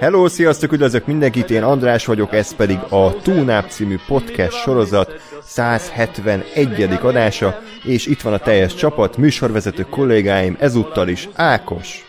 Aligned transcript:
Hello, 0.00 0.28
sziasztok, 0.28 0.72
üdvözlök 0.72 1.06
mindenkit, 1.06 1.50
én 1.50 1.62
András 1.62 2.06
vagyok, 2.06 2.32
ez 2.32 2.54
pedig 2.54 2.78
a 2.88 3.20
Túnáp 3.22 3.70
című 3.70 3.96
podcast 4.06 4.56
sorozat 4.56 5.20
171. 5.42 6.82
adása, 7.02 7.60
és 7.84 8.06
itt 8.06 8.20
van 8.20 8.32
a 8.32 8.38
teljes 8.38 8.74
csapat, 8.74 9.16
műsorvezető 9.16 9.82
kollégáim, 9.82 10.56
ezúttal 10.60 11.08
is 11.08 11.28
Ákos, 11.34 12.04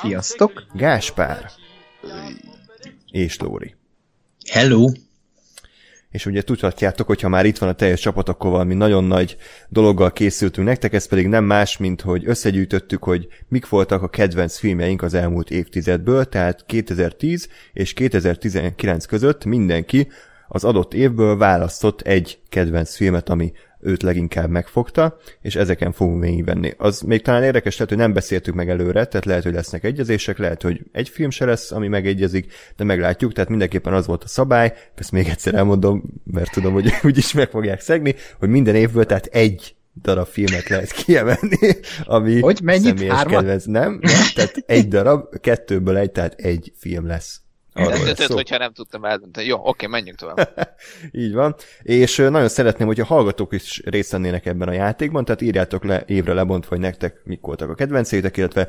Sziasztok! 0.00 0.66
Gáspár 0.72 1.50
és 3.10 3.38
Lóri. 3.38 3.74
Hello! 4.50 4.86
És 6.10 6.26
ugye 6.26 6.42
tudhatjátok, 6.42 7.06
hogy 7.06 7.20
ha 7.20 7.28
már 7.28 7.46
itt 7.46 7.58
van 7.58 7.68
a 7.68 7.74
teljes 7.74 8.00
csapat, 8.00 8.28
akkor 8.28 8.50
valami 8.50 8.74
nagyon 8.74 9.04
nagy 9.04 9.36
dologgal 9.68 10.12
készültünk 10.12 10.66
nektek, 10.66 10.92
ez 10.92 11.08
pedig 11.08 11.26
nem 11.26 11.44
más, 11.44 11.76
mint 11.76 12.00
hogy 12.00 12.22
összegyűjtöttük, 12.26 13.04
hogy 13.04 13.28
mik 13.48 13.68
voltak 13.68 14.02
a 14.02 14.08
kedvenc 14.08 14.58
filmjeink 14.58 15.02
az 15.02 15.14
elmúlt 15.14 15.50
évtizedből, 15.50 16.24
tehát 16.24 16.64
2010 16.66 17.48
és 17.72 17.92
2019 17.92 19.04
között 19.04 19.44
mindenki 19.44 20.08
az 20.48 20.64
adott 20.64 20.94
évből 20.94 21.36
választott 21.36 22.00
egy 22.00 22.38
kedvenc 22.48 22.96
filmet, 22.96 23.28
ami 23.28 23.52
őt 23.80 24.02
leginkább 24.02 24.50
megfogta, 24.50 25.18
és 25.40 25.56
ezeken 25.56 25.92
fogunk 25.92 26.22
végigvenni. 26.22 26.74
Az 26.76 27.00
még 27.00 27.22
talán 27.22 27.42
érdekes 27.42 27.72
lehet, 27.72 27.88
hogy 27.88 27.98
nem 27.98 28.12
beszéltük 28.12 28.54
meg 28.54 28.70
előre, 28.70 29.04
tehát 29.04 29.24
lehet, 29.24 29.42
hogy 29.42 29.52
lesznek 29.52 29.84
egyezések, 29.84 30.38
lehet, 30.38 30.62
hogy 30.62 30.80
egy 30.92 31.08
film 31.08 31.30
se 31.30 31.44
lesz, 31.44 31.72
ami 31.72 31.88
megegyezik, 31.88 32.52
de 32.76 32.84
meglátjuk, 32.84 33.32
tehát 33.32 33.50
mindenképpen 33.50 33.92
az 33.92 34.06
volt 34.06 34.24
a 34.24 34.28
szabály, 34.28 34.74
ezt 34.94 35.12
még 35.12 35.28
egyszer 35.28 35.54
elmondom, 35.54 36.02
mert 36.24 36.52
tudom, 36.52 36.72
hogy 36.72 36.92
úgyis 37.02 37.32
meg 37.32 37.50
fogják 37.50 37.80
szegni, 37.80 38.14
hogy 38.38 38.48
minden 38.48 38.74
évből, 38.74 39.06
tehát 39.06 39.26
egy 39.26 39.74
darab 40.02 40.26
filmet 40.26 40.68
lehet 40.68 40.92
kiemelni, 40.92 41.58
ami 42.04 42.40
hogy 42.40 42.60
mennyit? 42.62 42.84
személyes 42.84 43.22
kedvenc. 43.24 43.64
Nem, 43.64 43.98
nem, 44.02 44.20
tehát 44.34 44.62
egy 44.66 44.88
darab, 44.88 45.40
kettőből 45.40 45.96
egy, 45.96 46.12
tehát 46.12 46.34
egy 46.34 46.72
film 46.76 47.06
lesz. 47.06 47.40
Döntött, 47.76 48.32
hogyha 48.32 48.58
nem 48.58 48.72
tudtam 48.72 49.04
eldönteni. 49.04 49.46
Jó, 49.46 49.60
oké, 49.62 49.86
menjünk 49.86 50.18
tovább. 50.18 50.68
Így 51.12 51.32
van. 51.32 51.54
És 51.82 52.16
nagyon 52.16 52.48
szeretném, 52.48 52.86
hogyha 52.86 53.04
hallgatók 53.04 53.52
is 53.52 53.82
részt 53.84 54.12
vennének 54.12 54.46
ebben 54.46 54.68
a 54.68 54.72
játékban, 54.72 55.24
tehát 55.24 55.40
írjátok 55.40 55.84
le 55.84 56.02
évre 56.06 56.32
lebontva, 56.32 56.68
hogy 56.68 56.80
nektek 56.80 57.20
mik 57.24 57.40
voltak 57.40 57.70
a 57.70 57.74
kedvencétek, 57.74 58.36
illetve 58.36 58.68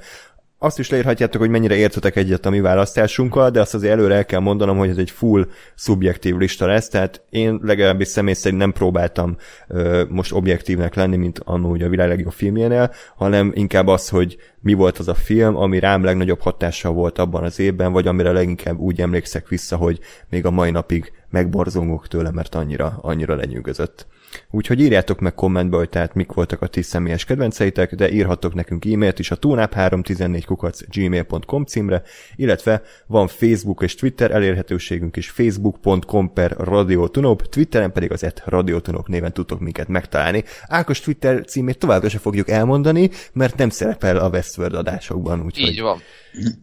azt 0.60 0.80
is 0.80 0.90
leírhatjátok, 0.90 1.42
hogy 1.42 1.50
mennyire 1.50 1.76
értetek 1.76 2.16
egyet 2.16 2.46
a 2.46 2.50
mi 2.50 2.60
választásunkkal, 2.60 3.50
de 3.50 3.62
azt 3.62 3.74
azért 3.74 3.94
előre 3.94 4.16
el 4.16 4.26
kell 4.26 4.40
mondanom, 4.40 4.78
hogy 4.78 4.90
ez 4.90 4.98
egy 4.98 5.12
full 5.12 5.48
szubjektív 5.76 6.36
lista 6.36 6.66
lesz, 6.66 6.90
tehát 6.90 7.22
én 7.30 7.60
legalábbis 7.64 8.08
személy 8.08 8.34
szerint 8.34 8.62
nem 8.62 8.72
próbáltam 8.72 9.38
ö, 9.68 10.04
most 10.10 10.34
objektívnek 10.34 10.96
lenni, 10.96 11.16
mint 11.16 11.40
annó 11.44 11.70
ugye 11.70 11.86
a 11.86 11.90
világ 11.90 12.08
legjobb 12.08 12.32
filmjénél, 12.32 12.92
hanem 13.16 13.52
inkább 13.56 13.88
az, 13.88 14.10
hogy 14.10 14.38
mi 14.60 14.74
volt 14.74 14.98
az 14.98 15.08
a 15.08 15.14
film, 15.14 15.56
ami 15.56 15.80
rám 15.80 16.04
legnagyobb 16.04 16.40
hatással 16.40 16.94
volt 16.94 17.18
abban 17.18 17.44
az 17.44 17.60
évben, 17.60 17.92
vagy 17.92 18.08
amire 18.08 18.32
leginkább 18.32 18.78
úgy 18.78 19.02
emlékszek 19.02 19.48
vissza, 19.48 19.76
hogy 19.76 20.00
még 20.30 20.46
a 20.46 20.52
mai 20.52 20.72
napig 20.72 21.12
megborzongok 21.30 22.08
tőle, 22.08 22.32
mert 22.32 22.56
annyira, 22.56 23.00
annyira 23.02 23.36
lenyűgözött. 23.36 24.08
Úgyhogy 24.52 24.82
írjátok 24.82 25.20
meg 25.20 25.34
kommentbe, 25.34 25.86
tehát 25.86 26.14
mik 26.14 26.32
voltak 26.32 26.62
a 26.62 26.68
ti 26.68 26.82
személyes 26.82 27.26
kedvenceitek, 27.26 27.96
de 27.96 28.12
írhattok 28.12 28.54
nekünk 28.54 28.86
e-mailt 28.86 29.20
is 29.20 29.32
a 29.32 29.38
tunap314 29.40 30.44
kukac 30.46 30.82
gmail.com 30.90 31.66
címre, 31.66 32.04
illetve 32.36 32.82
van 33.08 33.28
Facebook 33.28 33.82
és 33.82 33.96
Twitter 33.96 34.32
elérhetőségünk 34.32 35.16
is 35.16 35.30
facebook.com 35.30 36.34
per 36.34 36.52
radiotunop, 36.52 37.50
Twitteren 37.50 37.92
pedig 37.92 38.12
az 38.12 38.24
et 38.24 38.44
radiotunop 38.46 39.08
néven 39.08 39.34
tudtok 39.34 39.60
minket 39.60 39.88
megtalálni. 39.88 40.44
Ákos 40.68 41.00
Twitter 41.00 41.46
címét 41.46 41.78
továbbra 41.78 42.10
se 42.10 42.18
fogjuk 42.18 42.50
elmondani, 42.50 43.10
mert 43.34 43.58
nem 43.58 43.70
szerepel 43.70 44.18
a 44.18 44.30
Westworld 44.30 44.74
adásokban, 44.74 45.42
úgyhogy... 45.46 45.70
Így 45.70 45.82
van. 45.82 46.02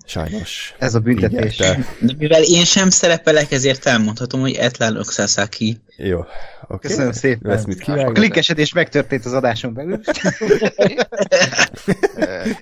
Sajnos. 0.07 0.75
Ez 0.79 0.95
a 0.95 0.99
büntetés. 0.99 1.57
De 1.57 1.87
mivel 2.19 2.43
én 2.43 2.65
sem 2.65 2.91
szerepelek, 2.91 3.53
ezért 3.53 3.87
elmondhatom, 3.87 4.41
hogy 4.41 4.55
Etlan 4.55 4.97
Oxasaki. 4.97 5.81
Jó. 5.97 6.19
Okay. 6.63 6.79
Köszönöm 6.81 7.13
szépen. 7.13 7.53
Lesz 7.53 7.65
mit 7.65 7.79
kivágni. 7.79 8.05
A 8.05 8.13
klikkesedés 8.13 8.73
megtörtént 8.73 9.25
az 9.25 9.33
adáson 9.33 9.75
belül. 9.75 10.01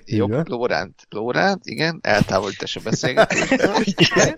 Jó, 0.05 0.27
Lóránt, 0.43 1.07
Lóránt, 1.09 1.65
igen, 1.65 1.99
eltávolítás 2.01 2.75
a 2.75 2.79
beszélgetésből. 2.83 4.35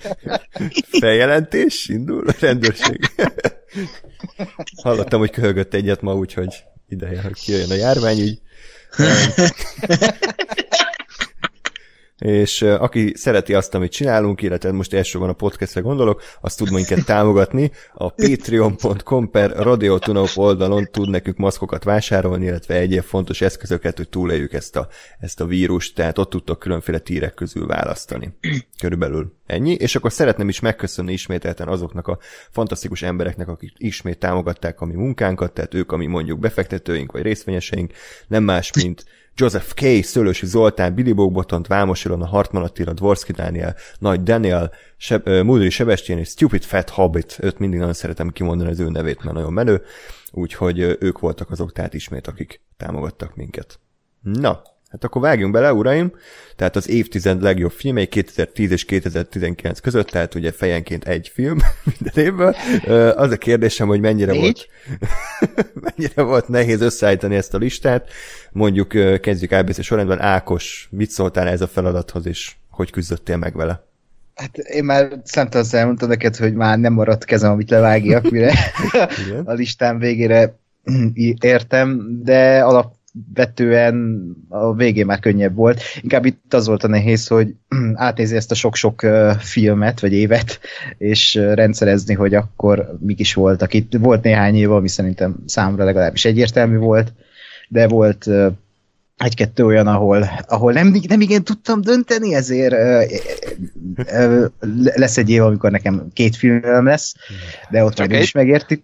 Feljelentés, 0.99 1.87
indul 1.87 2.27
a 2.27 2.33
rendőrség. 2.39 2.99
Hallottam, 4.83 5.19
hogy 5.19 5.31
köhögött 5.31 5.73
egyet 5.73 6.01
ma, 6.01 6.15
úgyhogy 6.15 6.63
ideje, 6.87 7.21
hogy 7.21 7.33
kijön 7.33 7.71
a 7.71 7.75
járványügy. 7.75 8.41
És 12.17 12.61
aki 12.61 13.11
szereti 13.15 13.53
azt, 13.53 13.73
amit 13.73 13.91
csinálunk, 13.91 14.41
illetve 14.41 14.71
most 14.71 14.93
elsősorban 14.93 15.29
a 15.29 15.33
podcastre 15.33 15.81
gondolok, 15.81 16.21
azt 16.41 16.57
tud 16.57 16.71
minket 16.71 17.05
támogatni. 17.05 17.71
A 17.93 18.09
patreon.com 18.09 19.29
per 19.29 19.51
radiotunop 19.51 20.29
oldalon 20.35 20.87
tud 20.91 21.09
nekünk 21.09 21.37
maszkokat 21.37 21.83
vásárolni, 21.83 22.45
illetve 22.45 22.75
egyéb 22.75 23.03
fontos 23.03 23.41
eszközöket, 23.41 23.97
hogy 23.97 24.09
túléljük 24.09 24.53
ezt 24.53 24.75
a, 24.75 24.87
ezt 25.19 25.41
a 25.41 25.45
vírust, 25.45 25.95
tehát 25.95 26.17
ott 26.17 26.29
tudtok 26.29 26.59
különféle 26.59 26.99
tírek 26.99 27.33
közül 27.33 27.67
választani. 27.67 28.37
Körülbelül 28.79 29.33
ennyi, 29.45 29.73
és 29.73 29.95
akkor 29.95 30.11
szeretném 30.11 30.49
is 30.49 30.59
megköszönni 30.59 31.13
ismételten 31.13 31.67
azoknak 31.67 32.07
a 32.07 32.19
fantasztikus 32.51 33.01
embereknek, 33.01 33.47
akik 33.47 33.73
ismét 33.77 34.17
támogatták 34.17 34.81
a 34.81 34.85
mi 34.85 34.95
munkánkat, 34.95 35.53
tehát 35.53 35.73
ők, 35.73 35.91
ami 35.91 36.05
mondjuk 36.05 36.39
befektetőink 36.39 37.11
vagy 37.11 37.21
részvényeseink, 37.21 37.91
nem 38.27 38.43
más, 38.43 38.73
mint 38.73 39.05
Joseph 39.37 39.73
K., 39.73 40.03
Szőlősi 40.03 40.45
Zoltán, 40.45 40.93
Billy 40.93 41.11
Bogbotont, 41.11 41.67
Vámos 41.67 42.05
Ilona, 42.05 42.25
Hartman 42.25 42.63
Attila, 42.63 42.93
Dvorski 42.93 43.31
Dániel, 43.31 43.75
Nagy 43.99 44.23
Daniel, 44.23 44.71
Seb- 44.97 45.43
Múdri 45.43 45.69
Sebestyén 45.69 46.17
és 46.17 46.27
Stupid 46.27 46.63
Fat 46.63 46.89
Hobbit. 46.89 47.37
Őt 47.41 47.59
mindig 47.59 47.79
nagyon 47.79 47.93
szeretem 47.93 48.29
kimondani 48.29 48.69
az 48.69 48.79
ő 48.79 48.89
nevét, 48.89 49.23
mert 49.23 49.35
nagyon 49.35 49.53
menő. 49.53 49.81
Úgyhogy 50.31 50.79
ők 50.79 51.19
voltak 51.19 51.51
azok, 51.51 51.71
tehát 51.71 51.93
ismét, 51.93 52.27
akik 52.27 52.61
támogattak 52.77 53.35
minket. 53.35 53.79
Na, 54.21 54.61
Hát 54.89 55.03
akkor 55.03 55.21
vágjunk 55.21 55.53
bele, 55.53 55.73
uraim. 55.73 56.11
Tehát 56.55 56.75
az 56.75 56.89
évtized 56.89 57.41
legjobb 57.41 57.71
filmei 57.71 58.05
2010 58.05 58.71
és 58.71 58.85
2019 58.85 59.79
között, 59.79 60.07
tehát 60.07 60.35
ugye 60.35 60.51
fejenként 60.51 61.03
egy 61.05 61.31
film 61.33 61.57
minden 61.99 62.25
évben. 62.25 62.55
Az 63.17 63.31
a 63.31 63.37
kérdésem, 63.37 63.87
hogy 63.87 63.99
mennyire 63.99 64.31
Négy? 64.31 64.41
volt 64.41 64.67
mennyire 65.95 66.21
volt 66.21 66.47
nehéz 66.47 66.81
összeállítani 66.81 67.35
ezt 67.35 67.53
a 67.53 67.57
listát. 67.57 68.09
Mondjuk 68.51 69.19
kezdjük 69.21 69.51
ABC 69.51 69.83
sorrendben. 69.83 70.21
Ákos, 70.21 70.87
mit 70.91 71.09
szóltál 71.09 71.47
ez 71.47 71.61
a 71.61 71.67
feladathoz, 71.67 72.25
és 72.25 72.55
hogy 72.69 72.91
küzdöttél 72.91 73.37
meg 73.37 73.55
vele? 73.55 73.83
Hát 74.35 74.57
én 74.57 74.83
már 74.83 75.21
számtalan 75.23 75.67
elmondtam 75.71 76.09
neked, 76.09 76.35
hogy 76.35 76.53
már 76.53 76.79
nem 76.79 76.93
maradt 76.93 77.25
kezem, 77.25 77.51
amit 77.51 77.69
levágjak, 77.69 78.29
mire 78.29 78.53
a 79.45 79.53
listám 79.53 79.97
végére 79.97 80.55
értem, 81.39 82.19
de 82.23 82.63
alap 82.63 82.94
vetően 83.33 84.25
a 84.49 84.73
végén 84.73 85.05
már 85.05 85.19
könnyebb 85.19 85.55
volt. 85.55 85.81
Inkább 86.01 86.25
itt 86.25 86.53
az 86.53 86.67
volt 86.67 86.83
a 86.83 86.87
nehéz, 86.87 87.27
hogy 87.27 87.55
átnézi 87.93 88.35
ezt 88.35 88.51
a 88.51 88.55
sok-sok 88.55 89.01
filmet, 89.39 89.99
vagy 89.99 90.13
évet, 90.13 90.59
és 90.97 91.33
rendszerezni, 91.33 92.13
hogy 92.13 92.33
akkor 92.33 92.97
mik 92.99 93.19
is 93.19 93.33
voltak. 93.33 93.73
Itt 93.73 93.93
volt 93.99 94.23
néhány 94.23 94.55
év, 94.55 94.71
ami 94.71 94.87
szerintem 94.87 95.35
számra 95.45 95.83
legalábbis 95.83 96.25
egyértelmű 96.25 96.77
volt, 96.77 97.13
de 97.67 97.87
volt 97.87 98.29
egy-kettő 99.17 99.65
olyan, 99.65 99.87
ahol, 99.87 100.29
ahol 100.47 100.71
nem, 100.71 100.95
nem 101.07 101.21
igen 101.21 101.43
tudtam 101.43 101.81
dönteni, 101.81 102.33
ezért 102.33 102.73
ö, 102.73 103.03
ö, 104.05 104.45
lesz 104.95 105.17
egy 105.17 105.29
év, 105.29 105.43
amikor 105.43 105.71
nekem 105.71 106.07
két 106.13 106.35
filmem 106.35 106.85
lesz, 106.85 107.15
de 107.69 107.83
ott 107.83 107.93
Csak 107.93 108.09
majd 108.09 108.21
is 108.21 108.31
megértik. 108.31 108.83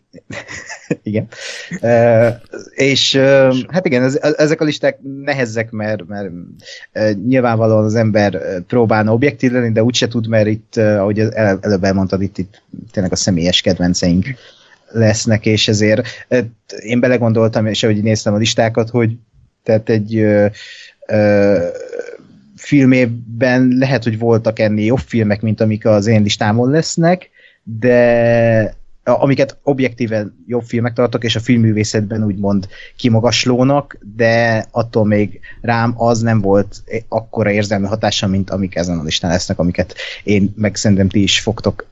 igen. 1.03 1.27
Ö, 1.81 2.27
és 2.75 3.13
ö, 3.13 3.53
hát 3.67 3.85
igen, 3.85 4.03
ez, 4.03 4.19
ezek 4.37 4.61
a 4.61 4.63
listák 4.63 4.99
nehezek, 5.23 5.71
mert, 5.71 6.07
mert 6.07 6.29
ö, 6.91 7.11
nyilvánvalóan 7.27 7.83
az 7.83 7.95
ember 7.95 8.61
próbálna 8.67 9.13
objektív 9.13 9.51
lenni, 9.51 9.71
de 9.71 9.83
úgyse 9.83 10.07
tud, 10.07 10.27
mert 10.27 10.47
itt, 10.47 10.77
ahogy 10.77 11.19
el, 11.19 11.59
előbb 11.61 11.83
elmondtad, 11.83 12.21
itt, 12.21 12.37
itt 12.37 12.61
tényleg 12.91 13.11
a 13.11 13.15
személyes 13.15 13.61
kedvenceink 13.61 14.25
lesznek, 14.91 15.45
és 15.45 15.67
ezért 15.67 16.07
én 16.79 16.99
belegondoltam, 16.99 17.65
és 17.65 17.83
ahogy 17.83 18.03
néztem 18.03 18.33
a 18.33 18.37
listákat, 18.37 18.89
hogy 18.89 19.17
tehát 19.63 19.89
egy 19.89 20.15
ö, 20.15 20.45
ö, 21.07 21.67
filmében 22.55 23.75
lehet, 23.77 24.03
hogy 24.03 24.19
voltak 24.19 24.59
ennél 24.59 24.85
jobb 24.85 24.99
filmek, 24.99 25.41
mint 25.41 25.61
amik 25.61 25.85
az 25.85 26.07
én 26.07 26.21
listámon 26.21 26.69
lesznek, 26.69 27.29
de 27.63 28.75
amiket 29.03 29.57
objektíven 29.63 30.43
jobb 30.47 30.63
filmek 30.63 30.93
tartok, 30.93 31.23
és 31.23 31.35
a 31.35 31.39
filmművészetben 31.39 32.23
úgymond 32.23 32.67
kimagaslónak, 32.95 33.97
de 34.15 34.65
attól 34.71 35.05
még 35.05 35.39
rám 35.61 35.93
az 35.97 36.21
nem 36.21 36.41
volt 36.41 36.83
akkora 37.07 37.51
érzelmi 37.51 37.87
hatása, 37.87 38.27
mint 38.27 38.49
amik 38.49 38.75
ezen 38.75 38.99
a 38.99 39.03
listán 39.03 39.31
lesznek, 39.31 39.59
amiket 39.59 39.95
én 40.23 40.53
meg 40.55 40.75
szerintem 40.75 41.09
ti 41.09 41.21
is 41.21 41.39
fogtok 41.39 41.85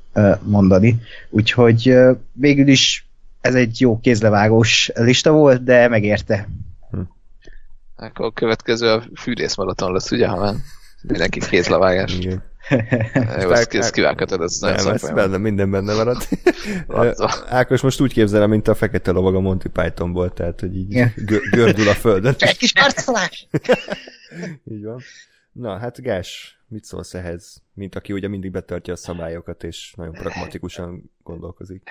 mondani. 0.44 1.00
Úgyhogy 1.30 1.96
végül 2.32 2.68
is 2.68 3.08
ez 3.42 3.56
egy 3.56 3.82
jó 3.82 4.00
kézlevágós 4.00 4.92
lista 4.96 5.32
volt, 5.32 5.64
de 5.64 5.88
megérte. 5.88 6.48
Akkor 8.00 8.26
a 8.26 8.32
következő 8.32 8.88
a 8.88 9.04
fűrészmaraton 9.16 9.92
lesz, 9.92 10.12
ugye, 10.12 10.28
ha 10.28 10.56
mindenki 11.02 11.40
kézlevágás. 11.40 12.18
Igen. 12.18 12.44
Jó, 13.42 13.52
ezt, 13.52 13.74
ezt 13.74 13.94
kívánkötöd, 13.94 14.42
ez 14.42 14.58
nagyon 14.60 14.84
nem, 14.84 14.94
ez 14.94 15.12
benne, 15.12 15.38
minden 15.38 15.72
benne 15.72 15.94
maradt. 15.94 16.30
Ákos 17.60 17.82
most 17.82 18.02
úgy 18.02 18.14
képzelem, 18.14 18.50
mint 18.50 18.68
a 18.68 18.76
fekete 18.76 19.12
lovag 19.12 19.36
a 19.36 19.40
Monty 19.40 19.68
Pythonból, 19.68 20.34
tehát, 20.34 20.60
hogy 20.60 20.76
így 20.76 21.04
gö- 21.16 21.50
gördül 21.50 21.88
a 21.88 21.94
földön. 21.94 22.36
Egy 22.38 22.58
kis 22.58 22.74
arcolás! 22.74 23.48
így 24.74 24.84
van. 24.84 25.02
Na, 25.52 25.78
hát 25.78 26.02
Gás, 26.02 26.60
mit 26.68 26.84
szólsz 26.84 27.14
ehhez? 27.14 27.62
Mint 27.74 27.96
aki 27.96 28.14
ugye 28.14 28.28
mindig 28.28 28.52
betartja 28.52 28.94
a 28.94 28.96
szabályokat, 28.96 29.64
és 29.64 29.94
nagyon 29.96 30.14
pragmatikusan 30.14 31.12
gondolkozik. 31.24 31.84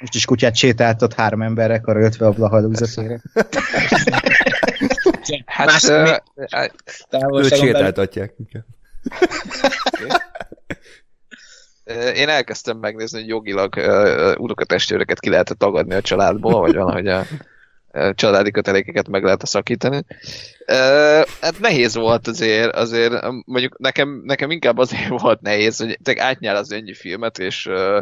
Most 0.00 0.14
is 0.14 0.24
kutyát 0.24 0.56
sétáltat 0.56 1.14
három 1.14 1.42
emberre 1.42 1.78
karöltve 1.78 2.26
a 2.26 2.30
Blahalúzatére. 2.30 3.20
Hát, 5.46 5.66
Más, 5.66 5.82
uh, 5.82 7.42
őt 7.42 7.56
sétáltatják. 7.56 8.34
Én 12.14 12.28
elkezdtem 12.28 12.78
megnézni, 12.78 13.18
hogy 13.20 13.28
jogilag 13.28 13.74
uh, 13.76 14.34
unokatestőreket 14.36 15.20
ki 15.20 15.28
lehet 15.28 15.56
tagadni 15.58 15.94
a 15.94 16.00
családból, 16.00 16.60
vagy 16.60 16.74
valahogy 16.74 17.06
a 17.06 17.24
családi 18.14 18.50
kötelékeket 18.50 19.08
meg 19.08 19.24
lehet 19.24 19.46
szakítani. 19.46 20.04
Uh, 20.66 21.26
hát 21.40 21.58
nehéz 21.60 21.94
volt 21.94 22.26
azért, 22.26 22.74
azért 22.74 23.22
mondjuk 23.44 23.78
nekem, 23.78 24.22
nekem 24.24 24.50
inkább 24.50 24.78
azért 24.78 25.08
volt 25.22 25.40
nehéz, 25.40 25.78
hogy 25.78 25.98
te 26.02 26.22
átnyál 26.22 26.56
az 26.56 26.72
ennyi 26.72 26.94
filmet, 26.94 27.38
és 27.38 27.66
uh, 27.66 27.98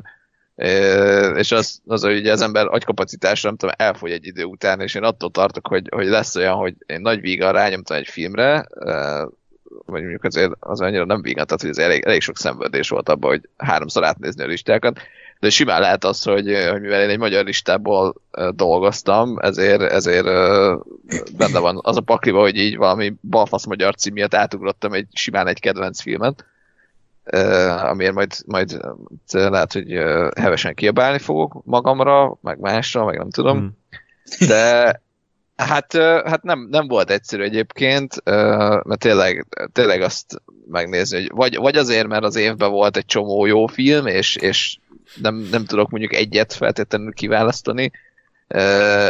és 1.36 1.52
az, 1.52 1.80
az, 1.86 2.02
hogy 2.02 2.28
az 2.28 2.40
ember 2.40 2.66
agykapacitásra, 2.66 3.48
nem 3.48 3.58
tudom, 3.58 3.74
elfogy 3.78 4.10
egy 4.10 4.26
idő 4.26 4.44
után, 4.44 4.80
és 4.80 4.94
én 4.94 5.02
attól 5.02 5.30
tartok, 5.30 5.66
hogy, 5.66 5.88
hogy 5.90 6.06
lesz 6.06 6.36
olyan, 6.36 6.54
hogy 6.54 6.74
én 6.86 7.00
nagy 7.00 7.20
vígan 7.20 7.52
rányomtam 7.52 7.96
egy 7.96 8.08
filmre, 8.08 8.66
vagy 9.86 10.00
mondjuk 10.00 10.24
azért 10.24 10.52
az 10.60 10.80
annyira 10.80 11.04
nem 11.04 11.22
vígan, 11.22 11.46
tehát 11.46 11.60
hogy 11.60 11.70
ez 11.70 11.78
elég, 11.78 12.02
elég 12.04 12.20
sok 12.20 12.36
szenvedés 12.38 12.88
volt 12.88 13.08
abban, 13.08 13.30
hogy 13.30 13.48
háromszor 13.56 14.04
átnézni 14.04 14.42
a 14.42 14.46
listákat, 14.46 15.00
de 15.40 15.50
simán 15.50 15.80
lehet 15.80 16.04
az, 16.04 16.22
hogy, 16.22 16.66
hogy 16.70 16.80
mivel 16.80 17.02
én 17.02 17.08
egy 17.08 17.18
magyar 17.18 17.44
listából 17.44 18.14
dolgoztam, 18.50 19.38
ezért, 19.38 19.80
ezért 19.80 20.24
benne 21.36 21.58
van 21.58 21.78
az 21.82 21.96
a 21.96 22.00
pakliba, 22.00 22.40
hogy 22.40 22.56
így 22.56 22.76
valami 22.76 23.14
balfasz 23.20 23.64
magyar 23.64 23.94
cím 23.94 24.12
miatt 24.12 24.34
átugrottam 24.34 24.92
egy 24.92 25.06
simán 25.12 25.46
egy 25.46 25.60
kedvenc 25.60 26.00
filmet, 26.00 26.44
amiért 27.82 28.14
majd, 28.14 28.32
majd 28.46 28.80
lehet, 29.32 29.72
hogy 29.72 29.92
hevesen 30.36 30.74
kiabálni 30.74 31.18
fogok 31.18 31.64
magamra, 31.64 32.38
meg 32.40 32.58
másra, 32.58 33.04
meg 33.04 33.18
nem 33.18 33.30
tudom. 33.30 33.58
Hmm. 33.58 34.48
De 34.48 35.00
hát, 35.56 35.92
hát 35.96 36.42
nem, 36.42 36.68
nem 36.70 36.88
volt 36.88 37.10
egyszerű 37.10 37.42
egyébként, 37.42 38.24
mert 38.84 38.98
tényleg, 38.98 39.46
tényleg 39.72 40.00
azt 40.00 40.42
megnézni, 40.70 41.18
hogy 41.18 41.30
vagy, 41.34 41.56
vagy 41.56 41.76
azért, 41.76 42.06
mert 42.06 42.24
az 42.24 42.36
évben 42.36 42.70
volt 42.70 42.96
egy 42.96 43.06
csomó 43.06 43.46
jó 43.46 43.66
film, 43.66 44.06
és, 44.06 44.36
és 44.36 44.78
nem, 45.20 45.48
nem 45.50 45.64
tudok 45.64 45.90
mondjuk 45.90 46.14
egyet 46.14 46.52
feltétlenül 46.52 47.12
kiválasztani, 47.12 47.90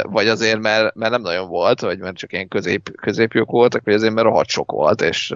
vagy 0.03 0.29
azért, 0.29 0.61
mert, 0.61 0.95
mert 0.95 1.11
nem 1.11 1.23
nagyon 1.23 1.49
volt, 1.49 1.81
vagy 1.81 1.99
mert 1.99 2.17
csak 2.17 2.33
ilyen 2.33 2.49
közép, 2.49 2.97
középjók 2.97 3.51
voltak, 3.51 3.85
vagy 3.85 3.95
azért, 3.95 4.15
mert 4.15 4.27
rohadt 4.27 4.49
sok 4.49 4.71
volt, 4.71 5.01
és 5.03 5.35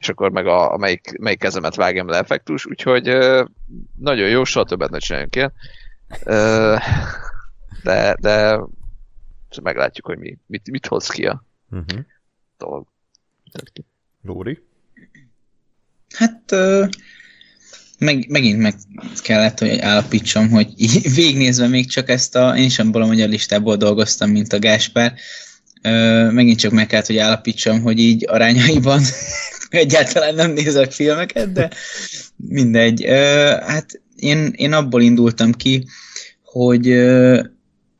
és 0.00 0.08
akkor 0.08 0.30
meg 0.30 0.46
a, 0.46 0.72
a 0.72 0.76
melyik, 0.76 1.18
melyik 1.18 1.38
kezemet 1.38 1.74
vágjam 1.74 2.08
le 2.08 2.18
effektus, 2.18 2.66
úgyhogy 2.66 3.18
nagyon 3.98 4.28
jó, 4.28 4.44
soha 4.44 4.64
többet 4.64 4.90
ne 4.90 4.98
csináljunk 4.98 5.36
ilyen. 5.36 5.52
De, 7.82 8.16
de 8.20 8.60
meglátjuk, 9.62 10.06
hogy 10.06 10.18
mi, 10.18 10.38
mit, 10.46 10.70
mit 10.70 10.86
hoz 10.86 11.08
ki 11.08 11.26
a 11.26 11.44
uh-huh. 11.70 12.00
dolog. 12.58 12.86
Lóri? 14.22 14.62
Hát 16.14 16.54
meg, 17.98 18.28
megint 18.28 18.58
meg 18.58 18.74
kellett, 19.22 19.58
hogy 19.58 19.78
állapítsam, 19.78 20.50
hogy 20.50 20.74
végnézve 21.14 21.66
még 21.66 21.90
csak 21.90 22.08
ezt 22.08 22.36
a, 22.36 22.56
én 22.56 22.64
is 22.64 22.78
abból 22.78 23.02
a 23.02 23.06
magyar 23.06 23.28
listából 23.28 23.76
dolgoztam, 23.76 24.30
mint 24.30 24.52
a 24.52 24.58
Gáspár, 24.58 25.14
megint 26.30 26.58
csak 26.58 26.72
meg 26.72 26.86
kellett, 26.86 27.06
hogy 27.06 27.18
állapítsam, 27.18 27.82
hogy 27.82 27.98
így 27.98 28.24
arányaiban 28.28 29.02
egyáltalán 29.76 30.34
nem 30.34 30.50
nézek 30.50 30.92
filmeket, 30.92 31.52
de 31.52 31.70
mindegy. 32.36 33.04
Hát 33.66 34.00
én, 34.16 34.52
én 34.56 34.72
abból 34.72 35.02
indultam 35.02 35.52
ki, 35.52 35.86
hogy 36.42 36.92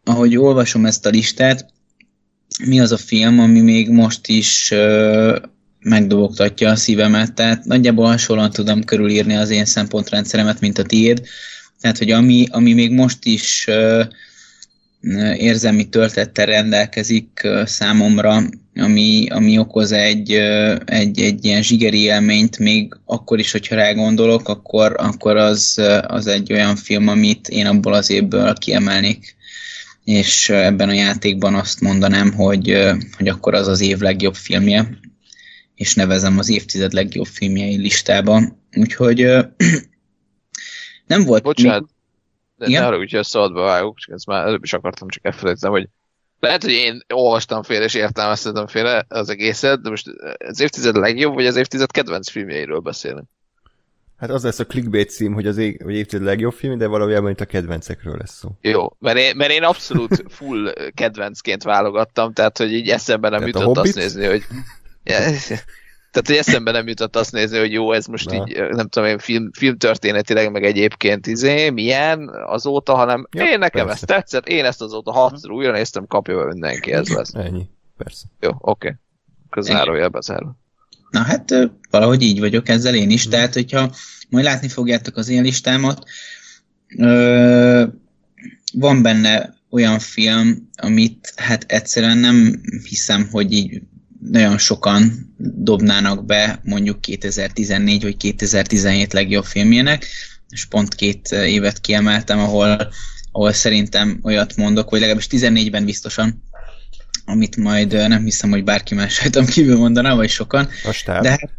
ahogy 0.05 0.37
olvasom 0.37 0.87
ezt 0.87 1.07
a 1.07 1.11
listát, 1.11 1.67
mi 2.65 2.81
az 2.81 2.93
a 2.93 2.97
film, 2.97 3.39
ami 3.41 3.61
még 3.61 3.89
most 3.89 4.27
is 4.27 4.75
megdobogtatja 5.81 6.71
a 6.71 6.77
szívemet, 6.77 7.33
tehát 7.33 7.65
nagyjából 7.65 8.07
hasonlóan 8.07 8.51
tudom 8.51 8.85
körülírni 8.85 9.37
az 9.37 9.51
én 9.51 9.65
szempontrendszeremet, 9.65 10.61
mint 10.61 10.79
a 10.79 10.83
tiéd. 10.83 11.23
Tehát, 11.81 11.99
hogy 11.99 12.11
ami, 12.11 12.47
ami 12.51 12.73
még 12.73 12.91
most 12.91 13.25
is 13.25 13.69
érzelmi 15.37 15.89
töltettel 15.89 16.47
rendelkezik 16.47 17.49
számomra, 17.65 18.43
ami, 18.77 19.27
ami 19.29 19.59
okoz 19.59 19.93
egy, 19.93 20.33
egy, 20.85 21.21
egy 21.21 21.45
ilyen 21.45 21.63
zsigeri 21.63 22.01
élményt, 22.01 22.59
még 22.59 22.97
akkor 23.05 23.39
is, 23.39 23.53
hogyha 23.53 23.75
rá 23.75 23.93
gondolok, 23.93 24.49
akkor, 24.49 24.95
akkor 24.99 25.37
az, 25.37 25.83
az 26.07 26.27
egy 26.27 26.53
olyan 26.53 26.77
film, 26.77 27.09
amit 27.09 27.49
én 27.49 27.67
abból 27.67 27.93
az 27.93 28.11
évből 28.11 28.55
kiemelnék. 28.55 29.37
És 30.05 30.49
ebben 30.49 30.89
a 30.89 30.93
játékban 30.93 31.55
azt 31.55 31.81
mondanám, 31.81 32.33
hogy, 32.33 32.87
hogy 33.17 33.29
akkor 33.29 33.55
az 33.55 33.69
az 33.69 33.81
év 33.81 33.99
legjobb 33.99 34.35
filmje, 34.35 34.99
és 35.75 35.95
nevezem 35.95 36.39
az 36.39 36.49
évtized 36.49 36.93
legjobb 36.93 37.27
filmjei 37.27 37.77
listába. 37.77 38.43
Úgyhogy 38.77 39.19
nem 41.13 41.25
volt... 41.25 41.43
Bocsánat, 41.43 41.81
még... 42.57 42.69
de 42.69 42.79
ne 42.79 42.87
arra, 42.87 42.99
úgyhogy 42.99 43.25
szabadba 43.25 43.63
vágok, 43.63 43.99
csak 43.99 44.15
ezt 44.15 44.27
már 44.27 44.47
előbb 44.47 44.65
is 44.65 44.73
akartam, 44.73 45.09
csak 45.09 45.25
elfelejtem, 45.25 45.71
hogy 45.71 45.89
lehet, 46.41 46.63
hogy 46.63 46.73
én 46.73 47.01
olvastam 47.15 47.63
félre 47.63 47.85
és 47.85 47.95
értelmeztem 47.95 48.67
félre 48.67 49.05
az 49.09 49.29
egészet, 49.29 49.83
de 49.83 49.89
most 49.89 50.07
az 50.39 50.61
évtized 50.61 50.97
legjobb, 50.97 51.35
vagy 51.35 51.47
az 51.47 51.57
évtized 51.57 51.91
kedvenc 51.91 52.31
filmjeiről 52.31 52.79
beszélünk? 52.79 53.25
Hát 54.17 54.31
az 54.31 54.45
lesz 54.45 54.59
a 54.59 54.67
clickbait 54.67 55.11
cím, 55.11 55.33
hogy 55.33 55.47
az 55.47 55.57
ég, 55.59 55.83
hogy 55.83 55.95
évtized 55.95 56.25
legjobb 56.25 56.53
film, 56.53 56.79
de 56.79 56.87
valójában 56.87 57.31
itt 57.31 57.41
a 57.41 57.45
kedvencekről 57.45 58.17
lesz 58.19 58.39
szó. 58.39 58.49
Jó, 58.61 58.97
mert 58.99 59.19
én, 59.19 59.37
mert 59.37 59.51
én 59.51 59.63
abszolút 59.63 60.25
full 60.29 60.73
kedvencként 60.95 61.63
válogattam, 61.63 62.33
tehát 62.33 62.59
hogy 62.59 62.73
így 62.73 62.89
eszembe 62.89 63.29
nem 63.29 63.39
tehát 63.39 63.55
jutott 63.55 63.77
azt 63.77 63.95
nézni, 63.95 64.27
hogy... 64.27 64.43
Tehát, 66.17 66.43
hogy 66.43 66.49
eszembe 66.49 66.71
nem 66.71 66.89
jutott 66.89 67.17
azt 67.17 67.33
nézni, 67.33 67.59
hogy 67.59 67.73
jó, 67.73 67.93
ez 67.93 68.07
most 68.07 68.31
Na. 68.31 68.35
így, 68.35 68.57
nem 68.71 68.89
tudom 68.89 69.09
én, 69.09 69.19
film, 69.19 69.51
filmtörténetileg, 69.53 70.53
meg 70.53 70.65
egyébként 70.65 71.27
izé, 71.27 71.71
milyen 71.71 72.29
azóta, 72.47 72.95
hanem 72.95 73.29
ja, 73.31 73.45
én 73.45 73.59
nekem 73.59 73.87
persze. 73.87 74.03
ez 74.03 74.17
tetszett, 74.17 74.47
én 74.47 74.65
ezt 74.65 74.83
azóta 74.83 75.13
hatszor 75.13 75.51
újra 75.51 75.73
néztem, 75.73 76.07
kapja 76.07 76.37
be 76.37 76.45
mindenki, 76.45 76.93
ez 76.93 77.09
lesz. 77.09 77.35
Ennyi, 77.35 77.69
persze. 77.97 78.25
Jó, 78.41 78.51
oké. 78.59 78.99
Okay. 79.47 79.63
Zárójel 79.63 80.09
bezárva. 80.09 80.57
Na 81.11 81.21
hát 81.23 81.55
valahogy 81.91 82.23
így 82.23 82.41
vagyok 82.41 82.69
ezzel 82.69 82.95
én 82.95 83.11
is, 83.11 83.29
tehát 83.29 83.55
hogyha 83.55 83.91
majd 84.29 84.45
látni 84.45 84.69
fogjátok 84.69 85.17
az 85.17 85.29
én 85.29 85.43
listámat, 85.43 86.05
ö, 86.97 87.85
van 88.73 89.03
benne 89.03 89.55
olyan 89.71 89.99
film, 89.99 90.69
amit 90.77 91.33
hát 91.37 91.65
egyszerűen 91.69 92.19
nem 92.19 92.61
hiszem, 92.89 93.29
hogy 93.31 93.53
így 93.53 93.83
nagyon 94.21 94.59
sokan 94.59 95.35
dobnának 95.39 96.25
be 96.25 96.61
mondjuk 96.65 97.01
2014 97.01 98.03
vagy 98.03 98.17
2017 98.17 99.13
legjobb 99.13 99.45
filmjének, 99.45 100.07
és 100.49 100.65
pont 100.65 100.95
két 100.95 101.29
évet 101.33 101.81
kiemeltem, 101.81 102.39
ahol, 102.39 102.93
ahol 103.33 103.53
szerintem 103.53 104.19
olyat 104.23 104.57
mondok, 104.57 104.91
vagy 104.91 105.01
legalábbis 105.01 105.29
14-ben 105.31 105.85
biztosan, 105.85 106.43
amit 107.25 107.57
majd 107.57 107.93
nem 107.93 108.25
hiszem, 108.25 108.51
hogy 108.51 108.65
bárki 108.65 108.95
más 108.95 109.21
rajtam 109.21 109.47
kívül 109.47 109.77
mondaná, 109.77 110.15
vagy 110.15 110.31
sokan. 110.31 110.69
A 110.85 111.21
De 111.21 111.29
hát, 111.31 111.51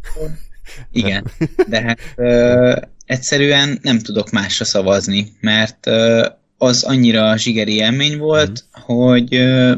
igen, 0.92 1.30
de 1.68 1.82
hát 1.82 1.98
ö, 2.16 2.76
egyszerűen 3.06 3.78
nem 3.82 3.98
tudok 3.98 4.30
másra 4.30 4.64
szavazni, 4.64 5.32
mert 5.40 5.86
ö, 5.86 6.28
az 6.56 6.82
annyira 6.82 7.36
zsigeri 7.36 7.74
élmény 7.74 8.18
volt, 8.18 8.64
mm. 8.64 8.82
hogy 8.82 9.34
ö, 9.34 9.74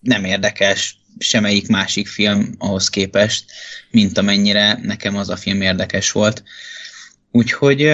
nem 0.00 0.24
érdekes 0.24 0.98
semmelyik 1.18 1.68
másik 1.68 2.08
film 2.08 2.54
ahhoz 2.58 2.88
képest, 2.88 3.44
mint 3.90 4.18
amennyire 4.18 4.78
nekem 4.82 5.16
az 5.16 5.28
a 5.28 5.36
film 5.36 5.60
érdekes 5.60 6.12
volt. 6.12 6.42
Úgyhogy 7.30 7.90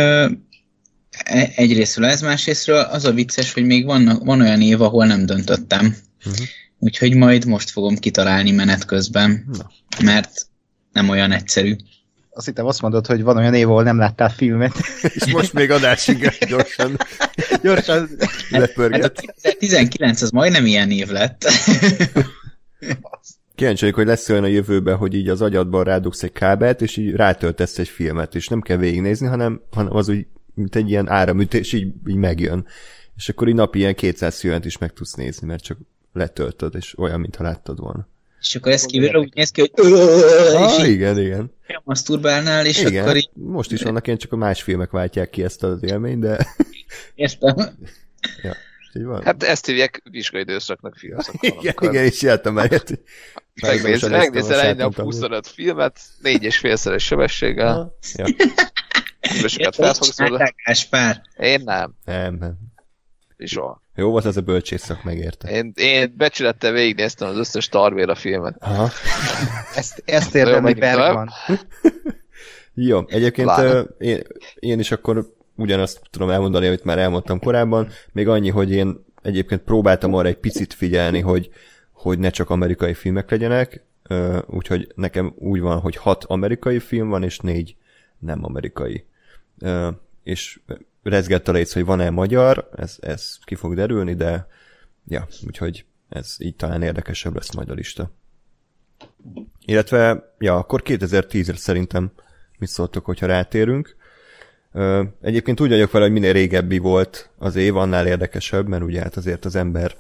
E- 1.18 1.52
egyrésztről 1.54 2.06
ez, 2.06 2.20
másrésztről 2.20 2.78
az 2.78 3.04
a 3.04 3.12
vicces, 3.12 3.52
hogy 3.52 3.64
még 3.64 3.84
van, 3.84 4.20
van 4.24 4.40
olyan 4.40 4.60
év, 4.60 4.82
ahol 4.82 5.06
nem 5.06 5.26
döntöttem. 5.26 5.96
Uh-huh. 6.26 6.46
Úgyhogy 6.78 7.14
majd 7.14 7.44
most 7.44 7.70
fogom 7.70 7.96
kitalálni 7.96 8.50
menet 8.50 8.84
közben, 8.84 9.44
Na. 9.58 9.70
mert 10.04 10.46
nem 10.92 11.08
olyan 11.08 11.32
egyszerű. 11.32 11.76
Azt 12.30 12.46
hittem 12.46 12.66
azt 12.66 12.82
mondod, 12.82 13.06
hogy 13.06 13.22
van 13.22 13.36
olyan 13.36 13.54
év, 13.54 13.68
ahol 13.68 13.82
nem 13.82 13.98
láttál 13.98 14.30
filmet. 14.30 14.72
És 15.14 15.32
most 15.32 15.52
még 15.52 15.70
adásig 15.70 16.28
gyorsan, 16.48 16.96
gyorsan 17.62 18.08
lepörget. 18.50 19.22
Hát 19.42 19.56
19 19.58 20.22
az 20.22 20.30
majdnem 20.30 20.66
ilyen 20.66 20.90
év 20.90 21.08
lett. 21.08 21.44
Kíváncsi 23.54 23.80
vagyok, 23.80 23.96
hogy 23.96 24.06
lesz 24.06 24.28
olyan 24.28 24.44
a 24.44 24.46
jövőben, 24.46 24.96
hogy 24.96 25.14
így 25.14 25.28
az 25.28 25.42
agyadban 25.42 25.84
rádugsz 25.84 26.22
egy 26.22 26.32
kábelt, 26.32 26.80
és 26.80 26.96
így 26.96 27.14
rátöltesz 27.14 27.78
egy 27.78 27.88
filmet, 27.88 28.34
és 28.34 28.48
nem 28.48 28.60
kell 28.60 28.76
végignézni, 28.76 29.26
hanem, 29.26 29.62
hanem 29.70 29.96
az 29.96 30.08
úgy, 30.08 30.26
mint 30.54 30.76
egy 30.76 30.90
ilyen 30.90 31.08
áramütés, 31.08 31.72
így, 31.72 31.92
így 32.06 32.16
megjön. 32.16 32.66
És 33.16 33.28
akkor 33.28 33.48
így 33.48 33.54
napi 33.54 33.78
ilyen 33.78 33.94
200 33.94 34.38
filmet 34.38 34.64
is 34.64 34.78
meg 34.78 34.92
tudsz 34.92 35.14
nézni, 35.14 35.46
mert 35.46 35.62
csak 35.62 35.78
letöltöd, 36.12 36.74
és 36.74 36.98
olyan, 36.98 37.20
mintha 37.20 37.42
láttad 37.42 37.78
volna. 37.78 38.08
És 38.40 38.54
akkor 38.54 38.72
ez 38.72 38.84
kívülre 38.84 39.18
úgy 39.18 39.32
néz 39.34 39.50
ki, 39.50 39.60
hogy 39.60 39.70
ah, 39.74 40.88
igen, 40.88 41.18
igen. 41.18 41.52
Maszturbálnál, 41.84 42.66
és 42.66 42.82
igen, 42.82 43.02
akkor 43.02 43.16
így... 43.16 43.30
most 43.32 43.72
is 43.72 43.82
vannak 43.82 44.06
ilyen, 44.06 44.18
csak 44.18 44.32
a 44.32 44.36
más 44.36 44.62
filmek 44.62 44.90
váltják 44.90 45.30
ki 45.30 45.42
ezt 45.42 45.62
az 45.62 45.82
élményt, 45.82 46.20
de... 46.20 46.46
Értem. 47.14 47.54
ja. 48.42 48.54
Van. 48.92 49.22
Hát 49.22 49.42
ezt 49.42 49.66
hívják 49.66 50.02
vizsgaidőszaknak 50.10 50.96
filmszakon. 50.96 51.50
igen, 51.60 51.74
igen, 51.80 52.04
és 52.04 52.22
jártam 52.22 52.58
el. 52.58 52.68
Megnézel, 53.62 54.10
megnézel 54.10 54.60
egy 54.60 54.76
nap 54.76 54.94
25 54.94 55.46
filmet, 55.46 56.00
négy 56.22 56.42
és 56.42 56.58
félszeres 56.58 57.04
sebességgel. 57.04 57.98
Ja. 58.14 58.26
Sokat 59.48 59.74
felfogsz 59.74 60.88
Pár. 60.90 61.22
Én 61.36 61.60
nem. 61.64 61.94
Nem, 62.04 62.34
nem. 62.34 62.54
Soha. 63.38 63.82
Jó 63.94 64.10
volt 64.10 64.24
ez 64.24 64.36
a 64.36 64.40
bölcsészak, 64.40 65.04
megérte. 65.04 65.48
Én, 65.48 65.72
én 65.74 66.14
becsülettel 66.16 66.72
végignéztem 66.72 67.28
az 67.28 67.36
összes 67.36 67.68
Tarvéra 67.68 68.14
filmet. 68.14 68.56
Aha. 68.58 68.90
ezt, 69.74 70.02
ezt 70.04 70.34
érdemli 70.34 70.74
Bergman. 70.74 71.30
Jó, 72.74 73.04
egyébként 73.06 73.48
uh, 73.48 73.80
én, 73.98 74.22
én 74.54 74.78
is 74.78 74.90
akkor 74.90 75.32
ugyanazt 75.56 76.00
tudom 76.10 76.30
elmondani, 76.30 76.66
amit 76.66 76.84
már 76.84 76.98
elmondtam 76.98 77.38
korábban, 77.38 77.88
még 78.12 78.28
annyi, 78.28 78.50
hogy 78.50 78.70
én 78.70 79.04
egyébként 79.22 79.60
próbáltam 79.60 80.14
arra 80.14 80.28
egy 80.28 80.38
picit 80.38 80.74
figyelni, 80.74 81.20
hogy, 81.20 81.50
hogy 81.90 82.18
ne 82.18 82.30
csak 82.30 82.50
amerikai 82.50 82.94
filmek 82.94 83.30
legyenek, 83.30 83.84
úgyhogy 84.46 84.92
nekem 84.94 85.32
úgy 85.36 85.60
van, 85.60 85.80
hogy 85.80 85.96
hat 85.96 86.24
amerikai 86.24 86.78
film 86.78 87.08
van, 87.08 87.22
és 87.22 87.38
négy 87.38 87.76
nem 88.18 88.44
amerikai. 88.44 89.04
És 90.22 90.60
rezgett 91.02 91.48
a 91.48 91.52
léc, 91.52 91.72
hogy 91.72 91.84
van-e 91.84 92.10
magyar, 92.10 92.68
ez, 92.76 92.96
ez 93.00 93.38
ki 93.44 93.54
fog 93.54 93.74
derülni, 93.74 94.14
de 94.14 94.46
ja, 95.08 95.26
úgyhogy 95.46 95.84
ez 96.08 96.36
így 96.38 96.56
talán 96.56 96.82
érdekesebb 96.82 97.34
lesz 97.34 97.54
majd 97.54 97.70
a 97.70 97.74
lista. 97.74 98.10
Illetve, 99.64 100.32
ja, 100.38 100.56
akkor 100.56 100.82
2010-re 100.84 101.56
szerintem 101.56 102.12
mit 102.58 102.68
szóltok, 102.68 103.04
hogyha 103.04 103.26
rátérünk. 103.26 103.96
Egyébként 105.22 105.60
úgy 105.60 105.68
vagyok 105.68 105.90
vele, 105.90 106.04
hogy 106.04 106.14
minél 106.14 106.32
régebbi 106.32 106.78
volt 106.78 107.30
az 107.38 107.56
év, 107.56 107.76
annál 107.76 108.06
érdekesebb, 108.06 108.68
mert 108.68 108.82
ugye 108.82 109.00
hát 109.00 109.16
azért 109.16 109.44
az 109.44 109.56
ember 109.56 109.94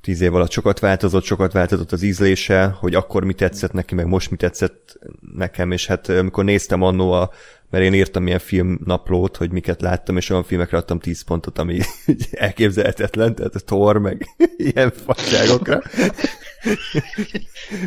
tíz 0.00 0.20
év 0.20 0.34
alatt 0.34 0.50
sokat 0.50 0.78
változott, 0.78 1.24
sokat 1.24 1.52
változott 1.52 1.92
az 1.92 2.02
ízlése, 2.02 2.64
hogy 2.64 2.94
akkor 2.94 3.24
mi 3.24 3.32
tetszett 3.32 3.72
neki, 3.72 3.94
meg 3.94 4.06
most 4.06 4.30
mi 4.30 4.36
tetszett 4.36 4.98
nekem, 5.34 5.72
és 5.72 5.86
hát 5.86 6.08
amikor 6.08 6.44
néztem 6.44 6.82
annó 6.82 7.12
a 7.12 7.30
mert 7.70 7.84
én 7.84 7.94
írtam 7.94 8.26
ilyen 8.26 8.38
filmnaplót, 8.38 9.36
hogy 9.36 9.50
miket 9.50 9.80
láttam, 9.80 10.16
és 10.16 10.30
olyan 10.30 10.44
filmekre 10.44 10.76
adtam 10.76 10.98
10 10.98 11.22
pontot, 11.22 11.58
ami 11.58 11.78
elképzelhetetlen, 12.30 13.34
tehát 13.34 13.54
a 13.54 13.60
Thor, 13.60 13.98
meg 13.98 14.26
ilyen 14.56 14.90
fasságokra. 14.90 15.82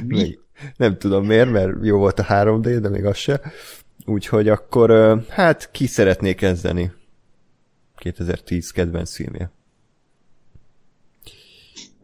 még, 0.06 0.40
nem 0.78 0.98
tudom 0.98 1.26
miért, 1.26 1.52
mert 1.52 1.72
jó 1.82 1.98
volt 1.98 2.20
a 2.20 2.26
3D, 2.26 2.78
de 2.82 2.90
még 2.90 3.06
az 3.06 3.18
se. 3.18 3.42
Úgyhogy 4.10 4.50
akkor, 4.50 5.20
hát 5.30 5.72
ki 5.72 5.86
szeretné 5.88 6.34
kezdeni? 6.34 6.92
2010 7.96 8.72
kedvenc 8.72 9.16
filmje. 9.16 9.52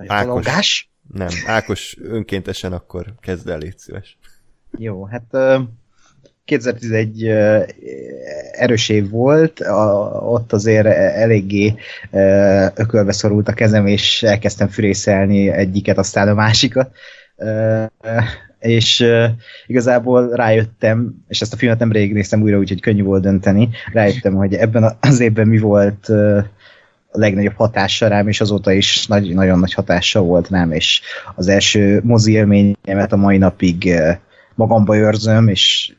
Ákos. 0.08 0.90
Nem, 1.14 1.28
Ákos 1.46 1.98
önkéntesen 2.02 2.74
akkor 2.74 3.14
kezd 3.20 3.50
el, 3.50 3.58
légy 3.58 3.78
szíves. 3.78 4.18
Jó, 4.78 5.06
hát 5.06 5.38
2011 6.46 7.24
erős 8.52 8.90
év 8.90 9.10
volt, 9.10 9.60
ott 10.20 10.54
azért 10.54 10.86
eléggé 10.86 11.76
ökölbe 12.76 13.12
szorult 13.12 13.48
a 13.48 13.54
kezem, 13.54 13.88
és 13.88 14.24
elkezdtem 14.24 14.68
fürészelni 14.68 15.50
egyiket, 15.50 15.98
aztán 15.98 16.28
a 16.28 16.34
másikat. 16.34 16.96
És 18.65 19.05
igazából 19.67 20.29
rájöttem, 20.29 21.15
és 21.27 21.41
ezt 21.41 21.53
a 21.53 21.57
filmet 21.57 21.79
nem 21.79 21.91
rég 21.91 22.13
néztem 22.13 22.41
újra, 22.41 22.57
úgyhogy 22.57 22.81
könnyű 22.81 23.03
volt 23.03 23.22
dönteni, 23.22 23.69
rájöttem, 23.93 24.34
hogy 24.34 24.53
ebben 24.53 24.98
az 25.00 25.19
évben 25.19 25.48
mi 25.48 25.57
volt 25.57 26.10
a 27.12 27.17
legnagyobb 27.17 27.55
hatása 27.55 28.07
rám, 28.07 28.27
és 28.27 28.41
azóta 28.41 28.72
is 28.72 29.07
nagy, 29.07 29.34
nagyon 29.34 29.60
nagy 29.60 29.74
hatása 29.74 30.22
volt 30.22 30.50
rám, 30.50 30.72
és 30.72 31.01
az 31.36 31.48
első 31.48 32.01
mozi 32.03 32.31
élményemet 32.31 33.12
a 33.12 33.17
mai 33.17 33.38
napig 33.38 33.93
magamba 34.55 34.98
őrzöm, 34.98 35.48
és 35.48 35.93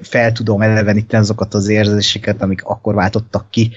fel 0.00 0.32
tudom 0.32 0.62
eleveníteni 0.62 1.22
azokat 1.22 1.54
az 1.54 1.68
érzéseket, 1.68 2.42
amik 2.42 2.62
akkor 2.64 2.94
váltottak 2.94 3.50
ki, 3.50 3.70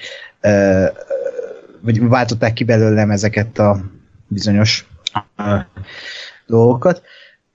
vagy 1.80 2.08
váltották 2.08 2.52
ki 2.52 2.64
belőlem 2.64 3.10
ezeket 3.10 3.58
a 3.58 3.80
bizonyos 4.26 4.86
dolgokat. 6.46 7.02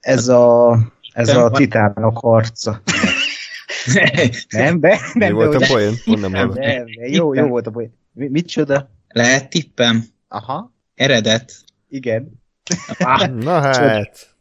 Ez 0.00 0.28
a, 0.28 0.78
ez 1.12 1.28
a 1.28 1.50
titánok 1.50 2.18
harca. 2.18 2.82
nem, 4.50 4.80
be, 4.80 5.00
nem, 5.14 5.28
Mi 5.28 5.34
volt 5.34 5.62
a 5.62 5.66
poén? 5.66 5.94
Nem, 6.04 6.30
nem, 6.30 6.48
nem, 6.48 6.84
jó, 6.86 7.34
jó 7.34 7.46
volt 7.46 7.66
a 7.66 7.70
poén. 7.70 7.98
Mit 8.12 8.48
csoda? 8.48 8.90
Lehet 9.08 9.50
tippem? 9.50 10.04
Aha. 10.28 10.72
Eredet. 10.94 11.54
Igen. 11.88 12.42
Na 13.38 13.60
hát. 13.60 14.34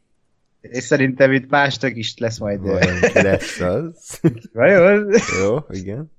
És 0.61 0.83
szerintem 0.83 1.31
itt 1.31 1.49
másnak 1.49 1.95
is 1.95 2.17
lesz 2.17 2.37
majd. 2.37 2.61
Vajon 2.61 2.99
ki 3.01 3.21
lesz 3.21 3.59
az? 3.59 4.19
Vajon? 4.53 5.13
Jó, 5.41 5.57
igen. 5.69 6.11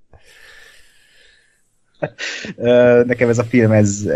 Nekem 3.06 3.28
ez 3.28 3.38
a 3.38 3.44
film, 3.44 3.72
ez, 3.72 4.06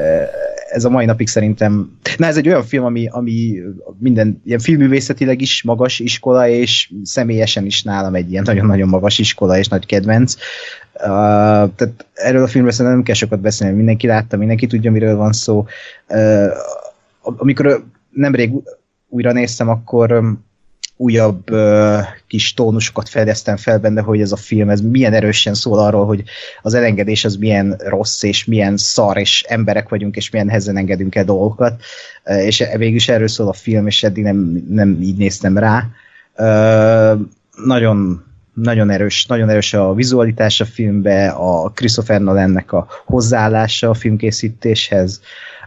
ez 0.74 0.84
a 0.84 0.90
mai 0.90 1.04
napig 1.04 1.28
szerintem... 1.28 1.98
Na, 2.16 2.26
ez 2.26 2.36
egy 2.36 2.48
olyan 2.48 2.62
film, 2.62 2.84
ami, 2.84 3.08
ami 3.10 3.54
minden 3.98 4.40
ilyen 4.44 4.58
filmművészetileg 4.58 5.40
is 5.40 5.62
magas 5.62 5.98
iskola, 5.98 6.48
és 6.48 6.92
személyesen 7.02 7.66
is 7.66 7.82
nálam 7.82 8.14
egy 8.14 8.30
ilyen 8.30 8.42
nagyon-nagyon 8.46 8.88
magas 8.88 9.18
iskola, 9.18 9.58
és 9.58 9.68
nagy 9.68 9.86
kedvenc. 9.86 10.34
Uh, 10.94 11.00
tehát 11.74 12.06
erről 12.14 12.42
a 12.42 12.46
filmről 12.46 12.72
szerintem 12.72 12.94
nem 12.94 13.04
kell 13.04 13.14
sokat 13.14 13.40
beszélni, 13.40 13.76
mindenki 13.76 14.06
látta, 14.06 14.36
mindenki 14.36 14.66
tudja, 14.66 14.90
miről 14.90 15.16
van 15.16 15.32
szó. 15.32 15.66
Uh, 16.08 16.50
amikor 17.22 17.84
nemrég 18.10 18.52
újra 19.08 19.32
néztem, 19.32 19.68
akkor 19.68 20.22
újabb 20.96 21.50
kis 22.26 22.54
tónusokat 22.54 23.08
fedeztem 23.08 23.56
fel 23.56 23.78
benne, 23.78 24.00
hogy 24.00 24.20
ez 24.20 24.32
a 24.32 24.36
film 24.36 24.68
ez 24.68 24.80
milyen 24.80 25.12
erősen 25.12 25.54
szól 25.54 25.78
arról, 25.78 26.06
hogy 26.06 26.22
az 26.62 26.74
elengedés 26.74 27.24
az 27.24 27.36
milyen 27.36 27.76
rossz, 27.78 28.22
és 28.22 28.44
milyen 28.44 28.76
szar, 28.76 29.18
és 29.18 29.44
emberek 29.48 29.88
vagyunk, 29.88 30.16
és 30.16 30.30
milyen 30.30 30.48
hezen 30.48 30.76
engedünk 30.76 31.14
el 31.14 31.24
dolgokat, 31.24 31.80
uh, 32.24 32.44
és 32.44 32.64
végül 32.76 32.96
is 32.96 33.08
erről 33.08 33.28
szól 33.28 33.48
a 33.48 33.52
film, 33.52 33.86
és 33.86 34.02
eddig 34.02 34.24
nem, 34.24 34.64
nem 34.68 34.98
így 35.02 35.16
néztem 35.16 35.58
rá. 35.58 35.86
Nagyon 37.64 38.24
nagyon 38.54 38.90
erős, 38.90 39.26
nagyon 39.26 39.48
erős 39.48 39.74
a 39.74 39.94
vizualitás 39.94 40.60
a 40.60 40.64
filmbe, 40.64 41.28
a 41.28 41.68
Christopher 41.68 42.20
Nolannek 42.20 42.72
a 42.72 42.86
hozzáállása 43.04 43.88
a 43.88 43.94
filmkészítéshez, 43.94 45.20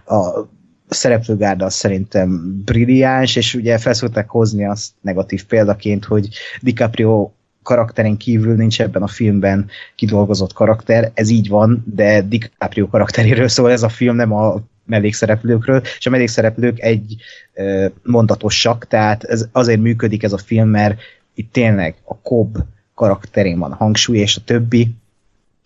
a 0.05 0.47
szereplőgárda 0.89 1.69
szerintem 1.69 2.61
brilliáns, 2.65 3.35
és 3.35 3.53
ugye 3.53 3.77
felszokták 3.77 4.29
hozni 4.29 4.65
azt 4.65 4.91
negatív 5.01 5.45
példaként, 5.45 6.05
hogy 6.05 6.29
DiCaprio 6.61 7.31
karakterén 7.63 8.17
kívül 8.17 8.55
nincs 8.55 8.81
ebben 8.81 9.01
a 9.01 9.07
filmben 9.07 9.67
kidolgozott 9.95 10.53
karakter, 10.53 11.11
ez 11.13 11.29
így 11.29 11.47
van, 11.47 11.83
de 11.95 12.21
DiCaprio 12.21 12.87
karakteréről 12.87 13.47
szól 13.47 13.71
ez 13.71 13.83
a 13.83 13.89
film, 13.89 14.15
nem 14.15 14.33
a 14.33 14.61
mellékszereplőkről, 14.85 15.81
és 15.97 16.05
a 16.05 16.09
mellékszereplők 16.09 16.79
egy 16.79 17.15
e, 17.53 17.91
mondatosak, 18.03 18.87
tehát 18.87 19.23
ez 19.23 19.47
azért 19.51 19.81
működik 19.81 20.23
ez 20.23 20.33
a 20.33 20.37
film, 20.37 20.69
mert 20.69 20.99
itt 21.33 21.51
tényleg 21.51 21.95
a 22.03 22.15
Cobb 22.15 22.57
karakterén 22.93 23.59
van 23.59 23.73
hangsúly, 23.73 24.17
és 24.17 24.35
a 24.35 24.41
többi 24.45 24.95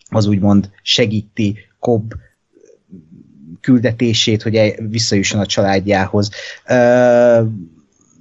az 0.10 0.28
úgymond 0.28 0.70
segíti 0.82 1.58
Cobb 1.80 2.14
küldetését, 3.62 4.42
hogy 4.42 4.76
visszajusson 4.90 5.40
a 5.40 5.46
családjához. 5.46 6.30
Ö, 6.68 7.42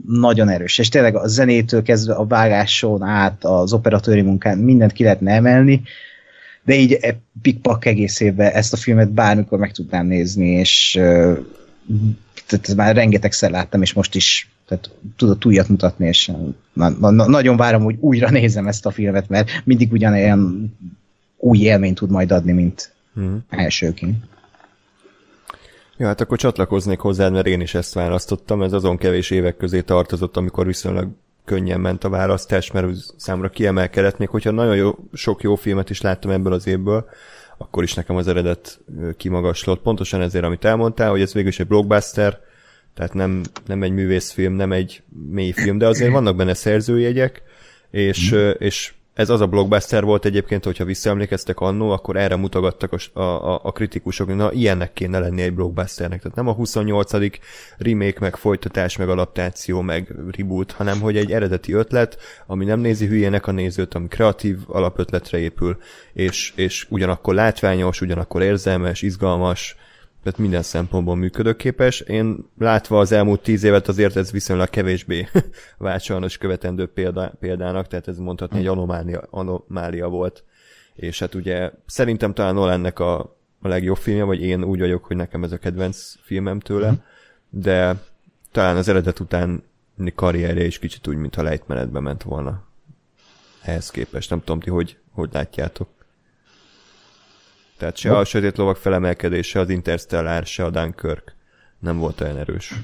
nagyon 0.06 0.49
erős, 0.49 0.78
és 0.78 0.88
tényleg 0.88 1.16
a 1.16 1.28
zenétől 1.28 1.82
kezdve 1.82 2.14
a 2.14 2.26
vágáson 2.26 3.02
át, 3.02 3.44
az 3.44 3.73
operatőri 3.73 4.23
munkán 4.23 4.59
mindent 4.59 4.92
ki 4.92 5.02
lehetne 5.02 5.32
emelni, 5.32 5.82
de 6.64 6.75
így 6.75 6.99
e, 7.00 7.16
pikpak 7.42 7.85
egész 7.85 8.20
évben 8.20 8.52
ezt 8.52 8.73
a 8.73 8.76
filmet 8.76 9.11
bármikor 9.11 9.59
meg 9.59 9.73
tudnám 9.73 10.06
nézni, 10.06 10.49
és 10.49 10.90
tehát 12.47 12.75
már 12.76 12.94
rengetegszer 12.94 13.50
láttam, 13.50 13.82
és 13.82 13.92
most 13.92 14.14
is 14.14 14.50
tehát 14.68 14.90
tudott 15.16 15.44
újat 15.44 15.68
mutatni, 15.68 16.06
és 16.06 16.30
na, 16.73 16.88
na, 16.88 17.11
nagyon 17.11 17.56
várom, 17.56 17.82
hogy 17.82 17.97
újra 18.00 18.30
nézem 18.30 18.66
ezt 18.66 18.87
a 18.87 18.90
filmet, 18.90 19.28
mert 19.28 19.50
mindig 19.64 19.92
ugyanilyen 19.92 20.73
új 21.37 21.59
élményt 21.59 21.94
tud 21.94 22.11
majd 22.11 22.32
adni, 22.32 22.52
mint 22.52 22.92
mm. 23.20 23.37
elsőként. 23.49 24.25
Ja, 26.00 26.07
hát 26.07 26.21
akkor 26.21 26.38
csatlakoznék 26.38 26.99
hozzá, 26.99 27.28
mert 27.28 27.47
én 27.47 27.61
is 27.61 27.75
ezt 27.75 27.95
választottam, 27.95 28.62
ez 28.62 28.73
azon 28.73 28.97
kevés 28.97 29.30
évek 29.30 29.57
közé 29.57 29.80
tartozott, 29.80 30.37
amikor 30.37 30.66
viszonylag 30.66 31.09
könnyen 31.45 31.80
ment 31.80 32.04
a 32.04 32.09
választás, 32.09 32.71
mert 32.71 32.87
számra 33.16 33.49
kiemelkedett, 33.49 34.19
még 34.19 34.28
hogyha 34.28 34.50
nagyon 34.50 34.76
jó, 34.76 34.99
sok 35.12 35.42
jó 35.42 35.54
filmet 35.54 35.90
is 35.90 36.00
láttam 36.00 36.30
ebből 36.30 36.52
az 36.52 36.66
évből, 36.66 37.09
akkor 37.59 37.83
is 37.83 37.95
nekem 37.95 38.16
az 38.16 38.28
eredet 38.28 38.80
kimagaslott. 39.16 39.83
Pontosan 39.83 40.21
ezért, 40.21 40.45
amit 40.45 40.64
elmondtál, 40.64 41.11
hogy 41.11 41.21
ez 41.21 41.33
végül 41.33 41.49
is 41.49 41.61
egy 41.61 41.66
blockbuster, 41.66 42.40
tehát 42.95 43.14
nem, 43.14 43.42
nem 43.66 43.83
egy 43.83 43.92
művészfilm, 43.92 44.52
nem 44.52 44.73
egy 44.73 45.02
mély 45.30 45.52
film, 45.52 45.78
de 45.78 45.87
azért 45.87 46.12
vannak 46.12 46.37
benne 46.37 46.54
szerzőjegyek, 46.54 47.42
és, 47.90 48.35
mm. 48.35 48.50
és 48.59 48.92
ez 49.14 49.31
az 49.31 49.40
a 49.40 49.47
blockbuster 49.47 50.05
volt 50.05 50.25
egyébként, 50.25 50.64
hogyha 50.64 50.85
visszaemlékeztek 50.85 51.61
annó, 51.61 51.90
akkor 51.90 52.17
erre 52.17 52.37
mutogattak 52.37 52.93
a, 52.93 53.21
a, 53.21 53.61
a 53.62 53.73
kritikusok, 53.73 54.26
hogy 54.26 54.37
na 54.37 54.52
ilyennek 54.52 54.93
kéne 54.93 55.19
lenni 55.19 55.43
egy 55.43 55.55
blockbusternek. 55.55 56.21
Tehát 56.23 56.37
nem 56.37 56.49
a 56.49 56.52
28. 56.52 57.12
remake, 57.79 58.21
meg 58.21 58.37
folytatás, 58.37 58.97
meg 58.97 59.09
adaptáció, 59.09 59.81
meg 59.81 60.14
reboot, 60.37 60.73
hanem 60.73 61.00
hogy 61.00 61.17
egy 61.17 61.33
eredeti 61.33 61.73
ötlet, 61.73 62.19
ami 62.47 62.64
nem 62.64 62.81
nézi 62.81 63.07
hülyének 63.07 63.47
a 63.47 63.52
nézőt, 63.52 63.95
ami 63.95 64.09
kreatív 64.09 64.59
alapötletre 64.67 65.38
épül, 65.38 65.79
és, 66.12 66.52
és 66.57 66.87
ugyanakkor 66.88 67.35
látványos, 67.35 68.00
ugyanakkor 68.00 68.43
érzelmes, 68.43 69.02
izgalmas, 69.02 69.76
tehát 70.22 70.38
minden 70.38 70.62
szempontból 70.62 71.16
működőképes. 71.16 72.00
Én 72.00 72.36
látva 72.58 72.98
az 72.98 73.12
elmúlt 73.12 73.42
tíz 73.42 73.62
évet 73.62 73.88
azért 73.88 74.16
ez 74.16 74.30
viszonylag 74.30 74.70
kevésbé 74.70 75.28
vált 75.78 76.02
sajnos 76.02 76.38
követendő 76.38 76.86
példa, 76.86 77.32
példának, 77.40 77.86
tehát 77.86 78.08
ez 78.08 78.18
mondhatni 78.18 78.58
egy 78.58 78.66
anomália, 78.66 79.22
anomália 79.30 80.08
volt. 80.08 80.44
És 80.94 81.18
hát 81.18 81.34
ugye 81.34 81.70
szerintem 81.86 82.34
talán 82.34 82.54
Nolannek 82.54 82.98
a, 82.98 83.18
a 83.60 83.68
legjobb 83.68 83.96
filmje, 83.96 84.24
vagy 84.24 84.42
én 84.42 84.64
úgy 84.64 84.78
vagyok, 84.78 85.04
hogy 85.04 85.16
nekem 85.16 85.44
ez 85.44 85.52
a 85.52 85.58
kedvenc 85.58 86.14
filmem 86.22 86.60
tőle, 86.60 86.94
de 87.50 87.96
talán 88.52 88.76
az 88.76 88.88
eredet 88.88 89.20
után 89.20 89.62
karrierje 90.14 90.64
is 90.64 90.78
kicsit 90.78 91.06
úgy, 91.06 91.16
mintha 91.16 91.42
lejtmenetbe 91.42 92.00
ment 92.00 92.22
volna 92.22 92.68
ehhez 93.62 93.90
képest. 93.90 94.30
Nem 94.30 94.38
tudom 94.38 94.60
ti, 94.60 94.70
hogy, 94.70 94.98
hogy 95.12 95.28
látjátok. 95.32 95.88
Tehát 97.80 97.96
se 97.96 98.16
a 98.16 98.25
Sötét 98.25 98.56
Lovak 98.56 98.76
felemelkedése, 98.76 99.60
az 99.60 99.68
Interstellar, 99.68 100.46
se 100.46 100.64
a 100.64 100.70
Dunkirk 100.70 101.34
nem 101.78 101.99
volt 101.99 102.20
olyan 102.20 102.38
erős. 102.38 102.75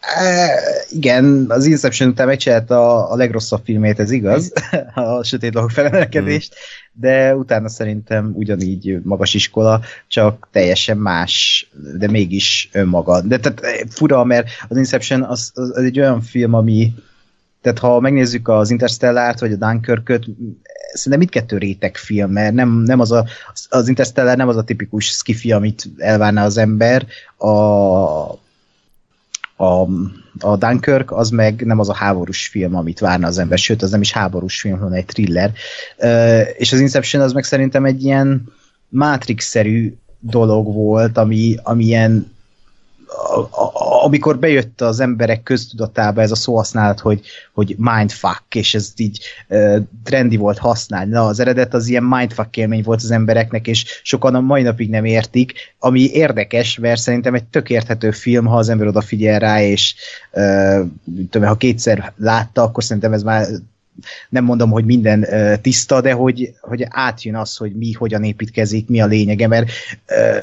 E, 0.00 0.50
igen, 0.90 1.44
az 1.48 1.66
Inception 1.66 2.08
után 2.08 2.26
megcsinálta 2.26 2.78
a, 2.78 3.12
a 3.12 3.16
legrosszabb 3.16 3.60
filmét, 3.64 3.98
ez 3.98 4.10
igaz, 4.10 4.52
a 4.94 5.24
Sötét 5.24 5.54
Lovak 5.54 5.70
felemelkedést, 5.70 6.54
mm. 6.54 7.00
de 7.00 7.34
utána 7.34 7.68
szerintem 7.68 8.32
ugyanígy 8.34 9.00
magas 9.02 9.34
iskola, 9.34 9.80
csak 10.08 10.48
teljesen 10.52 10.98
más, 10.98 11.68
de 11.98 12.10
mégis 12.10 12.68
önmaga. 12.72 13.20
De 13.20 13.38
tehát 13.38 13.60
e, 13.60 13.86
fura, 13.88 14.24
mert 14.24 14.48
az 14.68 14.76
Inception 14.76 15.22
az, 15.22 15.50
az, 15.54 15.70
az 15.70 15.84
egy 15.84 15.98
olyan 16.00 16.20
film, 16.20 16.54
ami 16.54 16.94
tehát 17.66 17.80
ha 17.80 18.00
megnézzük 18.00 18.48
az 18.48 18.70
Interstellárt, 18.70 19.40
vagy 19.40 19.52
a 19.52 19.56
Dunkirköt, 19.56 20.24
szerintem 20.92 21.18
mindkettő 21.18 21.58
réteg 21.58 21.96
film, 21.96 22.30
mert 22.30 22.54
nem, 22.54 22.68
nem 22.68 23.00
az, 23.00 23.12
a, 23.12 23.26
az 23.68 23.88
Interstellar 23.88 24.36
nem 24.36 24.48
az 24.48 24.56
a 24.56 24.64
tipikus 24.64 25.06
skifi, 25.06 25.52
amit 25.52 25.84
elvárna 25.96 26.42
az 26.42 26.56
ember, 26.56 27.06
a, 27.36 27.46
a, 29.56 29.88
a 30.38 30.56
Dunkirk 30.56 31.12
az 31.12 31.30
meg 31.30 31.64
nem 31.64 31.78
az 31.78 31.88
a 31.88 31.94
háborús 31.94 32.48
film, 32.48 32.74
amit 32.74 32.98
várna 32.98 33.26
az 33.26 33.38
ember, 33.38 33.58
sőt, 33.58 33.82
az 33.82 33.90
nem 33.90 34.00
is 34.00 34.12
háborús 34.12 34.60
film, 34.60 34.78
hanem 34.78 34.92
egy 34.92 35.04
thriller. 35.04 35.52
És 36.56 36.72
az 36.72 36.80
Inception 36.80 37.22
az 37.22 37.32
meg 37.32 37.44
szerintem 37.44 37.84
egy 37.84 38.04
ilyen 38.04 38.52
Matrix-szerű 38.88 39.96
dolog 40.20 40.74
volt, 40.74 41.18
ami, 41.18 41.56
ami 41.62 41.84
ilyen 41.84 42.35
amikor 44.02 44.38
bejött 44.38 44.80
az 44.80 45.00
emberek 45.00 45.42
köztudatába 45.42 46.20
ez 46.20 46.30
a 46.30 46.34
szóhasználat, 46.34 47.00
hogy, 47.00 47.20
hogy 47.52 47.74
mindfuck, 47.78 48.54
és 48.54 48.74
ez 48.74 48.92
így 48.96 49.20
uh, 49.48 49.76
trendi 50.04 50.36
volt 50.36 50.58
használni. 50.58 51.10
Na, 51.10 51.26
az 51.26 51.40
eredet 51.40 51.74
az 51.74 51.86
ilyen 51.86 52.02
mindfuck 52.04 52.56
élmény 52.56 52.82
volt 52.82 53.02
az 53.02 53.10
embereknek, 53.10 53.66
és 53.66 54.00
sokan 54.02 54.34
a 54.34 54.40
mai 54.40 54.62
napig 54.62 54.90
nem 54.90 55.04
értik, 55.04 55.52
ami 55.78 56.00
érdekes, 56.00 56.78
mert 56.78 57.00
szerintem 57.00 57.34
egy 57.34 57.44
tök 57.44 57.70
érthető 57.70 58.10
film, 58.10 58.46
ha 58.46 58.56
az 58.56 58.68
ember 58.68 58.86
odafigyel 58.86 59.38
rá, 59.38 59.62
és 59.62 59.94
uh, 60.32 60.80
tudom, 61.30 61.48
ha 61.48 61.56
kétszer 61.56 62.12
látta, 62.16 62.62
akkor 62.62 62.84
szerintem 62.84 63.12
ez 63.12 63.22
már 63.22 63.46
nem 64.28 64.44
mondom, 64.44 64.70
hogy 64.70 64.84
minden 64.84 65.20
uh, 65.20 65.54
tiszta, 65.60 66.00
de 66.00 66.12
hogy, 66.12 66.54
hogy 66.60 66.86
átjön 66.88 67.36
az, 67.36 67.56
hogy 67.56 67.72
mi 67.72 67.92
hogyan 67.92 68.24
építkezik, 68.24 68.88
mi 68.88 69.00
a 69.00 69.06
lényege, 69.06 69.46
mert 69.46 69.70
uh, 70.08 70.42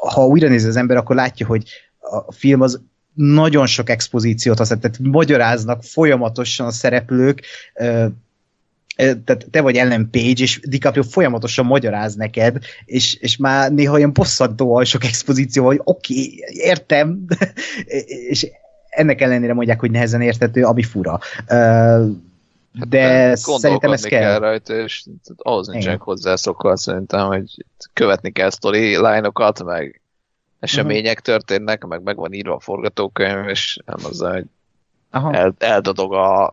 ha 0.00 0.26
újra 0.26 0.48
nézi 0.48 0.68
az 0.68 0.76
ember, 0.76 0.96
akkor 0.96 1.16
látja, 1.16 1.46
hogy 1.46 1.62
a 2.10 2.32
film 2.32 2.60
az 2.60 2.80
nagyon 3.14 3.66
sok 3.66 3.90
expozíciót 3.90 4.58
használ, 4.58 4.78
tehát 4.78 4.98
magyaráznak 4.98 5.82
folyamatosan 5.82 6.66
a 6.66 6.70
szereplők, 6.70 7.42
tehát 8.96 9.46
te 9.50 9.60
vagy 9.60 9.76
Ellen 9.76 10.10
Page, 10.10 10.42
és 10.42 10.60
DiCaprio 10.60 11.02
folyamatosan 11.02 11.64
magyaráz 11.66 12.14
neked, 12.14 12.58
és, 12.84 13.14
és 13.14 13.36
már 13.36 13.72
néha 13.72 13.94
olyan 13.94 14.12
bosszantóan 14.12 14.84
sok 14.84 15.04
expozíció, 15.04 15.64
hogy 15.64 15.80
oké, 15.84 16.14
okay, 16.14 16.44
értem, 16.48 17.24
és 18.30 18.46
ennek 18.88 19.20
ellenére 19.20 19.54
mondják, 19.54 19.80
hogy 19.80 19.90
nehezen 19.90 20.20
értető, 20.20 20.64
ami 20.64 20.82
fura. 20.82 21.18
De 22.88 23.02
hát, 23.02 23.36
szerintem 23.36 23.92
ez 23.92 24.02
kell. 24.02 24.20
kell 24.20 24.38
rajta, 24.38 24.74
és 24.74 25.04
ahhoz 25.36 25.68
nincsenek 25.68 26.00
hozzászokva, 26.00 26.76
szerintem, 26.76 27.26
hogy 27.26 27.64
követni 27.92 28.30
kell 28.32 28.50
sztori 28.50 28.96
line-okat, 28.96 29.64
meg 29.64 29.97
események 30.60 31.20
történnek, 31.20 31.84
meg 31.84 32.02
meg 32.02 32.16
van 32.16 32.32
írva 32.32 32.54
a 32.54 32.60
forgatókönyv, 32.60 33.48
és 33.48 33.78
nem 33.86 33.98
az, 34.02 34.20
hogy 34.20 34.44
el, 35.10 35.54
eldodog 35.58 36.12
a 36.12 36.52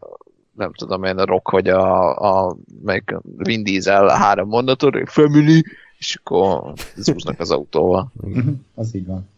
nem 0.52 0.74
tudom 0.74 1.04
én, 1.04 1.18
a 1.18 1.26
rock, 1.26 1.50
vagy 1.50 1.70
a, 1.70 2.16
a 2.48 2.56
meg 2.84 3.20
Vin 3.38 3.64
Diesel 3.64 4.08
három 4.08 4.48
mondatot, 4.48 5.10
family, 5.10 5.64
és 5.98 6.20
akkor 6.24 6.74
zúznak 6.96 7.40
az 7.40 7.52
autóval. 7.52 8.12
Mhm, 8.14 8.50
az 8.76 8.96
így 8.96 9.06
van. 9.06 9.30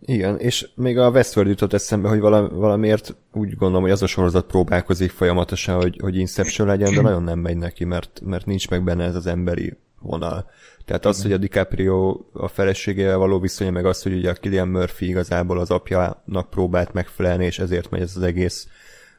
Igen, 0.00 0.38
és 0.38 0.68
még 0.74 0.98
a 0.98 1.10
Westworld 1.10 1.50
jutott 1.50 1.72
eszembe, 1.72 2.08
hogy 2.08 2.20
valamiért 2.20 3.16
úgy 3.32 3.56
gondolom, 3.56 3.82
hogy 3.82 3.90
az 3.90 4.02
a 4.02 4.06
sorozat 4.06 4.46
próbálkozik 4.46 5.10
folyamatosan, 5.10 5.76
hogy, 5.76 5.98
hogy 6.00 6.16
Inception 6.16 6.66
legyen, 6.66 6.94
de 6.94 7.00
nagyon 7.00 7.22
nem 7.22 7.38
megy 7.38 7.56
neki, 7.56 7.84
mert, 7.84 8.20
mert 8.24 8.46
nincs 8.46 8.70
meg 8.70 8.84
benne 8.84 9.04
ez 9.04 9.14
az 9.14 9.26
emberi 9.26 9.76
vonal. 10.00 10.50
Tehát 10.86 11.04
az, 11.04 11.22
hogy 11.22 11.32
a 11.32 11.36
DiCaprio 11.36 12.20
a 12.32 12.48
feleségével 12.48 13.16
való 13.16 13.38
viszonya, 13.38 13.70
meg 13.70 13.86
az, 13.86 14.02
hogy 14.02 14.12
ugye 14.12 14.30
a 14.30 14.34
Killian 14.34 14.68
Murphy 14.68 15.08
igazából 15.08 15.58
az 15.58 15.70
apjának 15.70 16.50
próbált 16.50 16.92
megfelelni, 16.92 17.44
és 17.44 17.58
ezért 17.58 17.90
megy 17.90 18.00
ez 18.00 18.16
az 18.16 18.22
egész 18.22 18.68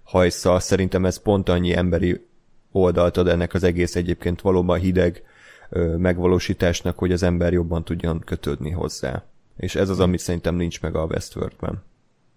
hajsza. 0.03 0.59
Szerintem 0.59 1.05
ez 1.05 1.21
pont 1.21 1.49
annyi 1.49 1.75
emberi 1.75 2.25
oldalt 2.71 3.17
ad 3.17 3.27
ennek 3.27 3.53
az 3.53 3.63
egész 3.63 3.95
egyébként 3.95 4.41
valóban 4.41 4.79
hideg 4.79 5.23
ö, 5.69 5.95
megvalósításnak, 5.97 6.97
hogy 6.97 7.11
az 7.11 7.23
ember 7.23 7.53
jobban 7.53 7.83
tudjon 7.83 8.19
kötődni 8.19 8.71
hozzá. 8.71 9.23
És 9.57 9.75
ez 9.75 9.89
az, 9.89 9.99
amit 9.99 10.19
szerintem 10.19 10.55
nincs 10.55 10.81
meg 10.81 10.95
a 10.95 11.03
Westworldben. 11.03 11.83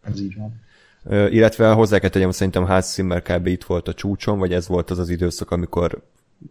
Ez 0.03 0.21
így 0.21 0.37
van. 0.37 0.61
Ö, 1.05 1.27
illetve 1.27 1.71
hozzá 1.71 1.99
kell 1.99 2.11
tegyem, 2.11 2.31
szerintem 2.31 2.65
Hans 2.65 2.85
Zimmer 2.85 3.23
kb. 3.23 3.47
itt 3.47 3.65
volt 3.65 3.89
a 3.89 3.95
csúcson, 3.95 4.39
vagy 4.39 4.53
ez 4.53 4.69
volt 4.69 4.91
az 4.91 4.99
az 4.99 5.09
időszak, 5.09 5.51
amikor 5.51 6.03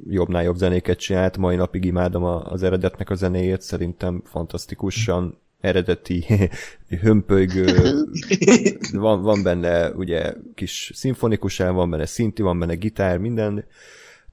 jobbnál 0.07 0.43
jobb 0.43 0.55
zenéket 0.55 0.99
csinált, 0.99 1.37
mai 1.37 1.55
napig 1.55 1.85
imádom 1.85 2.23
az 2.23 2.63
eredetnek 2.63 3.09
a 3.09 3.15
zenéjét, 3.15 3.61
szerintem 3.61 4.21
fantasztikusan 4.25 5.37
eredeti, 5.59 6.25
hömpölygő, 7.01 7.93
van, 8.91 9.21
van 9.21 9.43
benne 9.43 9.91
ugye 9.91 10.33
kis 10.55 10.91
szimfonikus 10.95 11.59
el, 11.59 11.71
van 11.71 11.89
benne 11.89 12.05
szinti, 12.05 12.41
van 12.41 12.59
benne 12.59 12.75
gitár, 12.75 13.17
minden, 13.17 13.65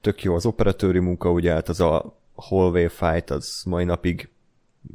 tök 0.01 0.23
jó 0.23 0.35
az 0.35 0.45
operatőri 0.45 0.99
munka, 0.99 1.31
ugye 1.31 1.51
hát 1.51 1.69
az 1.69 1.79
a 1.79 2.17
hallway 2.35 2.87
fight, 2.87 3.29
az 3.29 3.61
mai 3.65 3.83
napig 3.83 4.29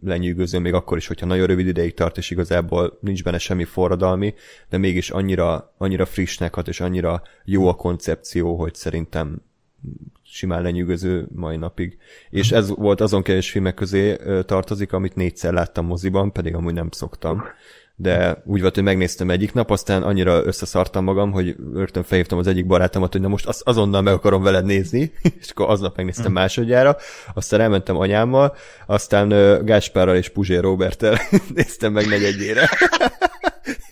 lenyűgöző, 0.01 0.59
még 0.59 0.75
akkor 0.75 0.97
is, 0.97 1.07
hogyha 1.07 1.27
nagyon 1.27 1.47
rövid 1.47 1.67
ideig 1.67 1.95
tart, 1.95 2.19
és 2.19 2.31
igazából 2.31 2.99
nincs 3.01 3.25
benne 3.25 3.39
semmi 3.39 3.65
forradalmi, 3.65 4.35
de 4.69 4.79
mégis 4.79 5.11
annyira, 5.11 5.75
annyira 5.79 6.07
frissnek 6.07 6.55
hat, 6.55 6.69
és 6.69 6.81
annyira 6.81 7.23
jó 7.45 7.69
a 7.69 7.75
koncepció, 7.75 8.57
hogy 8.57 8.75
szerintem 8.75 9.43
simán 10.33 10.63
lenyűgöző 10.63 11.27
mai 11.35 11.57
napig. 11.57 11.99
És 12.31 12.53
ez 12.53 12.69
volt 12.69 13.01
azon 13.01 13.23
kevés 13.23 13.51
filmek 13.51 13.75
közé 13.75 14.17
tartozik, 14.47 14.93
amit 14.93 15.15
négyszer 15.15 15.53
láttam 15.53 15.87
moziban, 15.87 16.33
pedig 16.33 16.55
amúgy 16.55 16.75
nem 16.75 16.91
szoktam. 16.91 17.45
de 17.97 18.43
úgy 18.45 18.61
volt, 18.61 18.75
hogy 18.75 18.85
megnéztem 18.85 19.31
egyik 19.31 19.53
nap, 19.53 19.71
aztán 19.71 20.03
annyira 20.03 20.45
összeszartam 20.45 21.05
magam, 21.05 21.31
hogy 21.33 21.57
rögtön 21.75 22.03
felhívtam 22.03 22.39
az 22.39 22.47
egyik 22.47 22.67
barátomat, 22.67 23.13
hogy 23.13 23.21
na 23.21 23.29
most 23.29 23.47
az, 23.47 23.63
azonnal 23.65 24.03
meg 24.03 24.15
akarom 24.15 24.43
veled 24.43 24.65
nézni, 24.65 25.13
és 25.41 25.51
akkor 25.51 25.71
aznap 25.71 25.97
megnéztem 25.97 26.27
hm. 26.27 26.33
másodjára, 26.33 26.97
aztán 27.35 27.61
elmentem 27.61 27.97
anyámmal, 27.97 28.57
aztán 28.87 29.29
Gáspárral 29.65 30.17
és 30.17 30.29
Puzsé 30.29 30.57
Roberttel 30.57 31.19
néztem 31.55 31.93
meg 31.93 32.07
negyedjére. 32.09 32.69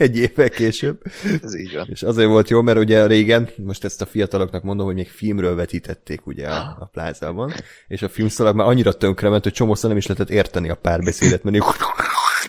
egy 0.00 0.16
évvel 0.16 0.48
később. 0.48 1.02
Ez 1.42 1.56
így 1.56 1.74
van. 1.74 1.86
És 1.90 2.02
azért 2.02 2.28
volt 2.28 2.50
jó, 2.50 2.62
mert 2.62 2.78
ugye 2.78 3.06
régen, 3.06 3.48
most 3.56 3.84
ezt 3.84 4.02
a 4.02 4.06
fiataloknak 4.06 4.62
mondom, 4.62 4.86
hogy 4.86 4.94
még 4.94 5.08
filmről 5.08 5.54
vetítették 5.54 6.26
ugye 6.26 6.48
a, 6.48 6.76
a 6.80 6.88
plázában, 6.92 7.52
és 7.88 8.02
a 8.02 8.08
filmszalag 8.08 8.56
már 8.56 8.66
annyira 8.66 8.92
tönkrement, 8.92 9.42
hogy 9.42 9.52
csomószor 9.52 9.88
nem 9.88 9.98
is 9.98 10.06
lehetett 10.06 10.30
érteni 10.30 10.68
a 10.68 10.74
párbeszédet, 10.74 11.42
mert 11.42 11.64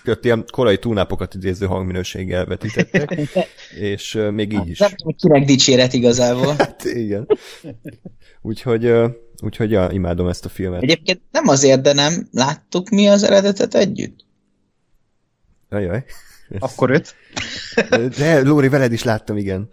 ott 0.07 0.25
ilyen 0.25 0.45
korai 0.51 0.77
túlnápokat 0.77 1.33
idéző 1.33 1.65
hangminőséggel 1.65 2.45
vetítettek, 2.45 3.19
és 3.79 4.19
még 4.31 4.53
így 4.53 4.69
is. 4.69 4.79
Nem 4.79 4.95
tudom, 4.95 5.15
kinek 5.15 5.45
dicséret 5.45 5.93
igazából. 5.93 6.55
Hát 6.61 6.83
igen. 6.83 7.27
Úgyhogy, 8.41 8.93
úgyhogy 9.41 9.71
ja, 9.71 9.89
imádom 9.91 10.27
ezt 10.27 10.45
a 10.45 10.49
filmet. 10.49 10.81
Egyébként 10.81 11.21
nem 11.31 11.47
azért, 11.47 11.81
de 11.81 11.93
nem 11.93 12.27
láttuk 12.31 12.89
mi 12.89 13.07
az 13.07 13.23
eredetet 13.23 13.75
együtt? 13.75 14.25
Ajaj. 15.69 16.03
Akkor 16.59 16.89
öt. 16.89 17.15
De 18.17 18.41
Lóri, 18.41 18.69
veled 18.69 18.91
is 18.91 19.03
láttam, 19.03 19.37
igen. 19.37 19.69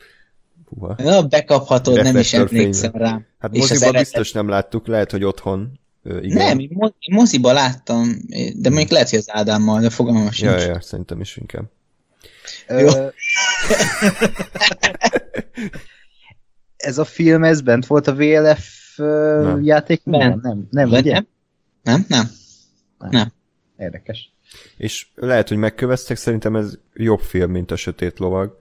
Puha. 0.65 0.97
Ja, 0.99 1.23
bekaphatod, 1.23 2.03
nem 2.03 2.17
is 2.17 2.33
emlékszem 2.33 2.93
rá. 2.95 3.21
Hát 3.39 3.55
és 3.55 3.61
moziba 3.61 3.85
eredet... 3.85 4.01
biztos 4.01 4.33
nem 4.33 4.49
láttuk, 4.49 4.87
lehet, 4.87 5.11
hogy 5.11 5.25
otthon. 5.25 5.81
Igen. 6.05 6.37
Nem, 6.37 6.59
én 6.59 6.93
moziba 7.11 7.53
láttam, 7.53 8.09
de 8.55 8.69
mondjuk 8.69 8.91
lehet, 8.91 9.11
hogy 9.11 9.19
az 9.19 9.31
Ádámmal, 9.31 9.81
de 9.81 9.91
fogalmam 9.91 10.31
sincs. 10.31 10.51
Ja, 10.51 10.59
ja, 10.59 10.81
szerintem 10.81 11.21
is 11.21 11.37
inkább. 11.37 11.65
Jó. 12.69 12.89
ez 16.77 16.99
a 16.99 17.05
film, 17.05 17.45
ez 17.45 17.61
bent 17.61 17.87
volt 17.87 18.07
a 18.07 18.15
VLF 18.15 18.97
nem. 18.97 19.65
játék? 19.65 20.01
Nem. 20.05 20.41
Nem, 20.43 20.69
nem, 20.71 20.91
ugye? 20.91 21.23
Nem, 21.83 22.05
nem. 22.09 22.31
Nem. 22.99 23.11
nem. 23.11 23.33
Érdekes. 23.79 24.33
És 24.77 25.07
lehet, 25.15 25.49
hogy 25.49 25.57
megköveztek, 25.57 26.17
szerintem 26.17 26.57
ez 26.57 26.79
jobb 26.95 27.21
film, 27.21 27.51
mint 27.51 27.71
a 27.71 27.77
Sötét 27.77 28.19
Lovag, 28.19 28.57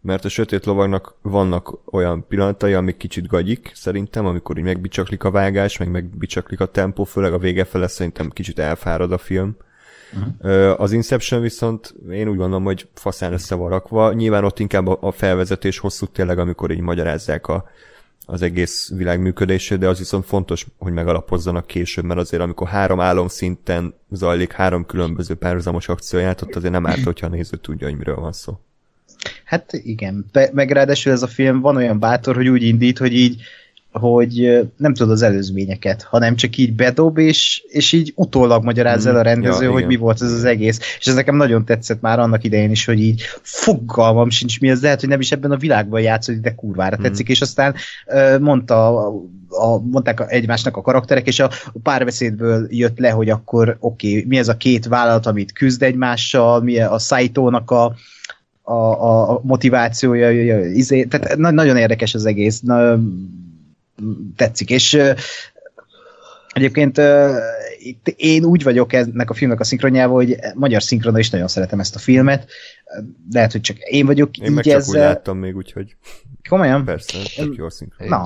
mert 0.00 0.24
a 0.24 0.28
Sötét 0.28 0.64
Lovagnak 0.64 1.14
vannak 1.22 1.78
olyan 1.92 2.26
pillanatai, 2.28 2.72
amik 2.72 2.96
kicsit 2.96 3.26
gagyik, 3.26 3.70
szerintem, 3.74 4.26
amikor 4.26 4.58
így 4.58 4.64
megbicsaklik 4.64 5.24
a 5.24 5.30
vágás, 5.30 5.76
meg 5.76 5.90
megbicsaklik 5.90 6.60
a 6.60 6.66
tempó, 6.66 7.04
főleg 7.04 7.32
a 7.32 7.38
vége 7.38 7.64
fele 7.64 7.86
szerintem 7.86 8.30
kicsit 8.30 8.58
elfárad 8.58 9.12
a 9.12 9.18
film. 9.18 9.56
Uh-huh. 10.12 10.80
Az 10.80 10.92
Inception 10.92 11.40
viszont 11.40 11.94
én 12.10 12.28
úgy 12.28 12.36
gondolom, 12.36 12.64
hogy 12.64 12.88
faszán 12.94 13.32
össze 13.32 13.54
van 13.54 13.68
rakva. 13.68 14.12
Nyilván 14.12 14.44
ott 14.44 14.58
inkább 14.58 14.86
a 14.86 15.10
felvezetés 15.10 15.78
hosszú 15.78 16.06
tényleg, 16.06 16.38
amikor 16.38 16.70
így 16.70 16.80
magyarázzák 16.80 17.46
a, 17.46 17.68
az 18.30 18.42
egész 18.42 18.90
világ 18.96 19.20
működését, 19.20 19.78
de 19.78 19.88
az 19.88 19.98
viszont 19.98 20.26
fontos, 20.26 20.66
hogy 20.78 20.92
megalapozzanak 20.92 21.66
később, 21.66 22.04
mert 22.04 22.20
azért 22.20 22.42
amikor 22.42 22.68
három 22.68 23.00
álom 23.00 23.28
szinten 23.28 23.94
zajlik 24.10 24.52
három 24.52 24.86
különböző 24.86 25.34
párhuzamos 25.34 25.88
akcióját, 25.88 26.42
ott 26.42 26.56
azért 26.56 26.72
nem 26.72 26.86
árt, 26.86 27.02
hogyha 27.02 27.26
a 27.26 27.30
néző 27.30 27.56
tudja, 27.56 27.86
hogy 27.86 27.96
miről 27.96 28.16
van 28.16 28.32
szó. 28.32 28.58
Hát 29.44 29.72
igen, 29.72 30.26
meg 30.52 30.70
ráadásul 30.70 31.12
ez 31.12 31.22
a 31.22 31.26
film 31.26 31.60
van 31.60 31.76
olyan 31.76 31.98
bátor, 31.98 32.34
hogy 32.34 32.48
úgy 32.48 32.62
indít, 32.62 32.98
hogy 32.98 33.14
így 33.14 33.42
hogy 33.92 34.68
nem 34.76 34.94
tud 34.94 35.10
az 35.10 35.22
előzményeket, 35.22 36.02
hanem 36.02 36.36
csak 36.36 36.56
így 36.56 36.74
bedob, 36.74 37.18
és, 37.18 37.62
és 37.68 37.92
így 37.92 38.12
utólag 38.16 38.64
magyaráz 38.64 39.06
el 39.06 39.16
a 39.16 39.18
mm, 39.18 39.22
rendező, 39.22 39.64
ja, 39.64 39.70
hogy 39.70 39.78
igen. 39.78 39.92
mi 39.92 39.96
volt 39.96 40.22
ez 40.22 40.32
az 40.32 40.44
egész. 40.44 40.78
És 40.98 41.06
ez 41.06 41.14
nekem 41.14 41.36
nagyon 41.36 41.64
tetszett 41.64 42.00
már 42.00 42.18
annak 42.18 42.44
idején 42.44 42.70
is, 42.70 42.84
hogy 42.84 43.00
így 43.00 43.22
fogalmam 43.42 44.30
sincs 44.30 44.60
mi 44.60 44.68
ez, 44.68 44.82
lehet, 44.82 45.00
hogy 45.00 45.08
nem 45.08 45.20
is 45.20 45.32
ebben 45.32 45.50
a 45.50 45.56
világban 45.56 46.00
játszik, 46.00 46.40
de 46.40 46.54
kurvára 46.54 46.96
mm. 47.00 47.02
tetszik, 47.02 47.28
és 47.28 47.40
aztán 47.40 47.74
mondta 48.40 49.06
a, 49.06 49.12
a, 49.48 49.78
mondták 49.78 50.24
egymásnak 50.26 50.76
a 50.76 50.82
karakterek, 50.82 51.26
és 51.26 51.40
a 51.40 51.50
párbeszédből 51.82 52.66
jött 52.70 52.98
le, 52.98 53.10
hogy 53.10 53.30
akkor 53.30 53.76
oké, 53.80 54.08
okay, 54.08 54.24
mi 54.28 54.38
ez 54.38 54.48
a 54.48 54.56
két 54.56 54.86
vállalat, 54.86 55.26
amit 55.26 55.52
küzd 55.52 55.82
egymással, 55.82 56.62
mi 56.62 56.80
a 56.80 56.98
Saito-nak 56.98 57.70
a, 57.70 57.94
a, 58.62 59.30
a 59.30 59.40
motivációja, 59.42 60.60
izé, 60.66 61.04
tehát 61.04 61.36
nagyon 61.36 61.76
érdekes 61.76 62.14
az 62.14 62.26
egész. 62.26 62.60
Na, 62.60 62.98
tetszik, 64.36 64.70
és 64.70 64.98
Egyébként 66.58 67.00
itt 67.78 68.08
én 68.08 68.44
úgy 68.44 68.62
vagyok 68.62 68.92
ennek 68.92 69.30
a 69.30 69.34
filmnek 69.34 69.60
a 69.60 69.64
szinkronjával, 69.64 70.16
hogy 70.16 70.36
magyar 70.54 70.82
szinkronra 70.82 71.18
is 71.18 71.30
nagyon 71.30 71.48
szeretem 71.48 71.80
ezt 71.80 71.94
a 71.94 71.98
filmet. 71.98 72.50
Lehet, 73.32 73.52
hogy 73.52 73.60
csak 73.60 73.78
én 73.78 74.06
vagyok 74.06 74.36
én 74.36 74.46
így 74.46 74.52
meg 74.54 74.64
csak 74.64 74.74
ezzel... 74.74 75.08
úgy 75.08 75.14
láttam 75.14 75.38
még, 75.38 75.56
úgyhogy... 75.56 75.96
Komolyan? 76.48 76.84
Persze, 76.84 77.18
tök 77.36 77.56
jó 77.56 77.68
szinkron. 77.68 78.08
Na, 78.08 78.22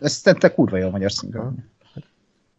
ez 0.00 0.20
te 0.20 0.54
kurva 0.54 0.76
jó 0.76 0.86
a 0.86 0.90
magyar 0.90 1.12
szinkron. 1.12 1.64
Hát, 1.94 2.04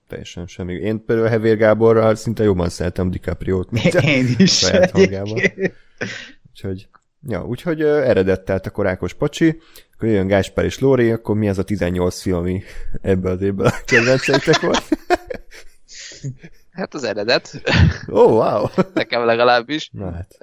teljesen 0.08 0.48
semmi. 0.48 0.74
Én 0.74 1.06
például 1.06 1.28
Hevér 1.28 1.58
Gáborral 1.58 2.16
szinte 2.16 2.44
jobban 2.44 2.70
szeretem 2.70 3.10
DiCaprio-t, 3.10 3.72
mint 3.72 3.94
én 4.18 4.28
is. 4.38 4.58
saját 4.58 4.92
hangában. 4.92 5.42
Úgyhogy, 6.52 6.88
ja, 7.28 7.46
úgyhogy 7.46 7.84
uh, 7.84 7.90
eredett 7.90 8.46
tehát 8.46 8.66
a 8.66 8.70
korákos 8.70 9.14
pacsi, 9.14 9.60
akkor 9.96 10.10
jön 10.10 10.28
Gáspár 10.28 10.66
és 10.66 10.80
Lóri, 10.80 11.12
akkor 11.12 11.36
mi 11.36 11.50
az 11.50 11.58
a 11.58 11.64
18 11.64 12.22
film, 12.22 12.38
ami 12.38 12.64
ebből 13.02 13.32
az 13.32 13.42
évben 13.42 13.66
a 13.66 13.74
kedvenceitek 13.86 14.60
volt? 14.60 14.84
Hát 16.72 16.94
az 16.94 17.04
eredet. 17.04 17.62
Ó, 18.12 18.20
oh, 18.20 18.32
wow! 18.32 18.84
Nekem 18.94 19.26
legalábbis. 19.26 19.90
Na 19.94 20.12
hát. 20.12 20.38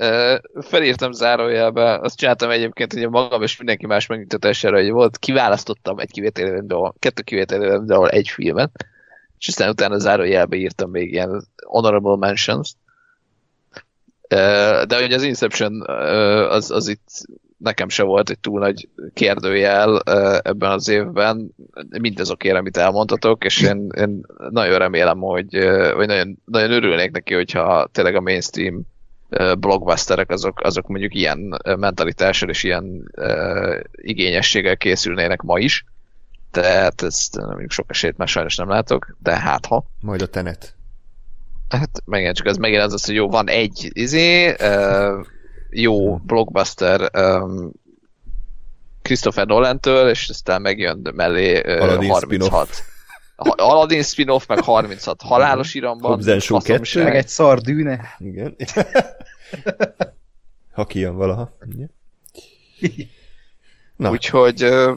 felírtam 0.61 1.13
zárójelbe, 1.13 1.99
azt 1.99 2.17
csináltam 2.17 2.51
egyébként, 2.51 2.93
hogy 2.93 3.09
magam 3.09 3.43
és 3.43 3.57
mindenki 3.57 3.87
más 3.87 4.07
megnyugtatására, 4.07 4.77
hogy 4.77 4.91
volt, 4.91 5.19
kiválasztottam 5.19 5.99
egy 5.99 6.11
kivételően, 6.11 6.95
kettő 6.99 7.23
kivételően, 7.23 7.87
de 7.87 7.97
egy 8.09 8.29
filmet, 8.29 8.87
és 9.39 9.49
aztán 9.49 9.69
utána 9.69 9.99
zárójelbe 9.99 10.57
írtam 10.57 10.91
még 10.91 11.13
ilyen 11.13 11.45
honorable 11.67 12.17
mentions, 12.17 12.73
de 14.87 15.01
hogy 15.01 15.13
az 15.13 15.23
Inception 15.23 15.83
az, 16.49 16.71
az 16.71 16.89
itt 16.89 17.27
nekem 17.63 17.89
se 17.89 18.03
volt 18.03 18.31
egy 18.31 18.39
túl 18.39 18.61
nagy 18.61 18.89
kérdőjel 19.15 19.99
ebben 20.43 20.71
az 20.71 20.89
évben, 20.89 21.55
mindazokért, 22.01 22.57
amit 22.57 22.77
elmondhatok, 22.77 23.45
és 23.45 23.61
én, 23.63 23.89
én 23.97 24.21
nagyon 24.51 24.79
remélem, 24.79 25.19
hogy, 25.19 25.59
vagy 25.95 26.07
nagyon, 26.07 26.39
nagyon 26.45 26.71
örülnék 26.71 27.11
neki, 27.11 27.35
hogyha 27.35 27.89
tényleg 27.93 28.15
a 28.15 28.21
mainstream 28.21 28.87
blockbusterek 29.59 30.31
azok, 30.31 30.61
azok 30.61 30.87
mondjuk 30.87 31.15
ilyen 31.15 31.61
mentalitással 31.79 32.49
és 32.49 32.63
ilyen 32.63 33.11
uh, 33.17 33.81
igényességgel 33.93 34.77
készülnének 34.77 35.43
ma 35.43 35.59
is. 35.59 35.85
Tehát 36.51 37.03
ezt 37.03 37.37
mondjuk 37.37 37.71
sok 37.71 37.91
esélyt 37.91 38.17
már 38.17 38.29
sajnos 38.29 38.57
nem 38.57 38.69
látok, 38.69 39.17
de 39.23 39.39
hát 39.39 39.67
ha. 39.67 39.85
Majd 40.01 40.23
a 40.23 40.27
tenet. 40.27 40.75
Hát 41.69 42.03
megint 42.05 42.37
csak 42.37 42.47
ez 42.47 42.57
megint 42.57 42.83
az, 42.83 42.93
az 42.93 43.05
hogy 43.05 43.15
jó, 43.15 43.29
van 43.29 43.49
egy 43.49 43.91
izé, 43.93 44.51
uh, 44.51 45.27
jó 45.73 46.17
blockbuster 46.17 47.11
um, 47.19 47.73
Christopher 49.03 49.47
Nolan-től, 49.47 50.09
és 50.09 50.29
aztán 50.29 50.63
megjön 50.63 51.11
mellé 51.15 51.61
uh, 51.61 51.83
Aladdin 51.83 52.11
36. 52.11 52.69
Spin-off. 52.69 52.91
Aladdin 53.57 54.03
spin-off, 54.03 54.47
meg 54.47 54.61
36 54.61 55.23
halálos 55.23 55.75
iramban. 55.75 56.11
Hobbs 56.11 56.45
Show 56.45 56.59
2. 56.59 57.03
Meg 57.03 57.17
egy 57.17 57.29
szar 57.29 57.61
dűne. 57.61 58.17
Igen. 58.19 58.57
ha 60.73 60.85
kijön 60.85 61.17
valaha. 61.17 61.57
Na. 63.97 64.11
Úgyhogy, 64.11 64.65
uh, 64.65 64.97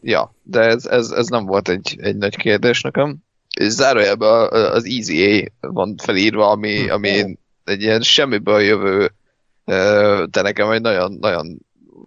ja, 0.00 0.34
de 0.42 0.60
ez, 0.60 0.86
ez, 0.86 1.10
ez 1.10 1.26
nem 1.26 1.44
volt 1.44 1.68
egy, 1.68 1.96
egy 2.00 2.16
nagy 2.16 2.36
kérdés 2.36 2.80
nekem. 2.80 3.16
És 3.60 3.68
zárójelben 3.68 4.48
az 4.52 4.84
Easy 4.84 5.52
A 5.60 5.72
van 5.72 5.94
felírva, 5.96 6.50
ami, 6.50 6.84
hm. 6.84 6.90
ami 6.90 7.38
egy 7.64 7.82
ilyen 7.82 8.02
semmiből 8.02 8.60
jövő 8.60 9.12
de 10.30 10.42
nekem 10.42 10.70
egy 10.70 10.80
nagyon, 10.80 11.12
nagyon 11.12 11.58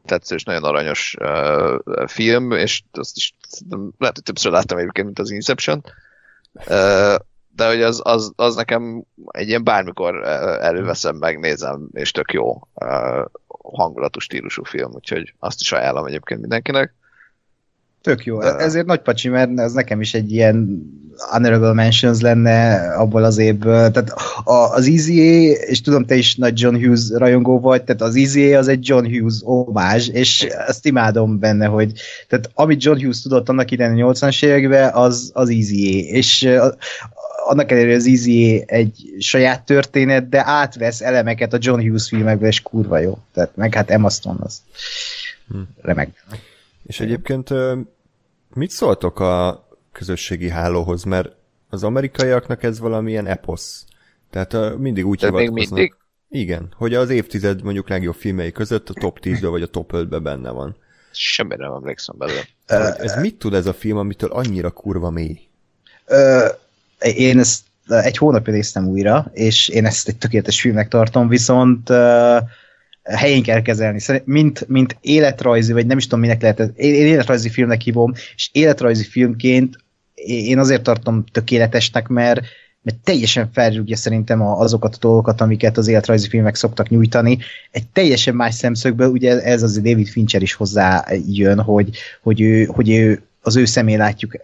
tetsző 0.06 0.36
nagyon 0.46 0.64
aranyos 0.64 1.16
uh, 1.20 2.08
film, 2.08 2.52
és 2.52 2.82
azt 2.92 3.18
is 3.18 3.36
lehet, 3.98 4.16
hogy 4.16 4.24
többször 4.24 4.52
láttam 4.52 4.78
egyébként, 4.78 5.06
mint 5.06 5.20
az 5.20 5.32
Inception, 5.32 5.84
uh, 6.54 7.16
de 7.56 7.68
hogy 7.68 7.82
az, 7.82 8.02
az, 8.04 8.32
az 8.36 8.56
nekem 8.56 9.04
egy 9.28 9.48
ilyen 9.48 9.64
bármikor 9.64 10.28
előveszem, 10.62 11.16
megnézem, 11.16 11.88
és 11.92 12.12
tök 12.12 12.34
jó 12.34 12.68
uh, 12.74 13.26
hangulatú 13.64 14.20
stílusú 14.20 14.64
film, 14.64 14.92
úgyhogy 14.94 15.34
azt 15.40 15.62
is 15.62 15.72
ajánlom 15.72 16.06
egyébként 16.06 16.40
mindenkinek. 16.40 16.94
Tök 18.02 18.26
jó. 18.26 18.38
Uh, 18.38 18.64
Ezért 18.64 18.86
nagy 18.86 19.02
pacsi, 19.02 19.30
mert 19.30 19.60
ez 19.60 19.74
nekem 19.74 20.02
is 20.02 20.14
egy 20.14 20.32
ilyen 20.32 20.86
honorable 21.30 21.74
mentions 21.74 22.22
lenne 22.22 22.76
abból 22.94 23.24
az 23.24 23.38
évből. 23.38 23.92
Tehát 23.92 24.14
az 24.72 24.88
Easy 24.88 25.50
és 25.50 25.82
tudom, 25.82 26.06
te 26.06 26.16
is 26.16 26.36
nagy 26.36 26.60
John 26.60 26.76
Hughes 26.76 27.10
rajongó 27.10 27.60
vagy, 27.60 27.84
tehát 27.84 28.02
az 28.02 28.16
Easy 28.16 28.54
az 28.54 28.68
egy 28.68 28.88
John 28.88 29.06
Hughes 29.06 29.42
ómázs, 29.46 30.08
és 30.08 30.42
ezt 30.42 30.86
imádom 30.86 31.40
benne, 31.40 31.66
hogy 31.66 31.92
tehát 32.28 32.50
amit 32.54 32.84
John 32.84 33.00
Hughes 33.00 33.22
tudott 33.22 33.50
annak 33.50 33.72
idején 33.72 34.04
a 34.04 34.12
80-as 34.12 34.44
években, 34.44 34.94
az, 34.94 35.32
az 35.34 35.50
Easy. 35.50 36.08
És 36.08 36.50
annak 37.46 37.72
ellenére 37.72 37.96
az 37.96 38.08
Easy 38.08 38.64
egy 38.66 39.14
saját 39.20 39.66
történet, 39.66 40.30
de 40.30 40.44
átvesz 40.46 41.02
elemeket 41.02 41.54
a 41.54 41.58
John 41.60 41.82
Hughes 41.82 42.08
filmekből, 42.08 42.48
és 42.48 42.62
kurva 42.62 42.98
jó. 42.98 43.18
Tehát 43.34 43.56
meg 43.56 43.74
hát 43.74 43.90
Emma 43.90 44.10
Stone 44.10 44.40
az 44.44 44.62
hm. 45.48 45.58
remek. 45.82 46.26
És 46.84 47.00
egyébként 47.00 47.50
mit 48.54 48.70
szóltok 48.70 49.20
a 49.20 49.68
közösségi 49.92 50.50
hálóhoz, 50.50 51.04
mert 51.04 51.36
az 51.70 51.84
amerikaiaknak 51.84 52.64
ez 52.64 52.80
valamilyen 52.80 53.28
eposz. 53.28 53.86
Tehát 54.30 54.78
mindig 54.78 55.06
úgy 55.06 55.20
hivatkoznak. 55.20 55.54
Még 55.54 55.70
mindig? 55.70 55.96
Igen, 56.30 56.74
hogy 56.76 56.94
az 56.94 57.10
évtized 57.10 57.64
mondjuk 57.64 57.90
legjobb 57.90 58.16
filmei 58.16 58.52
között 58.52 58.90
a 58.90 58.94
top 58.94 59.20
10 59.20 59.42
vagy 59.42 59.62
a 59.62 59.68
top 59.68 59.94
5 59.94 60.22
benne 60.22 60.50
van. 60.50 60.76
Semmire 61.12 61.64
nem 61.64 61.74
emlékszem 61.74 62.16
belőle. 62.18 62.46
ez 62.98 63.22
mit 63.22 63.36
tud 63.36 63.54
ez 63.54 63.66
a 63.66 63.74
film, 63.74 63.98
amitől 63.98 64.32
annyira 64.32 64.72
kurva 64.72 65.10
mély? 65.10 65.40
én 67.00 67.40
ezt 67.40 67.62
egy 67.88 68.18
hónapja 68.18 68.54
néztem 68.54 68.88
újra, 68.88 69.30
és 69.34 69.68
én 69.68 69.86
ezt 69.86 70.08
egy 70.08 70.18
tökéletes 70.18 70.62
filmnek 70.62 70.88
tartom, 70.88 71.28
viszont 71.28 71.90
uh, 71.90 72.38
helyén 73.04 73.44
kell 73.44 73.62
kezelni. 73.62 74.00
Mint, 74.24 74.68
mint 74.68 74.98
életrajzi, 75.02 75.74
vagy 75.74 75.86
nem 75.86 75.98
is 75.98 76.04
tudom, 76.04 76.20
minek 76.20 76.42
lehet, 76.42 76.60
én 76.76 76.94
életrajzi 76.94 77.50
filmnek 77.50 77.82
hívom, 77.82 78.14
és 78.36 78.50
életrajzi 78.52 79.04
filmként 79.04 79.78
én 80.26 80.60
azért 80.60 80.84
tartom 80.84 81.24
tökéletesnek, 81.32 82.08
mert, 82.08 82.42
mert 82.82 82.98
teljesen 83.04 83.50
felrúgja 83.54 83.96
szerintem 83.96 84.42
azokat 84.42 84.96
a 84.96 84.98
dolgokat, 85.00 85.42
amiket 85.42 85.78
az 85.78 85.88
életrajzi 85.88 86.28
filmek 86.28 86.56
szoktak 86.56 86.90
nyújtani. 86.90 87.38
Egy 87.72 87.88
teljesen 87.88 88.36
más 88.36 88.56
szemszögből, 88.56 89.10
ugye 89.10 89.42
ez 89.42 89.64
az 89.64 89.76
David 89.76 90.08
Fincher 90.08 90.42
is 90.42 90.54
hozzá 90.54 91.06
jön, 91.28 91.60
hogy, 91.60 91.98
hogy, 92.22 92.42
ő, 92.42 92.66
hogy 92.66 92.90
ő, 92.90 93.22
az 93.42 93.56
ő 93.56 93.66
szemén 93.66 93.98
látjuk, 93.98 94.36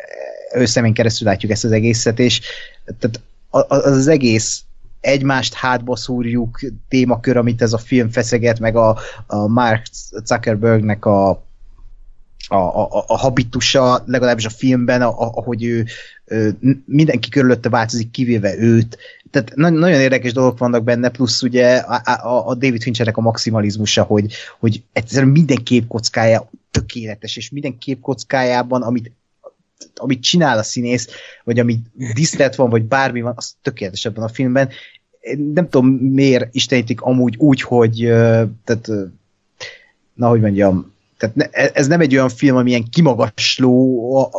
ő 0.54 0.66
szemén 0.66 0.94
keresztül 0.94 1.28
látjuk 1.28 1.52
ezt 1.52 1.64
az 1.64 1.72
egészet, 1.72 2.20
és 2.20 2.42
tehát 3.00 3.22
az, 3.50 3.86
az 3.86 4.08
egész 4.08 4.62
egymást 5.00 5.54
hátba 5.54 5.96
szúrjuk 5.96 6.60
témakör, 6.88 7.38
amit 7.38 7.62
ez 7.62 7.74
a 7.74 7.78
film 7.78 8.10
feszeget, 8.10 8.60
meg 8.60 8.76
a, 8.76 8.98
a 9.28 9.48
Mark 9.48 9.86
Zuckerbergnek 10.24 11.06
a, 11.06 11.30
a, 12.48 12.56
a, 12.56 13.04
a 13.08 13.18
habitusa, 13.18 14.04
legalábbis 14.06 14.46
a 14.46 14.50
filmben, 14.50 15.02
a, 15.02 15.20
ahogy 15.20 15.64
ő, 15.64 15.86
ő 16.26 16.58
mindenki 16.86 17.30
körülötte 17.30 17.70
változik, 17.70 18.12
kivéve 18.12 18.58
őt. 18.58 18.98
Tehát 19.32 19.56
na, 19.56 19.70
nagyon 19.70 20.00
érdekes 20.00 20.34
dolgok 20.34 20.58
vannak 20.58 20.84
benne, 20.84 21.10
plusz 21.10 21.42
ugye 21.42 21.76
a, 21.78 22.02
a, 22.06 22.48
a 22.48 22.56
David 22.56 22.82
Finchernek 22.82 23.18
a 23.18 23.22
maximalizmusa, 23.22 24.04
hogy, 24.04 24.34
hogy 24.60 24.84
egyszerűen 24.94 25.32
minden 25.32 25.64
képkockája 25.64 26.50
tökéletes, 26.72 27.38
és 27.38 27.50
minden 27.50 27.78
képkockájában, 27.78 28.82
amit 28.82 29.12
amit 29.96 30.22
csinál 30.22 30.58
a 30.58 30.64
színész, 30.64 31.08
vagy 31.44 31.60
amit 31.60 31.86
diszlet 32.14 32.56
van, 32.56 32.70
vagy 32.70 32.84
bármi 32.84 33.22
van, 33.22 33.34
az 33.36 33.56
tökéletes 33.62 34.06
ebben 34.06 34.24
a 34.24 34.28
filmben. 34.30 34.70
Nem 35.54 35.70
tudom, 35.70 35.88
miért 35.88 36.56
istenítik 36.56 37.02
amúgy 37.02 37.36
úgy, 37.38 37.62
hogy 37.62 37.96
tehát, 38.64 38.90
na, 40.14 40.28
hogy 40.28 40.42
mondjam, 40.42 40.94
tehát 41.18 41.50
e, 41.52 41.72
ez 41.74 41.88
nem 41.88 42.02
egy 42.02 42.14
olyan 42.14 42.30
film, 42.30 42.56
ami 42.56 42.70
ilyen 42.70 42.90
kimagasló, 42.90 44.32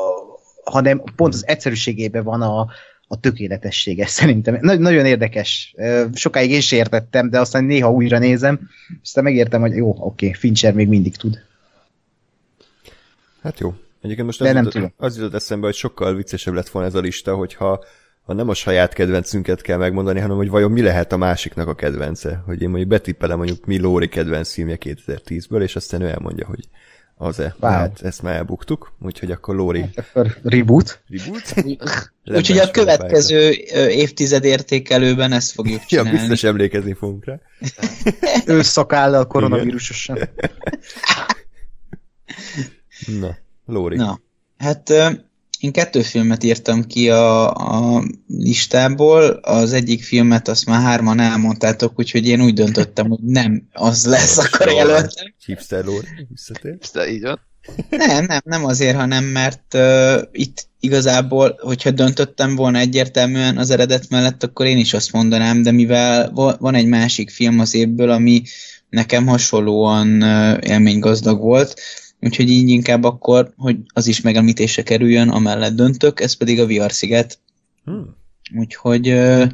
hanem 0.64 1.03
pont 1.16 1.35
az 1.35 1.46
egyszerűségében 1.46 2.24
van 2.24 2.42
a, 2.42 2.66
a 3.09 3.20
tökéletessége 3.20 4.07
szerintem. 4.07 4.59
Na, 4.61 4.74
nagyon 4.74 5.07
érdekes. 5.07 5.74
Sokáig 6.12 6.51
én 6.51 6.61
sem 6.61 6.79
értettem, 6.79 7.31
de 7.31 7.40
aztán 7.40 7.64
néha 7.64 7.90
újra 7.90 8.18
nézem, 8.18 8.68
aztán 9.03 9.24
megértem, 9.24 9.61
hogy 9.61 9.77
jó, 9.77 9.96
oké, 9.98 10.33
Fincher 10.33 10.74
még 10.74 10.88
mindig 10.88 11.16
tud. 11.16 11.46
Hát 13.42 13.59
jó, 13.59 13.74
Egyébként 14.01 14.27
most 14.27 14.41
az, 14.41 14.47
nem 14.47 14.57
jutott, 14.57 14.73
tudom. 14.73 14.93
az 14.97 15.17
jutott 15.17 15.35
eszembe, 15.35 15.67
hogy 15.67 15.75
sokkal 15.75 16.15
viccesebb 16.15 16.55
lett 16.55 16.69
volna 16.69 16.89
ez 16.89 16.95
a 16.95 17.01
lista, 17.01 17.35
hogyha 17.35 17.85
ha 18.23 18.35
nem 18.35 18.49
a 18.49 18.55
saját 18.55 18.93
kedvencünket 18.93 19.61
kell 19.63 19.77
megmondani, 19.77 20.21
hanem 20.21 20.37
hogy 20.37 20.49
vajon 20.49 20.71
mi 20.71 20.83
lehet 20.83 21.13
a 21.13 21.17
másiknak 21.17 21.69
a 21.69 21.75
kedvence. 21.75 22.43
Hogy 22.47 22.63
én 22.63 22.69
mondjuk 22.69 22.89
betippelem 22.89 23.37
mondjuk 23.37 23.67
mi 23.67 23.79
Lóri 23.79 24.09
kedvenc 24.09 24.53
filmje 24.53 24.77
2010-ből, 24.81 25.63
és 25.63 25.77
aztán 25.77 26.01
ő 26.01 26.09
elmondja, 26.09 26.47
hogy 26.47 26.69
az-e. 27.15 27.57
Wow. 27.61 27.71
Hát 27.71 28.03
ezt 28.03 28.23
már 28.23 28.37
elbuktuk, 28.37 28.93
úgyhogy 29.01 29.31
akkor 29.31 29.55
Lóri... 29.55 29.81
Hát 29.81 29.99
akkor 29.99 30.37
reboot. 30.43 31.03
Reboot? 31.09 31.55
úgyhogy 32.39 32.59
a 32.59 32.71
következő 32.71 33.51
évtized 33.89 34.45
értékelőben 34.45 35.33
ezt 35.33 35.53
fogjuk 35.53 35.85
csinálni. 35.85 36.11
Ja, 36.11 36.17
biztos 36.19 36.45
emlékezni 36.45 36.95
fogunk 36.95 37.25
rá. 37.25 37.41
ő 38.47 38.63
szakállal 38.63 39.27
koronavírusosan. 39.27 40.19
Na. 43.21 43.37
Lóri. 43.68 43.96
Na, 43.96 44.20
hát 44.59 44.92
én 45.61 45.72
kettő 45.72 46.02
filmet 46.02 46.44
írtam 46.44 46.85
ki 46.85 47.11
a, 47.11 47.50
a 47.50 48.02
listából, 48.28 49.24
az 49.42 49.72
egyik 49.72 50.02
filmet 50.02 50.48
azt 50.48 50.66
már 50.66 50.83
hárman 50.83 51.20
elmondtátok, 51.20 51.98
úgyhogy 51.98 52.26
én 52.26 52.42
úgy 52.42 52.54
döntöttem, 52.54 53.09
hogy 53.09 53.18
nem 53.22 53.68
az 53.72 54.07
lesz 54.07 54.38
akkor 54.38 54.72
jelöltem. 54.72 55.35
Hipster 55.44 55.85
Lóri, 55.85 56.07
visszatér. 56.28 56.72
Hipster, 56.72 57.09
így 57.09 57.22
van. 57.22 57.40
Nem, 57.90 58.24
nem, 58.24 58.40
nem 58.44 58.64
azért, 58.64 58.96
hanem 58.96 59.24
mert 59.24 59.74
uh, 59.74 60.22
itt 60.33 60.66
igazából, 60.81 61.59
hogyha 61.62 61.90
döntöttem 61.90 62.57
volna 62.57 62.78
egyértelműen 62.78 63.59
az 63.59 63.70
eredet 63.70 64.09
mellett, 64.09 64.42
akkor 64.42 64.66
én 64.66 64.78
is 64.78 64.94
azt 64.94 65.12
mondanám, 65.12 65.62
de 65.62 65.70
mivel 65.70 66.31
van 66.59 66.74
egy 66.74 66.87
másik 66.87 67.31
film 67.31 67.59
az 67.59 67.74
évből, 67.74 68.11
ami 68.11 68.42
nekem 68.90 69.26
hasonlóan 69.26 70.22
uh, 70.22 70.59
élménygazdag 70.61 71.40
volt, 71.40 71.81
úgyhogy 72.20 72.50
így 72.50 72.68
inkább 72.68 73.04
akkor, 73.04 73.52
hogy 73.57 73.76
az 73.92 74.07
is 74.07 74.20
megemlítésre 74.20 74.83
kerüljön, 74.83 75.28
amellett 75.28 75.74
döntök, 75.74 76.20
ez 76.20 76.33
pedig 76.33 76.61
a 76.61 76.66
VR 76.66 76.92
sziget. 76.92 77.38
Hmm. 77.85 78.16
Úgyhogy 78.54 79.09
uh, 79.09 79.46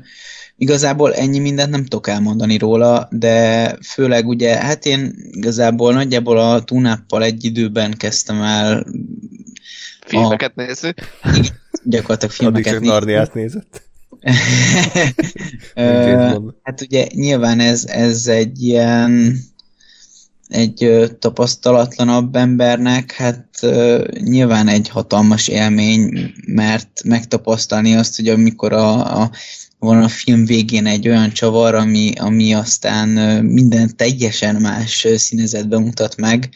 igazából 0.56 1.14
ennyi 1.14 1.38
mindent 1.38 1.70
nem 1.70 1.82
tudok 1.82 2.08
elmondani 2.08 2.58
róla, 2.58 3.08
de 3.10 3.76
főleg 3.82 4.28
ugye, 4.28 4.56
hát 4.56 4.86
én 4.86 5.14
igazából 5.30 5.92
nagyjából 5.92 6.38
a 6.38 6.62
túnáppal 6.62 7.22
egy 7.22 7.44
időben 7.44 7.92
kezdtem 7.92 8.42
el 8.42 8.86
filmeket 10.06 10.52
a... 10.56 10.62
nézni. 10.62 10.94
Gyakorlatilag 11.84 12.34
filmeket 12.34 12.72
Addig 12.72 12.80
csak 12.80 12.92
Narniát 12.92 13.34
nézett. 13.34 13.82
hát 16.62 16.80
ugye 16.80 17.06
nyilván 17.14 17.60
ez, 17.60 17.84
ez 17.84 18.26
egy 18.26 18.62
ilyen 18.62 19.38
egy 20.48 21.08
tapasztalatlanabb 21.18 22.36
embernek, 22.36 23.12
hát 23.12 23.46
nyilván 24.20 24.68
egy 24.68 24.88
hatalmas 24.88 25.48
élmény, 25.48 26.32
mert 26.46 27.02
megtapasztalni 27.04 27.94
azt, 27.94 28.16
hogy 28.16 28.28
amikor 28.28 28.72
a, 28.72 29.22
a 29.22 29.30
van 29.78 30.02
a 30.02 30.08
film 30.08 30.44
végén 30.44 30.86
egy 30.86 31.08
olyan 31.08 31.32
csavar, 31.32 31.74
ami, 31.74 32.12
ami 32.16 32.54
aztán 32.54 33.08
minden 33.44 33.96
teljesen 33.96 34.54
más 34.54 35.06
színezetben 35.16 35.82
mutat 35.82 36.16
meg, 36.16 36.48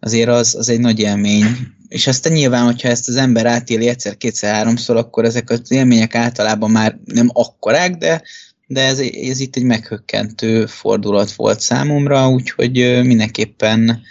azért 0.00 0.28
az, 0.28 0.54
az 0.54 0.68
egy 0.68 0.80
nagy 0.80 0.98
élmény. 0.98 1.44
És 1.88 2.06
aztán 2.06 2.32
nyilván, 2.32 2.64
hogyha 2.64 2.88
ezt 2.88 3.08
az 3.08 3.16
ember 3.16 3.46
átéli 3.46 3.88
egyszer, 3.88 4.16
kétszer, 4.16 4.54
háromszor, 4.54 4.96
akkor 4.96 5.24
ezek 5.24 5.50
az 5.50 5.70
élmények 5.70 6.14
általában 6.14 6.70
már 6.70 6.98
nem 7.04 7.30
akkorák, 7.32 7.96
de 7.96 8.22
de 8.66 8.80
ez, 8.80 8.98
ez 8.98 9.40
itt 9.40 9.56
egy 9.56 9.62
meghökkentő 9.62 10.66
fordulat 10.66 11.32
volt 11.32 11.60
számomra, 11.60 12.28
úgyhogy 12.28 13.00
mindenképpen 13.04 14.02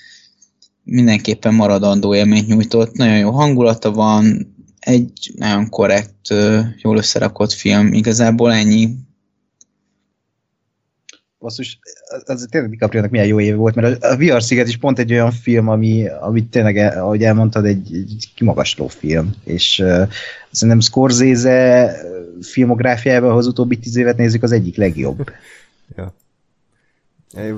mindenképpen 0.84 1.54
maradandó 1.54 2.16
élményt 2.16 2.48
nyújtott. 2.48 2.96
Nagyon 2.96 3.18
jó 3.18 3.32
hangulata 3.32 3.92
van, 3.92 4.54
egy 4.80 5.34
nagyon 5.36 5.70
korrekt, 5.70 6.34
jól 6.78 6.98
összerakott 6.98 7.52
film. 7.52 7.94
Igazából 7.94 8.54
ennyi. 8.54 8.90
Basszus, 11.46 11.80
az 12.26 12.48
tényleg 12.50 12.70
DiCaprio-nak 12.70 13.12
milyen 13.12 13.28
jó 13.28 13.40
éve 13.40 13.56
volt, 13.56 13.76
mert 13.76 14.04
a 14.04 14.18
VR 14.18 14.44
Sziget 14.44 14.68
is 14.68 14.78
pont 14.78 15.00
egy 15.00 15.12
olyan 15.12 15.32
film, 15.32 15.68
ami, 15.68 16.08
ami 16.08 16.46
tényleg, 16.46 16.78
ahogy 16.78 17.24
elmondtad, 17.24 17.66
egy, 17.66 17.94
egy 17.94 18.32
kimagasló 18.36 18.88
film, 18.88 19.34
és 19.44 19.80
uh, 19.80 20.10
szerintem 20.52 20.80
Scorsese 20.80 21.96
filmográfiában, 22.42 23.38
az 23.38 23.48
utóbbi 23.48 23.78
tíz 23.78 23.96
évet 23.96 24.18
nézzük, 24.18 24.44
az 24.44 24.52
egyik 24.52 24.78
legjobb. 24.78 25.32
ja. 25.98 26.14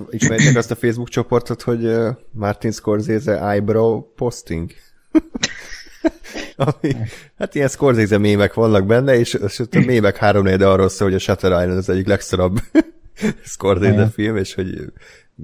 Ismerjétek 0.10 0.58
azt 0.58 0.71
a 0.71 0.76
Facebook 0.76 1.10
csoportot, 1.10 1.62
hogy 1.62 1.91
Martin 2.32 2.71
Scorsese 2.71 3.41
eyebrow 3.50 4.02
posting? 4.15 4.71
Ami, 6.56 6.95
hát 7.38 7.56
ilyen 7.56 7.67
Scorsese 7.67 8.17
mémek 8.17 8.54
vannak 8.54 8.86
benne, 8.86 9.15
és, 9.19 9.34
és 9.34 9.60
a 9.60 9.80
mémek 9.86 10.17
három 10.17 10.43
de 10.43 10.67
arról 10.67 10.89
szól, 10.89 11.08
hogy 11.08 11.17
a 11.17 11.19
Shutter 11.19 11.52
Island 11.52 11.78
az 11.78 11.89
egyik 11.89 12.08
legszorabb 12.08 12.60
Scorsese 13.43 14.10
film, 14.10 14.38
és 14.38 14.53
hogy 14.53 14.91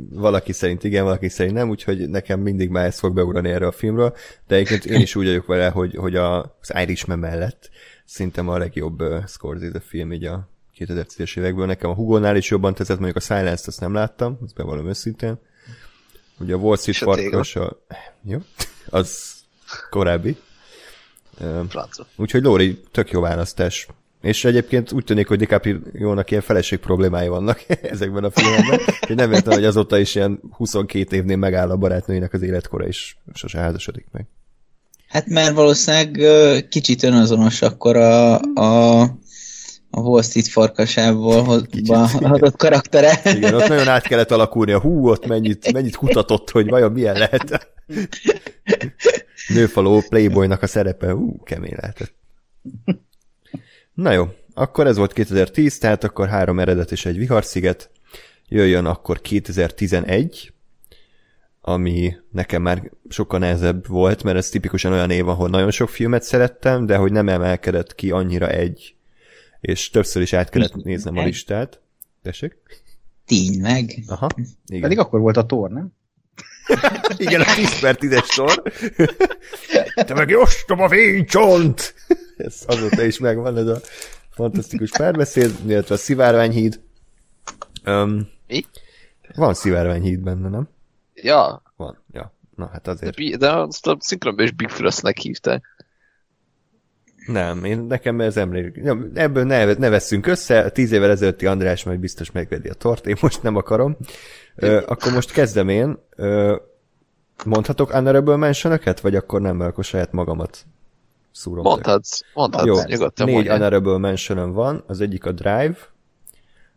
valaki 0.09 0.51
szerint 0.51 0.83
igen, 0.83 1.03
valaki 1.03 1.29
szerint 1.29 1.55
nem, 1.55 1.69
úgyhogy 1.69 2.09
nekem 2.09 2.39
mindig 2.39 2.69
már 2.69 2.85
ez 2.85 2.99
fog 2.99 3.13
beugrani 3.13 3.49
erre 3.49 3.67
a 3.67 3.71
filmről, 3.71 4.15
de 4.47 4.55
egyébként 4.55 4.85
én 4.85 5.01
is 5.01 5.15
úgy 5.15 5.25
vagyok 5.25 5.45
vele, 5.45 5.69
hogy, 5.69 5.95
hogy 5.95 6.15
a, 6.15 6.39
az 6.61 6.73
Irishman 6.75 7.19
mellett 7.19 7.69
szerintem 8.05 8.49
a 8.49 8.57
legjobb 8.57 9.01
uh, 9.01 9.25
Scorsese 9.27 9.79
film 9.79 10.13
így 10.13 10.25
a 10.25 10.49
2010-es 10.77 11.37
évekből. 11.37 11.65
Nekem 11.65 11.89
a 11.89 11.93
Hugo-nál 11.93 12.35
is 12.35 12.49
jobban 12.49 12.73
tetszett, 12.73 12.99
mondjuk 12.99 13.17
a 13.17 13.19
Silence-t 13.19 13.67
azt 13.67 13.79
nem 13.79 13.93
láttam, 13.93 14.37
ezt 14.43 14.55
bevallom 14.55 14.87
őszintén. 14.87 15.39
Ugye 16.39 16.53
a 16.53 16.57
Wall 16.57 16.77
Street 16.77 16.97
Farkas 16.97 17.55
a... 17.55 17.77
Jó, 18.21 18.39
az 18.89 19.33
korábbi. 19.89 20.37
Uh, 21.39 21.65
úgyhogy 22.15 22.43
Lóri, 22.43 22.79
tök 22.91 23.11
jó 23.11 23.21
választás. 23.21 23.87
És 24.23 24.45
egyébként 24.45 24.91
úgy 24.91 25.03
tűnik, 25.03 25.27
hogy 25.27 25.37
DiCaprio-nak 25.37 26.31
ilyen 26.31 26.43
feleség 26.43 26.79
problémái 26.79 27.27
vannak 27.27 27.65
ezekben 27.93 28.23
a 28.23 28.31
filmekben, 28.31 28.79
hogy 29.07 29.15
nem 29.15 29.31
értem, 29.31 29.53
hogy 29.53 29.65
azóta 29.65 29.97
is 29.97 30.15
ilyen 30.15 30.39
22 30.51 31.15
évnél 31.15 31.35
megáll 31.35 31.69
a 31.69 31.77
barátnőinek 31.77 32.33
az 32.33 32.41
életkora, 32.41 32.85
és 32.85 33.15
sose 33.33 33.57
házasodik 33.57 34.05
meg. 34.11 34.25
Hát 35.07 35.27
mert 35.27 35.53
valószínűleg 35.53 36.19
kicsit 36.69 37.03
önazonos 37.03 37.61
akkor 37.61 37.95
a, 37.95 38.39
a, 38.39 39.01
a 39.89 39.99
Wall 39.99 40.21
Street 40.21 40.47
farkasából 40.47 41.65
adott 42.21 42.57
karaktere. 42.57 43.21
Igen, 43.23 43.53
ott 43.53 43.67
nagyon 43.67 43.87
át 43.87 44.07
kellett 44.07 44.31
alakulni 44.31 44.71
a 44.71 44.79
hú, 44.79 45.09
ott 45.09 45.27
mennyit, 45.27 45.73
mennyit 45.73 45.95
kutatott, 45.95 46.49
hogy 46.49 46.69
vajon 46.69 46.91
milyen 46.91 47.17
lehet. 47.17 47.71
Nőfaló 49.47 50.03
Playboynak 50.09 50.61
a 50.61 50.67
szerepe, 50.67 51.11
hú, 51.11 51.43
kemény 51.43 51.75
lehetett. 51.75 52.13
Na 53.93 54.11
jó, 54.11 54.27
akkor 54.53 54.87
ez 54.87 54.97
volt 54.97 55.13
2010, 55.13 55.77
tehát 55.77 56.03
akkor 56.03 56.27
három 56.27 56.59
eredet 56.59 56.91
és 56.91 57.05
egy 57.05 57.17
viharsziget. 57.17 57.89
Jöjjön 58.47 58.85
akkor 58.85 59.21
2011, 59.21 60.53
ami 61.61 62.15
nekem 62.31 62.61
már 62.61 62.91
sokkal 63.09 63.39
nehezebb 63.39 63.87
volt, 63.87 64.23
mert 64.23 64.37
ez 64.37 64.49
tipikusan 64.49 64.91
olyan 64.91 65.09
év, 65.09 65.27
ahol 65.27 65.49
nagyon 65.49 65.71
sok 65.71 65.89
filmet 65.89 66.23
szerettem, 66.23 66.85
de 66.85 66.95
hogy 66.95 67.11
nem 67.11 67.29
emelkedett 67.29 67.95
ki 67.95 68.11
annyira 68.11 68.49
egy, 68.49 68.95
és 69.61 69.89
többször 69.89 70.21
is 70.21 70.33
át 70.33 70.49
kellett 70.49 70.73
néznem 70.73 71.17
a 71.17 71.23
listát. 71.23 71.81
Tessék? 72.21 72.55
Tényleg? 73.25 74.03
Aha, 74.07 74.29
igen. 74.65 74.81
Pedig 74.81 74.99
akkor 74.99 75.19
volt 75.19 75.37
a 75.37 75.45
tor, 75.45 75.69
nem? 75.69 75.93
igen, 77.17 77.41
a 77.41 77.53
10 77.55 77.79
per 77.79 77.97
10-es 77.99 78.25
sor. 78.25 78.63
Te 79.95 80.13
meg 80.13 80.29
jostom 80.29 80.79
a 80.79 80.89
fénycsont! 80.89 81.93
Ez 82.43 82.63
azóta 82.67 83.03
is 83.03 83.19
megvan, 83.19 83.57
ez 83.57 83.67
a 83.67 83.79
fantasztikus 84.29 84.91
párbeszéd, 84.91 85.51
illetve 85.65 85.95
a 85.95 85.97
szivárványhíd. 85.97 86.79
Um, 87.85 88.29
Mi? 88.47 88.65
Van 89.35 89.53
szivárványhíd 89.53 90.19
benne, 90.19 90.49
nem? 90.49 90.69
Ja, 91.13 91.61
Van, 91.75 92.03
ja. 92.11 92.33
Na 92.55 92.69
hát 92.71 92.83
de, 92.83 92.91
azért. 92.91 93.15
Bi- 93.15 93.35
de 93.35 93.51
azt 93.51 93.87
a 93.87 93.97
szinkronban 93.99 94.45
is 94.45 94.51
Big 94.51 94.69
Frostnek 94.69 95.17
hívták. 95.17 95.63
Nem, 97.27 97.63
én, 97.63 97.79
nekem 97.79 98.21
ez 98.21 98.37
emlék. 98.37 98.75
Ja, 98.83 99.07
ebből 99.13 99.43
ne, 99.43 99.73
ne 99.73 99.89
veszünk 99.89 100.27
össze, 100.27 100.69
tíz 100.69 100.91
évvel 100.91 101.09
ezelőtti 101.09 101.45
András 101.45 101.83
majd 101.83 101.99
biztos 101.99 102.31
megvedi 102.31 102.69
a 102.69 102.73
tort, 102.73 103.07
én 103.07 103.15
most 103.21 103.43
nem 103.43 103.55
akarom. 103.55 103.97
Ö, 104.55 104.81
akkor 104.85 105.11
most 105.11 105.31
kezdem 105.31 105.69
én. 105.69 105.97
Ö, 106.15 106.55
mondhatok 107.45 107.91
honorable 107.91 108.35
mention 108.35 108.79
vagy 109.01 109.15
akkor 109.15 109.41
nem, 109.41 109.55
mert 109.55 109.71
akkor 109.71 109.83
saját 109.83 110.11
magamat 110.11 110.65
szúrom. 111.33 111.63
Mondhatsz, 111.63 112.21
mondhatsz, 112.33 112.65
Jó, 112.65 112.75
nyugodtan 112.85 113.25
négy 113.25 113.35
mondjál. 113.35 113.57
honorable 113.57 113.97
mention 113.97 114.53
van, 114.53 114.83
az 114.87 115.01
egyik 115.01 115.25
a 115.25 115.31
Drive, 115.31 115.77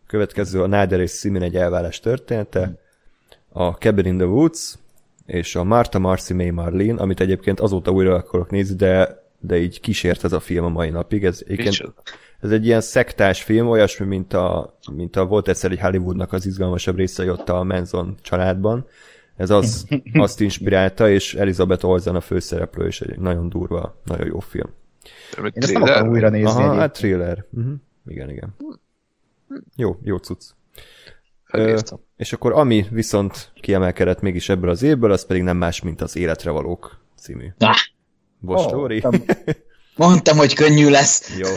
következő 0.07 0.63
a 0.63 0.67
Nader 0.67 1.01
és 1.01 1.11
Simin 1.11 1.43
egy 1.43 1.57
elvállás 1.57 2.01
története, 2.01 2.73
a 3.53 3.71
Cabin 3.71 4.05
in 4.07 4.17
the 4.17 4.27
Woods, 4.27 4.75
és 5.27 5.57
a 5.57 5.65
Martha 5.65 5.99
Marcy 5.99 6.35
May 6.35 6.51
Marlene, 6.51 7.01
amit 7.01 7.21
egyébként 7.21 7.61
azóta 7.61 7.91
újra 7.91 8.15
akarok 8.15 8.51
nézni, 8.51 8.77
de, 8.77 9.23
de 9.41 9.59
így 9.59 9.81
kísért 9.81 10.25
ez 10.25 10.33
a 10.33 10.41
film 10.41 10.65
a 10.65 10.69
mai 10.69 10.91
napig. 10.91 11.25
Ez, 11.25 11.43
egyébként, 11.47 11.93
ez 12.41 12.51
egy 12.51 12.67
ilyen 12.67 12.81
szektás 12.81 13.43
film, 13.43 13.69
olyasmi, 13.69 14.07
mint 14.07 14.33
a, 14.33 14.77
mint 14.93 15.17
a 15.17 15.27
volt 15.27 15.49
egyszer 15.49 15.71
egy 15.71 15.81
Hollywoodnak 15.81 16.33
az 16.33 16.47
izgalmasabb 16.47 16.97
része 16.97 17.31
ott 17.33 17.49
a 17.49 17.63
Manson 17.65 18.15
családban. 18.23 18.87
Ez 19.37 19.51
az, 19.51 19.87
azt 20.13 20.41
inspirálta, 20.41 21.11
és 21.11 21.35
Elizabeth 21.35 21.85
Olsen 21.85 22.15
a 22.15 22.21
főszereplő, 22.21 22.87
és 22.87 23.01
egy 23.01 23.19
nagyon 23.19 23.49
durva, 23.49 24.01
nagyon 24.05 24.27
jó 24.27 24.39
film. 24.39 24.69
Én 25.39 25.51
ezt 25.55 25.73
nem 25.73 25.83
akarom 25.83 26.09
újra 26.09 26.29
nézni. 26.29 26.63
Aha, 26.63 26.75
hát 26.75 26.93
thriller. 26.93 27.45
Uh-huh. 27.51 27.75
Igen, 28.07 28.31
igen. 28.31 28.57
Jó, 29.77 29.99
jó 30.03 30.17
cucc. 30.17 30.43
Ö, 31.51 31.59
Felírtam. 31.59 32.01
és 32.17 32.33
akkor 32.33 32.53
ami 32.53 32.87
viszont 32.91 33.53
kiemelkedett 33.61 34.21
mégis 34.21 34.49
ebből 34.49 34.71
az 34.71 34.83
évből, 34.83 35.11
az 35.13 35.27
pedig 35.27 35.43
nem 35.43 35.57
más, 35.57 35.83
mint 35.83 36.01
az 36.01 36.17
Életre 36.17 36.51
valók 36.51 37.01
című. 37.21 37.53
Ah, 37.59 37.77
Lóri? 38.73 38.99
nem- 39.03 39.25
mondtam, 39.97 40.37
hogy 40.37 40.55
könnyű 40.55 40.89
lesz. 40.89 41.37
Jó. 41.39 41.49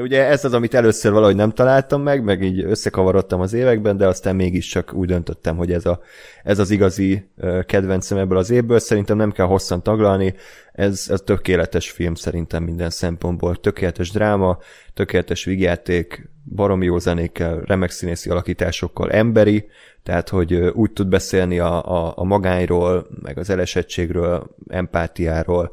Ugye 0.00 0.26
ez 0.26 0.44
az, 0.44 0.52
amit 0.52 0.74
először 0.74 1.12
valahogy 1.12 1.36
nem 1.36 1.50
találtam 1.50 2.02
meg, 2.02 2.24
meg 2.24 2.42
így 2.42 2.64
összekavarodtam 2.64 3.40
az 3.40 3.52
években, 3.52 3.96
de 3.96 4.06
aztán 4.06 4.36
mégiscsak 4.36 4.92
úgy 4.92 5.06
döntöttem, 5.06 5.56
hogy 5.56 5.72
ez, 5.72 5.86
a, 5.86 6.00
ez 6.42 6.58
az 6.58 6.70
igazi 6.70 7.30
kedvencem 7.66 8.18
ebből 8.18 8.38
az 8.38 8.50
évből. 8.50 8.78
Szerintem 8.78 9.16
nem 9.16 9.32
kell 9.32 9.46
hosszan 9.46 9.82
taglalni, 9.82 10.34
ez, 10.72 11.06
ez 11.10 11.20
tökéletes 11.20 11.90
film 11.90 12.14
szerintem 12.14 12.62
minden 12.62 12.90
szempontból. 12.90 13.56
Tökéletes 13.56 14.10
dráma, 14.10 14.58
tökéletes 14.94 15.44
vigyáték, 15.44 16.30
baromi 16.54 16.84
jó 16.84 16.98
zenékkel, 16.98 17.60
remek 17.66 17.90
színészi 17.90 18.30
alakításokkal, 18.30 19.10
emberi, 19.10 19.68
tehát 20.02 20.28
hogy 20.28 20.54
úgy 20.54 20.92
tud 20.92 21.08
beszélni 21.08 21.58
a, 21.58 21.84
a, 21.84 22.12
a 22.16 22.24
magányról, 22.24 23.06
meg 23.22 23.38
az 23.38 23.50
elesettségről, 23.50 24.54
empátiáról, 24.68 25.72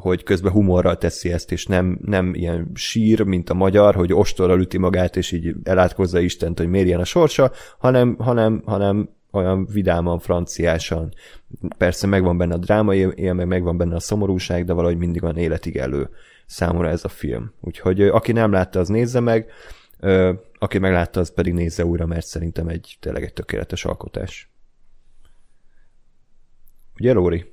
hogy 0.00 0.22
közben 0.22 0.52
humorral 0.52 0.98
teszi 0.98 1.32
ezt, 1.32 1.52
és 1.52 1.66
nem, 1.66 1.98
nem 2.04 2.34
ilyen 2.34 2.70
sír, 2.74 3.20
mint 3.20 3.50
a 3.50 3.54
magyar, 3.54 3.94
hogy 3.94 4.12
ostorral 4.12 4.60
üti 4.60 4.78
magát, 4.78 5.16
és 5.16 5.32
így 5.32 5.54
elátkozza 5.62 6.20
Istent, 6.20 6.58
hogy 6.58 6.68
miért 6.68 6.86
ilyen 6.86 7.00
a 7.00 7.04
sorsa, 7.04 7.52
hanem, 7.78 8.16
hanem, 8.18 8.62
hanem 8.64 9.08
olyan 9.30 9.66
vidáman, 9.66 10.18
franciásan. 10.18 11.14
Persze 11.76 12.06
megvan 12.06 12.36
benne 12.36 12.54
a 12.54 12.58
drámai 12.58 13.08
élmény, 13.14 13.46
megvan 13.46 13.76
benne 13.76 13.94
a 13.94 14.00
szomorúság, 14.00 14.64
de 14.64 14.72
valahogy 14.72 14.98
mindig 14.98 15.20
van 15.20 15.36
életig 15.36 15.76
elő 15.76 16.08
számomra 16.46 16.88
ez 16.88 17.04
a 17.04 17.08
film. 17.08 17.52
Úgyhogy 17.60 18.00
aki 18.00 18.32
nem 18.32 18.52
látta, 18.52 18.78
az 18.78 18.88
nézze 18.88 19.20
meg, 19.20 19.50
aki 20.58 20.78
meglátta, 20.78 21.20
az 21.20 21.34
pedig 21.34 21.52
nézze 21.52 21.84
újra, 21.84 22.06
mert 22.06 22.26
szerintem 22.26 22.68
egy 22.68 22.96
tényleg 23.00 23.22
egy 23.22 23.32
tökéletes 23.32 23.84
alkotás. 23.84 24.50
Ugye, 26.98 27.12
Lóri? 27.12 27.52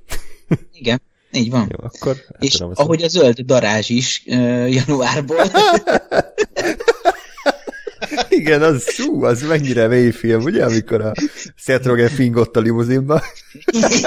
Igen, 0.72 1.00
így 1.32 1.50
van. 1.50 1.68
Jó, 1.78 1.84
akkor 1.92 2.16
És 2.38 2.54
a 2.54 2.56
szót. 2.58 2.78
ahogy 2.78 3.02
a 3.02 3.08
zöld 3.08 3.40
darázs 3.40 3.88
is 3.88 4.22
uh, 4.26 4.72
januárból. 4.74 5.44
Igen, 8.28 8.62
az, 8.62 8.82
szú, 8.82 9.24
az 9.24 9.42
mennyire 9.42 9.86
mély 9.86 10.10
film, 10.10 10.42
ugye, 10.42 10.64
amikor 10.64 11.00
a 11.00 11.12
Seth 11.56 11.86
Rogen 11.86 12.08
fingott 12.08 12.56
a 12.56 12.60
limuzinba. 12.60 13.22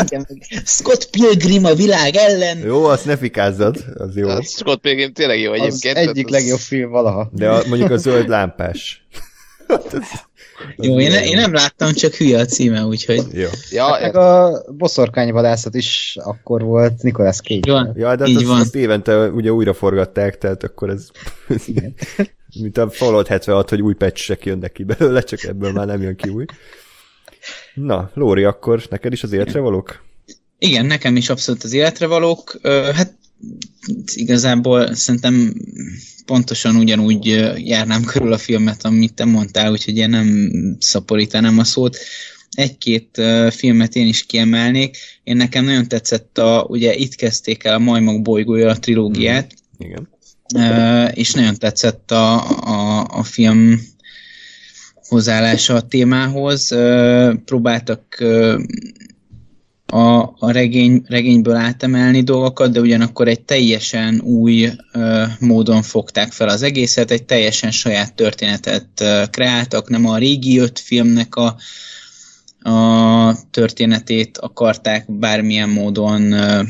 Igen, 0.05 0.27
Scott 0.65 1.09
Pilgrim 1.09 1.65
a 1.65 1.73
világ 1.73 2.15
ellen. 2.15 2.57
Jó, 2.57 2.83
azt 2.85 3.05
ne 3.05 3.17
fikázzad, 3.17 3.83
az 3.95 4.15
jó. 4.15 4.27
Hát 4.27 4.49
Scott 4.49 4.81
Pilgrim 4.81 5.13
tényleg 5.13 5.39
jó 5.39 5.51
Az 5.51 5.59
egyébként. 5.59 5.97
egyik 5.97 6.13
tehát 6.13 6.25
az- 6.25 6.31
legjobb 6.31 6.59
film 6.59 6.89
valaha. 6.89 7.29
De 7.33 7.49
a, 7.49 7.61
mondjuk 7.67 7.91
a 7.91 7.97
zöld 7.97 8.27
lámpás. 8.29 9.05
Jó, 10.77 10.99
én, 10.99 11.11
én 11.11 11.35
nem 11.35 11.53
láttam, 11.53 11.93
csak 11.93 12.13
hülye 12.13 12.39
a 12.39 12.45
címe, 12.45 12.85
úgyhogy 12.85 13.23
Jó. 13.33 13.47
Ja, 13.69 13.89
Meg 13.89 14.01
értem. 14.01 14.21
a 14.21 14.51
boszorkányvadászat 14.71 15.75
is 15.75 16.17
akkor 16.23 16.61
volt 16.61 17.01
Nicolas 17.01 17.37
Cage. 17.37 17.71
Jó. 17.71 17.77
Ja, 17.95 18.15
de 18.15 18.25
Így 18.25 18.35
azt, 18.35 18.45
van. 18.45 18.59
azt 18.59 18.75
évente 18.75 19.27
ugye 19.27 19.51
újra 19.53 19.73
forgatták, 19.73 20.37
tehát 20.37 20.63
akkor 20.63 20.89
ez 20.89 21.07
mint 22.61 22.77
a 22.77 22.89
Fallout 22.89 23.27
76, 23.27 23.69
hogy 23.69 23.81
új 23.81 23.93
patchek 23.93 24.45
jönnek 24.45 24.71
ki 24.71 24.83
belőle, 24.83 25.21
csak 25.21 25.43
ebből 25.43 25.71
már 25.71 25.85
nem 25.87 26.01
jön 26.01 26.15
ki 26.15 26.29
új. 26.29 26.45
Na, 27.73 28.11
Lóri, 28.13 28.43
akkor 28.43 28.83
neked 28.89 29.11
is 29.11 29.23
az 29.23 29.31
életre 29.31 29.59
valók? 29.59 30.03
Igen, 30.59 30.85
nekem 30.85 31.15
is 31.15 31.29
abszolút 31.29 31.63
az 31.63 31.73
életre 31.73 32.05
valók. 32.07 32.59
Hát 32.93 33.13
igazából 34.13 34.95
szerintem 34.95 35.53
pontosan 36.25 36.75
ugyanúgy 36.75 37.25
járnám 37.57 38.03
körül 38.03 38.33
a 38.33 38.37
filmet, 38.37 38.85
amit 38.85 39.13
te 39.13 39.25
mondtál, 39.25 39.71
úgyhogy 39.71 39.97
én 39.97 40.09
nem 40.09 40.51
szaporítanám 40.79 41.59
a 41.59 41.63
szót. 41.63 41.97
Egy-két 42.51 43.21
filmet 43.49 43.95
én 43.95 44.07
is 44.07 44.25
kiemelnék. 44.25 44.97
Én 45.23 45.35
nekem 45.35 45.65
nagyon 45.65 45.87
tetszett 45.87 46.37
a, 46.37 46.65
ugye 46.69 46.95
itt 46.95 47.15
kezdték 47.15 47.63
el 47.63 47.73
a 47.73 47.79
Majmok 47.79 48.21
bolygója 48.21 48.69
a 48.69 48.79
trilógiát, 48.79 49.53
Igen. 49.77 50.09
Ö, 50.55 51.05
és 51.05 51.31
nagyon 51.31 51.55
tetszett 51.55 52.11
a, 52.11 52.49
a, 52.59 53.07
a 53.09 53.23
film 53.23 53.81
hozzáállása 55.07 55.75
a 55.75 55.87
témához. 55.87 56.75
Próbáltak 57.45 58.23
a, 59.91 60.35
a 60.39 60.51
regény, 60.51 61.03
regényből 61.07 61.55
átemelni 61.55 62.21
dolgokat, 62.21 62.71
de 62.71 62.79
ugyanakkor 62.79 63.27
egy 63.27 63.41
teljesen 63.41 64.19
új 64.19 64.69
ö, 64.91 65.23
módon 65.39 65.81
fogták 65.81 66.31
fel 66.31 66.49
az 66.49 66.61
egészet, 66.61 67.11
egy 67.11 67.23
teljesen 67.23 67.71
saját 67.71 68.13
történetet 68.13 68.87
ö, 69.01 69.23
kreáltak, 69.29 69.89
nem 69.89 70.05
a 70.05 70.17
régi 70.17 70.59
öt 70.59 70.79
filmnek 70.79 71.35
a, 71.35 71.55
a 72.69 73.35
történetét 73.51 74.37
akarták 74.37 75.11
bármilyen 75.11 75.69
módon 75.69 76.31
ö, 76.31 76.61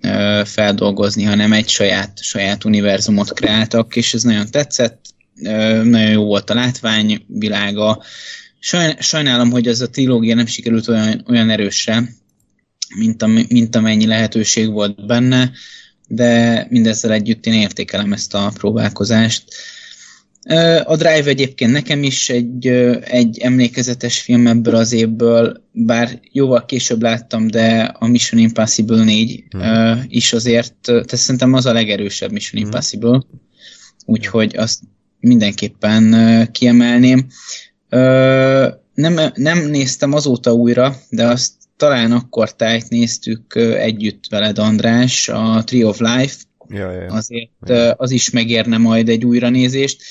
ö, 0.00 0.42
feldolgozni, 0.44 1.22
hanem 1.22 1.52
egy 1.52 1.68
saját, 1.68 2.22
saját 2.22 2.64
univerzumot 2.64 3.32
kreáltak, 3.32 3.96
és 3.96 4.14
ez 4.14 4.22
nagyon 4.22 4.50
tetszett, 4.50 5.04
ö, 5.42 5.82
nagyon 5.82 6.10
jó 6.10 6.24
volt 6.24 6.50
a 6.50 6.54
látványvilága. 6.54 8.02
Sajn, 8.58 8.96
sajnálom, 9.00 9.50
hogy 9.50 9.66
ez 9.66 9.80
a 9.80 9.90
trilógia 9.90 10.34
nem 10.34 10.46
sikerült 10.46 10.88
olyan, 10.88 11.24
olyan 11.28 11.50
erősre, 11.50 12.20
mint, 12.94 13.22
am, 13.22 13.38
mint 13.48 13.76
amennyi 13.76 14.06
lehetőség 14.06 14.70
volt 14.70 15.06
benne, 15.06 15.50
de 16.08 16.66
mindezzel 16.70 17.12
együtt 17.12 17.46
én 17.46 17.52
értékelem 17.52 18.12
ezt 18.12 18.34
a 18.34 18.52
próbálkozást. 18.54 19.44
A 20.84 20.96
Drive 20.96 21.24
egyébként 21.24 21.72
nekem 21.72 22.02
is 22.02 22.28
egy, 22.28 22.66
egy 23.00 23.38
emlékezetes 23.38 24.20
film 24.20 24.46
ebből 24.46 24.74
az 24.74 24.92
évből, 24.92 25.62
bár 25.72 26.20
jóval 26.32 26.64
később 26.64 27.02
láttam, 27.02 27.46
de 27.46 27.80
a 27.98 28.06
Mission 28.06 28.40
Impossible 28.40 29.04
4 29.04 29.44
hmm. 29.50 30.04
is 30.08 30.32
azért, 30.32 30.74
tehát 30.82 31.16
szerintem 31.16 31.52
az 31.52 31.66
a 31.66 31.72
legerősebb 31.72 32.32
Mission 32.32 32.62
hmm. 32.62 32.70
Impossible, 32.70 33.22
úgyhogy 34.04 34.56
azt 34.56 34.80
mindenképpen 35.20 36.48
kiemelném. 36.52 37.26
Nem, 38.94 39.20
nem 39.34 39.66
néztem 39.70 40.12
azóta 40.12 40.52
újra, 40.52 40.96
de 41.10 41.26
azt 41.26 41.52
talán 41.82 42.12
akkor 42.12 42.54
tájt 42.54 42.88
néztük 42.88 43.54
együtt 43.76 44.24
veled, 44.30 44.58
András, 44.58 45.28
a 45.28 45.62
Tree 45.64 45.86
of 45.86 45.98
Life, 45.98 46.34
ja, 46.68 46.90
ja, 46.92 47.06
azért 47.06 47.50
ja. 47.66 47.92
az 47.92 48.10
is 48.10 48.30
megérne 48.30 48.78
majd 48.78 49.08
egy 49.08 49.24
újranézést, 49.24 50.02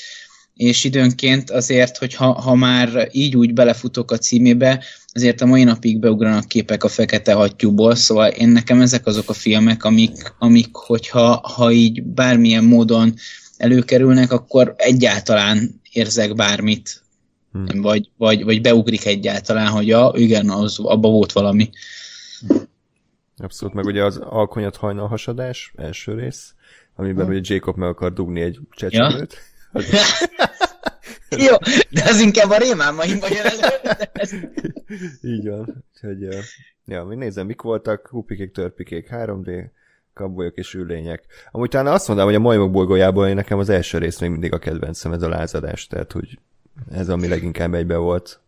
és 0.54 0.84
időnként 0.84 1.50
azért, 1.50 1.96
hogy 1.96 2.14
ha, 2.14 2.32
ha 2.32 2.54
már 2.54 3.08
így 3.12 3.36
úgy 3.36 3.52
belefutok 3.52 4.10
a 4.10 4.18
címébe, 4.18 4.84
azért 5.12 5.40
a 5.40 5.46
mai 5.46 5.64
napig 5.64 5.98
beugranak 5.98 6.48
képek 6.48 6.84
a 6.84 6.88
fekete 6.88 7.32
hattyúból, 7.32 7.94
szóval 7.94 8.28
én 8.28 8.48
nekem 8.48 8.80
ezek 8.80 9.06
azok 9.06 9.28
a 9.28 9.32
filmek, 9.32 9.84
amik, 9.84 10.34
amik 10.38 10.74
hogyha 10.74 11.48
ha 11.56 11.70
így 11.70 12.02
bármilyen 12.02 12.64
módon 12.64 13.14
előkerülnek, 13.56 14.32
akkor 14.32 14.74
egyáltalán 14.76 15.80
érzek 15.92 16.34
bármit, 16.34 17.01
hmm. 17.52 17.80
vagy, 17.80 18.10
vagy, 18.16 18.44
vagy 18.44 18.60
beugrik 18.60 19.06
egyáltalán, 19.06 19.68
hogy 19.68 19.86
ja, 19.86 20.12
igen, 20.14 20.50
az, 20.50 20.78
abba 20.78 21.08
volt 21.08 21.32
valami. 21.32 21.70
Abszolút, 23.36 23.74
meg 23.74 23.84
ugye 23.84 24.04
az 24.04 24.16
alkonyat 24.16 24.76
hajnal 24.76 25.08
hasadás, 25.08 25.72
első 25.76 26.14
rész, 26.14 26.54
amiben 26.96 27.24
hmm. 27.24 27.34
ugye 27.34 27.54
Jacob 27.54 27.76
meg 27.76 27.88
akar 27.88 28.12
dugni 28.12 28.40
egy 28.40 28.58
csecsemőt. 28.70 29.32
Ja 29.32 29.50
Jó, 31.46 31.56
de 31.90 32.02
az 32.04 32.20
inkább 32.20 32.50
a 32.50 32.56
rémámaimba 32.56 33.26
jön 33.28 33.46
Így 35.22 35.48
van. 35.48 35.84
Úgyhogy, 35.94 36.28
ja, 36.84 37.04
mi 37.04 37.14
nézem, 37.14 37.46
mik 37.46 37.62
voltak, 37.62 38.08
hupikék, 38.08 38.52
törpikék, 38.52 39.08
3D, 39.10 39.64
kabolyok 40.14 40.56
és 40.56 40.74
ülények. 40.74 41.24
Amúgy 41.50 41.68
talán 41.68 41.92
azt 41.92 42.08
mondom, 42.08 42.26
hogy 42.26 42.34
a 42.34 42.38
majmok 42.38 42.70
bolygójából 42.70 43.28
én 43.28 43.34
nekem 43.34 43.58
az 43.58 43.68
első 43.68 43.98
rész 43.98 44.18
még 44.18 44.30
mindig 44.30 44.52
a 44.52 44.58
kedvencem, 44.58 45.12
ez 45.12 45.22
a 45.22 45.28
lázadás, 45.28 45.86
tehát 45.86 46.12
hogy 46.12 46.38
ez 46.90 47.08
ami 47.08 47.28
leginkább 47.28 47.74
egybe 47.74 47.96
volt. 47.96 48.40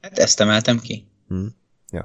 Hát 0.00 0.18
ezt 0.18 0.40
emeltem 0.40 0.78
ki. 0.78 1.04
Hm. 1.28 1.46
Ja. 1.90 2.04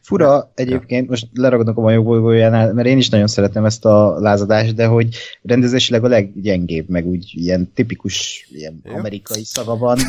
Fura 0.00 0.52
egyébként, 0.54 1.08
most 1.08 1.28
leragadok 1.32 1.76
a 1.76 1.80
majok 1.80 2.04
bolygójánál, 2.04 2.72
mert 2.72 2.88
én 2.88 2.98
is 2.98 3.08
nagyon 3.08 3.26
szeretem 3.26 3.64
ezt 3.64 3.84
a 3.84 4.20
lázadást, 4.20 4.74
de 4.74 4.86
hogy 4.86 5.16
rendezésileg 5.42 6.04
a 6.04 6.08
leggyengébb, 6.08 6.88
meg 6.88 7.06
úgy 7.06 7.30
ilyen 7.32 7.72
tipikus 7.72 8.48
ilyen 8.50 8.80
Jó. 8.84 8.94
amerikai 8.94 9.44
szaga 9.44 9.76
van. 9.76 9.98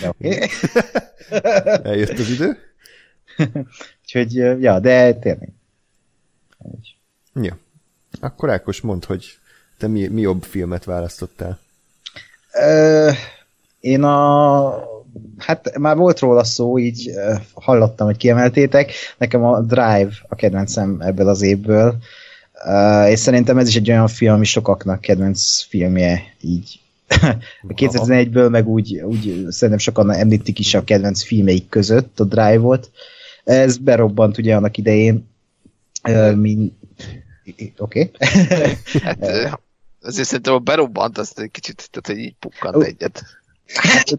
De 0.00 0.08
okay. 0.08 0.48
Eljött 1.92 2.18
az 2.18 2.30
idő? 2.30 2.58
Úgyhogy, 4.02 4.34
ja, 4.62 4.80
de 4.80 5.14
tényleg. 5.14 5.52
Ja. 7.34 7.58
Akkor 8.20 8.50
Ákos 8.50 8.80
mondd, 8.80 9.06
hogy 9.06 9.38
te 9.78 9.86
mi, 9.86 10.06
mi 10.06 10.20
jobb 10.20 10.42
filmet 10.42 10.84
választottál? 10.84 11.58
Én 13.80 14.02
a 14.02 14.90
hát 15.38 15.78
már 15.78 15.96
volt 15.96 16.18
róla 16.18 16.44
szó, 16.44 16.78
így 16.78 17.10
hallottam, 17.54 18.06
hogy 18.06 18.16
kiemeltétek. 18.16 18.92
Nekem 19.18 19.44
a 19.44 19.60
Drive 19.60 20.12
a 20.28 20.34
kedvencem 20.34 21.00
ebből 21.00 21.28
az 21.28 21.42
évből, 21.42 21.96
és 23.08 23.18
szerintem 23.18 23.58
ez 23.58 23.68
is 23.68 23.76
egy 23.76 23.90
olyan 23.90 24.08
film, 24.08 24.34
ami 24.34 24.44
sokaknak 24.44 25.00
kedvenc 25.00 25.62
filmje 25.62 26.22
így 26.40 26.80
2001-ből, 27.68 28.50
meg 28.50 28.68
úgy, 28.68 29.00
úgy 29.00 29.46
szerintem 29.48 29.78
sokan 29.78 30.10
említik 30.10 30.58
is 30.58 30.74
a 30.74 30.84
kedvenc 30.84 31.22
filmeik 31.22 31.68
között 31.68 32.20
a 32.20 32.24
Drive-ot. 32.24 32.90
Ez 33.44 33.76
berobbant 33.76 34.38
ugye 34.38 34.56
annak 34.56 34.76
idején, 34.76 35.28
mint 36.34 36.72
Oké. 37.78 38.10
Okay. 38.10 38.10
hát, 39.02 39.18
azért 40.02 40.28
szerintem 40.28 40.54
a 40.54 40.58
berobbant, 40.58 41.18
azt 41.18 41.38
egy 41.38 41.50
kicsit, 41.50 41.88
tehát 41.90 42.06
hogy 42.06 42.26
így 42.26 42.34
pukkant 42.38 42.84
egyet. 42.84 43.22
Hát, 43.74 44.12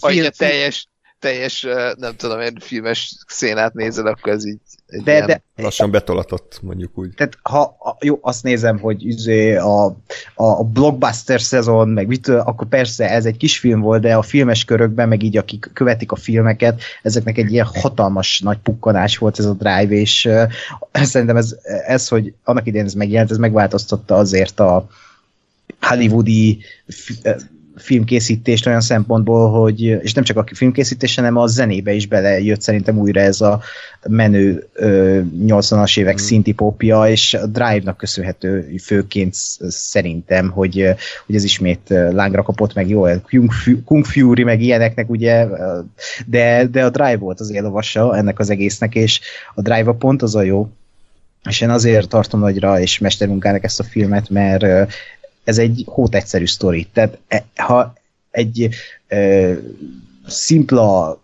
ha 0.00 0.12
így 0.12 0.24
a 0.24 0.30
teljes, 0.30 0.88
teljes, 1.18 1.66
nem 1.96 2.16
tudom, 2.16 2.38
egy 2.38 2.56
filmes 2.60 3.16
szénát 3.26 3.74
nézed, 3.74 4.06
akkor 4.06 4.32
ez 4.32 4.46
így 4.46 4.58
egy 4.86 5.02
de, 5.02 5.12
ilyen... 5.12 5.26
de, 5.26 5.42
lassan 5.56 5.90
betolatott, 5.90 6.58
mondjuk 6.62 6.98
úgy. 6.98 7.14
Tehát 7.14 7.38
ha, 7.42 7.76
jó, 8.00 8.18
azt 8.22 8.42
nézem, 8.42 8.78
hogy 8.78 9.06
üzé 9.06 9.56
a, 9.56 9.84
a, 9.84 9.94
a 10.34 10.62
blockbuster 10.62 11.40
szezon, 11.40 11.88
meg 11.88 12.06
mit, 12.06 12.28
akkor 12.28 12.66
persze 12.66 13.10
ez 13.10 13.26
egy 13.26 13.36
kis 13.36 13.58
film 13.58 13.80
volt, 13.80 14.02
de 14.02 14.14
a 14.14 14.22
filmes 14.22 14.64
körökben, 14.64 15.08
meg 15.08 15.22
így 15.22 15.36
akik 15.36 15.70
követik 15.72 16.12
a 16.12 16.16
filmeket, 16.16 16.82
ezeknek 17.02 17.38
egy 17.38 17.52
ilyen 17.52 17.66
hatalmas 17.66 18.40
nagy 18.40 18.58
pukkanás 18.58 19.18
volt 19.18 19.38
ez 19.38 19.44
a 19.44 19.52
drive, 19.52 19.94
és 19.94 20.24
uh, 20.24 20.52
szerintem 20.92 21.36
ez, 21.36 21.56
ez, 21.86 22.08
hogy 22.08 22.34
annak 22.44 22.66
idején 22.66 22.86
ez 22.86 22.94
megjelent, 22.94 23.30
ez 23.30 23.38
megváltoztatta 23.38 24.16
azért 24.16 24.60
a 24.60 24.86
hollywoodi 25.88 26.58
filmkészítést 27.76 28.66
olyan 28.66 28.80
szempontból, 28.80 29.50
hogy, 29.50 29.80
és 29.80 30.12
nem 30.12 30.24
csak 30.24 30.36
a 30.36 30.44
filmkészítés, 30.52 31.14
hanem 31.14 31.36
a 31.36 31.46
zenébe 31.46 31.92
is 31.92 32.06
belejött 32.06 32.60
szerintem 32.60 32.98
újra 32.98 33.20
ez 33.20 33.40
a 33.40 33.60
menő 34.08 34.68
ö, 34.72 35.20
80-as 35.46 35.98
évek 35.98 36.14
mm. 36.14 36.24
szinti 36.24 36.52
popja, 36.52 37.08
és 37.08 37.34
a 37.34 37.46
Drive-nak 37.46 37.96
köszönhető 37.96 38.74
főként 38.82 39.34
szerintem, 39.68 40.50
hogy, 40.50 40.94
hogy 41.26 41.34
ez 41.34 41.44
ismét 41.44 41.80
lángra 41.88 42.42
kapott, 42.42 42.74
meg 42.74 42.88
jó, 42.88 43.02
Kung, 43.02 43.50
Kung 43.84 44.04
Fury, 44.04 44.42
meg 44.42 44.60
ilyeneknek 44.60 45.10
ugye, 45.10 45.46
de, 46.26 46.66
de 46.66 46.84
a 46.84 46.90
Drive 46.90 47.16
volt 47.16 47.40
az 47.40 47.52
élovassa 47.52 48.16
ennek 48.16 48.38
az 48.38 48.50
egésznek, 48.50 48.94
és 48.94 49.20
a 49.54 49.62
Drive 49.62 49.90
a 49.90 49.94
pont 49.94 50.22
az 50.22 50.34
a 50.34 50.42
jó, 50.42 50.70
és 51.48 51.60
én 51.60 51.70
azért 51.70 52.08
tartom 52.08 52.40
nagyra 52.40 52.80
és 52.80 52.98
mestermunkának 52.98 53.64
ezt 53.64 53.80
a 53.80 53.84
filmet, 53.84 54.30
mert 54.30 54.92
ez 55.44 55.58
egy 55.58 55.82
hót 55.86 56.14
egyszerű 56.14 56.46
sztori. 56.46 56.86
Tehát 56.92 57.18
e, 57.28 57.44
ha 57.56 57.92
egy 58.30 58.68
e, 59.06 59.50
szimpla 60.26 61.22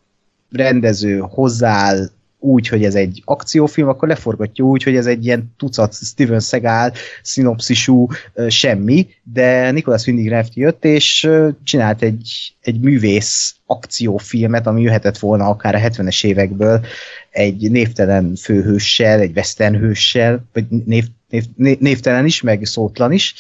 rendező 0.51 1.19
hozzááll 1.19 2.11
úgy, 2.41 2.69
hogy 2.69 2.85
ez 2.85 2.95
egy 2.95 3.23
akciófilm, 3.25 3.89
akkor 3.89 4.09
leforgatja 4.09 4.65
úgy, 4.65 4.83
hogy 4.83 4.97
ez 4.97 5.07
egy 5.07 5.25
ilyen 5.25 5.55
tucat 5.57 5.95
Steven 5.95 6.41
Seagal 6.41 6.93
szinopszisú 7.23 8.09
semmi, 8.49 9.09
de 9.23 9.71
Nicholas 9.71 10.07
Winding 10.07 10.29
Refn 10.29 10.61
jött, 10.61 10.85
és 10.85 11.31
csinált 11.65 12.03
egy, 12.03 12.55
egy 12.61 12.81
művész 12.81 13.55
akciófilmet, 13.67 14.67
ami 14.67 14.83
jöhetett 14.83 15.19
volna 15.19 15.49
akár 15.49 15.75
a 15.75 15.79
70-es 15.79 16.25
évekből, 16.25 16.85
egy 17.31 17.71
névtelen 17.71 18.35
főhőssel, 18.37 19.21
egy 19.21 19.37
western 19.37 19.79
hőssel, 19.79 20.45
vagy 20.53 20.65
név, 20.69 21.05
név, 21.29 21.45
névtelen 21.79 22.27
is, 22.27 22.41
meg 22.41 22.65
szótlan 22.65 23.13
is, 23.13 23.35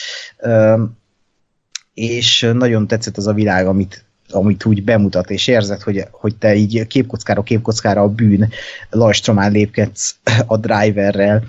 és 1.94 2.50
nagyon 2.52 2.86
tetszett 2.86 3.16
az 3.16 3.26
a 3.26 3.32
világ, 3.32 3.66
amit, 3.66 4.04
amit 4.30 4.64
úgy 4.64 4.84
bemutat, 4.84 5.30
és 5.30 5.46
érzed, 5.46 5.82
hogy, 5.82 6.06
hogy 6.10 6.36
te 6.36 6.54
így 6.54 6.86
képkockára 6.86 7.42
képkockára 7.42 8.02
a 8.02 8.08
bűn 8.08 8.48
lajstromán 8.90 9.52
lépkedsz 9.52 10.16
a 10.46 10.56
driverrel, 10.56 11.42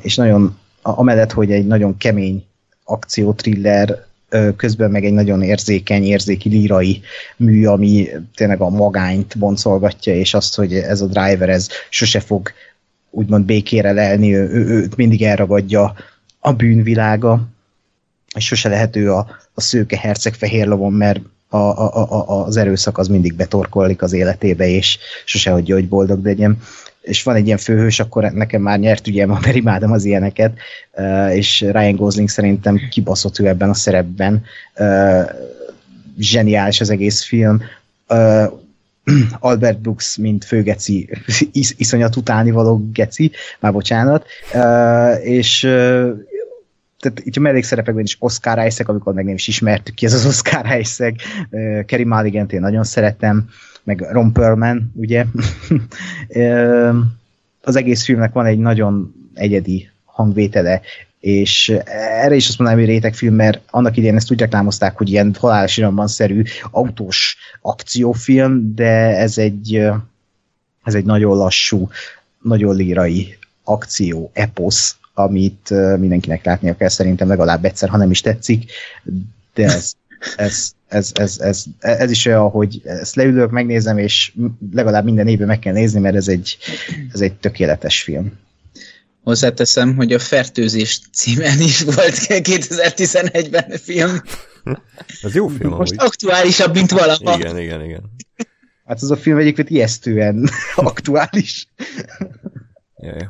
és 0.00 0.16
nagyon, 0.16 0.58
amellett, 0.82 1.32
hogy 1.32 1.52
egy 1.52 1.66
nagyon 1.66 1.96
kemény 1.96 2.44
akciótriller, 2.84 4.06
közben 4.56 4.90
meg 4.90 5.04
egy 5.04 5.12
nagyon 5.12 5.42
érzékeny, 5.42 6.04
érzéki 6.04 6.48
lírai 6.48 7.00
mű, 7.36 7.66
ami 7.66 8.08
tényleg 8.34 8.60
a 8.60 8.68
magányt 8.68 9.38
boncolgatja, 9.38 10.14
és 10.14 10.34
azt, 10.34 10.54
hogy 10.54 10.74
ez 10.74 11.00
a 11.00 11.06
driver, 11.06 11.48
ez 11.48 11.68
sose 11.88 12.20
fog 12.20 12.52
úgymond 13.10 13.44
békére 13.44 13.92
lelni, 13.92 14.34
ő, 14.34 14.48
ő, 14.48 14.66
őt 14.66 14.96
mindig 14.96 15.22
elragadja 15.22 15.94
a 16.38 16.52
bűnvilága, 16.52 17.48
és 18.34 18.46
sose 18.46 18.68
lehet 18.68 18.96
ő 18.96 19.12
a, 19.12 19.26
a 19.54 19.60
szőke 19.60 19.98
herceg 19.98 20.34
fehér 20.34 20.66
lovon, 20.66 20.92
mert 20.92 21.20
a, 21.48 21.56
a, 21.56 22.28
a, 22.28 22.44
az 22.46 22.56
erőszak 22.56 22.98
az 22.98 23.08
mindig 23.08 23.34
betorkollik 23.34 24.02
az 24.02 24.12
életébe, 24.12 24.66
és 24.66 24.98
sose 25.24 25.50
hagyja, 25.50 25.74
hogy 25.74 25.88
boldog 25.88 26.24
legyen. 26.24 26.58
És 27.00 27.22
van 27.22 27.34
egy 27.34 27.46
ilyen 27.46 27.58
főhős, 27.58 28.00
akkor 28.00 28.22
nekem 28.32 28.62
már 28.62 28.78
nyert 28.78 29.06
ugye, 29.06 29.26
mert 29.26 29.54
imádom 29.54 29.92
az 29.92 30.04
ilyeneket, 30.04 30.58
és 31.32 31.60
Ryan 31.60 31.96
Gosling 31.96 32.28
szerintem 32.28 32.80
kibaszott 32.90 33.38
ő 33.38 33.46
ebben 33.46 33.68
a 33.68 33.74
szerepben. 33.74 34.42
Zseniális 36.18 36.80
az 36.80 36.90
egész 36.90 37.24
film. 37.24 37.60
Albert 39.40 39.80
Brooks, 39.80 40.16
mint 40.16 40.44
főgeci, 40.44 41.10
is, 41.52 41.74
iszonyat 41.76 42.16
utáni 42.16 42.50
való 42.50 42.88
geci, 42.92 43.30
már 43.60 43.72
bocsánat, 43.72 44.26
és 45.22 45.68
tehát 46.98 47.20
itt 47.20 47.36
a 47.36 47.40
mellékszerepekben 47.40 48.04
is 48.04 48.16
Oscar 48.18 48.66
Isaac, 48.66 48.88
amikor 48.88 49.14
meg 49.14 49.24
nem 49.24 49.34
is 49.34 49.48
ismertük 49.48 49.94
ki 49.94 50.06
ez 50.06 50.14
az 50.14 50.26
Oscar 50.26 50.78
Isaac, 50.78 51.22
uh, 51.50 51.84
Kerry 51.84 52.04
mulligan 52.04 52.46
én 52.50 52.60
nagyon 52.60 52.84
szeretem, 52.84 53.48
meg 53.82 54.00
Ron 54.10 54.32
Perlman, 54.32 54.92
ugye. 54.94 55.24
az 57.62 57.76
egész 57.76 58.04
filmnek 58.04 58.32
van 58.32 58.46
egy 58.46 58.58
nagyon 58.58 59.14
egyedi 59.34 59.90
hangvétele, 60.04 60.80
és 61.20 61.68
erre 62.22 62.34
is 62.34 62.48
azt 62.48 62.58
mondanám, 62.58 62.84
hogy 62.84 62.92
rétegfilm, 62.92 63.34
mert 63.34 63.60
annak 63.70 63.96
idején 63.96 64.16
ezt 64.16 64.30
úgy 64.30 64.40
reklámozták, 64.40 64.96
hogy 64.96 65.10
ilyen 65.10 65.34
halálos 65.38 65.76
iramban 65.76 66.06
szerű 66.06 66.42
autós 66.70 67.36
akciófilm, 67.60 68.74
de 68.74 69.16
ez 69.16 69.38
egy, 69.38 69.74
ez 70.84 70.94
egy 70.94 71.04
nagyon 71.04 71.36
lassú, 71.36 71.88
nagyon 72.42 72.76
lírai 72.76 73.38
akció, 73.64 74.30
eposz, 74.34 74.96
amit 75.18 75.70
mindenkinek 75.98 76.44
látnia 76.44 76.76
kell 76.76 76.88
szerintem 76.88 77.28
legalább 77.28 77.64
egyszer, 77.64 77.88
ha 77.88 77.96
nem 77.96 78.10
is 78.10 78.20
tetszik, 78.20 78.70
de 79.54 79.64
ez, 79.64 79.92
ez, 80.36 80.72
ez, 80.88 81.10
ez, 81.14 81.38
ez, 81.38 81.64
ez 81.78 82.10
is 82.10 82.26
olyan, 82.26 82.48
hogy 82.48 82.80
ezt 82.84 83.14
leülök, 83.14 83.50
megnézem, 83.50 83.98
és 83.98 84.32
legalább 84.72 85.04
minden 85.04 85.28
évben 85.28 85.46
meg 85.46 85.58
kell 85.58 85.72
nézni, 85.72 86.00
mert 86.00 86.16
ez 86.16 86.28
egy, 86.28 86.58
ez 87.12 87.20
egy 87.20 87.34
tökéletes 87.34 88.02
film. 88.02 88.32
Hozzáteszem, 89.24 89.96
hogy 89.96 90.12
a 90.12 90.18
Fertőzés 90.18 91.00
címen 91.12 91.60
is 91.60 91.80
volt 91.80 92.16
2011-ben 92.28 93.70
film. 93.70 94.22
Az 95.22 95.34
jó 95.34 95.48
film 95.48 95.70
Most 95.70 95.92
amúgy. 95.92 96.06
aktuálisabb, 96.06 96.74
mint 96.74 96.90
valaha. 96.90 97.38
Igen, 97.38 97.58
igen, 97.58 97.84
igen. 97.84 98.10
Hát 98.84 99.02
az 99.02 99.10
a 99.10 99.16
film 99.16 99.38
egyébként 99.38 99.70
ijesztően 99.70 100.48
aktuális. 100.74 101.68
Jaj. 102.96 103.28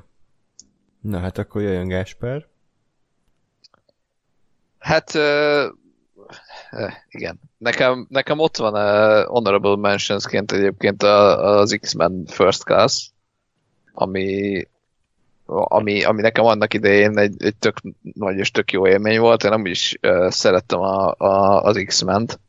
Na 1.01 1.19
hát 1.19 1.39
akkor 1.39 1.63
jöjjön 1.63 1.89
Gásper. 1.89 2.47
Hát 4.79 5.15
uh, 5.15 5.73
igen. 7.09 7.41
Nekem, 7.59 8.07
nekem 8.11 8.39
ott 8.39 8.57
van 8.57 8.73
uh, 8.73 9.25
Honorable 9.25 9.77
Mentionsként 9.77 10.53
egyébként 10.53 11.03
az 11.03 11.79
X-Men 11.81 12.25
First 12.27 12.65
Class, 12.65 13.11
ami, 13.93 14.63
ami, 15.45 16.05
ami 16.05 16.21
nekem 16.21 16.45
annak 16.45 16.75
idején 16.75 17.19
egy, 17.19 17.43
egy 17.45 17.57
tök 17.57 17.81
nagy 18.13 18.37
és 18.37 18.51
tök 18.51 18.73
jó 18.73 18.87
élmény 18.87 19.19
volt. 19.19 19.45
Én 19.45 19.51
nem 19.51 19.67
is 19.67 19.99
uh, 20.03 20.31
szerettem 20.31 20.81
a, 20.81 21.15
a, 21.17 21.63
az 21.63 21.83
X-ment, 21.87 22.41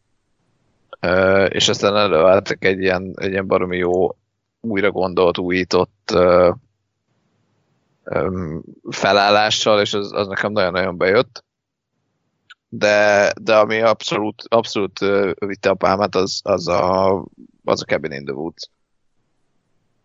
uh, 1.02 1.48
és 1.50 1.70
aztán 1.70 1.96
előálltak 1.96 2.66
egy 2.66 2.80
ilyen, 2.80 3.14
egy 3.16 3.32
ilyen 3.32 3.48
baromi 3.48 3.78
jó 3.78 4.16
újra 4.62 4.92
gondolt, 4.92 5.38
újított 5.38 6.12
uh, 6.14 6.56
felállással, 8.90 9.82
és 9.82 9.94
az, 9.94 10.14
az 10.14 10.28
nekem 10.28 10.52
nagyon-nagyon 10.52 10.98
bejött. 10.98 11.44
De, 12.70 13.32
de 13.42 13.58
ami 13.58 13.82
abszolút, 13.82 14.44
abszolút 14.48 15.00
vitte 15.38 15.70
a 15.70 15.74
pálmát, 15.74 16.16
az, 16.16 16.40
az, 16.44 16.68
a, 16.68 17.10
az 17.64 17.82
a 17.82 17.86
Cabin 17.86 18.12
in 18.12 18.26
the 18.26 18.34
Woods. 18.34 18.70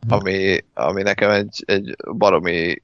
Ami, 0.08 0.64
ami 0.74 1.02
nekem 1.02 1.30
egy, 1.30 1.62
egy 1.66 1.96
baromi 2.16 2.82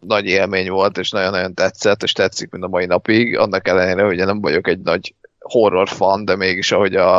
nagy 0.00 0.26
élmény 0.26 0.70
volt, 0.70 0.98
és 0.98 1.10
nagyon-nagyon 1.10 1.54
tetszett, 1.54 2.02
és 2.02 2.12
tetszik 2.12 2.50
mind 2.50 2.64
a 2.64 2.68
mai 2.68 2.86
napig, 2.86 3.38
annak 3.38 3.68
ellenére, 3.68 4.04
hogy 4.04 4.18
én 4.18 4.26
nem 4.26 4.40
vagyok 4.40 4.68
egy 4.68 4.80
nagy 4.80 5.14
horror 5.38 5.88
fan, 5.88 6.24
de 6.24 6.36
mégis 6.36 6.72
ahogy 6.72 6.96
a, 6.96 7.18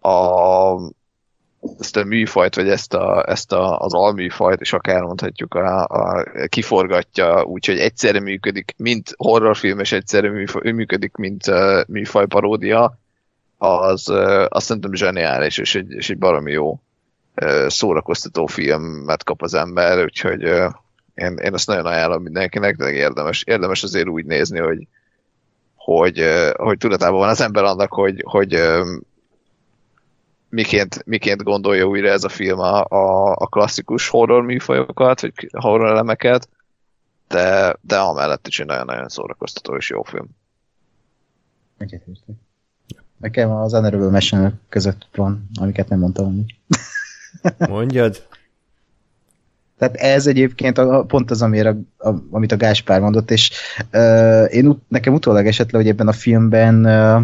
a 0.00 0.92
ezt 1.78 1.96
a 1.96 2.04
műfajt, 2.04 2.54
vagy 2.54 2.68
ezt, 2.68 2.94
a, 2.94 3.28
ezt 3.28 3.52
a, 3.52 3.78
az 3.78 3.94
alműfajt, 3.94 4.60
és 4.60 4.72
akár 4.72 5.02
mondhatjuk, 5.02 5.54
a, 5.54 5.84
a, 5.84 6.24
kiforgatja 6.46 7.42
úgyhogy 7.44 7.78
egyszerre 7.78 8.20
működik, 8.20 8.74
mint 8.76 9.14
horrorfilm, 9.16 9.78
és 9.78 9.92
egyszerre 9.92 10.30
műfaj, 10.30 10.72
működik, 10.72 11.16
mint 11.16 11.46
uh, 11.46 11.86
műfaj 11.88 12.26
paródia, 12.26 12.98
az 13.58 14.08
uh, 14.08 14.44
azt 14.48 14.66
szerintem 14.66 14.94
zseniális, 14.94 15.58
és 15.58 15.74
egy, 15.74 15.90
és 15.90 16.10
egy 16.10 16.18
baromi 16.18 16.52
jó 16.52 16.80
uh, 17.42 17.68
szórakoztató 17.68 18.46
filmet 18.46 19.24
kap 19.24 19.42
az 19.42 19.54
ember, 19.54 20.02
úgyhogy 20.04 20.44
uh, 20.44 20.72
én, 21.14 21.36
én 21.36 21.54
azt 21.54 21.66
nagyon 21.66 21.86
ajánlom 21.86 22.22
mindenkinek, 22.22 22.76
de 22.76 22.90
érdemes, 22.90 23.42
érdemes 23.46 23.82
azért 23.82 24.08
úgy 24.08 24.24
nézni, 24.24 24.58
hogy, 24.58 24.86
hogy, 25.74 26.24
hogy 26.56 26.78
tudatában 26.78 27.18
van 27.18 27.28
az 27.28 27.40
ember 27.40 27.64
annak, 27.64 27.92
hogy, 27.92 28.22
hogy 28.26 28.62
miként, 30.52 31.04
miként 31.06 31.42
gondolja 31.42 31.84
újra 31.84 32.08
ez 32.08 32.24
a 32.24 32.28
film 32.28 32.58
a, 32.58 32.84
a, 32.84 33.30
a 33.30 33.46
klasszikus 33.46 34.08
horror 34.08 34.42
műfajokat, 34.42 35.20
vagy 35.20 35.48
horror 35.52 35.88
elemeket, 35.88 36.48
de, 37.28 37.76
de 37.80 37.98
amellett 37.98 38.46
is 38.46 38.60
egy 38.60 38.66
nagyon-nagyon 38.66 39.08
szórakoztató 39.08 39.76
és 39.76 39.90
jó 39.90 40.02
film. 40.02 40.26
Egyetértek. 41.78 42.34
Nekem 43.16 43.50
az 43.50 43.72
Honorable 43.72 44.10
Mention 44.10 44.60
között 44.68 45.06
van, 45.14 45.48
amiket 45.60 45.88
nem 45.88 45.98
mondtam. 45.98 46.44
Mondjad. 47.58 48.26
Tehát 49.78 49.96
ez 49.96 50.26
egyébként 50.26 50.78
a, 50.78 51.04
pont 51.04 51.30
az, 51.30 51.42
amire, 51.42 51.76
a, 51.98 52.10
amit 52.30 52.52
a 52.52 52.56
Gáspár 52.56 53.00
mondott, 53.00 53.30
és 53.30 53.50
uh, 53.92 54.54
én 54.54 54.82
nekem 54.88 55.14
utólag 55.14 55.46
esett 55.46 55.70
le, 55.70 55.78
hogy 55.78 55.88
ebben 55.88 56.08
a 56.08 56.12
filmben 56.12 56.84
uh, 56.84 57.22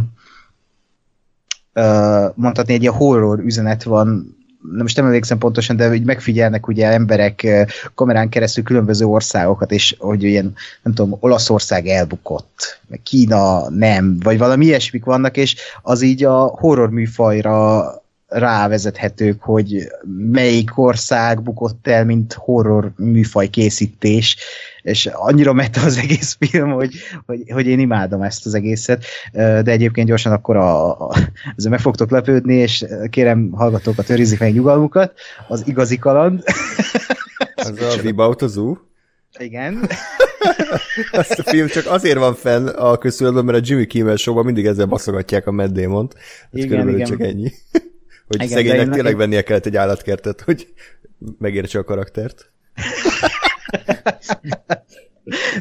mondhatni 2.34 2.74
egy 2.74 2.80
ilyen 2.80 2.94
horror 2.94 3.38
üzenet 3.38 3.82
van, 3.82 4.36
nem 4.62 4.82
most 4.82 4.96
nem 4.96 5.04
emlékszem 5.04 5.38
pontosan, 5.38 5.76
de 5.76 5.88
hogy 5.88 6.04
megfigyelnek 6.04 6.68
ugye 6.68 6.86
emberek 6.86 7.46
kamerán 7.94 8.28
keresztül 8.28 8.64
különböző 8.64 9.04
országokat, 9.04 9.72
és 9.72 9.96
hogy 9.98 10.22
ilyen, 10.22 10.54
nem 10.82 10.94
tudom, 10.94 11.16
Olaszország 11.20 11.86
elbukott, 11.86 12.80
Kína 13.02 13.70
nem, 13.70 14.18
vagy 14.22 14.38
valami 14.38 14.64
ilyesmik 14.64 15.04
vannak, 15.04 15.36
és 15.36 15.56
az 15.82 16.02
így 16.02 16.24
a 16.24 16.38
horror 16.38 16.90
műfajra 16.90 17.84
rávezethetők, 18.28 19.42
hogy 19.42 19.88
melyik 20.30 20.78
ország 20.78 21.42
bukott 21.42 21.86
el, 21.86 22.04
mint 22.04 22.32
horror 22.32 22.92
műfaj 22.96 23.48
készítés, 23.48 24.36
és 24.82 25.06
annyira 25.06 25.52
meta 25.52 25.80
az 25.80 25.96
egész 25.96 26.36
film, 26.40 26.70
hogy, 26.70 26.94
hogy, 27.26 27.42
hogy 27.52 27.66
én 27.66 27.78
imádom 27.78 28.22
ezt 28.22 28.46
az 28.46 28.54
egészet, 28.54 29.04
de 29.32 29.64
egyébként 29.64 30.08
gyorsan 30.08 30.32
akkor 30.32 30.56
a, 30.56 30.90
a, 30.90 31.14
ezzel 31.56 31.70
meg 31.70 31.80
fogtok 31.80 32.10
lepődni, 32.10 32.54
és 32.54 32.84
kérem 33.10 33.50
hallgatókat, 33.52 34.10
őrizik 34.10 34.38
meg 34.38 34.52
nyugalmukat, 34.52 35.12
az 35.48 35.62
igazi 35.66 35.98
kaland. 35.98 36.42
Az 37.54 37.72
a 37.98 38.02
Vibaut 38.02 38.42
az? 38.42 38.60
Igen. 39.38 39.88
Azt 41.10 41.38
a 41.38 41.42
film 41.42 41.66
csak 41.66 41.86
azért 41.86 42.18
van 42.18 42.34
fenn 42.34 42.66
a 42.66 42.96
közszületben, 42.98 43.44
mert 43.44 43.58
a 43.58 43.62
Jimmy 43.64 43.86
Kimmel 43.86 44.16
show 44.16 44.42
mindig 44.42 44.66
ezzel 44.66 44.86
baszogatják 44.86 45.46
a 45.46 45.52
Matt 45.52 45.72
Damon-t. 45.72 46.14
Ez 46.52 46.64
igen, 46.64 46.88
igen. 46.88 47.06
csak 47.06 47.20
ennyi. 47.20 47.52
Hogy 48.28 48.42
Igen, 48.42 48.48
szegénynek 48.48 48.88
tényleg 48.88 49.12
én... 49.12 49.18
vennie 49.18 49.42
kellett 49.42 49.66
egy 49.66 49.76
állatkertet, 49.76 50.40
hogy 50.40 50.72
megértse 51.38 51.78
a 51.78 51.84
karaktert. 51.84 52.52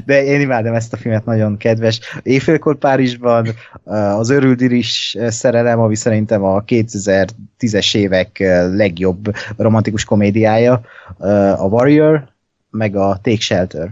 De 0.05 0.23
én 0.23 0.41
imádom 0.41 0.73
ezt 0.73 0.93
a 0.93 0.97
filmet, 0.97 1.25
nagyon 1.25 1.57
kedves. 1.57 1.99
Éjfélkor 2.23 2.77
Párizsban 2.77 3.47
az 3.83 4.29
Örüldiris 4.29 5.17
szerelem, 5.27 5.79
ami 5.79 5.95
szerintem 5.95 6.43
a 6.43 6.63
2010-es 6.63 7.95
évek 7.95 8.37
legjobb 8.71 9.35
romantikus 9.57 10.03
komédiája, 10.03 10.81
a 11.57 11.67
Warrior, 11.67 12.29
meg 12.69 12.95
a 12.95 13.19
Take 13.21 13.39
Shelter. 13.39 13.89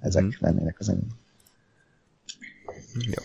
Ezek 0.00 0.22
hmm. 0.22 0.32
lennének 0.38 0.76
az 0.78 0.88
enyém. 0.88 1.08
Jó. 2.94 3.22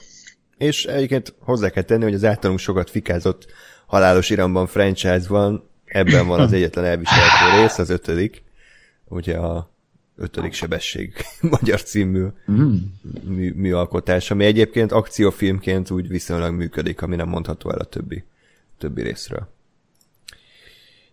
És 0.58 0.86
egyébként 0.86 1.34
hozzá 1.40 1.70
kell 1.70 1.84
tenni, 1.84 2.04
hogy 2.04 2.14
az 2.14 2.26
általunk 2.26 2.60
sokat 2.60 2.90
fikázott 2.90 3.46
halálos 3.94 4.30
iramban 4.30 4.68
franchise 4.68 5.26
van, 5.28 5.70
ebben 5.86 6.28
van 6.28 6.40
az 6.40 6.54
egyetlen 6.58 6.86
elviselhető 6.86 7.62
rész, 7.62 7.78
az 7.78 7.90
ötödik, 7.90 8.44
ugye 9.06 9.38
a 9.38 9.70
ötödik 10.16 10.54
sebesség 10.54 11.14
magyar 11.60 11.84
című 11.84 12.26
mm. 12.52 12.76
mű, 13.24 13.54
műalkotás, 13.54 14.32
ami 14.32 14.46
egyébként 14.46 14.92
akciófilmként 14.92 15.92
úgy 15.92 16.08
viszonylag 16.08 16.54
működik, 16.54 17.02
ami 17.02 17.16
nem 17.16 17.28
mondható 17.28 17.72
el 17.72 17.80
a 17.80 17.84
többi, 17.84 18.24
többi 18.78 19.02
részről. 19.02 19.48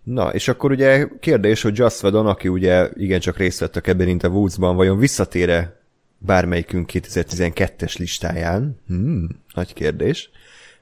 Na, 0.02 0.34
és 0.34 0.48
akkor 0.48 0.70
ugye 0.70 1.08
kérdés, 1.20 1.62
hogy 1.62 1.78
Just 1.78 2.02
Whedon, 2.02 2.26
aki 2.26 2.48
ugye 2.48 2.88
igencsak 2.94 3.36
részt 3.36 3.60
vett 3.60 3.76
a 3.76 3.80
Cabin 3.80 4.08
in 4.08 4.20
Woods-ban, 4.22 4.76
vajon 4.76 4.98
visszatére 4.98 5.80
bármelyikünk 6.18 6.90
2012-es 6.92 7.98
listáján? 7.98 8.80
Hmm, 8.86 9.28
nagy 9.54 9.72
kérdés. 9.72 10.30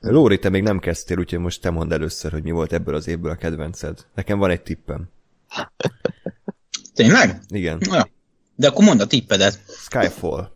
Lóri, 0.01 0.39
te 0.39 0.49
még 0.49 0.63
nem 0.63 0.79
kezdtél, 0.79 1.19
úgyhogy 1.19 1.39
most 1.39 1.61
te 1.61 1.71
mondd 1.71 1.93
először, 1.93 2.33
hogy 2.33 2.43
mi 2.43 2.51
volt 2.51 2.73
ebből 2.73 2.95
az 2.95 3.09
évből 3.09 3.31
a 3.31 3.35
kedvenced. 3.35 4.07
Nekem 4.15 4.39
van 4.39 4.51
egy 4.51 4.63
tippem. 4.63 5.09
Tényleg? 6.95 7.41
Igen. 7.49 7.79
Ja. 7.81 8.09
De 8.55 8.69
akkor 8.69 8.85
mondd 8.85 9.01
a 9.01 9.07
tippedet. 9.07 9.61
Skyfall. 9.67 10.51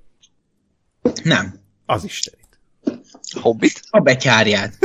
Nem. 1.22 1.54
Az 1.86 2.04
Istenit. 2.04 2.58
Hobbit? 3.40 3.82
A 3.90 4.00
betyárját. 4.00 4.78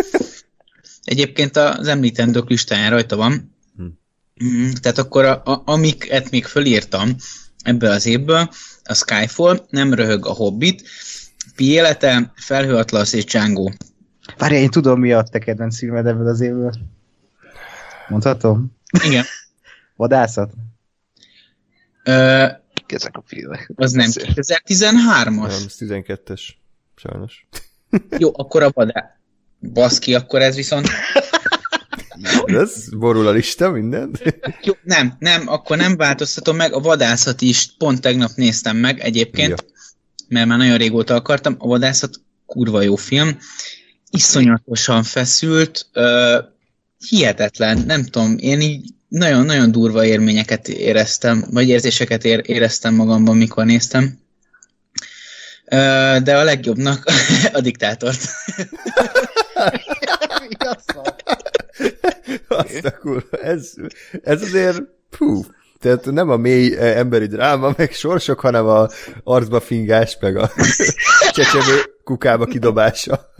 Egyébként 1.03 1.57
az 1.57 1.87
említendők 1.87 2.49
listáján 2.49 2.89
rajta 2.89 3.15
van. 3.15 3.55
Hm. 3.75 3.83
Mm, 4.43 4.71
tehát 4.81 4.97
akkor 4.97 5.25
a, 5.25 5.41
a, 5.43 5.61
amiket 5.65 6.29
még 6.29 6.45
fölírtam 6.45 7.15
ebből 7.63 7.91
az 7.91 8.05
évből, 8.05 8.49
a 8.83 8.93
Skyfall, 8.93 9.65
nem 9.69 9.93
röhög 9.93 10.25
a 10.25 10.31
Hobbit, 10.33 10.89
Pi 11.55 11.69
élete, 11.69 12.33
Felhőatlasz 12.35 13.13
és 13.13 13.25
Django. 13.25 13.71
Várjál, 14.37 14.61
én 14.61 14.69
tudom, 14.69 14.99
mi 14.99 15.11
a 15.11 15.23
te 15.23 15.39
kedvenc 15.39 15.77
filmed 15.77 16.05
ebből 16.05 16.27
az 16.27 16.41
évből. 16.41 16.73
Mondhatom? 18.07 18.75
Igen. 19.03 19.23
Vadászat? 19.95 20.53
Ö, 22.03 22.45
ezek 22.87 23.17
a 23.17 23.23
filmek? 23.25 23.71
Az 23.75 23.91
nem 23.91 24.09
2013-as? 24.13 25.25
Nem, 25.25 25.45
ez 25.45 25.75
12-es. 25.79 26.41
Sajnos. 26.95 27.47
Jó, 28.19 28.31
akkor 28.33 28.63
a 28.63 28.71
vadá. 28.73 29.17
Baszki, 29.73 30.15
akkor 30.15 30.41
ez 30.41 30.55
viszont... 30.55 30.87
Ez 32.45 32.89
borul 32.89 33.27
a 33.27 33.31
lista, 33.31 33.71
minden? 33.71 34.19
Jó, 34.61 34.73
nem, 34.83 35.15
nem, 35.19 35.47
akkor 35.47 35.77
nem 35.77 35.97
változtatom 35.97 36.55
meg. 36.55 36.73
A 36.73 36.79
vadászat 36.79 37.41
is 37.41 37.75
pont 37.77 38.01
tegnap 38.01 38.31
néztem 38.35 38.77
meg 38.77 38.99
egyébként, 38.99 39.49
ja. 39.49 39.67
mert 40.27 40.47
már 40.47 40.57
nagyon 40.57 40.77
régóta 40.77 41.15
akartam. 41.15 41.55
A 41.57 41.67
vadászat 41.67 42.21
kurva 42.45 42.81
jó 42.81 42.95
film. 42.95 43.37
Iszonyatosan 44.09 45.03
feszült, 45.03 45.85
uh, 45.93 46.43
hihetetlen, 47.09 47.77
nem 47.77 48.03
tudom, 48.03 48.37
én 48.37 48.61
így 48.61 48.93
nagyon-nagyon 49.07 49.71
durva 49.71 50.05
élményeket 50.05 50.67
éreztem, 50.67 51.45
vagy 51.51 51.67
érzéseket 51.67 52.23
éreztem 52.25 52.93
magamban, 52.93 53.37
mikor 53.37 53.65
néztem. 53.65 54.19
De 56.23 56.37
a 56.37 56.43
legjobbnak 56.43 57.03
a 57.53 57.61
diktátort. 57.61 58.19
Azt 62.47 62.85
a 62.85 62.97
kurva, 62.97 63.37
ez, 63.37 63.73
ez 64.23 64.41
azért, 64.41 64.81
pú, 65.17 65.45
tehát 65.79 66.05
nem 66.05 66.29
a 66.29 66.37
mély 66.37 66.77
emberi 66.77 67.25
dráma, 67.25 67.73
meg 67.77 67.91
sorsok, 67.91 68.39
hanem 68.39 68.65
a 68.67 68.87
arcba 69.23 69.59
fingás, 69.59 70.17
meg 70.19 70.37
a 70.37 70.51
csecsemő 71.37 71.81
kukába 72.03 72.45
kidobása. 72.45 73.33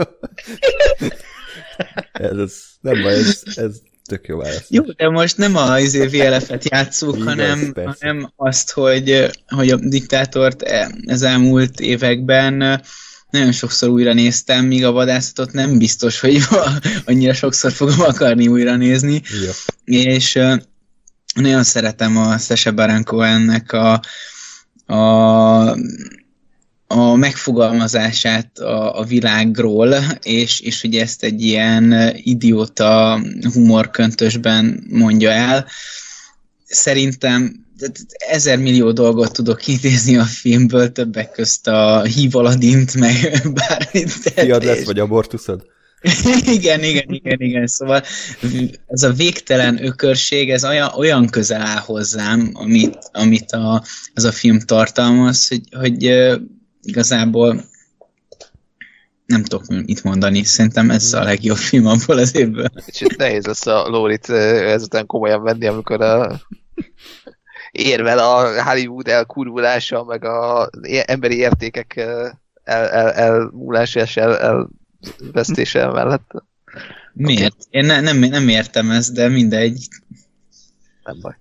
ez, 2.11 2.37
ez 2.37 2.53
nem 2.81 3.01
baj, 3.01 3.13
ez, 3.13 3.43
ez 3.55 3.75
tök 4.05 4.27
jó 4.27 4.37
válasz. 4.37 4.65
Jó, 4.69 4.83
de 4.83 5.09
most 5.09 5.37
nem 5.37 5.55
a 5.55 5.79
izé 5.79 6.05
VLF-et 6.05 6.69
játszunk, 6.69 7.15
Igen, 7.15 7.27
hanem, 7.27 7.73
hanem 7.75 8.31
azt, 8.35 8.71
hogy, 8.71 9.29
hogy 9.47 9.69
a 9.69 9.75
diktátort 9.75 10.61
e, 10.61 10.91
ez 11.05 11.21
elmúlt 11.21 11.79
években 11.79 12.81
nagyon 13.29 13.51
sokszor 13.51 13.89
újra 13.89 14.13
néztem, 14.13 14.65
míg 14.65 14.85
a 14.85 14.91
vadászatot 14.91 15.51
nem 15.51 15.77
biztos, 15.77 16.19
hogy 16.19 16.39
annyira 17.05 17.33
sokszor 17.33 17.71
fogom 17.71 18.01
akarni 18.01 18.47
újra 18.47 18.75
nézni. 18.75 19.21
Ja. 19.43 19.51
És 19.85 20.39
nagyon 21.35 21.63
szeretem 21.63 22.17
a 22.17 22.37
Sese 22.37 22.71
Baron 22.71 23.03
Cohen-nek 23.03 23.71
a, 23.71 24.01
a 24.93 25.77
a 26.87 27.15
megfogalmazását 27.15 28.59
a, 28.59 28.99
a 28.99 29.03
világról, 29.03 29.95
és, 30.21 30.59
és 30.59 30.81
hogy 30.81 30.95
ezt 30.95 31.23
egy 31.23 31.41
ilyen 31.41 32.13
idióta 32.15 33.21
humorköntösben 33.53 34.83
mondja 34.89 35.31
el. 35.31 35.65
Szerintem 36.65 37.65
ezer 38.29 38.57
millió 38.57 38.91
dolgot 38.91 39.33
tudok 39.33 39.67
idézni 39.67 40.17
a 40.17 40.23
filmből, 40.23 40.91
többek 40.91 41.31
közt 41.31 41.67
a 41.67 42.01
hívaladint, 42.03 42.95
meg 42.95 43.41
bármit. 43.67 44.11
Fiad 44.11 44.63
lesz, 44.63 44.85
vagy 44.85 44.99
abortuszod? 44.99 45.65
igen, 46.55 46.83
igen, 46.83 47.05
igen, 47.07 47.39
igen. 47.39 47.67
Szóval 47.67 48.03
ez 48.87 49.03
a 49.03 49.11
végtelen 49.11 49.85
ökörség, 49.85 50.51
ez 50.51 50.65
olyan, 50.65 50.91
olyan 50.95 51.27
közel 51.27 51.61
áll 51.61 51.79
hozzám, 51.79 52.49
amit, 52.53 52.97
amit 53.11 53.51
a, 53.51 53.83
ez 54.13 54.23
a 54.23 54.31
film 54.31 54.59
tartalmaz, 54.59 55.47
hogy, 55.47 55.61
hogy 55.71 56.03
igazából 56.87 57.63
nem 59.25 59.43
tudok 59.43 59.67
mit 59.67 60.03
mondani, 60.03 60.43
szerintem 60.43 60.89
ez 60.89 61.13
a 61.13 61.23
legjobb 61.23 61.57
film 61.57 61.85
abból 61.85 62.17
az 62.17 62.35
évből. 62.35 62.69
Kicsit 62.85 63.17
nehéz 63.17 63.45
lesz 63.45 63.65
a 63.65 63.87
Lórit 63.87 64.29
ezután 64.29 65.05
komolyan 65.05 65.43
venni, 65.43 65.65
amikor 65.65 66.01
a 66.01 66.41
érvel 67.71 68.19
a 68.19 68.63
Hollywood 68.63 69.07
elkurvulása, 69.07 70.03
meg 70.03 70.25
a 70.25 70.69
emberi 71.05 71.37
értékek 71.37 71.95
el, 71.95 72.89
el, 72.89 73.11
elmúlása 73.11 74.01
és 74.01 74.17
el, 74.17 74.37
elvesztése 74.37 75.87
mellett. 75.87 76.31
Miért? 77.13 77.55
Én 77.69 77.85
ne, 77.85 78.01
nem, 78.01 78.17
nem 78.17 78.47
értem 78.47 78.91
ezt, 78.91 79.13
de 79.13 79.27
mindegy. 79.27 79.87
Nem 81.03 81.19
baj. 81.21 81.35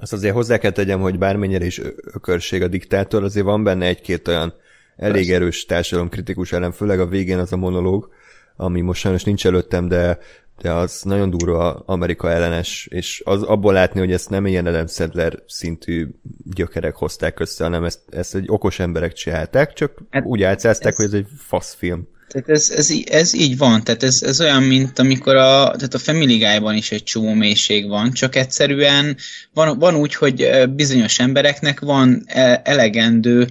Azt 0.00 0.12
azért 0.12 0.34
hozzá 0.34 0.58
kell 0.58 0.70
tegyem, 0.70 1.00
hogy 1.00 1.18
bármennyire 1.18 1.64
is 1.64 1.80
ökörség 2.12 2.62
a 2.62 2.68
diktátor, 2.68 3.22
azért 3.22 3.46
van 3.46 3.64
benne 3.64 3.86
egy-két 3.86 4.28
olyan 4.28 4.54
elég 4.96 5.14
Persze. 5.14 5.34
erős 5.34 5.64
társadalomkritikus 5.64 6.52
elem, 6.52 6.72
főleg 6.72 7.00
a 7.00 7.06
végén 7.06 7.38
az 7.38 7.52
a 7.52 7.56
monológ, 7.56 8.10
ami 8.56 8.80
most 8.80 9.00
sajnos 9.00 9.24
nincs 9.24 9.46
előttem, 9.46 9.88
de, 9.88 10.18
de 10.62 10.72
az 10.72 11.02
nagyon 11.02 11.30
durva 11.30 11.72
Amerika 11.74 12.30
ellenes, 12.30 12.88
és 12.90 13.22
az 13.24 13.42
abból 13.42 13.72
látni, 13.72 14.00
hogy 14.00 14.12
ezt 14.12 14.30
nem 14.30 14.46
ilyen 14.46 14.66
Adam 14.66 14.86
Sandler 14.86 15.42
szintű 15.46 16.08
gyökerek 16.44 16.94
hozták 16.94 17.40
össze, 17.40 17.64
hanem 17.64 17.84
ezt, 17.84 18.00
ezt 18.10 18.34
egy 18.34 18.44
okos 18.46 18.78
emberek 18.78 19.12
csinálták, 19.12 19.72
csak 19.72 20.02
hát, 20.10 20.24
úgy 20.24 20.42
álcázták, 20.42 20.92
ez... 20.92 20.96
hogy 20.96 21.06
ez 21.06 21.12
egy 21.12 21.26
fasz 21.38 21.74
film. 21.74 22.08
Tehát 22.28 22.48
ez, 22.48 22.70
ez, 22.70 22.90
ez 23.04 23.34
így 23.34 23.56
van, 23.58 23.84
tehát 23.84 24.02
ez, 24.02 24.22
ez 24.22 24.40
olyan, 24.40 24.62
mint 24.62 24.98
amikor 24.98 25.36
a, 25.36 25.64
tehát 25.76 25.94
a 25.94 25.98
Family 25.98 26.38
Guy-ban 26.38 26.74
is 26.74 26.92
egy 26.92 27.02
csomó 27.02 27.32
mélység 27.32 27.88
van, 27.88 28.12
csak 28.12 28.36
egyszerűen 28.36 29.16
van, 29.52 29.78
van 29.78 29.94
úgy, 29.94 30.14
hogy 30.14 30.50
bizonyos 30.74 31.18
embereknek 31.18 31.80
van 31.80 32.22
e, 32.26 32.60
elegendő 32.64 33.48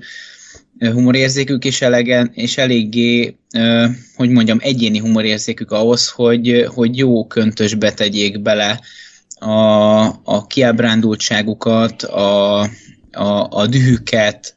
humorérzékük, 0.80 1.66
és, 1.66 1.82
elegen, 1.82 2.32
és 2.34 2.58
eléggé, 2.58 3.38
hogy 4.16 4.30
mondjam, 4.30 4.58
egyéni 4.62 4.98
humorérzékük 4.98 5.72
ahhoz, 5.72 6.10
hogy, 6.10 6.66
hogy 6.74 6.98
jó 6.98 7.28
köntösbe 7.28 7.94
tegyék 7.94 8.42
bele 8.42 8.80
a, 9.40 10.06
a 10.24 10.48
kiábrándultságukat, 10.48 12.04
a, 12.04 12.62
a, 13.12 13.48
a 13.50 13.68
dühüket, 13.68 14.56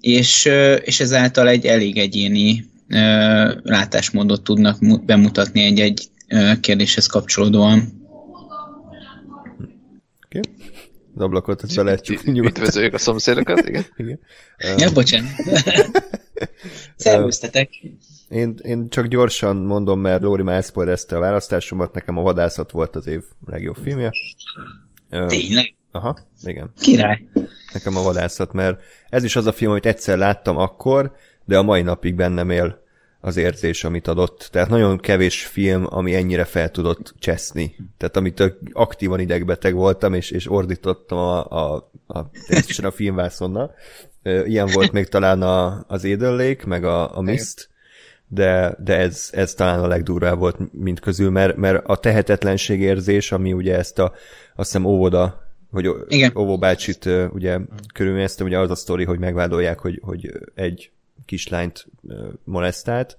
és, 0.00 0.48
és 0.84 1.00
ezáltal 1.00 1.48
egy 1.48 1.66
elég 1.66 1.98
egyéni 1.98 2.69
látásmódot 3.62 4.42
tudnak 4.42 5.04
bemutatni 5.04 5.60
egy-egy 5.60 6.08
kérdéshez 6.60 7.06
kapcsolódóan. 7.06 7.98
Okay. 10.26 10.42
Az 11.14 11.22
ablakot 11.22 11.62
ezt 11.62 11.76
be 11.76 11.82
lehet 11.82 12.04
csukni 12.04 12.32
nyugodtan. 12.32 12.62
Üdvözöljük 12.62 12.94
a 12.94 12.98
szomszédokat, 12.98 13.68
igen. 13.68 13.86
igen. 13.96 14.18
Ja, 14.76 14.92
bocsánat. 14.92 15.30
Szervusztetek. 16.96 17.70
Én, 18.28 18.54
én 18.62 18.88
csak 18.88 19.06
gyorsan 19.06 19.56
mondom, 19.56 20.00
mert 20.00 20.22
Lóri 20.22 20.42
már 20.42 20.64
a 21.08 21.18
választásomat, 21.18 21.94
nekem 21.94 22.16
a 22.16 22.22
vadászat 22.22 22.70
volt 22.70 22.96
az 22.96 23.06
év 23.06 23.22
legjobb 23.46 23.76
filmje. 23.82 24.10
Tényleg? 25.26 25.74
Aha, 25.92 26.18
igen. 26.42 26.72
Király. 26.80 27.24
Nekem 27.72 27.96
a 27.96 28.02
vadászat, 28.02 28.52
mert 28.52 28.82
ez 29.08 29.24
is 29.24 29.36
az 29.36 29.46
a 29.46 29.52
film, 29.52 29.70
amit 29.70 29.86
egyszer 29.86 30.18
láttam 30.18 30.56
akkor, 30.56 31.12
de 31.44 31.58
a 31.58 31.62
mai 31.62 31.82
napig 31.82 32.14
bennem 32.14 32.50
él 32.50 32.82
az 33.20 33.36
érzés, 33.36 33.84
amit 33.84 34.08
adott. 34.08 34.48
Tehát 34.52 34.68
nagyon 34.68 34.98
kevés 34.98 35.46
film, 35.46 35.86
ami 35.88 36.14
ennyire 36.14 36.44
fel 36.44 36.70
tudott 36.70 37.14
cseszni. 37.18 37.76
Tehát 37.96 38.16
amit 38.16 38.56
aktívan 38.72 39.20
idegbeteg 39.20 39.74
voltam, 39.74 40.14
és, 40.14 40.30
és 40.30 40.50
ordítottam 40.50 41.18
a, 41.18 41.44
a, 41.44 41.90
a, 42.06 42.18
a, 42.18 42.30
a 42.82 42.90
filmvászonnal. 42.90 43.74
Ilyen 44.22 44.68
volt 44.72 44.92
még 44.92 45.08
talán 45.08 45.42
a, 45.42 45.84
az 45.88 46.04
Eden 46.04 46.36
Lake, 46.36 46.66
meg 46.66 46.84
a, 46.84 47.16
a 47.16 47.20
Mist, 47.20 47.68
de, 48.28 48.76
de 48.84 48.96
ez, 48.96 49.28
ez 49.32 49.54
talán 49.54 49.80
a 49.80 49.86
legdurvább 49.86 50.38
volt 50.38 50.56
mint 50.72 51.00
közül, 51.00 51.30
mert, 51.30 51.56
mert 51.56 51.84
a 51.86 51.96
tehetetlenség 51.96 52.80
érzés, 52.80 53.32
ami 53.32 53.52
ugye 53.52 53.76
ezt 53.76 53.98
a, 53.98 54.12
azt 54.56 54.72
hiszem 54.72 54.84
óvoda 54.84 55.48
hogy 55.70 55.90
Igen. 56.08 56.32
Óvó 56.36 56.58
bácsit 56.58 57.08
ugye 57.32 57.58
körülményeztem, 57.94 58.46
ugye 58.46 58.58
az 58.58 58.70
a 58.70 58.74
sztori, 58.74 59.04
hogy 59.04 59.18
megvádolják, 59.18 59.78
hogy, 59.78 60.00
hogy 60.02 60.32
egy 60.54 60.90
kislányt 61.24 61.86
molesztált, 62.44 63.18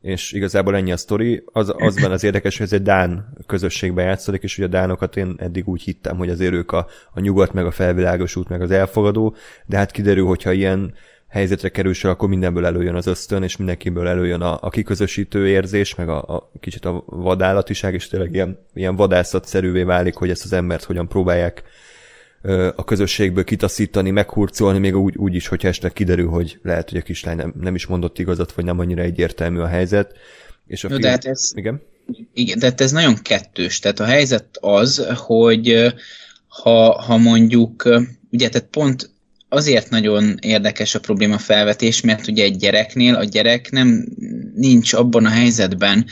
és 0.00 0.32
igazából 0.32 0.76
ennyi 0.76 0.92
a 0.92 0.96
sztori. 0.96 1.42
Az, 1.52 1.74
azban 1.78 2.10
az 2.10 2.24
érdekes, 2.24 2.56
hogy 2.56 2.66
ez 2.66 2.72
egy 2.72 2.82
Dán 2.82 3.32
közösségben 3.46 4.04
játszódik, 4.04 4.42
és 4.42 4.58
ugye 4.58 4.66
a 4.66 4.70
Dánokat 4.70 5.16
én 5.16 5.34
eddig 5.38 5.68
úgy 5.68 5.82
hittem, 5.82 6.16
hogy 6.16 6.30
azért 6.30 6.52
ők 6.52 6.72
a, 6.72 6.86
a 7.12 7.20
nyugat, 7.20 7.52
meg 7.52 7.66
a 7.66 7.70
felvilágosult, 7.70 8.48
meg 8.48 8.62
az 8.62 8.70
elfogadó, 8.70 9.34
de 9.66 9.76
hát 9.76 9.90
kiderül, 9.90 10.26
hogyha 10.26 10.52
ilyen 10.52 10.94
helyzetre 11.28 11.68
kerül 11.68 11.92
sor, 11.92 12.10
akkor 12.10 12.28
mindenből 12.28 12.66
előjön 12.66 12.94
az 12.94 13.06
ösztön, 13.06 13.42
és 13.42 13.56
mindenkiből 13.56 14.08
előjön 14.08 14.40
a, 14.40 14.58
a 14.60 14.68
kiközösítő 14.68 15.48
érzés, 15.48 15.94
meg 15.94 16.08
a, 16.08 16.22
a 16.22 16.50
kicsit 16.60 16.84
a 16.84 17.04
vadállatiság, 17.06 17.94
és 17.94 18.08
tényleg 18.08 18.34
ilyen, 18.34 18.58
ilyen 18.74 18.96
vadászatszerűvé 18.96 19.82
válik, 19.82 20.14
hogy 20.14 20.30
ezt 20.30 20.44
az 20.44 20.52
embert 20.52 20.84
hogyan 20.84 21.08
próbálják 21.08 21.62
a 22.76 22.84
közösségből 22.84 23.44
kitaszítani, 23.44 24.10
meghurcolni, 24.10 24.78
még 24.78 24.96
úgy, 24.96 25.16
úgy 25.16 25.34
is, 25.34 25.46
hogyha 25.46 25.68
esetleg 25.68 25.92
kiderül, 25.92 26.28
hogy 26.28 26.58
lehet, 26.62 26.90
hogy 26.90 26.98
a 26.98 27.02
kislány 27.02 27.36
nem, 27.36 27.54
nem 27.60 27.74
is 27.74 27.86
mondott 27.86 28.18
igazat, 28.18 28.52
vagy 28.52 28.64
nem 28.64 28.78
annyira 28.78 29.02
egyértelmű 29.02 29.58
a 29.58 29.66
helyzet. 29.66 30.12
És 30.66 30.84
a 30.84 30.88
film... 30.88 31.00
de 31.00 31.08
hát 31.08 31.24
ez, 31.24 31.50
igen? 31.54 31.82
Igen, 32.34 32.58
de 32.58 32.66
hát 32.66 32.80
ez 32.80 32.92
nagyon 32.92 33.14
kettős. 33.22 33.78
Tehát 33.78 34.00
a 34.00 34.04
helyzet 34.04 34.46
az, 34.60 35.06
hogy 35.14 35.94
ha, 36.48 37.02
ha 37.02 37.16
mondjuk, 37.16 37.82
ugye 38.30 38.48
tehát 38.48 38.68
pont 38.68 39.10
azért 39.48 39.90
nagyon 39.90 40.36
érdekes 40.40 40.94
a 40.94 41.00
probléma 41.00 41.38
felvetés, 41.38 42.00
mert 42.00 42.26
ugye 42.26 42.44
egy 42.44 42.56
gyereknél 42.56 43.14
a 43.14 43.24
gyerek 43.24 43.70
nem 43.70 44.08
nincs 44.54 44.92
abban 44.92 45.24
a 45.24 45.28
helyzetben, 45.28 46.06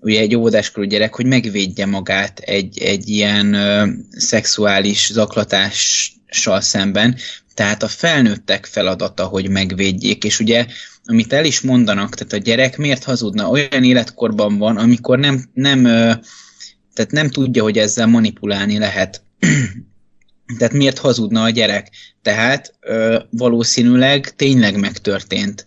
ugye 0.00 0.20
egy 0.20 0.34
óvodáskorú 0.34 0.86
gyerek, 0.86 1.14
hogy 1.14 1.26
megvédje 1.26 1.86
magát 1.86 2.38
egy, 2.38 2.78
egy 2.78 3.08
ilyen 3.08 3.54
ö, 3.54 3.86
szexuális 4.10 5.10
zaklatással 5.12 6.60
szemben. 6.60 7.16
Tehát 7.54 7.82
a 7.82 7.88
felnőttek 7.88 8.66
feladata, 8.66 9.24
hogy 9.24 9.48
megvédjék, 9.48 10.24
és 10.24 10.40
ugye, 10.40 10.66
amit 11.04 11.32
el 11.32 11.44
is 11.44 11.60
mondanak, 11.60 12.14
tehát 12.14 12.32
a 12.32 12.36
gyerek 12.36 12.76
miért 12.76 13.04
hazudna? 13.04 13.48
Olyan 13.48 13.84
életkorban 13.84 14.58
van, 14.58 14.76
amikor 14.76 15.18
nem, 15.18 15.44
nem, 15.52 15.82
tehát 16.94 17.10
nem 17.10 17.30
tudja, 17.30 17.62
hogy 17.62 17.78
ezzel 17.78 18.06
manipulálni 18.06 18.78
lehet. 18.78 19.22
tehát 20.58 20.72
miért 20.72 20.98
hazudna 20.98 21.42
a 21.42 21.50
gyerek? 21.50 21.90
Tehát 22.22 22.74
valószínűleg 23.30 24.34
tényleg 24.36 24.78
megtörtént 24.78 25.64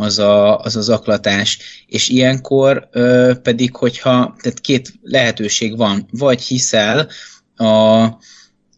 az 0.00 0.18
a, 0.18 0.58
az, 0.58 0.76
az 0.76 0.88
aklatás. 0.88 1.58
És 1.86 2.08
ilyenkor 2.08 2.88
ö, 2.92 3.32
pedig, 3.42 3.76
hogyha, 3.76 4.36
tehát 4.42 4.60
két 4.60 4.92
lehetőség 5.02 5.76
van, 5.76 6.06
vagy 6.10 6.42
hiszel 6.42 7.08
a, 7.56 7.64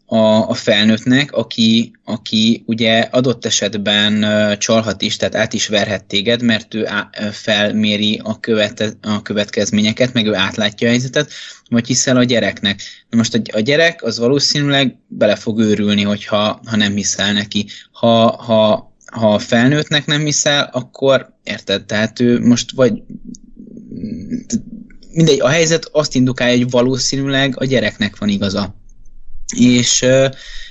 a, 0.05 0.49
a 0.49 0.53
felnőttnek, 0.53 1.31
aki, 1.31 1.91
aki 2.03 2.63
ugye 2.65 2.99
adott 2.99 3.45
esetben 3.45 4.25
csalhat 4.57 5.01
is, 5.01 5.15
tehát 5.15 5.35
át 5.35 5.53
is 5.53 5.67
verhet 5.67 6.05
téged, 6.05 6.41
mert 6.41 6.73
ő 6.73 6.87
á, 6.87 7.09
felméri 7.31 8.21
a, 8.23 8.39
követ, 8.39 8.97
a 9.01 9.21
következményeket, 9.21 10.13
meg 10.13 10.27
ő 10.27 10.35
átlátja 10.35 10.87
a 10.87 10.91
helyzetet, 10.91 11.31
vagy 11.69 11.87
hiszel 11.87 12.17
a 12.17 12.23
gyereknek. 12.23 12.81
Na 13.09 13.17
most 13.17 13.33
a, 13.33 13.39
a 13.53 13.59
gyerek 13.59 14.03
az 14.03 14.17
valószínűleg 14.19 14.97
bele 15.07 15.35
fog 15.35 15.59
őrülni, 15.59 16.01
hogyha 16.01 16.61
ha 16.65 16.75
nem 16.75 16.95
hiszel 16.95 17.33
neki. 17.33 17.65
Ha, 17.91 18.35
ha 18.35 18.92
ha 19.13 19.33
a 19.33 19.39
felnőttnek 19.39 20.05
nem 20.05 20.25
hiszel, 20.25 20.69
akkor 20.71 21.33
érted, 21.43 21.85
tehát 21.85 22.19
ő 22.19 22.39
most 22.39 22.71
vagy 22.71 22.93
mindegy, 25.11 25.41
a 25.41 25.47
helyzet 25.47 25.89
azt 25.91 26.15
indukálja, 26.15 26.57
hogy 26.57 26.69
valószínűleg 26.69 27.59
a 27.59 27.65
gyereknek 27.65 28.17
van 28.17 28.29
igaza. 28.29 28.75
És 29.55 30.01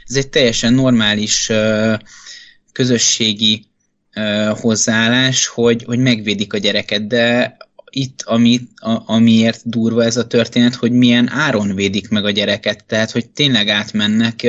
ez 0.05 0.17
egy 0.17 0.29
teljesen 0.29 0.75
normális 0.75 1.51
közösségi 2.73 3.67
hozzáállás, 4.61 5.47
hogy, 5.47 5.85
hogy 5.85 5.99
megvédik 5.99 6.53
a 6.53 6.59
gyereket, 6.59 7.07
de 7.07 7.57
itt, 7.91 8.23
ami, 8.23 8.61
a, 8.75 9.13
amiért 9.13 9.61
durva 9.65 10.05
ez 10.05 10.17
a 10.17 10.27
történet, 10.27 10.75
hogy 10.75 10.93
milyen 10.93 11.31
áron 11.31 11.75
védik 11.75 12.09
meg 12.09 12.25
a 12.25 12.31
gyereket, 12.31 12.85
tehát 12.85 13.11
hogy 13.11 13.31
tényleg 13.31 13.69
átmennek 13.69 14.47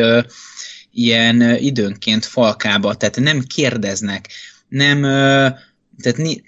ilyen 0.94 1.56
időnként 1.58 2.26
falkába, 2.26 2.96
tehát 2.96 3.20
nem 3.20 3.42
kérdeznek, 3.42 4.30
nem, 4.68 5.02
tehát 6.02 6.42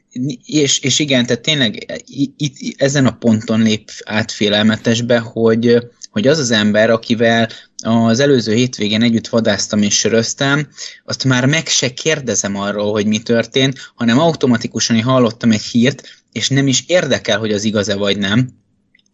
és, 0.46 0.80
és 0.80 1.00
igen, 1.00 1.26
tehát 1.26 1.42
tényleg 1.42 2.04
itt, 2.38 2.82
ezen 2.82 3.06
a 3.06 3.18
ponton 3.18 3.62
lép 3.62 3.92
át 4.06 4.32
félelmetesbe, 4.32 5.20
hogy, 5.20 5.78
hogy 6.12 6.28
az 6.28 6.40
az 6.40 6.52
ember, 6.52 6.90
akivel 6.90 7.50
az 7.84 8.20
előző 8.20 8.54
hétvégén 8.54 9.02
együtt 9.02 9.28
vadáztam 9.28 9.82
és 9.82 9.98
söröztem, 9.98 10.68
azt 11.06 11.24
már 11.24 11.46
meg 11.46 11.68
se 11.68 11.94
kérdezem 11.94 12.56
arról, 12.56 12.92
hogy 12.92 13.06
mi 13.06 13.20
történt, 13.20 13.92
hanem 13.96 14.20
automatikusan 14.20 15.02
hallottam 15.02 15.52
egy 15.52 15.62
hírt, 15.62 16.24
és 16.32 16.50
nem 16.50 16.68
is 16.68 16.84
érdekel, 16.88 17.40
hogy 17.40 17.52
az 17.52 17.64
igaz-e 17.64 17.96
vagy 17.96 18.18
nem, 18.18 18.50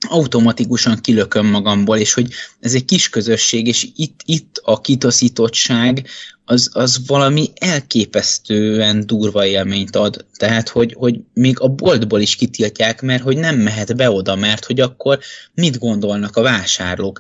automatikusan 0.08 1.02
kilököm 1.02 1.45
magamból, 1.45 1.97
és 1.97 2.14
hogy 2.14 2.34
ez 2.60 2.74
egy 2.74 2.86
kis 2.86 3.10
közösség, 3.10 3.68
és 3.68 3.88
itt, 3.95 4.22
itt 4.26 4.62
a 4.64 4.82
kitaszítottság 4.82 6.08
az, 6.45 6.70
az 6.74 7.08
valami 7.08 7.49
elképesztően 7.56 9.06
durva 9.06 9.45
élményt 9.45 9.95
ad. 9.95 10.26
Tehát, 10.38 10.70
hogy, 10.70 10.93
hogy 10.93 11.20
még 11.34 11.60
a 11.60 11.68
boltból 11.68 12.20
is 12.20 12.36
kitiltják, 12.36 13.02
mert 13.02 13.24
hogy 13.24 13.38
nem 13.38 13.58
mehet 13.58 13.95
be 13.95 14.12
oda, 14.12 14.36
mert 14.36 14.66
hogy 14.66 14.80
akkor 14.80 15.20
mit 15.54 15.80
gondolnak 15.80 16.36
a 16.36 16.41
vásárlók. 16.41 17.20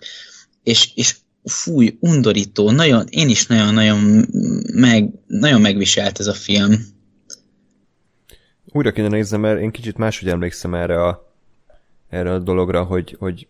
És, 0.63 0.89
és 0.95 1.15
fúj, 1.43 1.97
undorító, 1.99 2.71
nagyon, 2.71 3.05
én 3.09 3.29
is 3.29 3.45
nagyon-nagyon 3.47 4.27
meg, 4.73 5.09
nagyon 5.27 5.61
megviselt 5.61 6.19
ez 6.19 6.27
a 6.27 6.33
film. 6.33 6.85
Újra 8.65 8.91
kéne 8.91 9.07
néznem, 9.07 9.39
mert 9.39 9.59
én 9.59 9.71
kicsit 9.71 9.97
máshogy 9.97 10.29
emlékszem 10.29 10.73
erre 10.73 11.03
a 11.03 11.30
erre 12.11 12.31
a 12.31 12.39
dologra, 12.39 12.83
hogy, 12.83 13.15
hogy 13.19 13.47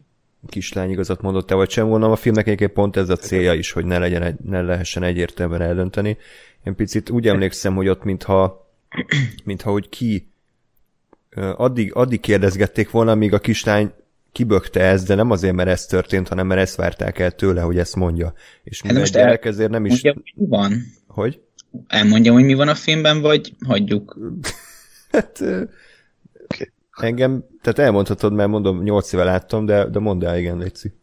kislány 0.47 0.89
igazat 0.89 1.21
mondott 1.21 1.47
te 1.47 1.55
vagy 1.55 1.69
sem 1.69 1.87
volna. 1.87 2.11
A 2.11 2.15
filmnek 2.15 2.45
egyébként 2.45 2.71
pont 2.71 2.97
ez 2.97 3.09
a 3.09 3.15
célja 3.15 3.53
is, 3.53 3.71
hogy 3.71 3.85
ne, 3.85 3.97
legyen 3.97 4.21
egy, 4.21 4.35
ne 4.45 4.61
lehessen 4.61 5.03
egyértelműen 5.03 5.61
eldönteni. 5.61 6.17
Én 6.63 6.75
picit 6.75 7.09
úgy 7.09 7.27
emlékszem, 7.27 7.75
hogy 7.75 7.87
ott 7.87 8.03
mintha, 8.03 8.69
mintha 9.43 9.71
hogy 9.71 9.89
ki 9.89 10.27
addig, 11.55 11.93
addig 11.93 12.19
kérdezgették 12.19 12.89
volna, 12.89 13.15
míg 13.15 13.33
a 13.33 13.39
kislány 13.39 13.91
kibökte 14.31 14.79
ezt, 14.79 15.07
de 15.07 15.15
nem 15.15 15.31
azért, 15.31 15.53
mert 15.53 15.69
ez 15.69 15.85
történt, 15.85 16.27
hanem 16.27 16.47
mert 16.47 16.61
ezt 16.61 16.75
várták 16.75 17.19
el 17.19 17.31
tőle, 17.31 17.61
hogy 17.61 17.77
ezt 17.77 17.95
mondja. 17.95 18.33
És 18.63 18.81
hát 18.81 18.93
most 18.93 19.13
gyerek 19.13 19.45
ezért 19.45 19.69
nem 19.69 19.85
is... 19.85 19.91
Mondja, 19.91 20.21
mi 20.35 20.45
van? 20.47 20.83
Hogy? 21.07 21.39
Elmondjam, 21.87 22.33
hogy 22.33 22.43
mi 22.43 22.53
van 22.53 22.67
a 22.67 22.75
filmben, 22.75 23.21
vagy 23.21 23.53
hagyjuk? 23.65 24.17
hát 25.11 25.43
Engem, 26.99 27.43
tehát 27.61 27.79
elmondhatod, 27.79 28.33
mert 28.33 28.49
mondom, 28.49 28.83
nyolc 28.83 29.13
éve 29.13 29.23
láttam, 29.23 29.65
de, 29.65 29.85
de 29.85 29.99
mondd 29.99 30.25
el, 30.25 30.37
igen, 30.37 30.57
Léci. 30.57 30.93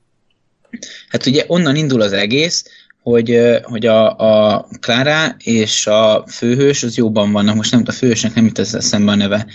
Hát 1.09 1.27
ugye 1.27 1.45
onnan 1.47 1.77
indul 1.77 2.01
az 2.01 2.13
egész, 2.13 2.65
hogy, 3.03 3.41
hogy 3.63 3.87
a, 3.87 4.17
a 4.17 4.67
Clara 4.81 5.37
és 5.39 5.87
a 5.87 6.25
főhős 6.27 6.83
az 6.83 6.97
jóban 6.97 7.33
vannak, 7.33 7.55
most 7.55 7.71
nem 7.71 7.83
a 7.87 7.93
főhősnek 7.93 8.35
nem 8.35 8.45
jut 8.45 8.59
eszembe 8.59 9.11
a 9.11 9.15
neve, 9.15 9.47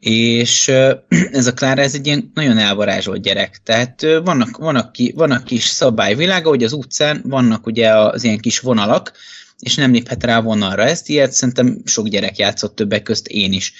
és 0.00 0.68
ez 1.32 1.46
a 1.46 1.54
Clara 1.54 1.82
ez 1.82 1.94
egy 1.94 2.06
ilyen 2.06 2.30
nagyon 2.34 2.58
elvarázsolt 2.58 3.22
gyerek, 3.22 3.60
tehát 3.64 4.02
vannak, 4.24 4.56
vannak, 4.56 4.92
ki, 4.92 5.12
vannak 5.16 5.44
kis 5.44 5.64
szabályvilága, 5.64 6.48
hogy 6.48 6.64
az 6.64 6.72
utcán 6.72 7.22
vannak 7.24 7.66
ugye 7.66 7.90
az 7.90 8.24
ilyen 8.24 8.38
kis 8.38 8.60
vonalak, 8.60 9.12
és 9.58 9.74
nem 9.74 9.92
léphet 9.92 10.24
rá 10.24 10.40
vonalra. 10.40 10.82
Ezt 10.82 11.08
ilyet 11.08 11.32
szerintem 11.32 11.78
sok 11.84 12.08
gyerek 12.08 12.38
játszott 12.38 12.74
többek 12.76 13.02
közt 13.02 13.26
én 13.26 13.52
is. 13.52 13.72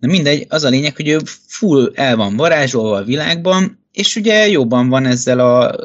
De 0.00 0.06
mindegy, 0.06 0.46
az 0.48 0.64
a 0.64 0.68
lényeg, 0.68 0.96
hogy 0.96 1.08
ő 1.08 1.20
full 1.46 1.92
el 1.94 2.16
van 2.16 2.36
varázsolva 2.36 2.96
a 2.96 3.04
világban, 3.04 3.84
és 3.92 4.16
ugye 4.16 4.48
jobban 4.48 4.88
van 4.88 5.06
ezzel 5.06 5.38
a, 5.38 5.76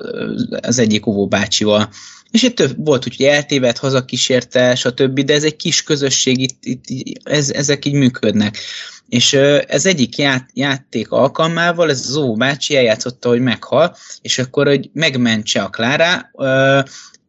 az 0.62 0.80
egyik 0.80 1.06
óvóbácsival. 1.06 1.90
És 2.32 2.44
itt 2.44 2.56
több 2.56 2.86
volt, 2.86 3.04
hogy 3.04 3.22
eltévedt, 3.22 3.78
hazakísérte, 3.78 4.76
stb., 4.76 5.20
de 5.20 5.34
ez 5.34 5.44
egy 5.44 5.56
kis 5.56 5.84
közösség, 5.84 6.40
itt, 6.40 6.58
itt 6.86 7.18
ez, 7.24 7.50
ezek 7.50 7.86
így 7.86 7.94
működnek. 7.94 8.58
És 9.10 9.34
ez 9.68 9.86
egyik 9.86 10.18
ját, 10.18 10.50
játék 10.54 11.12
alkalmával, 11.12 11.90
ez 11.90 12.06
az 12.08 12.16
óvóbácsi 12.16 12.76
eljátszotta, 12.76 13.30
hogy 13.30 13.40
meghal, 13.40 13.96
és 14.22 14.40
akkor, 14.40 14.68
hogy 14.68 14.90
megmentse 14.94 15.62
a 15.62 15.70
Klára, 15.70 16.32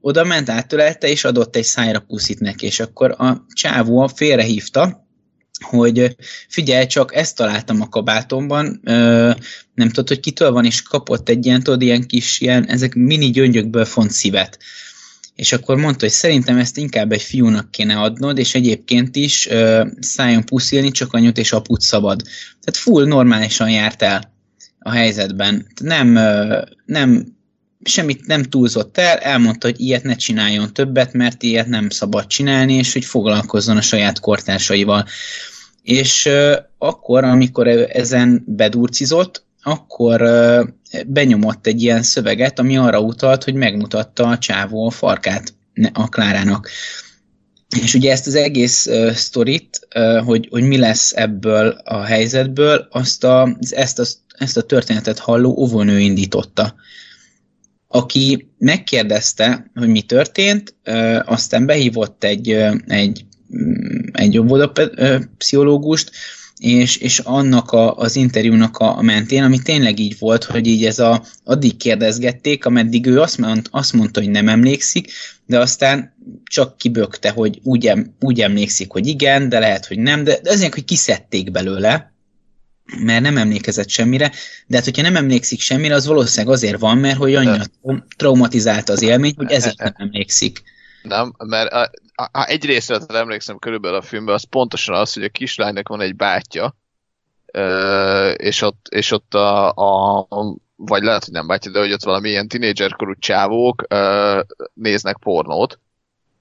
oda 0.00 0.24
ment, 0.24 0.48
átölelte, 0.48 1.08
és 1.08 1.24
adott 1.24 1.56
egy 1.56 1.64
szájra 1.64 1.98
puszit 2.00 2.40
neki, 2.40 2.66
és 2.66 2.80
akkor 2.80 3.14
a 3.18 3.44
csávó 3.52 4.06
félrehívta, 4.06 5.01
hogy 5.62 6.16
figyelj 6.48 6.86
csak, 6.86 7.14
ezt 7.14 7.36
találtam 7.36 7.80
a 7.80 7.88
kabátomban, 7.88 8.80
nem 9.74 9.88
tudod, 9.88 10.08
hogy 10.08 10.20
kitől 10.20 10.50
van, 10.50 10.64
és 10.64 10.82
kapott 10.82 11.28
egy 11.28 11.46
ilyen, 11.46 11.62
tudod, 11.62 11.82
ilyen 11.82 12.06
kis, 12.06 12.40
ilyen, 12.40 12.66
ezek 12.68 12.94
mini 12.94 13.30
gyöngyökből 13.30 13.84
font 13.84 14.10
szívet. 14.10 14.58
És 15.34 15.52
akkor 15.52 15.76
mondta, 15.76 16.04
hogy 16.04 16.14
szerintem 16.14 16.58
ezt 16.58 16.76
inkább 16.76 17.12
egy 17.12 17.22
fiúnak 17.22 17.70
kéne 17.70 18.00
adnod, 18.00 18.38
és 18.38 18.54
egyébként 18.54 19.16
is 19.16 19.48
szálljon 20.00 20.44
puszilni, 20.44 20.90
csak 20.90 21.12
anyut 21.12 21.38
és 21.38 21.52
aput 21.52 21.80
szabad. 21.80 22.22
Tehát 22.60 22.76
full 22.76 23.06
normálisan 23.06 23.70
járt 23.70 24.02
el 24.02 24.32
a 24.78 24.90
helyzetben. 24.90 25.66
Nem, 25.80 26.18
nem 26.84 27.26
semmit 27.84 28.26
nem 28.26 28.42
túlzott 28.42 28.98
el, 28.98 29.16
elmondta, 29.16 29.66
hogy 29.66 29.80
ilyet 29.80 30.02
ne 30.02 30.14
csináljon 30.14 30.72
többet, 30.72 31.12
mert 31.12 31.42
ilyet 31.42 31.66
nem 31.66 31.90
szabad 31.90 32.26
csinálni, 32.26 32.74
és 32.74 32.92
hogy 32.92 33.04
foglalkozzon 33.04 33.76
a 33.76 33.82
saját 33.82 34.20
kortársaival. 34.20 35.06
És 35.82 36.28
akkor, 36.78 37.24
amikor 37.24 37.68
ezen 37.68 38.44
bedurcizott, 38.46 39.44
akkor 39.62 40.20
benyomott 41.06 41.66
egy 41.66 41.82
ilyen 41.82 42.02
szöveget, 42.02 42.58
ami 42.58 42.76
arra 42.76 43.00
utalt, 43.00 43.44
hogy 43.44 43.54
megmutatta 43.54 44.26
a 44.26 44.38
csávó 44.38 44.86
a 44.86 44.90
farkát 44.90 45.54
a 45.92 46.08
Klárának. 46.08 46.68
És 47.80 47.94
ugye 47.94 48.10
ezt 48.10 48.26
az 48.26 48.34
egész 48.34 48.86
uh, 48.86 49.10
sztorit, 49.10 49.88
uh, 49.94 50.24
hogy, 50.24 50.48
hogy 50.50 50.62
mi 50.62 50.78
lesz 50.78 51.12
ebből 51.16 51.68
a 51.84 52.02
helyzetből, 52.02 52.88
azt 52.90 53.24
a, 53.24 53.56
ezt, 53.70 53.98
a, 53.98 54.04
ezt 54.38 54.56
a 54.56 54.62
történetet 54.62 55.18
halló 55.18 55.54
óvónő 55.58 55.98
indította, 55.98 56.74
aki 57.88 58.48
megkérdezte, 58.58 59.70
hogy 59.74 59.88
mi 59.88 60.02
történt, 60.02 60.74
uh, 60.86 61.18
aztán 61.24 61.66
behívott 61.66 62.24
egy, 62.24 62.52
uh, 62.52 62.74
egy 62.86 63.24
egy 64.12 64.42
pszichológust, 65.38 66.10
és, 66.58 66.96
és 66.96 67.18
annak 67.18 67.70
a, 67.70 67.96
az 67.96 68.16
interjúnak 68.16 68.78
a 68.78 69.02
mentén, 69.02 69.42
ami 69.42 69.58
tényleg 69.58 69.98
így 69.98 70.16
volt, 70.18 70.44
hogy 70.44 70.66
így 70.66 70.84
ez 70.84 70.98
a, 70.98 71.24
addig 71.44 71.76
kérdezgették, 71.76 72.64
ameddig 72.64 73.06
ő 73.06 73.20
azt, 73.20 73.38
mond, 73.38 73.66
azt 73.70 73.92
mondta, 73.92 74.20
hogy 74.20 74.30
nem 74.30 74.48
emlékszik, 74.48 75.12
de 75.46 75.58
aztán 75.58 76.14
csak 76.44 76.76
kibökte, 76.76 77.30
hogy 77.30 77.60
úgy, 77.62 77.86
em, 77.86 78.14
úgy 78.20 78.40
emlékszik, 78.40 78.92
hogy 78.92 79.06
igen, 79.06 79.48
de 79.48 79.58
lehet, 79.58 79.86
hogy 79.86 79.98
nem, 79.98 80.24
de, 80.24 80.38
de 80.42 80.50
azért, 80.50 80.74
hogy 80.74 80.84
kiszedték 80.84 81.50
belőle, 81.50 82.12
mert 82.98 83.22
nem 83.22 83.36
emlékezett 83.36 83.88
semmire, 83.88 84.32
de 84.66 84.76
hát 84.76 84.84
hogyha 84.84 85.02
nem 85.02 85.16
emlékszik 85.16 85.60
semmire, 85.60 85.94
az 85.94 86.06
valószínűleg 86.06 86.54
azért 86.54 86.78
van, 86.78 86.98
mert 86.98 87.16
hogy 87.16 87.34
annyira 87.34 87.64
traumatizálta 88.16 88.92
az 88.92 89.02
élmény, 89.02 89.34
hogy 89.36 89.50
ezért 89.50 89.78
nem 89.78 89.94
emlékszik. 90.06 90.62
Nem, 91.02 91.34
mert 91.38 91.72
a, 91.72 91.90
a, 92.14 92.28
a, 92.32 92.46
egy 92.46 92.64
részletre 92.64 93.18
emlékszem 93.18 93.58
körülbelül 93.58 93.96
a 93.96 94.02
filmben, 94.02 94.34
az 94.34 94.44
pontosan 94.44 94.94
az, 94.94 95.12
hogy 95.12 95.24
a 95.24 95.28
kislánynak 95.28 95.88
van 95.88 96.00
egy 96.00 96.16
bátyja, 96.16 96.76
és 98.36 98.62
ott, 98.62 98.86
és 98.90 99.10
ott 99.10 99.34
a, 99.34 99.68
a, 99.68 100.28
vagy 100.76 101.02
lehet, 101.02 101.24
hogy 101.24 101.32
nem 101.32 101.46
bátyja, 101.46 101.70
de 101.70 101.78
hogy 101.78 101.92
ott 101.92 102.02
valami 102.02 102.28
ilyen 102.28 102.48
tinédzserkorú 102.48 103.14
csávók 103.18 103.86
néznek 104.74 105.16
pornót, 105.16 105.78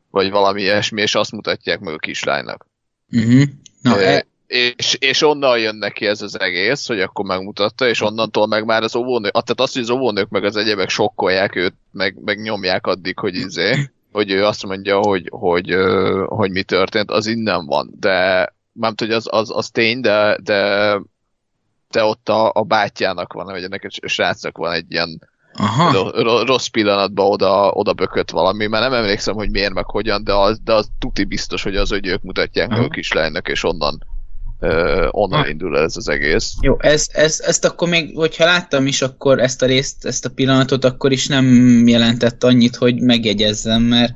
vagy 0.10 0.30
valami 0.30 0.62
ilyesmi, 0.62 1.02
és 1.02 1.16
azt 1.16 1.32
mutatják 1.32 1.80
meg 1.80 1.94
a 1.94 1.98
kislánynak. 1.98 2.66
Uh-huh. 3.12 3.44
Na, 3.82 4.02
e- 4.02 4.26
és, 4.52 4.96
és 5.00 5.22
onnan 5.22 5.60
jön 5.60 5.76
neki 5.76 6.06
ez 6.06 6.22
az 6.22 6.40
egész, 6.40 6.88
hogy 6.88 7.00
akkor 7.00 7.26
megmutatta, 7.26 7.88
és 7.88 8.02
onnantól 8.02 8.48
meg 8.48 8.66
már 8.66 8.84
az 8.84 8.96
óvónők, 8.96 9.32
tehát 9.32 9.60
azt, 9.60 9.74
hogy 9.74 9.82
az 9.82 9.90
óvónők 9.90 10.30
meg 10.30 10.44
az 10.44 10.56
egyebek 10.56 10.90
sokkolják 10.90 11.56
őt, 11.56 11.74
meg, 11.92 12.16
meg 12.24 12.42
nyomják 12.42 12.88
addig, 12.88 13.20
hogy 13.20 13.36
izé, 13.36 13.90
hogy 14.12 14.32
ő 14.32 14.46
azt 14.46 14.66
mondja, 14.66 15.00
hogy, 15.00 15.28
hogy, 15.30 15.70
hogy, 15.70 15.76
hogy 16.28 16.52
mi 16.52 16.64
történt, 16.64 17.12
az 17.12 17.28
innen 17.28 17.66
van, 17.66 17.90
de 18.00 18.50
nem 18.72 18.94
hogy 18.98 19.12
az, 19.12 19.28
az, 19.30 19.52
az 19.56 19.70
tény, 19.70 20.02
de, 20.02 20.38
de, 20.44 20.94
de 21.90 22.04
ott 22.04 22.30
a, 22.30 22.52
a 22.54 22.64
bátyjának 22.64 23.34
van, 23.34 23.46
vagy 23.46 23.64
ennek 23.64 23.88
a 24.02 24.08
srácnak 24.08 24.58
van 24.58 24.72
egy 24.72 24.92
ilyen 24.92 25.30
Aha. 25.54 26.44
rossz 26.44 26.68
pillanatban 26.68 27.26
oda, 27.26 27.72
oda 27.72 27.94
bökött 27.94 28.30
valami, 28.30 28.68
mert 28.68 28.84
nem 28.84 28.94
emlékszem, 28.94 29.36
hogy 29.36 29.52
miért 29.52 29.74
meg 29.74 29.86
hogyan, 29.86 30.24
de 30.24 30.34
az, 30.34 30.60
de 30.64 30.74
az 30.74 30.90
tuti 31.00 31.24
biztos, 31.24 31.64
hogy 31.64 31.76
az, 31.76 31.90
hogy 31.90 32.08
ők 32.08 32.22
mutatják 32.22 32.70
meg 32.70 32.84
a 32.84 32.88
kislánynak, 32.88 33.48
és 33.48 33.64
onnan 33.64 34.06
uh, 34.62 35.08
onnan 35.12 35.50
indul 35.50 35.78
ez 35.80 35.98
az 35.98 36.10
egész. 36.10 36.54
Jó, 36.62 36.76
ez, 36.80 37.08
ez, 37.12 37.40
ezt 37.46 37.66
akkor 37.66 37.90
még, 37.90 38.16
hogyha 38.16 38.46
láttam 38.46 38.88
is, 38.88 39.02
akkor 39.02 39.40
ezt 39.40 39.62
a 39.62 39.66
részt, 39.66 40.06
ezt 40.06 40.26
a 40.26 40.30
pillanatot, 40.30 40.86
akkor 40.86 41.12
is 41.12 41.28
nem 41.28 41.46
jelentett 41.88 42.44
annyit, 42.44 42.76
hogy 42.76 43.02
megjegyezzem, 43.02 43.82
mert 43.82 44.14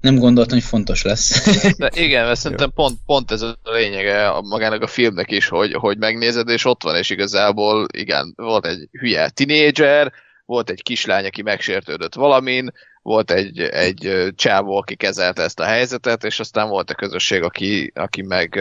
nem 0.00 0.18
gondoltam, 0.18 0.58
hogy 0.58 0.66
fontos 0.66 1.02
lesz. 1.02 1.44
De 1.76 1.90
igen, 1.94 2.24
mert 2.24 2.38
szerintem 2.38 2.70
pont, 2.74 2.98
pont 3.06 3.30
ez 3.30 3.42
a 3.42 3.58
lényege 3.62 4.28
a, 4.28 4.40
magának 4.40 4.82
a 4.82 4.86
filmnek 4.86 5.30
is, 5.30 5.48
hogy, 5.48 5.72
hogy 5.72 5.98
megnézed, 5.98 6.48
és 6.48 6.64
ott 6.64 6.82
van, 6.82 6.96
és 6.96 7.10
igazából 7.10 7.86
igen, 7.92 8.32
volt 8.36 8.66
egy 8.66 8.88
hülye 8.92 9.28
tinédzser, 9.28 10.12
volt 10.46 10.70
egy 10.70 10.82
kislány, 10.82 11.24
aki 11.24 11.42
megsértődött 11.42 12.14
valamin, 12.14 12.72
volt 13.02 13.30
egy, 13.30 13.60
egy 13.60 14.32
csávó, 14.34 14.76
aki 14.76 14.94
kezelte 14.94 15.42
ezt 15.42 15.60
a 15.60 15.64
helyzetet, 15.64 16.24
és 16.24 16.40
aztán 16.40 16.68
volt 16.68 16.90
a 16.90 16.94
közösség, 16.94 17.42
aki, 17.42 17.92
aki 17.94 18.22
meg 18.22 18.60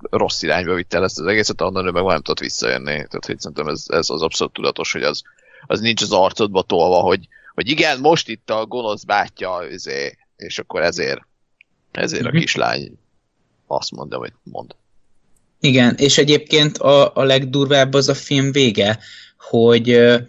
rossz 0.00 0.42
irányba 0.42 0.74
vitte 0.74 0.96
el 0.96 1.04
ezt 1.04 1.20
az 1.20 1.26
egészet, 1.26 1.60
onnan 1.60 1.86
ő 1.86 1.90
meg 1.90 2.04
nem 2.04 2.16
tudott 2.16 2.38
visszajönni. 2.38 2.92
Tehát 2.92 3.26
hogy 3.26 3.40
szerintem 3.40 3.68
ez, 3.68 3.84
ez 3.86 4.10
az 4.10 4.22
abszolút 4.22 4.52
tudatos, 4.52 4.92
hogy 4.92 5.02
az, 5.02 5.22
az 5.66 5.80
nincs 5.80 6.02
az 6.02 6.12
arcodba 6.12 6.62
tolva, 6.62 7.00
hogy, 7.00 7.28
hogy 7.54 7.68
igen, 7.68 8.00
most 8.00 8.28
itt 8.28 8.50
a 8.50 8.66
gonosz 8.66 9.04
bátyja, 9.04 9.58
izé, 9.70 10.18
és 10.36 10.58
akkor 10.58 10.82
ezért, 10.82 11.20
ezért 11.90 12.24
a 12.24 12.28
mhm. 12.28 12.38
kislány 12.38 12.98
azt 13.66 13.90
mondja, 13.90 14.18
hogy 14.18 14.32
mond. 14.42 14.74
Igen, 15.60 15.94
és 15.98 16.18
egyébként 16.18 16.78
a, 16.78 17.14
a 17.14 17.22
legdurvább 17.22 17.94
az 17.94 18.08
a 18.08 18.14
film 18.14 18.52
vége, 18.52 18.98
hogy 19.38 19.90
uh, 19.90 20.20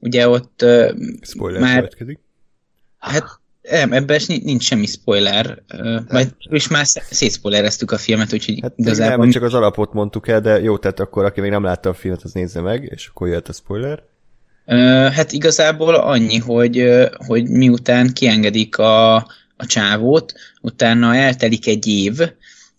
ugye 0.00 0.28
ott 0.28 0.62
uh, 0.62 0.90
Spoiler 1.22 1.60
már... 1.60 1.74
Következik 1.74 2.20
Hát 3.00 3.24
ebben 3.62 4.20
nincs 4.26 4.64
semmi 4.64 4.86
spoiler, 4.86 5.62
majd, 6.08 6.34
és 6.50 6.68
már 6.68 6.86
szétszpoilereztük 6.86 7.90
a 7.90 7.98
filmet, 7.98 8.32
úgyhogy 8.32 8.58
hát 8.62 8.72
igazából... 8.76 9.16
Nem, 9.16 9.30
csak 9.30 9.42
az 9.42 9.54
alapot 9.54 9.92
mondtuk 9.92 10.28
el, 10.28 10.40
de 10.40 10.60
jó, 10.60 10.78
tehát 10.78 11.00
akkor 11.00 11.24
aki 11.24 11.40
még 11.40 11.50
nem 11.50 11.64
látta 11.64 11.88
a 11.88 11.94
filmet, 11.94 12.22
az 12.22 12.32
nézze 12.32 12.60
meg, 12.60 12.88
és 12.94 13.06
akkor 13.06 13.28
jöhet 13.28 13.48
a 13.48 13.52
spoiler. 13.52 14.02
Hát 15.12 15.32
igazából 15.32 15.94
annyi, 15.94 16.38
hogy, 16.38 16.84
hogy 17.26 17.48
miután 17.48 18.12
kiengedik 18.12 18.78
a, 18.78 19.14
a 19.56 19.66
csávót, 19.66 20.32
utána 20.60 21.14
eltelik 21.16 21.66
egy 21.66 21.86
év, 21.86 22.20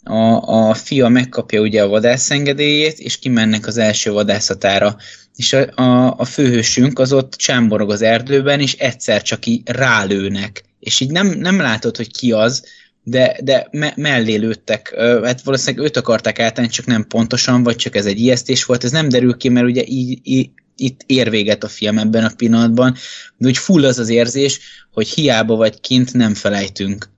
a, 0.04 0.68
a 0.70 0.74
fia 0.74 1.08
megkapja 1.08 1.62
ugye 1.62 1.84
a 1.84 1.88
vadászengedélyét, 1.88 3.00
és 3.00 3.20
kimennek 3.20 3.68
az 3.68 3.78
első 3.78 4.12
vadászatára 4.12 4.96
és 5.42 5.54
a, 5.54 5.82
a, 5.82 6.14
a 6.18 6.26
főhősünk 6.26 7.00
az 7.00 7.14
ott 7.14 7.34
csámborog 7.34 7.92
az 7.92 8.02
erdőben, 8.02 8.60
és 8.60 8.74
egyszer 8.74 9.22
csak 9.22 9.46
így 9.46 9.62
rálőnek. 9.70 10.64
És 10.80 11.00
így 11.00 11.12
nem, 11.12 11.28
nem 11.28 11.60
látod, 11.60 11.98
hogy 11.98 12.12
ki 12.12 12.32
az, 12.32 12.66
de, 13.04 13.38
de 13.44 13.68
me- 13.72 13.96
mellé 13.96 14.36
lőttek. 14.36 14.96
Hát 14.98 15.42
valószínűleg 15.42 15.86
őt 15.86 15.98
akarták 15.98 16.40
állítani, 16.40 16.68
csak 16.68 16.86
nem 16.86 17.08
pontosan, 17.08 17.64
vagy 17.64 17.76
csak 17.76 17.96
ez 17.96 18.06
egy 18.06 18.20
ijesztés 18.20 18.66
volt. 18.66 18.84
Ez 18.84 18.92
nem 18.92 19.10
derül 19.10 19.38
ki, 19.38 19.50
mert 19.50 19.66
ugye 19.66 19.84
így, 19.86 20.20
így 20.24 20.50
itt 20.76 21.02
ér 21.06 21.30
véget 21.30 21.64
a 21.64 21.68
film 21.68 21.98
ebben 21.98 22.24
a 22.24 22.36
pillanatban, 22.36 22.96
de 23.38 23.48
úgy 23.48 23.58
full 23.58 23.86
az 23.86 24.00
az 24.00 24.10
érzés, 24.10 24.60
hogy 24.92 25.08
hiába 25.08 25.56
vagy 25.56 25.80
kint, 25.80 26.14
nem 26.14 26.34
felejtünk. 26.34 27.10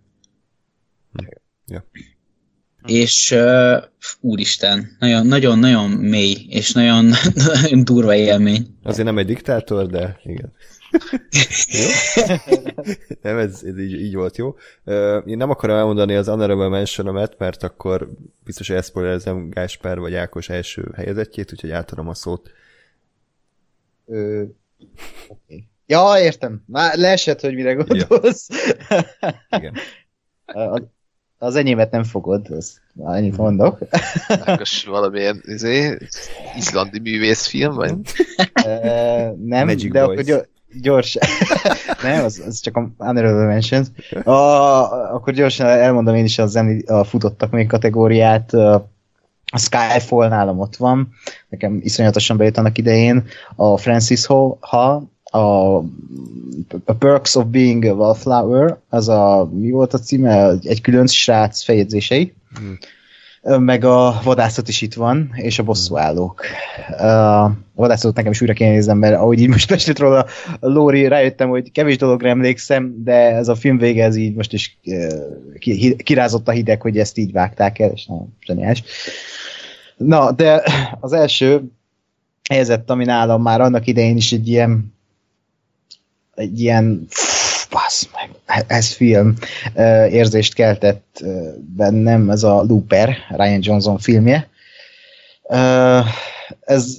Ja. 1.65 1.85
És 2.85 3.31
uh, 3.31 3.83
úristen, 4.19 4.97
nagyon-nagyon 5.23 5.89
mély, 5.89 6.45
és 6.49 6.71
nagyon, 6.71 7.05
nagyon 7.53 7.83
durva 7.83 8.15
élmény. 8.15 8.67
Azért 8.83 9.05
nem 9.05 9.17
egy 9.17 9.25
diktátor, 9.25 9.87
de 9.87 10.19
igen. 10.23 10.53
jó? 11.71 12.35
nem, 13.21 13.37
ez, 13.37 13.61
ez 13.63 13.79
így, 13.79 13.93
így 13.93 14.15
volt 14.15 14.37
jó. 14.37 14.55
Uh, 14.83 15.23
én 15.25 15.37
nem 15.37 15.49
akarom 15.49 15.77
elmondani 15.77 16.15
az 16.15 16.27
honorable 16.27 16.67
mention 16.67 17.29
mert 17.37 17.63
akkor 17.63 18.09
biztos 18.43 18.69
elszpoilerezem 18.69 19.49
Gáspár 19.49 19.99
vagy 19.99 20.15
Ákos 20.15 20.49
első 20.49 20.91
helyezettjét, 20.95 21.51
úgyhogy 21.51 21.71
átadom 21.71 22.07
a 22.07 22.13
szót. 22.13 22.51
Ö, 24.05 24.43
okay. 25.27 25.67
Ja, 25.85 26.13
értem. 26.19 26.63
Már 26.65 26.97
leesett, 26.97 27.41
hogy 27.41 27.55
mire 27.55 27.73
gondolsz. 27.73 28.47
Ja. 28.89 29.57
Igen. 29.57 29.73
Az 31.43 31.55
enyémet 31.55 31.91
nem 31.91 32.03
fogod, 32.03 32.51
azt 32.51 32.81
annyit 32.99 33.37
mondok. 33.37 33.77
Ákos 34.27 34.85
valamilyen 34.85 35.41
izé, 35.45 35.97
izlandi 36.57 36.99
művészfilm, 36.99 37.73
vagy? 37.73 37.91
Uh, 38.65 39.37
nem, 39.45 39.65
Magic 39.67 39.91
de 39.91 40.05
Boys. 40.05 40.19
akkor 40.19 40.47
gyors... 40.81 41.17
nem, 42.03 42.23
az, 42.23 42.43
az 42.47 42.59
csak 42.59 42.77
a 42.77 42.91
Honorable 42.97 43.45
Mentions. 43.45 43.87
A, 44.23 44.31
akkor 45.13 45.33
gyorsan 45.33 45.65
elmondom 45.67 46.15
én 46.15 46.23
is 46.23 46.39
az 46.39 46.59
a 46.85 47.03
futottak 47.03 47.51
még 47.51 47.67
kategóriát. 47.67 48.53
A 49.45 49.57
Skyfall 49.57 50.27
nálam 50.27 50.59
ott 50.59 50.75
van, 50.75 51.09
nekem 51.49 51.79
iszonyatosan 51.83 52.37
bejött 52.37 52.57
annak 52.57 52.77
idején. 52.77 53.25
A 53.55 53.77
Francis 53.77 54.25
Ha, 54.59 55.03
a, 55.23 55.79
a 56.85 56.93
Perks 56.93 57.35
of 57.35 57.45
Being 57.45 57.85
a 57.85 57.93
Wallflower, 57.93 58.77
az 58.89 59.09
a, 59.09 59.49
mi 59.53 59.71
volt 59.71 59.93
a 59.93 59.99
címe? 59.99 60.53
Egy 60.63 60.81
külön 60.81 61.07
srác 61.07 61.63
fejegyzései. 61.63 62.33
Hmm 62.55 62.77
meg 63.43 63.83
a 63.83 64.19
vadászat 64.23 64.67
is 64.67 64.81
itt 64.81 64.93
van, 64.93 65.31
és 65.35 65.59
a 65.59 65.63
bosszúállók. 65.63 66.45
A 66.97 67.51
vadászatot 67.75 68.15
nekem 68.15 68.31
is 68.31 68.41
újra 68.41 68.53
kéne 68.53 68.71
néznem, 68.71 68.97
mert 68.97 69.15
ahogy 69.15 69.39
így 69.39 69.47
most 69.47 69.69
mesét 69.69 69.99
róla 69.99 70.25
a 70.59 70.67
Lóri, 70.67 71.07
rájöttem, 71.07 71.49
hogy 71.49 71.71
kevés 71.71 71.97
dologra 71.97 72.29
emlékszem, 72.29 73.03
de 73.03 73.13
ez 73.13 73.47
a 73.47 73.55
film 73.55 73.77
vége, 73.77 74.03
ez 74.03 74.15
így 74.15 74.35
most 74.35 74.53
is 74.53 74.79
kirázott 75.97 76.47
a 76.47 76.51
hideg, 76.51 76.81
hogy 76.81 76.97
ezt 76.97 77.17
így 77.17 77.31
vágták 77.31 77.79
el, 77.79 77.91
és 77.91 78.05
nagyon 78.05 78.35
zseniás. 78.45 78.83
Na, 79.97 80.31
de 80.31 80.63
az 80.99 81.13
első 81.13 81.61
helyzet, 82.49 82.89
ami 82.89 83.05
nálam 83.05 83.41
már 83.41 83.61
annak 83.61 83.87
idején 83.87 84.17
is 84.17 84.31
egy 84.31 84.47
ilyen 84.47 84.92
egy 86.35 86.59
ilyen 86.59 87.07
bassz 87.69 88.07
meg, 88.15 88.29
ez 88.67 88.87
film 88.87 89.33
érzést 90.09 90.53
keltett 90.53 91.23
bennem, 91.75 92.29
ez 92.29 92.43
a 92.43 92.63
Looper, 92.67 93.15
Ryan 93.29 93.59
Johnson 93.61 93.97
filmje. 93.97 94.49
Ez, 96.59 96.97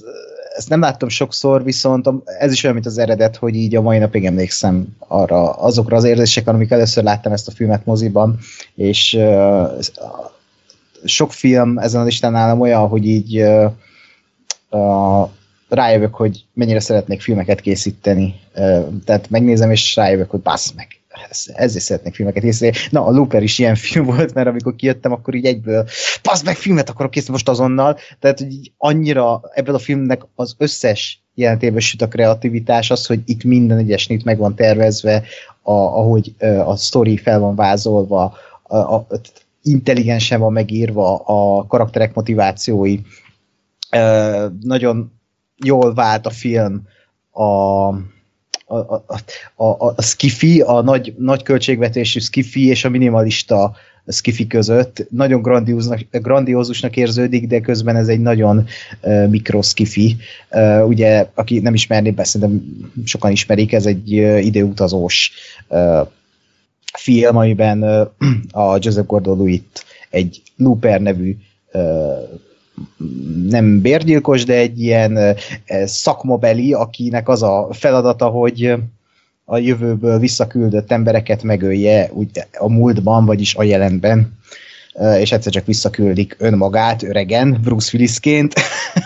ezt 0.55 0.69
nem 0.69 0.79
láttam 0.79 1.09
sokszor, 1.09 1.63
viszont 1.63 2.09
ez 2.39 2.51
is 2.51 2.63
olyan, 2.63 2.75
mint 2.75 2.87
az 2.87 2.97
eredet, 2.97 3.35
hogy 3.35 3.55
így 3.55 3.75
a 3.75 3.81
mai 3.81 3.97
napig 3.97 4.25
emlékszem 4.25 4.87
arra, 4.99 5.51
azokra 5.51 5.97
az 5.97 6.03
érzésekre, 6.03 6.51
amik 6.51 6.71
először 6.71 7.03
láttam 7.03 7.31
ezt 7.31 7.47
a 7.47 7.51
filmet 7.51 7.85
moziban, 7.85 8.37
és 8.75 9.19
sok 11.05 11.33
film 11.33 11.77
ezen 11.77 12.01
a 12.01 12.03
listán 12.03 12.31
nálam 12.31 12.61
olyan, 12.61 12.87
hogy 12.87 13.07
így 13.07 13.43
rájövök, 15.75 16.15
hogy 16.15 16.45
mennyire 16.53 16.79
szeretnék 16.79 17.21
filmeket 17.21 17.61
készíteni. 17.61 18.35
Tehát 19.05 19.29
megnézem, 19.29 19.71
és 19.71 19.95
rájövök, 19.95 20.29
hogy 20.29 20.39
bassz 20.39 20.71
meg. 20.75 20.87
Ezért 21.53 21.83
szeretnék 21.83 22.15
filmeket 22.15 22.43
készíteni. 22.43 22.87
Na, 22.89 23.05
a 23.05 23.11
Looper 23.11 23.43
is 23.43 23.59
ilyen 23.59 23.75
film 23.75 24.05
volt, 24.05 24.33
mert 24.33 24.47
amikor 24.47 24.75
kijöttem, 24.75 25.11
akkor 25.11 25.35
így 25.35 25.45
egyből 25.45 25.87
bassz 26.23 26.43
meg 26.43 26.55
filmet 26.55 26.89
akarok 26.89 27.11
készíteni 27.11 27.37
most 27.37 27.49
azonnal. 27.49 27.97
Tehát, 28.19 28.39
hogy 28.39 28.51
így 28.51 28.71
annyira 28.77 29.41
ebből 29.53 29.75
a 29.75 29.79
filmnek 29.79 30.21
az 30.35 30.55
összes 30.57 31.23
jelentében 31.33 31.79
süt 31.79 32.01
a 32.01 32.07
kreativitás, 32.07 32.91
az, 32.91 33.05
hogy 33.05 33.19
itt 33.25 33.43
minden 33.43 33.77
egyes 33.77 34.07
nyit 34.07 34.23
meg 34.23 34.37
van 34.37 34.55
tervezve, 34.55 35.23
a, 35.61 35.71
ahogy 35.71 36.35
a 36.65 36.75
story 36.75 37.17
fel 37.17 37.39
van 37.39 37.55
vázolva, 37.55 38.33
a, 38.63 38.77
a, 38.77 39.07
intelligensen 39.61 40.39
van 40.39 40.53
megírva 40.53 41.15
a 41.15 41.65
karakterek 41.67 42.13
motivációi, 42.13 42.99
nagyon 44.61 45.11
jól 45.63 45.93
vált 45.93 46.25
a 46.25 46.29
film 46.29 46.81
a, 47.31 47.43
a, 47.43 48.77
a, 48.77 49.19
a, 49.55 49.93
a, 49.95 50.01
skifi, 50.01 50.61
a 50.61 50.81
nagy, 50.81 51.13
nagy 51.17 51.43
költségvetésű 51.43 52.19
skifi 52.19 52.67
és 52.67 52.85
a 52.85 52.89
minimalista 52.89 53.75
skifi 54.07 54.47
között. 54.47 55.05
Nagyon 55.09 55.41
grandiózusnak 56.11 56.95
érződik, 56.95 57.47
de 57.47 57.59
közben 57.59 57.95
ez 57.95 58.07
egy 58.07 58.21
nagyon 58.21 58.65
uh, 59.01 59.27
mikroskifi. 59.27 60.17
Uh, 60.51 60.87
ugye, 60.87 61.27
aki 61.33 61.59
nem 61.59 61.73
ismerné, 61.73 62.11
be, 62.11 62.23
szerintem 62.23 62.63
sokan 63.05 63.31
ismerik, 63.31 63.73
ez 63.73 63.85
egy 63.85 64.19
uh, 64.19 64.45
időutazós 64.45 65.31
uh, 65.67 66.07
film, 66.97 67.37
amiben 67.37 67.83
uh, 67.83 68.71
a 68.71 68.77
Joseph 68.81 69.07
Gordon-Lewitt 69.07 69.85
egy 70.09 70.41
Looper 70.57 71.01
nevű 71.01 71.37
uh, 71.73 71.81
nem 73.47 73.81
bérgyilkos, 73.81 74.43
de 74.43 74.53
egy 74.53 74.81
ilyen 74.81 75.35
szakmabeli, 75.85 76.73
akinek 76.73 77.29
az 77.29 77.43
a 77.43 77.67
feladata, 77.71 78.27
hogy 78.27 78.73
a 79.45 79.57
jövőből 79.57 80.19
visszaküldött 80.19 80.91
embereket 80.91 81.43
megölje 81.43 82.09
úgy 82.13 82.29
a 82.57 82.69
múltban, 82.69 83.25
vagyis 83.25 83.55
a 83.55 83.63
jelenben, 83.63 84.37
és 85.19 85.31
egyszer 85.31 85.51
csak 85.51 85.65
visszaküldik 85.65 86.35
önmagát 86.39 87.03
öregen, 87.03 87.59
Bruce 87.63 87.89
Willisként, 87.93 88.53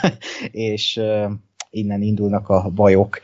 és 0.51 0.99
innen 1.69 2.01
indulnak 2.01 2.49
a 2.49 2.69
bajok. 2.75 3.19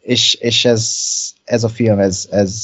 És, 0.00 0.34
és 0.34 0.64
ez, 0.64 0.90
ez 1.44 1.64
a 1.64 1.68
film, 1.68 1.98
ez, 1.98 2.28
ez 2.30 2.54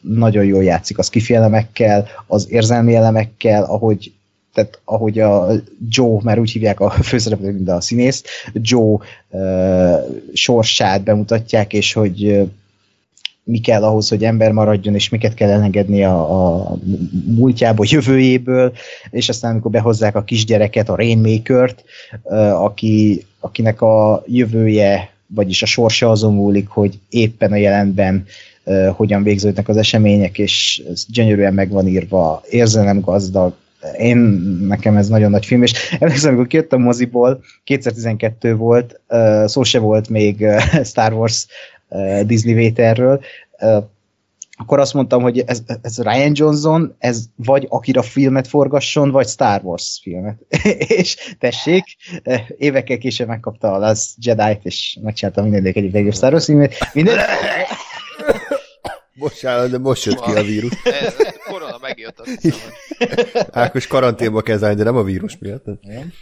nagyon 0.00 0.44
jól 0.44 0.64
játszik 0.64 0.98
az 0.98 1.08
kifélemekkel, 1.08 2.08
az 2.26 2.46
érzelmi 2.50 2.94
elemekkel, 2.94 3.62
ahogy 3.62 4.12
tehát 4.54 4.80
ahogy 4.84 5.18
a 5.18 5.52
Joe, 5.88 6.20
már 6.22 6.38
úgy 6.38 6.50
hívják 6.50 6.80
a 6.80 6.90
főszereplőt, 6.90 7.54
mint 7.54 7.68
a 7.68 7.80
színész, 7.80 8.22
Joe 8.52 8.98
uh, 9.28 10.14
sorsát 10.32 11.02
bemutatják, 11.02 11.72
és 11.72 11.92
hogy 11.92 12.48
mi 13.44 13.58
kell 13.58 13.82
ahhoz, 13.82 14.08
hogy 14.08 14.24
ember 14.24 14.52
maradjon, 14.52 14.94
és 14.94 15.08
miket 15.08 15.34
kell 15.34 15.50
elengedni 15.50 16.04
a, 16.04 16.68
a 16.68 16.78
múltjából, 17.26 17.86
jövőjéből, 17.88 18.72
és 19.10 19.28
aztán 19.28 19.50
amikor 19.50 19.70
behozzák 19.70 20.16
a 20.16 20.24
kisgyereket, 20.24 20.88
a 20.88 20.96
Rainmaker-t, 20.96 21.84
uh, 22.22 22.62
aki, 22.62 23.24
akinek 23.40 23.82
a 23.82 24.22
jövője, 24.26 25.12
vagyis 25.26 25.62
a 25.62 25.66
sorsa 25.66 26.10
azon 26.10 26.34
múlik, 26.34 26.68
hogy 26.68 26.98
éppen 27.08 27.52
a 27.52 27.56
jelenben 27.56 28.26
uh, 28.64 28.86
hogyan 28.86 29.22
végződnek 29.22 29.68
az 29.68 29.76
események, 29.76 30.38
és 30.38 30.82
ez 30.90 31.04
gyönyörűen 31.08 31.54
meg 31.54 31.70
van 31.70 31.86
írva, 31.86 32.42
érzelemgazdag, 32.50 33.54
én, 33.98 34.16
nekem 34.68 34.96
ez 34.96 35.08
nagyon 35.08 35.30
nagy 35.30 35.46
film, 35.46 35.62
és 35.62 35.96
emlékszem, 36.00 36.30
amikor 36.30 36.46
kijöttem 36.46 36.80
moziból, 36.80 37.42
2012 37.64 38.56
volt, 38.56 39.00
szó 39.44 39.62
se 39.62 39.78
volt 39.78 40.08
még 40.08 40.46
Star 40.84 41.12
Wars 41.12 41.46
Disney 42.26 42.54
vételről, 42.54 43.20
akkor 44.56 44.78
azt 44.78 44.94
mondtam, 44.94 45.22
hogy 45.22 45.38
ez, 45.46 45.62
ez 45.82 46.02
Ryan 46.02 46.32
Johnson, 46.34 46.94
ez 46.98 47.24
vagy 47.36 47.66
Akira 47.68 48.02
filmet 48.02 48.48
forgasson, 48.48 49.10
vagy 49.10 49.28
Star 49.28 49.60
Wars 49.62 50.00
filmet. 50.02 50.38
és 50.98 51.34
tessék, 51.38 51.84
évekkel 52.56 52.98
később 52.98 53.28
megkapta 53.28 53.72
a 53.72 53.78
Last 53.78 54.10
Jedi-t, 54.18 54.64
és 54.64 54.98
megcsinálta 55.02 55.42
mindegyik 55.42 55.76
egyik 55.76 55.92
legjobb 55.92 56.14
Star 56.14 56.32
Wars 56.32 56.44
filmet. 56.44 56.74
Minden... 56.92 57.18
Bocsánat, 59.14 59.70
de 59.70 59.78
most 59.78 60.04
jött 60.04 60.20
ki 60.20 60.30
a 60.30 60.42
vírus. 60.42 60.72
Megjött, 61.94 62.20
azt 62.20 62.40
hiszem. 62.40 62.70
Ákos 63.62 63.86
karanténba 63.86 64.42
zárni, 64.56 64.76
de 64.76 64.84
nem 64.84 64.96
a 64.96 65.02
vírus 65.02 65.38
miatt. 65.38 65.64
Nem, 65.64 66.12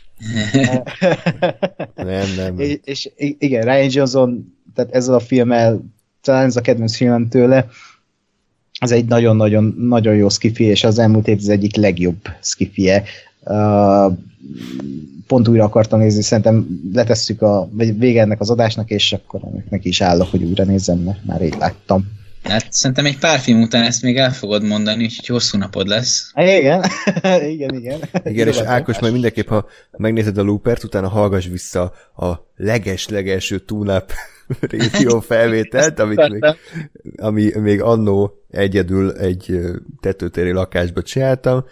nem. 2.09 2.35
nem. 2.37 2.59
És, 2.59 2.79
és 2.85 3.11
igen, 3.17 3.63
Ryan 3.63 3.89
Johnson, 3.91 4.57
tehát 4.75 4.95
ezzel 4.95 5.15
a 5.15 5.21
filmmel, 5.21 5.85
talán 6.21 6.45
ez 6.45 6.57
a 6.57 6.61
kedvenc 6.61 6.97
filmem 6.97 7.29
tőle, 7.29 7.69
ez 8.79 8.91
egy 8.91 9.05
nagyon-nagyon 9.05 9.75
nagyon 9.79 10.15
jó 10.15 10.29
skifi, 10.29 10.65
és 10.65 10.85
az 10.85 10.99
elmúlt 10.99 11.29
év 11.29 11.37
az 11.41 11.49
egyik 11.49 11.77
legjobb 11.77 12.29
skifie. 12.41 13.03
Uh, 13.45 14.13
pont 15.27 15.49
újra 15.49 15.65
akartam 15.65 15.99
nézni, 15.99 16.23
szerintem 16.23 16.67
letesszük 16.93 17.43
a, 17.43 17.69
vagy 17.73 17.99
vége 17.99 18.21
ennek 18.21 18.41
az 18.41 18.51
adásnak, 18.51 18.91
és 18.91 19.13
akkor 19.13 19.41
neki 19.71 19.89
is 19.89 20.01
állok, 20.01 20.31
hogy 20.31 20.43
újra 20.43 20.65
nézzem, 20.65 20.99
mert 20.99 21.25
már 21.25 21.43
így 21.43 21.57
láttam. 21.59 22.21
Hát 22.43 22.73
szerintem 22.73 23.07
egy 23.07 23.19
pár 23.19 23.39
film 23.39 23.63
után 23.63 23.83
ezt 23.83 24.03
még 24.03 24.17
el 24.17 24.33
fogod 24.33 24.63
mondani, 24.63 25.05
úgyhogy 25.05 25.27
hosszú 25.27 25.59
napod 25.59 25.87
lesz. 25.87 26.31
Igen, 26.35 26.85
igen, 27.55 27.75
igen. 27.75 28.01
Igen, 28.25 28.49
és 28.49 28.57
Ákos, 28.57 28.99
majd 28.99 29.13
mindenképp, 29.13 29.49
ha 29.49 29.69
megnézed 29.91 30.39
a 30.39 30.43
loopert, 30.43 30.85
utána 30.85 31.09
hallgass 31.09 31.47
vissza 31.47 31.93
a 32.17 32.33
leges-legelső 32.57 33.59
túnap 33.59 34.13
régió 34.61 35.21
felvételt, 35.21 35.99
amit 35.99 36.29
még, 36.29 36.45
ami 37.17 37.51
még 37.59 37.83
annó 37.83 38.43
egyedül 38.51 39.13
egy 39.13 39.61
tetőtéri 40.01 40.51
lakásba 40.51 41.03
csináltam. 41.03 41.65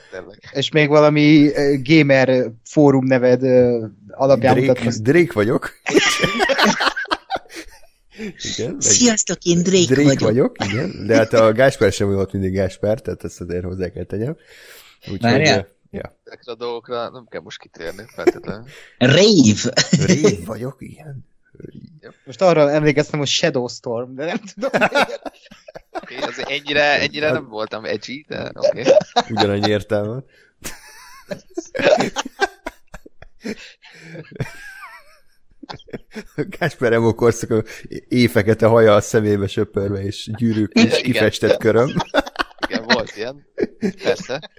És 0.53 0.71
még 0.71 0.89
valami 0.89 1.51
gamer 1.85 2.51
fórum 2.65 3.05
neved 3.05 3.43
alapján 4.11 4.61
Drake, 4.61 4.93
Drake 5.03 5.33
vagyok. 5.33 5.73
Igen, 8.57 8.81
Sziasztok, 8.81 9.45
én 9.45 9.63
Drake, 9.63 9.95
Drake 9.95 10.25
vagyok. 10.25 10.57
vagyok. 10.57 10.73
igen. 10.73 11.07
De 11.07 11.17
hát 11.17 11.33
a 11.33 11.53
Gásper 11.53 11.93
sem 11.93 12.13
volt 12.13 12.33
mindig 12.33 12.53
Gásper, 12.53 13.01
tehát 13.01 13.25
ezt 13.25 13.41
azért 13.41 13.65
hozzá 13.65 13.89
kell 13.89 14.05
tegyem. 14.05 14.37
Úgyhogy, 15.11 15.41
ja. 15.91 16.19
Ezekre 16.25 16.53
a 16.53 16.55
dolgokra 16.55 17.11
nem 17.11 17.27
kell 17.29 17.41
most 17.41 17.59
kitérni 17.59 18.05
feltétlenül. 18.15 18.65
Rave! 18.99 19.73
Rave 20.07 20.45
vagyok, 20.45 20.77
igen. 20.79 21.29
Most 22.25 22.41
arra 22.41 22.71
emlékeztem, 22.71 23.19
hogy 23.19 23.29
Shadow 23.29 23.69
Storm, 23.69 24.15
de 24.15 24.25
nem 24.25 24.41
tudom 24.55 24.71
miért. 24.79 25.21
Okay, 25.91 26.17
az 26.17 26.45
ennyire, 26.49 27.01
ennyire 27.01 27.33
nem 27.33 27.49
voltam 27.49 27.85
edgy, 27.85 28.25
de 28.29 28.51
oké. 28.55 28.81
Okay. 28.81 28.93
Ugyanannyi 29.31 29.69
értelme. 29.69 30.23
Gáspár 36.59 36.93
Emo 36.93 37.15
korszak 37.15 37.69
éjfekete 38.09 38.67
haja 38.67 38.95
a 38.95 39.01
szemébe 39.01 39.47
söpörve, 39.47 40.03
és 40.03 40.31
gyűrűk 40.37 40.73
és 40.73 41.01
kifestett 41.01 41.57
köröm. 41.57 41.93
Igen, 42.69 42.85
volt 42.85 43.17
ilyen. 43.17 43.47
Persze. 44.03 44.51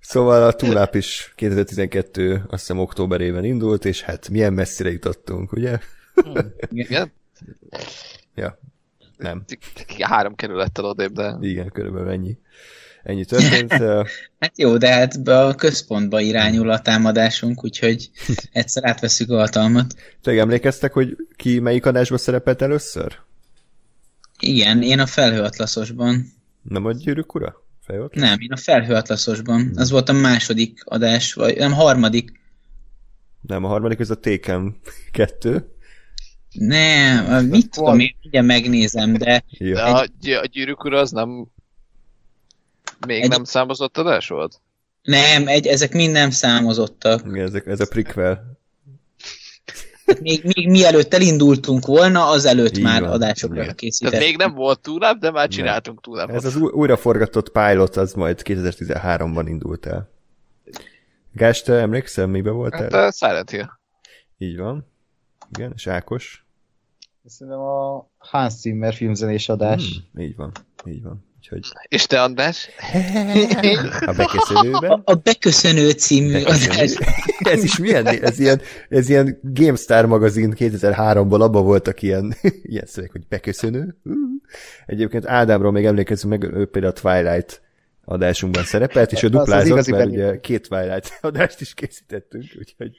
Szóval 0.00 0.46
a 0.46 0.52
túláp 0.52 0.94
is 0.94 1.32
2012, 1.34 2.34
azt 2.34 2.60
hiszem 2.60 2.78
októberében 2.78 3.44
indult, 3.44 3.84
és 3.84 4.02
hát 4.02 4.28
milyen 4.28 4.52
messzire 4.52 4.90
jutottunk, 4.90 5.52
ugye? 5.52 5.78
Igen? 6.68 7.12
ja, 8.34 8.58
nem. 9.16 9.44
Három 10.00 10.34
kerülettel 10.34 10.84
odébb, 10.84 11.12
de... 11.12 11.36
Igen, 11.40 11.70
körülbelül 11.70 12.10
ennyi. 12.10 12.38
Ennyi 13.02 13.24
történt. 13.24 13.72
hát 14.40 14.58
jó, 14.58 14.76
de 14.76 14.92
hát 14.92 15.22
be 15.22 15.40
a 15.40 15.54
központba 15.54 16.20
irányul 16.20 16.70
a 16.70 16.80
támadásunk, 16.80 17.64
úgyhogy 17.64 18.10
egyszer 18.52 18.84
átveszük 18.84 19.30
a 19.30 19.38
hatalmat. 19.38 19.94
Te 20.22 20.32
emlékeztek, 20.32 20.92
hogy 20.92 21.16
ki 21.36 21.58
melyik 21.58 21.86
adásban 21.86 22.18
szerepelt 22.18 22.62
először? 22.62 23.18
Igen, 24.38 24.82
én 24.82 24.98
a 24.98 25.06
felhőatlaszosban. 25.06 26.32
Nem 26.62 26.84
a 26.84 26.92
gyűrűk 26.92 27.34
ura? 27.34 27.64
Felhőatlasz? 27.80 28.22
Nem, 28.22 28.40
én 28.40 28.52
a 28.52 28.56
felhőatlaszosban. 28.56 29.60
Hmm. 29.60 29.72
Az 29.76 29.90
volt 29.90 30.08
a 30.08 30.12
második 30.12 30.80
adás, 30.84 31.34
vagy 31.34 31.56
nem, 31.56 31.72
harmadik. 31.72 32.40
Nem, 33.40 33.64
a 33.64 33.68
harmadik 33.68 34.00
az 34.00 34.10
a 34.10 34.14
Tékem 34.14 34.76
2. 35.12 35.74
Nem, 36.52 37.44
mit 37.46 37.70
tudom, 37.70 37.98
én 37.98 38.16
ugye 38.22 38.42
megnézem, 38.42 39.12
de... 39.12 39.44
De 39.58 39.82
a, 39.82 40.00
a 40.40 40.46
gyűrűk 40.50 40.84
ura 40.84 40.98
az 40.98 41.10
nem 41.10 41.48
még 43.06 43.22
egy... 43.22 43.28
nem 43.28 43.44
számozott 43.44 43.98
adás 43.98 44.28
volt? 44.28 44.60
Nem, 45.02 45.48
egy, 45.48 45.66
ezek 45.66 45.92
mind 45.92 46.12
nem 46.12 46.30
számozottak. 46.30 47.26
Igen, 47.26 47.46
ezek, 47.46 47.66
ez 47.66 47.80
a 47.80 47.86
prequel. 47.86 48.58
Hát 50.06 50.20
még, 50.20 50.44
még 50.54 50.68
mielőtt 50.68 51.14
elindultunk 51.14 51.86
volna, 51.86 52.28
azelőtt 52.28 52.76
Így 52.76 52.82
már 52.82 53.00
van. 53.00 53.10
adásokra 53.10 53.72
készítettünk. 53.72 54.22
Tehát 54.22 54.26
még 54.26 54.36
nem 54.36 54.54
volt 54.54 54.80
túláp, 54.80 55.18
de 55.18 55.30
már 55.30 55.48
csináltunk 55.48 56.00
túláp. 56.00 56.30
Ez 56.30 56.44
az 56.44 56.56
újraforgatott 56.56 57.50
pilot, 57.50 57.96
az 57.96 58.12
majd 58.12 58.40
2013-ban 58.44 59.44
indult 59.46 59.86
el. 59.86 60.10
Gás, 61.32 61.62
te 61.62 61.72
emlékszel, 61.72 62.26
mibe 62.26 62.50
voltál? 62.50 62.82
Hát 62.82 62.92
a 62.92 63.12
Silent 63.12 63.50
Hill. 63.50 63.68
Így 64.38 64.56
van. 64.56 64.86
Igen, 65.56 65.72
és 65.74 65.86
Ákos? 65.86 66.44
Szerintem 67.26 67.62
a 67.62 68.06
Hans 68.18 68.52
Zimmer 68.52 68.94
filmzenés 68.94 69.48
adás. 69.48 70.02
Hmm, 70.12 70.22
így 70.22 70.36
van, 70.36 70.52
így 70.86 71.02
van. 71.02 71.24
Úgyhogy... 71.50 71.86
És 71.88 72.06
te, 72.06 72.22
András? 72.22 72.68
A 74.06 74.12
beköszönőben? 74.16 74.90
A, 74.90 75.02
a 75.04 75.14
beköszönő 75.14 75.90
című 75.90 76.42
adás. 76.42 76.96
ez 77.38 77.64
is 77.64 77.78
milyen, 77.78 78.06
ez 78.06 78.38
ilyen, 78.38 78.60
ez 78.88 79.08
ilyen 79.08 79.38
GameStar 79.42 80.06
magazin 80.06 80.54
2003-ból, 80.58 81.40
abban 81.40 81.64
voltak 81.64 82.02
ilyen, 82.02 82.34
ilyen 82.62 82.86
szöveg, 82.86 83.10
hogy 83.10 83.26
beköszönő. 83.28 83.96
Egyébként 84.86 85.26
Ádámról 85.26 85.72
még 85.72 85.84
emlékezünk 85.84 86.32
meg, 86.32 86.52
ő 86.52 86.66
például 86.66 86.94
a 86.96 87.00
Twilight 87.00 87.62
adásunkban 88.04 88.64
szerepelt, 88.64 89.12
és 89.12 89.22
ő 89.22 89.28
duplázott, 89.28 89.86
mert 89.88 90.10
ugye 90.10 90.40
két 90.40 90.68
Twilight 90.68 91.18
adást 91.20 91.60
is 91.60 91.74
készítettünk, 91.74 92.44
úgyhogy 92.58 92.96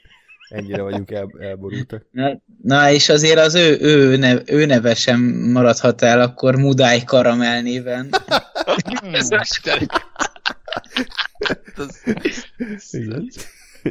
Ennyire 0.51 0.81
vagyunk 0.81 1.11
el, 1.11 1.29
elborultak. 1.39 2.05
Na, 2.11 2.41
na, 2.61 2.91
és 2.91 3.09
azért 3.09 3.39
az 3.39 3.55
ő, 3.55 3.77
ő, 3.79 4.17
nev, 4.17 4.39
ő 4.45 4.65
neve 4.65 4.95
sem 4.95 5.21
maradhat 5.51 6.01
el, 6.01 6.21
akkor 6.21 6.55
Mudály 6.55 7.03
Karamell 7.03 7.61
néven. 7.61 8.09
Igen. 12.91 13.31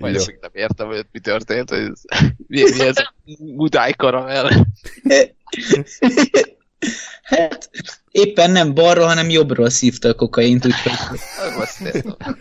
Majd 0.01 0.15
ezt 0.15 0.39
nem 0.41 0.51
értem, 0.53 0.87
hogy 0.87 1.07
mi 1.13 1.19
történt, 1.19 1.71
hogy 1.71 1.79
ez, 1.79 2.01
mi, 2.47 2.63
mi 2.63 2.81
ez 2.81 2.97
a 2.97 3.15
mudály 3.39 3.93
karamell. 3.93 4.51
Hát 7.23 7.71
éppen 8.11 8.51
nem 8.51 8.75
balról, 8.75 9.07
hanem 9.07 9.31
jobbról 9.31 9.71
szívta 9.71 10.09
a 10.09 10.15
kokaint, 10.15 10.67
úgyhogy 10.67 10.93
értem. 11.85 12.37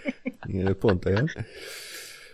Igen, 0.48 0.78
pont 0.80 1.06
olyan. 1.06 1.32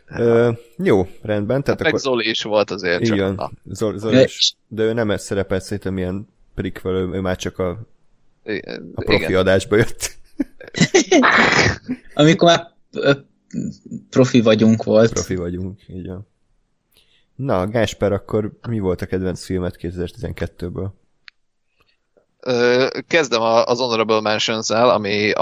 Ö, 0.07 0.51
jó, 0.77 1.07
rendben, 1.21 1.63
tehát 1.63 1.79
Meg 1.79 1.87
akkor... 1.87 1.99
Zoli 1.99 2.29
is 2.29 2.43
volt 2.43 2.71
azért, 2.71 3.03
csak 3.03 3.15
Igen, 3.15 3.33
na, 3.33 3.51
Zoli, 3.63 3.97
Zoli 3.97 4.23
is, 4.23 4.55
de 4.67 4.83
ő 4.83 4.93
nem 4.93 5.11
ez 5.11 5.23
szerepelt 5.23 5.63
szerintem 5.63 5.97
ilyen 5.97 6.27
prequel, 6.55 6.93
ő, 6.93 7.09
ő 7.11 7.19
már 7.19 7.35
csak 7.35 7.59
a, 7.59 7.69
a 8.95 9.01
profi 9.01 9.23
igen. 9.23 9.35
adásba 9.35 9.75
jött. 9.75 10.17
amikor 12.13 12.47
már 12.47 12.73
profi 14.09 14.41
vagyunk 14.41 14.83
volt. 14.83 15.13
Profi 15.13 15.35
vagyunk, 15.35 15.79
így 15.87 16.07
van. 16.07 16.27
Na, 17.35 17.67
Gásper, 17.67 18.11
akkor 18.11 18.51
mi 18.67 18.79
volt 18.79 19.01
a 19.01 19.05
kedvenc 19.05 19.45
filmet 19.45 19.77
2012-ből? 19.81 20.87
Ö, 22.39 22.87
Kezdem 23.07 23.41
az 23.41 23.79
Honorable 23.79 24.21
mentions 24.21 24.69
ami, 24.69 25.33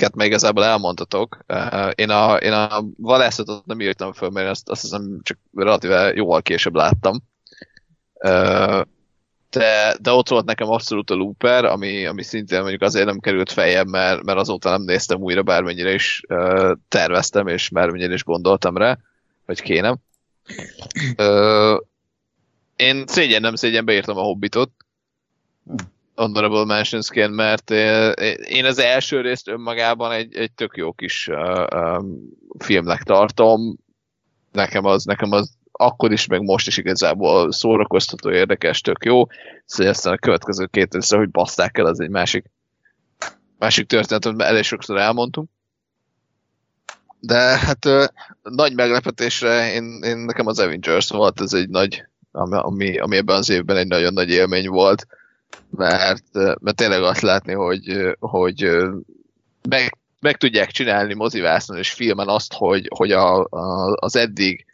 amiket 0.00 0.14
még 0.14 0.26
igazából 0.26 0.64
elmondhatok. 0.64 1.44
Én 1.94 2.10
a, 2.10 2.36
én 2.36 2.52
a 2.52 2.84
valászatot 2.96 3.66
nem 3.66 3.80
írtam 3.80 4.12
föl, 4.12 4.28
mert 4.28 4.48
azt, 4.48 4.68
azt 4.68 4.82
hiszem 4.82 5.20
csak 5.22 5.38
relatíve 5.54 6.12
jóval 6.14 6.42
később 6.42 6.74
láttam. 6.74 7.22
De, 9.50 9.96
de 10.00 10.10
ott 10.10 10.28
volt 10.28 10.44
nekem 10.44 10.68
abszolút 10.68 11.10
a 11.10 11.14
Looper, 11.14 11.64
ami, 11.64 12.06
ami 12.06 12.22
szintén 12.22 12.60
mondjuk 12.60 12.82
azért 12.82 13.06
nem 13.06 13.18
került 13.18 13.52
fejem, 13.52 13.88
mert, 13.88 14.22
mert 14.22 14.38
azóta 14.38 14.70
nem 14.70 14.82
néztem 14.82 15.20
újra, 15.20 15.42
bármennyire 15.42 15.92
is 15.92 16.22
terveztem, 16.88 17.46
és 17.46 17.68
bármennyire 17.68 18.14
is 18.14 18.24
gondoltam 18.24 18.76
rá, 18.76 18.98
hogy 19.46 19.60
kéne. 19.60 19.96
Én 22.76 23.06
szégyen 23.06 23.40
nem 23.40 23.54
szégyen 23.54 23.84
beírtam 23.84 24.16
a 24.16 24.22
Hobbitot, 24.22 24.70
Honorable 26.20 26.64
Mentionsként, 26.64 27.34
mert 27.34 27.70
eh, 27.70 28.12
én 28.48 28.64
az 28.64 28.78
első 28.78 29.20
részt 29.20 29.48
önmagában 29.48 30.12
egy, 30.12 30.34
egy 30.34 30.52
tök 30.52 30.76
jó 30.76 30.92
kis 30.92 31.28
uh, 31.28 31.66
um, 31.74 32.18
filmnek 32.58 33.02
tartom. 33.02 33.76
Nekem 34.52 34.84
az, 34.84 35.04
nekem 35.04 35.32
az 35.32 35.58
akkor 35.72 36.12
is, 36.12 36.26
meg 36.26 36.42
most 36.42 36.66
is 36.66 36.76
igazából 36.76 37.52
szórakoztató, 37.52 38.30
érdekes, 38.30 38.80
tök 38.80 39.04
jó. 39.04 39.26
Szóval 39.64 39.92
aztán 39.92 40.12
a 40.12 40.16
következő 40.16 40.66
két 40.66 40.94
részre, 40.94 41.16
hogy 41.16 41.30
baszták 41.30 41.78
el, 41.78 41.86
az 41.86 42.00
egy 42.00 42.10
másik, 42.10 42.44
másik 43.58 43.86
történet, 43.86 44.24
amit 44.24 44.40
elég 44.40 44.62
sokszor 44.62 44.98
elmondtunk. 44.98 45.48
De 47.20 47.38
hát 47.38 47.84
ö, 47.84 48.04
nagy 48.42 48.74
meglepetésre 48.74 49.72
én, 49.72 50.00
én, 50.02 50.16
nekem 50.16 50.46
az 50.46 50.58
Avengers 50.58 51.10
volt, 51.10 51.40
ez 51.40 51.52
egy 51.52 51.68
nagy, 51.68 52.04
ami, 52.32 52.98
ami 52.98 53.16
ebben 53.16 53.36
az 53.36 53.48
évben 53.48 53.76
egy 53.76 53.88
nagyon 53.88 54.12
nagy 54.12 54.30
élmény 54.30 54.68
volt 54.68 55.06
mert, 55.70 56.32
mert 56.60 56.76
tényleg 56.76 57.02
azt 57.02 57.20
látni, 57.20 57.52
hogy, 57.52 58.14
hogy 58.18 58.70
meg, 59.68 59.98
meg 60.20 60.36
tudják 60.36 60.70
csinálni 60.70 61.14
mozivászon 61.14 61.76
és 61.76 61.92
filmen 61.92 62.28
azt, 62.28 62.52
hogy, 62.52 62.88
hogy 62.94 63.12
a, 63.12 63.44
a, 63.44 63.96
az 64.00 64.16
eddig 64.16 64.64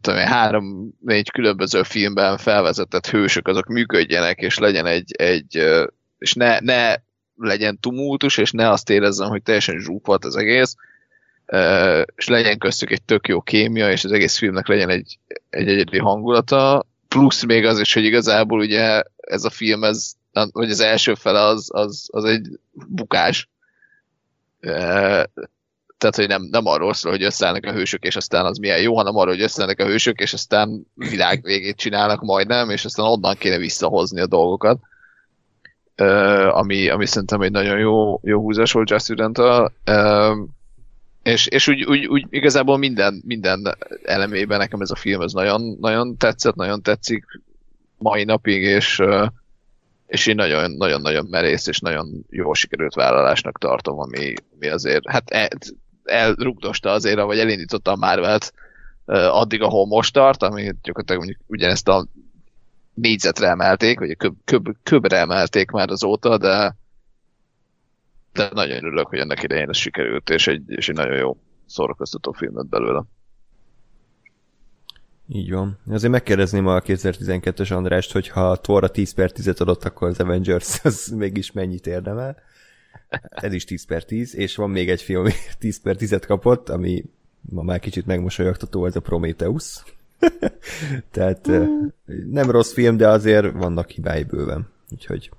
tudom 0.00 0.18
három-négy 0.18 1.30
különböző 1.30 1.82
filmben 1.82 2.36
felvezetett 2.36 3.06
hősök 3.06 3.48
azok 3.48 3.66
működjenek, 3.66 4.38
és 4.40 4.58
legyen 4.58 4.86
egy, 4.86 5.12
egy 5.16 5.56
és 6.18 6.32
ne, 6.34 6.58
ne 6.60 6.94
legyen 7.36 7.80
tumultus, 7.80 8.38
és 8.38 8.50
ne 8.50 8.70
azt 8.70 8.90
érezzem, 8.90 9.28
hogy 9.28 9.42
teljesen 9.42 9.78
zsúk 9.78 10.06
volt 10.06 10.24
az 10.24 10.36
egész, 10.36 10.74
és 12.14 12.26
legyen 12.26 12.58
köztük 12.58 12.90
egy 12.90 13.02
tök 13.02 13.28
jó 13.28 13.40
kémia, 13.40 13.90
és 13.90 14.04
az 14.04 14.12
egész 14.12 14.36
filmnek 14.38 14.66
legyen 14.66 14.88
egy, 14.88 15.18
egy 15.50 15.68
egyedi 15.68 15.98
hangulata, 15.98 16.86
plusz 17.14 17.44
még 17.44 17.64
az 17.64 17.80
is, 17.80 17.94
hogy 17.94 18.04
igazából 18.04 18.58
ugye 18.58 19.02
ez 19.16 19.44
a 19.44 19.50
film, 19.50 19.84
ez, 19.84 20.12
vagy 20.52 20.70
az 20.70 20.80
első 20.80 21.14
fele 21.14 21.40
az, 21.40 21.68
az, 21.72 22.08
az 22.12 22.24
egy 22.24 22.48
bukás. 22.72 23.48
Tehát, 25.98 26.16
hogy 26.16 26.28
nem, 26.28 26.48
nem 26.50 26.66
arról 26.66 26.94
szól, 26.94 27.12
hogy 27.12 27.22
összeállnak 27.22 27.64
a 27.64 27.72
hősök, 27.72 28.02
és 28.02 28.16
aztán 28.16 28.44
az 28.44 28.58
milyen 28.58 28.80
jó, 28.80 28.96
hanem 28.96 29.16
arról, 29.16 29.34
hogy 29.34 29.42
összeállnak 29.42 29.78
a 29.78 29.86
hősök, 29.86 30.20
és 30.20 30.32
aztán 30.32 30.86
világ 30.94 31.42
végét 31.42 31.76
csinálnak 31.76 32.20
majdnem, 32.20 32.70
és 32.70 32.84
aztán 32.84 33.06
onnan 33.06 33.36
kéne 33.36 33.56
visszahozni 33.56 34.20
a 34.20 34.26
dolgokat. 34.26 34.78
Ami, 36.50 36.88
ami 36.88 37.06
szerintem 37.06 37.40
egy 37.40 37.50
nagyon 37.50 37.78
jó, 37.78 38.20
jó 38.22 38.40
húzás 38.40 38.72
volt 38.72 38.90
Just 38.90 39.04
Student-től. 39.04 39.72
És, 41.24 41.46
és 41.46 41.68
úgy, 41.68 41.84
úgy, 41.84 42.06
úgy, 42.06 42.26
igazából 42.30 42.78
minden, 42.78 43.22
minden 43.26 43.76
elemében 44.02 44.58
nekem 44.58 44.80
ez 44.80 44.90
a 44.90 44.96
film 44.96 45.20
ez 45.20 45.32
nagyon, 45.32 45.76
nagyon 45.80 46.16
tetszett, 46.16 46.54
nagyon 46.54 46.82
tetszik 46.82 47.24
mai 47.98 48.24
napig, 48.24 48.62
és, 48.62 49.02
és 50.06 50.26
én 50.26 50.34
nagyon, 50.34 50.70
nagyon, 50.70 51.00
nagyon 51.00 51.26
merész 51.30 51.66
és 51.66 51.80
nagyon 51.80 52.24
jól 52.30 52.54
sikerült 52.54 52.94
vállalásnak 52.94 53.58
tartom, 53.58 53.98
ami, 53.98 54.34
ami 54.54 54.68
azért, 54.68 55.10
hát 55.10 55.30
el, 55.30 55.48
elrugdosta 56.04 56.90
azért, 56.90 57.20
vagy 57.20 57.38
elindította 57.38 57.90
a 57.90 57.96
Marvelt 57.96 58.52
addig, 59.06 59.62
ahol 59.62 59.86
most 59.86 60.12
tart, 60.12 60.42
ami 60.42 60.62
gyakorlatilag 60.82 61.22
mondjuk 61.22 61.40
ugyanezt 61.46 61.88
a 61.88 62.06
négyzetre 62.94 63.48
emelték, 63.48 63.98
vagy 63.98 64.10
a 64.10 64.16
köb, 64.16 64.34
köb, 64.44 64.68
köbre 64.82 65.18
emelték 65.18 65.70
már 65.70 65.90
azóta, 65.90 66.38
de 66.38 66.76
de 68.34 68.50
nagyon 68.52 68.84
örülök, 68.84 69.06
hogy 69.06 69.18
ennek 69.18 69.42
idején 69.42 69.68
ez 69.68 69.76
sikerült, 69.76 70.30
és 70.30 70.46
egy, 70.46 70.62
és 70.66 70.88
egy 70.88 70.94
nagyon 70.94 71.16
jó 71.16 71.36
szórakoztató 71.66 72.32
film 72.32 72.56
lett 72.56 72.68
belőle. 72.68 73.04
Így 75.28 75.50
van. 75.50 75.78
Azért 75.90 76.12
megkérdezném 76.12 76.66
a 76.66 76.80
2012-es 76.80 77.72
Andrást, 77.76 78.12
hogy 78.12 78.28
ha 78.28 78.56
Thorra 78.56 78.88
10 78.88 79.12
per 79.14 79.30
10-et 79.34 79.60
adott, 79.60 79.84
akkor 79.84 80.08
az 80.08 80.20
Avengers 80.20 80.84
az 80.84 81.12
mégis 81.16 81.52
mennyit 81.52 81.86
érdemel. 81.86 82.36
Ez 83.30 83.52
is 83.52 83.64
10 83.64 83.84
per 83.84 84.04
10, 84.04 84.36
és 84.36 84.56
van 84.56 84.70
még 84.70 84.90
egy 84.90 85.02
film, 85.02 85.20
ami 85.20 85.32
10 85.58 85.80
per 85.80 85.96
10-et 85.98 86.22
kapott, 86.26 86.68
ami 86.68 87.04
ma 87.40 87.62
már 87.62 87.80
kicsit 87.80 88.06
megmosolyogtató, 88.06 88.86
ez 88.86 88.96
a 88.96 89.00
Prometheus. 89.00 89.82
Tehát 91.10 91.50
nem 92.30 92.50
rossz 92.50 92.72
film, 92.72 92.96
de 92.96 93.08
azért 93.08 93.52
vannak 93.52 93.90
hibái 93.90 94.22
bőven. 94.22 94.68
Úgyhogy 94.90 95.30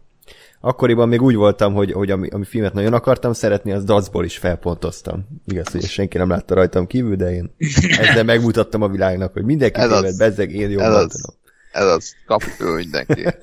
akkoriban 0.66 1.08
még 1.08 1.22
úgy 1.22 1.36
voltam, 1.36 1.74
hogy, 1.74 1.92
hogy 1.92 2.12
ami, 2.12 2.28
ami 2.28 2.46
filmet 2.46 2.74
nagyon 2.74 2.94
akartam 2.94 3.34
szeretni, 3.34 3.72
az 3.72 3.84
dacból 3.84 4.26
is 4.26 4.38
felpontoztam. 4.38 5.28
Igaz, 5.46 5.68
hogy 5.68 5.84
senki 5.84 6.18
nem 6.18 6.30
látta 6.30 6.54
rajtam 6.56 6.88
kívül, 6.88 7.16
de 7.16 7.34
én 7.34 7.56
ezzel 7.98 8.24
megmutattam 8.34 8.82
a 8.82 8.88
világnak, 8.88 9.34
hogy 9.34 9.44
mindenki 9.44 9.80
Ez 9.80 9.92
az. 9.92 10.00
téved, 10.00 10.18
bezzeg, 10.18 10.52
én 10.52 10.66
Ez 10.66 10.72
jobban 10.72 10.94
az. 10.94 11.12
tudom. 11.12 11.36
Ez 11.72 11.86
az, 11.86 12.14
kapjuk 12.26 12.76
mindenki. 12.76 13.26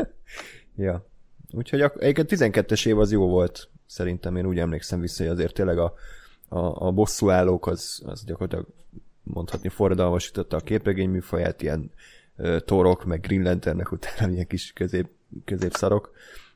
Ja. 0.77 1.07
Úgyhogy 1.51 1.81
egyébként 1.99 2.57
12-es 2.57 2.87
év 2.87 2.99
az 2.99 3.13
jó 3.13 3.29
volt, 3.29 3.69
szerintem 3.87 4.37
én 4.37 4.47
úgy 4.47 4.59
emlékszem 4.59 5.01
vissza, 5.01 5.23
hogy 5.23 5.33
azért 5.33 5.55
tényleg 5.55 5.79
a, 5.79 5.95
a, 6.49 6.87
a 6.87 6.91
bosszúállók 6.91 7.67
az, 7.67 8.03
az 8.07 8.25
gyakorlatilag 8.25 8.67
mondhatni 9.23 9.69
forradalmasította 9.69 10.57
a 10.57 10.61
képregény 10.61 11.11
műfaját, 11.11 11.63
ilyen 11.63 11.91
torok, 12.65 13.05
meg 13.05 13.21
Green 13.21 13.43
Lanternnek 13.43 13.93
utána 13.93 14.33
ilyen 14.33 14.47
kis 14.47 14.73
közép, 14.75 15.09
középszarok. 15.45 16.13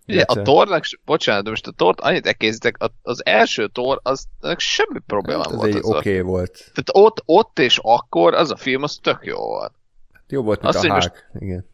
Ugye, 0.09 0.23
a 0.23 0.43
tornak, 0.43 0.85
bocsánat, 1.05 1.45
de 1.45 1.51
most 1.51 1.67
a 1.67 1.71
tort 1.71 2.01
annyit 2.01 2.27
elkészítek, 2.27 2.77
a- 2.79 2.93
az 3.03 3.27
első 3.27 3.67
tor, 3.67 4.01
az 4.03 4.27
semmi 4.57 4.99
probléma 5.07 5.43
Hát 5.43 5.51
volt. 5.53 5.69
egy 5.69 5.77
azzal. 5.77 5.97
oké 5.97 6.11
okay 6.11 6.21
volt. 6.21 6.53
Tehát 6.53 6.91
ott, 6.93 7.23
ott 7.25 7.59
és 7.59 7.79
akkor 7.83 8.35
az 8.35 8.51
a 8.51 8.57
film, 8.57 8.83
az 8.83 8.99
tök 9.03 9.19
jó 9.23 9.37
volt. 9.37 9.73
Jó 10.29 10.43
volt, 10.43 10.63
mint 10.63 10.75
Azt, 10.75 10.85
a 10.85 10.93
hák. 10.93 11.31
Igen. 11.39 11.67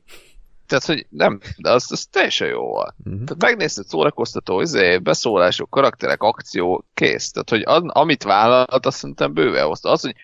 Tehát, 0.66 0.84
hogy 0.84 1.06
nem, 1.10 1.40
de 1.56 1.70
az, 1.70 1.92
az 1.92 2.06
teljesen 2.06 2.48
jó 2.48 2.60
volt. 2.60 2.94
Uh-huh. 2.98 3.24
Tehát 3.24 3.42
megnézted 3.42 3.86
szórakoztató, 3.86 4.60
izé, 4.60 4.98
beszólások, 4.98 5.70
karakterek, 5.70 6.22
akció, 6.22 6.84
kész. 6.94 7.30
Tehát, 7.30 7.50
hogy 7.50 7.62
az, 7.62 7.82
amit 7.86 8.22
vállalt, 8.22 8.86
azt 8.86 8.96
szerintem 8.96 9.32
bőve 9.32 9.62
hozta. 9.62 9.90
Az, 9.90 10.00
hogy 10.00 10.14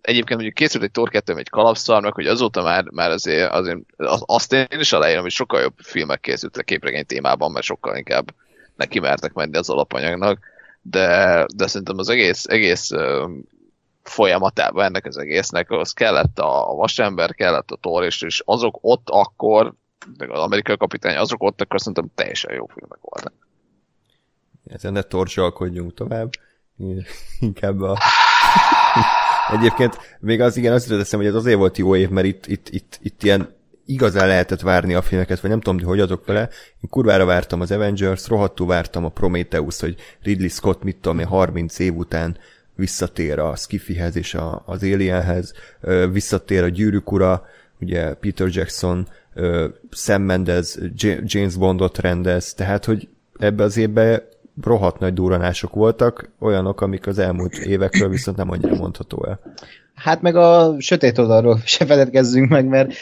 egyébként 0.00 0.34
mondjuk 0.34 0.54
készült 0.54 0.82
egy 0.82 0.90
Tor 0.90 1.08
2 1.08 1.36
egy 1.36 1.48
kalapszarnak, 1.48 2.14
hogy 2.14 2.26
azóta 2.26 2.62
már, 2.62 2.84
már 2.90 3.10
azért, 3.10 3.50
azért 3.50 3.78
az, 3.96 4.22
azt 4.26 4.52
én 4.52 4.66
is 4.80 4.92
aláírom, 4.92 5.22
hogy 5.22 5.30
sokkal 5.30 5.60
jobb 5.60 5.74
filmek 5.76 6.20
készültek 6.20 6.64
képregény 6.64 7.06
témában, 7.06 7.52
mert 7.52 7.64
sokkal 7.64 7.96
inkább 7.96 8.34
neki 8.76 8.98
mertek 8.98 9.32
menni 9.32 9.56
az 9.56 9.70
alapanyagnak, 9.70 10.38
de, 10.82 11.46
de 11.54 11.66
szerintem 11.66 11.98
az 11.98 12.08
egész, 12.08 12.44
egész 12.44 12.90
folyamatában 14.02 14.84
ennek 14.84 15.06
az 15.06 15.16
egésznek, 15.16 15.70
az 15.70 15.92
kellett 15.92 16.38
a 16.38 16.74
vasember, 16.74 17.34
kellett 17.34 17.70
a 17.70 17.76
Thor, 17.80 18.04
és, 18.04 18.22
és 18.22 18.42
azok 18.44 18.78
ott 18.80 19.08
akkor, 19.10 19.74
meg 20.16 20.30
az 20.30 20.40
amerikai 20.40 20.76
kapitány, 20.76 21.16
azok 21.16 21.42
ott 21.42 21.60
akkor 21.60 21.78
szerintem 21.78 22.10
teljesen 22.14 22.54
jó 22.54 22.66
filmek 22.66 22.98
voltak. 23.00 23.32
Ezen 24.66 24.92
ne 24.92 25.02
torzsalkodjunk 25.02 25.94
tovább. 25.94 26.30
Inkább 27.40 27.80
a 27.80 27.98
Egyébként 29.52 29.98
még 30.20 30.40
az 30.40 30.56
igen, 30.56 30.72
azt 30.72 30.88
teszem, 30.88 31.18
hogy 31.18 31.28
ez 31.28 31.34
azért 31.34 31.58
volt 31.58 31.78
jó 31.78 31.96
év, 31.96 32.08
mert 32.08 32.26
itt, 32.26 32.46
itt, 32.46 32.68
itt, 32.70 32.98
itt 33.02 33.22
ilyen 33.22 33.56
igazán 33.86 34.26
lehetett 34.26 34.60
várni 34.60 34.94
a 34.94 35.02
filmeket, 35.02 35.40
vagy 35.40 35.50
nem 35.50 35.60
tudom, 35.60 35.86
hogy 35.88 36.00
adok 36.00 36.26
vele. 36.26 36.40
Én 36.80 36.90
kurvára 36.90 37.24
vártam 37.24 37.60
az 37.60 37.70
Avengers, 37.70 38.28
rohadtul 38.28 38.66
vártam 38.66 39.04
a 39.04 39.08
Prometheus, 39.08 39.80
hogy 39.80 39.96
Ridley 40.22 40.48
Scott, 40.48 40.82
mit 40.82 40.96
tudom 40.96 41.18
én, 41.18 41.26
30 41.26 41.78
év 41.78 41.96
után 41.96 42.36
visszatér 42.74 43.38
a 43.38 43.56
Skiffihez 43.56 44.16
és 44.16 44.34
a, 44.34 44.62
az 44.66 44.82
Alienhez, 44.82 45.52
visszatér 46.12 46.62
a 46.62 46.68
Gyűrűk 46.68 47.12
ura, 47.12 47.46
ugye 47.80 48.14
Peter 48.14 48.48
Jackson, 48.50 49.08
Sam 49.90 50.22
Mendes, 50.22 50.76
James 51.22 51.56
Bondot 51.56 51.98
rendez, 51.98 52.54
tehát, 52.54 52.84
hogy 52.84 53.08
ebbe 53.38 53.62
az 53.62 53.76
évben 53.76 54.22
rohadt 54.62 54.98
nagy 54.98 55.14
duranások 55.14 55.74
voltak, 55.74 56.30
olyanok, 56.40 56.80
amik 56.80 57.06
az 57.06 57.18
elmúlt 57.18 57.56
évekről 57.56 58.08
viszont 58.08 58.36
nem 58.36 58.50
annyira 58.50 58.74
mondható 58.74 59.24
el. 59.26 59.40
Hát 59.94 60.22
meg 60.22 60.36
a 60.36 60.74
sötét 60.78 61.18
oldalról 61.18 61.60
se 61.64 61.86
feledkezzünk 61.86 62.48
meg, 62.48 62.66
mert 62.66 62.92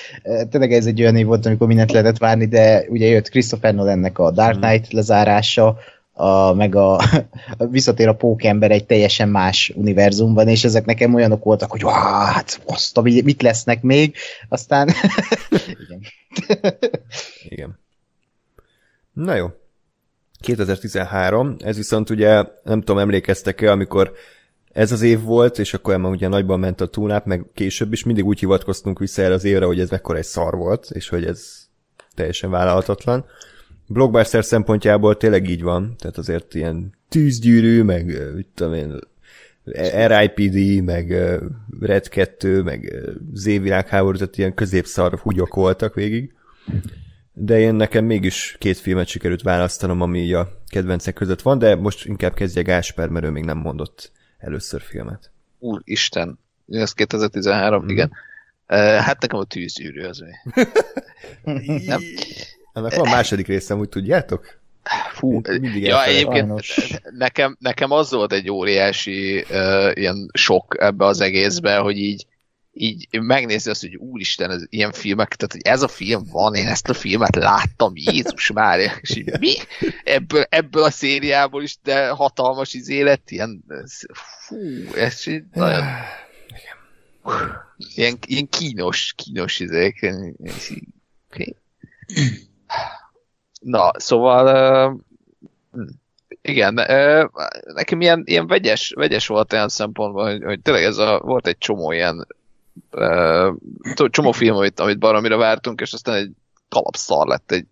tényleg 0.51 0.73
ez 0.73 0.87
egy 0.87 1.01
olyan 1.01 1.16
év 1.16 1.27
volt, 1.27 1.47
amikor 1.47 1.66
mindent 1.66 1.93
lehetett 1.93 2.19
várni, 2.19 2.47
de 2.47 2.85
ugye 2.89 3.07
jött 3.07 3.28
Christopher 3.28 3.74
Nolannek 3.74 4.19
a 4.19 4.31
Dark 4.31 4.57
hmm. 4.57 4.61
Knight 4.61 4.93
lezárása, 4.93 5.77
a, 6.12 6.53
meg 6.53 6.74
a, 6.74 6.95
a 7.59 7.66
visszatér 7.70 8.09
a 8.09 8.15
pókember 8.15 8.70
egy 8.70 8.87
teljesen 8.87 9.28
más 9.28 9.73
univerzumban, 9.74 10.49
és 10.49 10.65
ezek 10.65 10.85
nekem 10.85 11.15
olyanok 11.15 11.45
voltak, 11.45 11.70
hogy 11.70 11.83
hát 11.85 12.61
azt, 12.66 13.03
mit 13.03 13.43
lesznek 13.43 13.83
még, 13.83 14.15
aztán 14.49 14.89
igen. 15.87 16.01
igen. 17.49 17.78
Na 19.12 19.35
jó. 19.35 19.47
2013, 20.47 21.56
ez 21.59 21.77
viszont 21.77 22.10
ugye, 22.10 22.44
nem 22.64 22.78
tudom, 22.81 22.98
emlékeztek-e, 22.98 23.70
amikor 23.70 24.12
ez 24.73 24.93
az 24.93 25.02
év 25.02 25.23
volt, 25.23 25.59
és 25.59 25.74
akkor 25.74 25.97
már 25.97 26.10
ugye 26.10 26.28
nagyban 26.28 26.60
ment 26.60 26.81
a 26.81 26.86
túlnáp, 26.86 27.27
meg 27.27 27.44
később 27.55 27.93
is 27.93 28.05
mindig 28.05 28.24
úgy 28.24 28.39
hivatkoztunk 28.39 28.98
vissza 28.98 29.23
el 29.23 29.32
az 29.32 29.44
évre, 29.44 29.64
hogy 29.64 29.81
ez 29.81 29.90
mekkora 29.90 30.18
egy 30.18 30.24
szar 30.24 30.56
volt, 30.56 30.90
és 30.93 31.09
hogy 31.09 31.24
ez 31.24 31.68
teljesen 32.14 32.51
vállalhatatlan. 32.51 33.24
Blockbuster 33.86 34.44
szempontjából 34.44 35.16
tényleg 35.16 35.48
így 35.48 35.62
van, 35.62 35.94
tehát 35.98 36.18
azért 36.18 36.55
ilyen 36.55 36.93
tűzgyűrű, 37.09 37.82
meg 37.82 38.35
mit 38.35 38.48
tudom 38.55 38.74
én, 38.74 38.98
RIPD, 40.06 40.85
meg 40.85 41.10
Red 41.81 42.09
2, 42.09 42.62
meg 42.62 42.93
Z 43.32 43.44
világháború, 43.44 44.16
tehát 44.16 44.39
ilyen 44.39 44.55
középszar 44.55 45.18
húgyok 45.18 45.55
voltak 45.55 45.94
végig. 45.94 46.35
De 47.38 47.58
én 47.58 47.74
nekem 47.74 48.04
mégis 48.04 48.56
két 48.58 48.78
filmet 48.78 49.06
sikerült 49.06 49.42
választanom, 49.42 50.00
ami 50.00 50.32
a 50.32 50.48
kedvencek 50.68 51.14
között 51.14 51.42
van, 51.42 51.58
de 51.58 51.74
most 51.74 52.04
inkább 52.04 52.34
kezdje 52.34 52.62
Gásper, 52.62 53.08
mert 53.08 53.24
ő 53.24 53.30
még 53.30 53.44
nem 53.44 53.58
mondott 53.58 54.12
először 54.38 54.80
filmet. 54.80 55.30
Úristen, 55.58 56.38
ez 56.68 56.92
2013, 56.92 57.84
mm. 57.84 57.88
igen. 57.88 58.12
Uh, 58.68 58.76
hát 58.78 59.20
nekem 59.20 59.38
a 59.38 59.44
tűzgyűrű 59.44 60.02
az 60.02 60.18
mi. 60.18 60.62
nem. 61.86 62.00
Ennek 62.72 62.94
van 62.94 63.08
második 63.08 63.46
részem, 63.46 63.78
úgy 63.78 63.88
tudjátok? 63.88 64.58
Fú, 65.12 65.40
ja, 65.74 66.04
egyébként 66.04 66.52
nekem, 67.10 67.56
nekem 67.60 67.90
az 67.90 68.10
volt 68.10 68.32
egy 68.32 68.50
óriási 68.50 69.44
uh, 69.50 69.90
ilyen 69.94 70.30
sok 70.32 70.76
ebbe 70.78 71.04
az 71.04 71.20
egészbe, 71.20 71.76
hogy 71.76 71.98
így 71.98 72.26
így 72.78 73.20
megnézni 73.20 73.70
azt, 73.70 73.81
hogy 73.81 73.97
úristen, 73.97 74.51
ez 74.51 74.62
ilyen 74.69 74.93
filmek, 74.93 75.35
tehát 75.35 75.53
hogy 75.53 75.73
ez 75.73 75.82
a 75.82 75.89
film 75.89 76.23
van, 76.31 76.55
én 76.55 76.66
ezt 76.66 76.89
a 76.89 76.94
filmet 76.94 77.36
láttam, 77.36 77.93
Jézus 77.94 78.51
már, 78.51 78.78
és 79.01 79.16
így, 79.16 79.39
mi? 79.39 79.55
Ebből, 80.05 80.47
ebből 80.48 80.82
a 80.82 80.90
szériából 80.90 81.62
is, 81.62 81.77
de 81.82 82.09
hatalmas 82.09 82.74
az 82.74 82.89
élet, 82.89 83.31
ilyen, 83.31 83.65
fú, 84.12 84.57
ez 84.94 85.27
így 85.27 85.44
nagyon, 85.53 85.85
ilyen, 87.94 88.19
ilyen 88.27 88.48
kínos, 88.48 89.15
kínos 89.16 89.61
izék. 89.61 90.07
Na, 93.61 93.90
szóval 93.98 94.93
uh, 94.93 95.86
igen, 96.43 96.74
nekem 97.74 98.01
ilyen, 98.01 98.23
ilyen 98.27 98.47
vegyes, 98.47 98.93
vegyes 98.97 99.27
volt 99.27 99.53
olyan 99.53 99.69
szempontból, 99.69 100.24
hogy, 100.24 100.43
hogy 100.43 100.61
tényleg 100.61 100.85
ez 100.85 100.97
a, 100.97 101.20
volt 101.24 101.47
egy 101.47 101.59
csomó 101.59 101.93
ilyen 101.93 102.27
uh, 102.93 103.55
csomó 104.11 104.32
film, 104.32 104.57
amit, 104.57 104.81
amit 104.81 104.98
baromira 104.98 105.36
vártunk, 105.36 105.81
és 105.81 105.93
aztán 105.93 106.15
egy 106.15 106.31
kalapszar 106.69 107.27
lett 107.27 107.53
egy, 107.53 107.66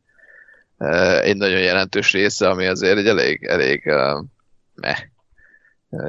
uh, 0.79 1.25
egy 1.25 1.37
nagyon 1.37 1.61
jelentős 1.61 2.13
része, 2.13 2.49
ami 2.49 2.67
azért 2.67 2.99
egy 2.99 3.07
elég, 3.07 3.45
elég 3.45 3.83
uh, 3.87 4.25
meh, 4.75 4.99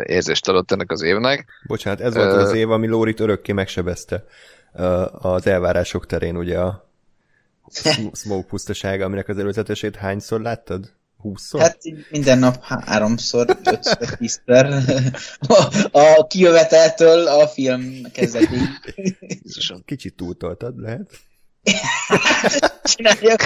érzést 0.04 0.48
adott 0.48 0.72
ennek 0.72 0.92
az 0.92 1.02
évnek. 1.02 1.46
Bocsánat, 1.68 2.02
ez 2.02 2.16
volt 2.16 2.34
az 2.34 2.54
év, 2.54 2.72
ami 2.72 2.88
Lórit 2.88 3.20
örökké 3.20 3.52
megsebezte 3.52 4.26
az 5.12 5.48
elvárások 5.48 6.06
terén, 6.06 6.38
ugye 6.38 6.60
a 6.60 6.90
Smoke 8.22 8.48
pusztasága, 8.48 9.06
aminek 9.06 9.28
az 9.28 9.38
előzetesét 9.38 9.96
hányszor 9.96 10.42
láttad? 10.42 10.94
Húszszor? 11.26 11.62
Hát 11.62 11.78
minden 12.10 12.40
nap 12.40 12.64
háromszor, 12.64 13.58
ötször, 13.64 14.10
tízszer. 14.18 14.66
A, 15.48 15.88
a 15.92 16.28
kijöveteltől 16.28 17.28
a 17.28 17.48
film 17.48 18.02
kezdetig. 18.12 18.60
Kicsit 19.86 20.16
túltoltad, 20.16 20.80
lehet? 20.80 21.10
Csináljak. 22.84 23.42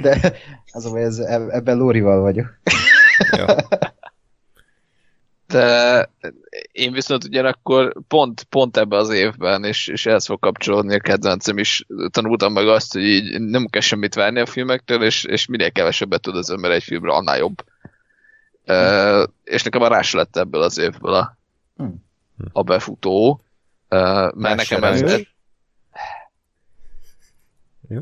De 0.00 0.32
az 0.72 0.84
a 0.86 0.98
ez, 0.98 1.18
ebben 1.50 1.76
Lórival 1.76 2.20
vagyok. 2.20 2.60
Ja. 3.30 3.56
De 5.50 6.10
én 6.72 6.92
viszont 6.92 7.24
ugyanakkor 7.24 7.92
pont, 8.08 8.42
pont 8.42 8.76
ebbe 8.76 8.96
az 8.96 9.10
évben, 9.10 9.64
és, 9.64 9.86
és 9.88 10.06
ehhez 10.06 10.26
fog 10.26 10.38
kapcsolódni 10.38 10.94
a 10.94 10.98
kedvencem 10.98 11.58
is, 11.58 11.86
tanultam 12.10 12.52
meg 12.52 12.68
azt, 12.68 12.92
hogy 12.92 13.02
így 13.02 13.40
nem 13.40 13.66
kell 13.66 13.80
semmit 13.80 14.14
várni 14.14 14.40
a 14.40 14.46
filmektől, 14.46 15.02
és, 15.02 15.24
és 15.24 15.46
minél 15.46 15.72
kevesebbet 15.72 16.20
tud 16.20 16.36
az 16.36 16.50
ember 16.50 16.70
egy 16.70 16.82
filmre, 16.82 17.12
annál 17.12 17.38
jobb. 17.38 17.64
Hm. 18.64 18.72
Uh, 18.72 19.24
és 19.44 19.62
nekem 19.62 19.82
a 19.82 19.88
rás 19.88 20.12
lett 20.12 20.36
ebből 20.36 20.62
az 20.62 20.78
évből 20.78 21.14
a, 21.14 21.36
hm. 21.76 21.84
a 22.52 22.62
befutó. 22.62 23.30
Uh, 23.88 24.00
mert 24.00 24.56
Más 24.56 24.68
nekem 24.68 24.84
ez... 24.84 25.02
ez... 25.02 25.20
Jó. 27.88 28.00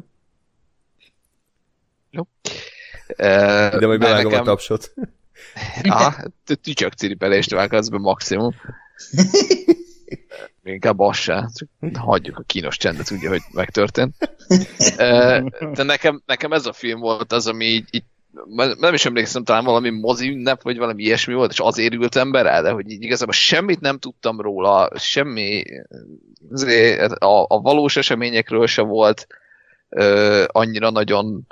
Jó. 2.11 2.27
Uh, 3.09 3.79
De 3.79 3.87
majd 3.87 4.01
bevágom 4.01 4.33
nekem... 4.33 4.41
a 4.41 4.45
tapsot. 4.45 4.95
Ah, 5.83 6.15
tücsök 6.63 6.93
ciripelést 6.93 7.51
vághatsz 7.51 7.89
be 7.89 7.99
maximum. 7.99 8.55
Inkább 10.65 10.99
az 10.99 11.17
se. 11.17 11.51
Hagyjuk 11.95 12.39
a 12.39 12.43
kínos 12.47 12.77
csendet, 12.77 13.11
ugye, 13.11 13.29
hogy 13.29 13.43
megtörtént. 13.53 14.15
De 15.75 15.83
nekem, 15.83 16.23
nekem 16.27 16.53
ez 16.53 16.67
a 16.67 16.73
film 16.73 17.01
volt 17.01 17.33
az, 17.33 17.47
ami 17.47 17.65
így, 17.65 17.89
így 17.91 18.05
nem 18.79 18.95
is 18.95 19.05
emlékszem, 19.05 19.45
talán 19.45 19.65
valami 19.65 19.91
mozi 19.91 20.29
ünnep, 20.29 20.63
vagy 20.63 20.79
valami 20.79 21.03
ilyesmi 21.03 21.35
volt, 21.35 21.51
és 21.51 21.59
azért 21.59 21.95
ültem 21.95 22.31
be 22.31 22.43
rá, 22.43 22.61
de 22.61 22.71
hogy 22.71 22.91
így 22.91 23.03
igazából 23.03 23.35
semmit 23.35 23.81
nem 23.81 23.99
tudtam 23.99 24.41
róla, 24.41 24.91
semmi 24.95 25.63
a, 27.19 27.45
a 27.49 27.61
valós 27.61 27.97
eseményekről 27.97 28.67
se 28.67 28.83
volt 28.83 29.27
uh, 29.89 30.45
annyira 30.47 30.91
nagyon 30.91 31.47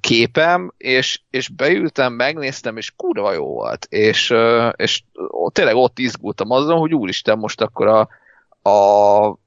képem, 0.00 0.72
és, 0.76 1.20
és 1.30 1.48
beültem, 1.48 2.12
megnéztem, 2.12 2.76
és 2.76 2.92
kurva 2.96 3.32
jó 3.32 3.44
volt. 3.44 3.86
És, 3.90 4.34
és 4.76 5.02
tényleg 5.52 5.74
ott 5.74 5.98
izgultam 5.98 6.50
azon, 6.50 6.78
hogy 6.78 6.94
úristen, 6.94 7.38
most 7.38 7.60
akkor 7.60 7.86
a, 7.86 8.08
a 8.70 9.38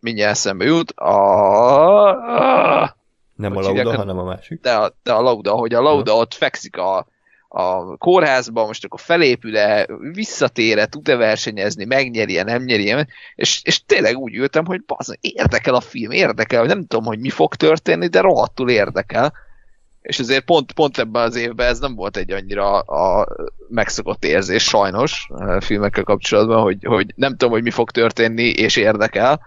mindjárt 0.00 0.30
eszembe 0.30 0.64
jut, 0.64 0.90
a, 0.90 2.08
a 2.08 2.96
nem 3.34 3.56
a 3.56 3.60
lauda, 3.60 3.96
hanem 3.96 4.18
a 4.18 4.24
másik. 4.24 4.60
De 4.60 4.74
a, 4.74 4.92
de 5.02 5.12
a 5.12 5.20
lauda, 5.20 5.52
hogy 5.52 5.74
a 5.74 5.80
lauda 5.80 6.14
ott 6.14 6.34
fekszik 6.34 6.76
a, 6.76 7.06
a 7.48 7.96
kórházba, 7.96 8.66
most 8.66 8.84
akkor 8.84 9.00
felépül-e, 9.00 9.86
visszatér-e, 10.12 10.86
tud-e 10.86 11.16
versenyezni, 11.16 11.84
megnyeri-e, 11.84 12.42
nem 12.42 12.62
nyeri 12.62 12.90
-e, 12.90 13.06
és, 13.34 13.60
és 13.64 13.84
tényleg 13.84 14.16
úgy 14.16 14.34
ültem, 14.34 14.66
hogy 14.66 14.84
bazd, 14.84 15.18
érdekel 15.20 15.74
a 15.74 15.80
film, 15.80 16.10
érdekel, 16.10 16.64
nem 16.64 16.86
tudom, 16.86 17.04
hogy 17.04 17.18
mi 17.18 17.30
fog 17.30 17.54
történni, 17.54 18.06
de 18.06 18.20
rohadtul 18.20 18.70
érdekel. 18.70 19.32
És 20.02 20.18
azért 20.18 20.44
pont, 20.44 20.72
pont 20.72 20.98
ebben 20.98 21.22
az 21.22 21.36
évben 21.36 21.68
ez 21.68 21.78
nem 21.78 21.94
volt 21.94 22.16
egy 22.16 22.32
annyira 22.32 22.80
a 22.80 23.28
megszokott 23.68 24.24
érzés, 24.24 24.62
sajnos 24.62 25.28
a 25.28 25.60
filmekkel 25.60 26.04
kapcsolatban, 26.04 26.62
hogy, 26.62 26.84
hogy 26.84 27.12
nem 27.16 27.30
tudom, 27.30 27.50
hogy 27.50 27.62
mi 27.62 27.70
fog 27.70 27.90
történni, 27.90 28.48
és 28.48 28.76
érdekel. 28.76 29.40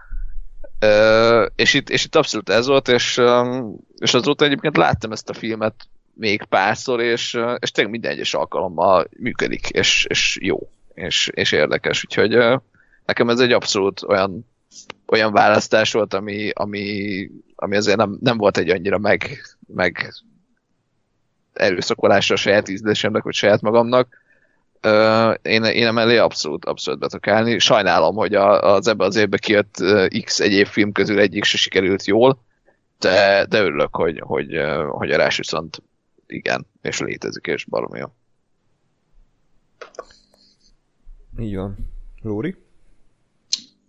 Uh, 0.80 1.46
és, 1.56 1.74
itt, 1.74 1.90
és 1.90 2.04
itt 2.04 2.16
abszolút 2.16 2.48
ez 2.48 2.66
volt, 2.66 2.88
és, 2.88 3.16
um, 3.16 3.76
és 3.98 4.14
azóta 4.14 4.44
egyébként 4.44 4.76
láttam 4.76 5.12
ezt 5.12 5.28
a 5.30 5.34
filmet 5.34 5.74
még 6.14 6.44
párszor, 6.44 7.00
és, 7.00 7.40
és 7.58 7.70
tényleg 7.70 7.92
minden 7.92 8.12
egyes 8.12 8.34
alkalommal 8.34 9.08
működik, 9.18 9.68
és, 9.68 10.06
és 10.08 10.38
jó, 10.40 10.70
és, 10.94 11.30
és 11.34 11.52
érdekes, 11.52 12.04
úgyhogy 12.04 12.60
nekem 13.06 13.28
ez 13.28 13.40
egy 13.40 13.52
abszolút 13.52 14.02
olyan, 14.02 14.46
olyan 15.06 15.32
választás 15.32 15.92
volt, 15.92 16.14
ami, 16.14 16.50
ami, 16.54 17.28
ami 17.54 17.76
azért 17.76 17.96
nem, 17.96 18.18
nem 18.20 18.36
volt 18.36 18.58
egy 18.58 18.70
annyira 18.70 18.98
meg, 18.98 19.40
meg 19.66 20.12
erőszakolásra 21.52 22.34
a 22.34 22.38
saját 22.38 22.68
ízlésemnek, 22.68 23.22
vagy 23.22 23.34
saját 23.34 23.60
magamnak, 23.60 24.20
én, 25.42 25.64
én 25.64 25.86
emellé 25.86 26.16
abszolút, 26.16 26.64
abszolút 26.64 27.00
be 27.00 27.06
tudok 27.06 27.26
állni. 27.26 27.58
Sajnálom, 27.58 28.14
hogy 28.14 28.34
az 28.34 28.86
ebbe 28.86 29.04
az 29.04 29.16
évbe 29.16 29.38
kijött 29.38 29.74
X 30.24 30.40
egyéb 30.40 30.66
film 30.66 30.92
közül 30.92 31.18
egyik 31.18 31.44
se 31.44 31.56
sikerült 31.56 32.06
jól, 32.06 32.38
de, 32.98 33.46
de 33.48 33.60
örülök, 33.60 33.96
hogy, 33.96 34.20
hogy, 34.24 34.60
hogy 34.88 35.10
a 35.10 35.16
rás 35.16 35.36
viszont 35.36 35.82
igen, 36.26 36.66
és 36.82 36.98
létezik, 36.98 37.46
és 37.46 37.64
baromi 37.64 37.98
jó. 37.98 38.06
Így 41.40 41.56
van. 41.56 41.76
Lóri? 42.22 42.56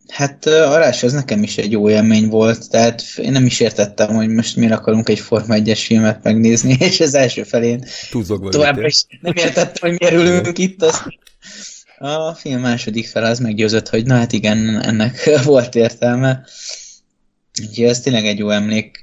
Hát 0.07 0.45
a 0.45 0.77
rás 0.77 1.03
az 1.03 1.14
nekem 1.14 1.43
is 1.43 1.57
egy 1.57 1.72
jó 1.72 1.89
élmény 1.89 2.30
volt, 2.30 2.69
tehát 2.69 3.03
én 3.18 3.31
nem 3.31 3.45
is 3.45 3.60
értettem, 3.60 4.15
hogy 4.15 4.30
most 4.30 4.55
miért 4.55 4.73
akarunk 4.73 5.10
egy 5.10 5.19
Forma 5.19 5.55
1-es 5.57 5.81
filmet 5.85 6.23
megnézni, 6.23 6.76
és 6.89 6.99
az 6.99 7.14
első 7.14 7.43
felén 7.43 7.85
továbbra 8.49 8.85
is 8.85 9.05
nem 9.22 9.34
értettem, 9.35 9.89
hogy 9.89 9.99
miért 9.99 10.15
ülünk 10.15 10.57
itt, 10.57 10.81
azt 10.81 11.07
a 11.97 12.34
film 12.34 12.61
második 12.61 13.07
fel 13.07 13.23
az 13.23 13.39
meggyőzött, 13.39 13.89
hogy 13.89 14.05
na 14.05 14.15
hát 14.15 14.31
igen, 14.31 14.81
ennek 14.81 15.30
volt 15.43 15.76
értelme. 15.76 16.45
Úgyhogy 17.61 17.85
ez 17.85 18.01
tényleg 18.01 18.26
egy 18.26 18.38
jó 18.38 18.49
emlék. 18.49 19.02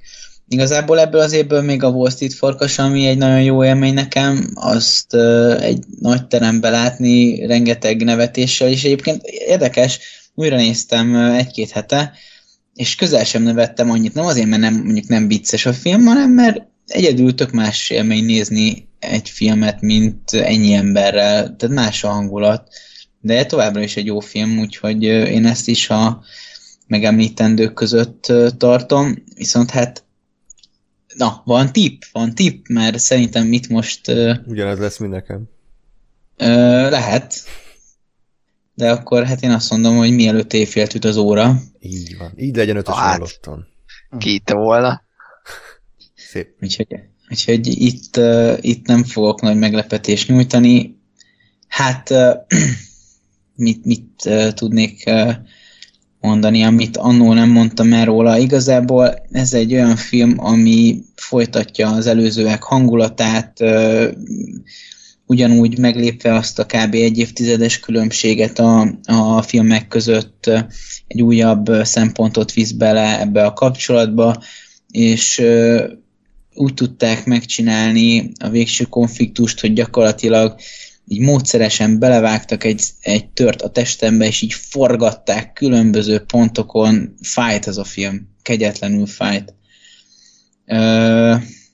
Igazából 0.52 1.00
ebből 1.00 1.20
az 1.20 1.32
évből 1.32 1.62
még 1.62 1.82
a 1.82 1.88
Wall 1.88 2.10
Street 2.10 2.34
Farkas, 2.34 2.78
ami 2.78 3.06
egy 3.06 3.18
nagyon 3.18 3.42
jó 3.42 3.64
élmény 3.64 3.94
nekem, 3.94 4.50
azt 4.54 5.14
uh, 5.14 5.62
egy 5.62 5.84
nagy 6.00 6.26
terembe 6.26 6.70
látni, 6.70 7.46
rengeteg 7.46 8.04
nevetéssel, 8.04 8.68
és 8.68 8.84
egyébként 8.84 9.22
érdekes, 9.26 9.98
újra 10.34 10.56
néztem 10.56 11.16
egy-két 11.16 11.70
hete, 11.70 12.12
és 12.74 12.94
közel 12.94 13.24
sem 13.24 13.42
nevettem 13.42 13.90
annyit, 13.90 14.14
nem 14.14 14.24
azért, 14.24 14.46
mert 14.46 14.62
nem, 14.62 14.74
mondjuk 14.74 15.08
nem 15.08 15.28
vicces 15.28 15.66
a 15.66 15.72
film, 15.72 16.04
hanem 16.04 16.30
mert 16.30 16.66
egyedül 16.86 17.34
tök 17.34 17.50
más 17.50 17.90
élmény 17.90 18.24
nézni 18.24 18.88
egy 18.98 19.28
filmet, 19.28 19.80
mint 19.80 20.32
ennyi 20.32 20.72
emberrel, 20.72 21.56
tehát 21.56 21.76
más 21.76 22.04
a 22.04 22.08
hangulat, 22.08 22.68
de 23.20 23.46
továbbra 23.46 23.82
is 23.82 23.96
egy 23.96 24.06
jó 24.06 24.20
film, 24.20 24.58
úgyhogy 24.58 25.02
én 25.02 25.46
ezt 25.46 25.68
is 25.68 25.90
a 25.90 26.22
megemlítendők 26.86 27.72
között 27.72 28.32
tartom, 28.58 29.24
viszont 29.34 29.70
hát 29.70 30.04
na, 31.16 31.42
van 31.44 31.72
tip, 31.72 32.04
van 32.12 32.34
tip, 32.34 32.68
mert 32.68 32.98
szerintem 32.98 33.46
mit 33.46 33.68
most... 33.68 34.08
Ugyanez 34.46 34.78
lesz, 34.78 34.98
mint 34.98 35.12
nekem. 35.12 35.48
Lehet, 36.90 37.34
de 38.74 38.90
akkor 38.90 39.24
hát 39.24 39.42
én 39.42 39.50
azt 39.50 39.70
mondom, 39.70 39.96
hogy 39.96 40.14
mielőtt 40.14 40.52
éjfélt 40.52 40.94
üt 40.94 41.04
az 41.04 41.16
óra. 41.16 41.60
Így 41.80 42.16
van. 42.18 42.32
Így 42.36 42.56
legyen 42.56 42.76
ötös 42.76 42.94
ah, 42.94 43.00
hallottan. 43.00 43.66
Ki 44.18 44.42
volna. 44.46 45.02
Szép. 46.14 46.54
Úgyhogy, 46.60 46.86
úgyhogy 47.30 47.66
itt, 47.66 48.16
uh, 48.16 48.58
itt 48.60 48.86
nem 48.86 49.04
fogok 49.04 49.40
nagy 49.40 49.56
meglepetést 49.56 50.28
nyújtani. 50.28 50.98
Hát 51.68 52.10
uh, 52.10 52.34
mit, 53.64 53.84
mit 53.84 54.22
uh, 54.24 54.52
tudnék 54.52 55.02
uh, 55.06 55.34
mondani, 56.20 56.62
amit 56.62 56.96
annó 56.96 57.32
nem 57.32 57.50
mondtam 57.50 57.92
el 57.92 58.04
róla. 58.04 58.38
Igazából 58.38 59.14
ez 59.30 59.54
egy 59.54 59.72
olyan 59.72 59.96
film, 59.96 60.34
ami 60.36 61.02
folytatja 61.14 61.88
az 61.88 62.06
előzőek 62.06 62.62
hangulatát, 62.62 63.58
ugyanúgy 65.26 65.78
meglépve 65.78 66.34
azt 66.34 66.58
a 66.58 66.66
kb. 66.66 66.94
egy 66.94 67.18
évtizedes 67.18 67.80
különbséget 67.80 68.58
a, 68.58 68.98
a 69.04 69.42
filmek 69.42 69.88
között 69.88 70.50
egy 71.06 71.22
újabb 71.22 71.70
szempontot 71.82 72.52
visz 72.52 72.70
bele 72.70 73.20
ebbe 73.20 73.44
a 73.44 73.52
kapcsolatba, 73.52 74.42
és 74.90 75.42
úgy 76.54 76.74
tudták 76.74 77.24
megcsinálni 77.24 78.30
a 78.40 78.48
végső 78.48 78.84
konfliktust, 78.84 79.60
hogy 79.60 79.72
gyakorlatilag 79.72 80.54
így 81.10 81.20
módszeresen 81.20 81.98
belevágtak 81.98 82.64
egy, 82.64 82.82
egy 83.00 83.28
tört 83.28 83.62
a 83.62 83.70
testembe, 83.70 84.26
és 84.26 84.42
így 84.42 84.52
forgatták 84.52 85.52
különböző 85.52 86.18
pontokon. 86.18 87.14
Fájt 87.22 87.66
ez 87.66 87.76
a 87.76 87.84
film, 87.84 88.28
kegyetlenül 88.42 89.06
fájt 89.06 89.54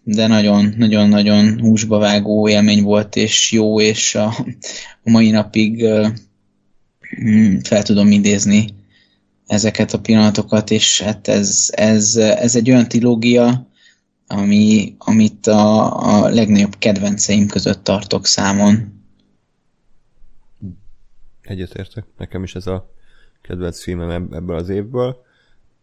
de 0.08 0.26
nagyon-nagyon-nagyon 0.26 1.60
húsba 1.60 1.98
vágó 1.98 2.48
élmény 2.48 2.82
volt, 2.82 3.16
és 3.16 3.52
jó, 3.52 3.80
és 3.80 4.14
a, 4.14 4.26
a 5.04 5.10
mai 5.10 5.30
napig 5.30 5.86
mm, 7.24 7.56
fel 7.58 7.82
tudom 7.82 8.10
idézni 8.10 8.66
ezeket 9.46 9.92
a 9.92 10.00
pillanatokat, 10.00 10.70
és 10.70 11.00
hát 11.00 11.28
ez, 11.28 11.68
ez, 11.72 12.16
ez 12.16 12.56
egy 12.56 12.70
olyan 12.70 12.88
trilógia, 12.88 13.70
ami, 14.26 14.94
amit 14.98 15.46
a, 15.46 15.96
a 16.24 16.28
legnagyobb 16.28 16.78
kedvenceim 16.78 17.46
között 17.46 17.84
tartok 17.84 18.26
számon. 18.26 18.95
Egyetértek. 21.47 22.05
Nekem 22.18 22.43
is 22.43 22.55
ez 22.55 22.66
a 22.66 22.90
kedvenc 23.43 23.82
filmem 23.82 24.28
ebből 24.32 24.56
az 24.56 24.68
évből 24.68 25.24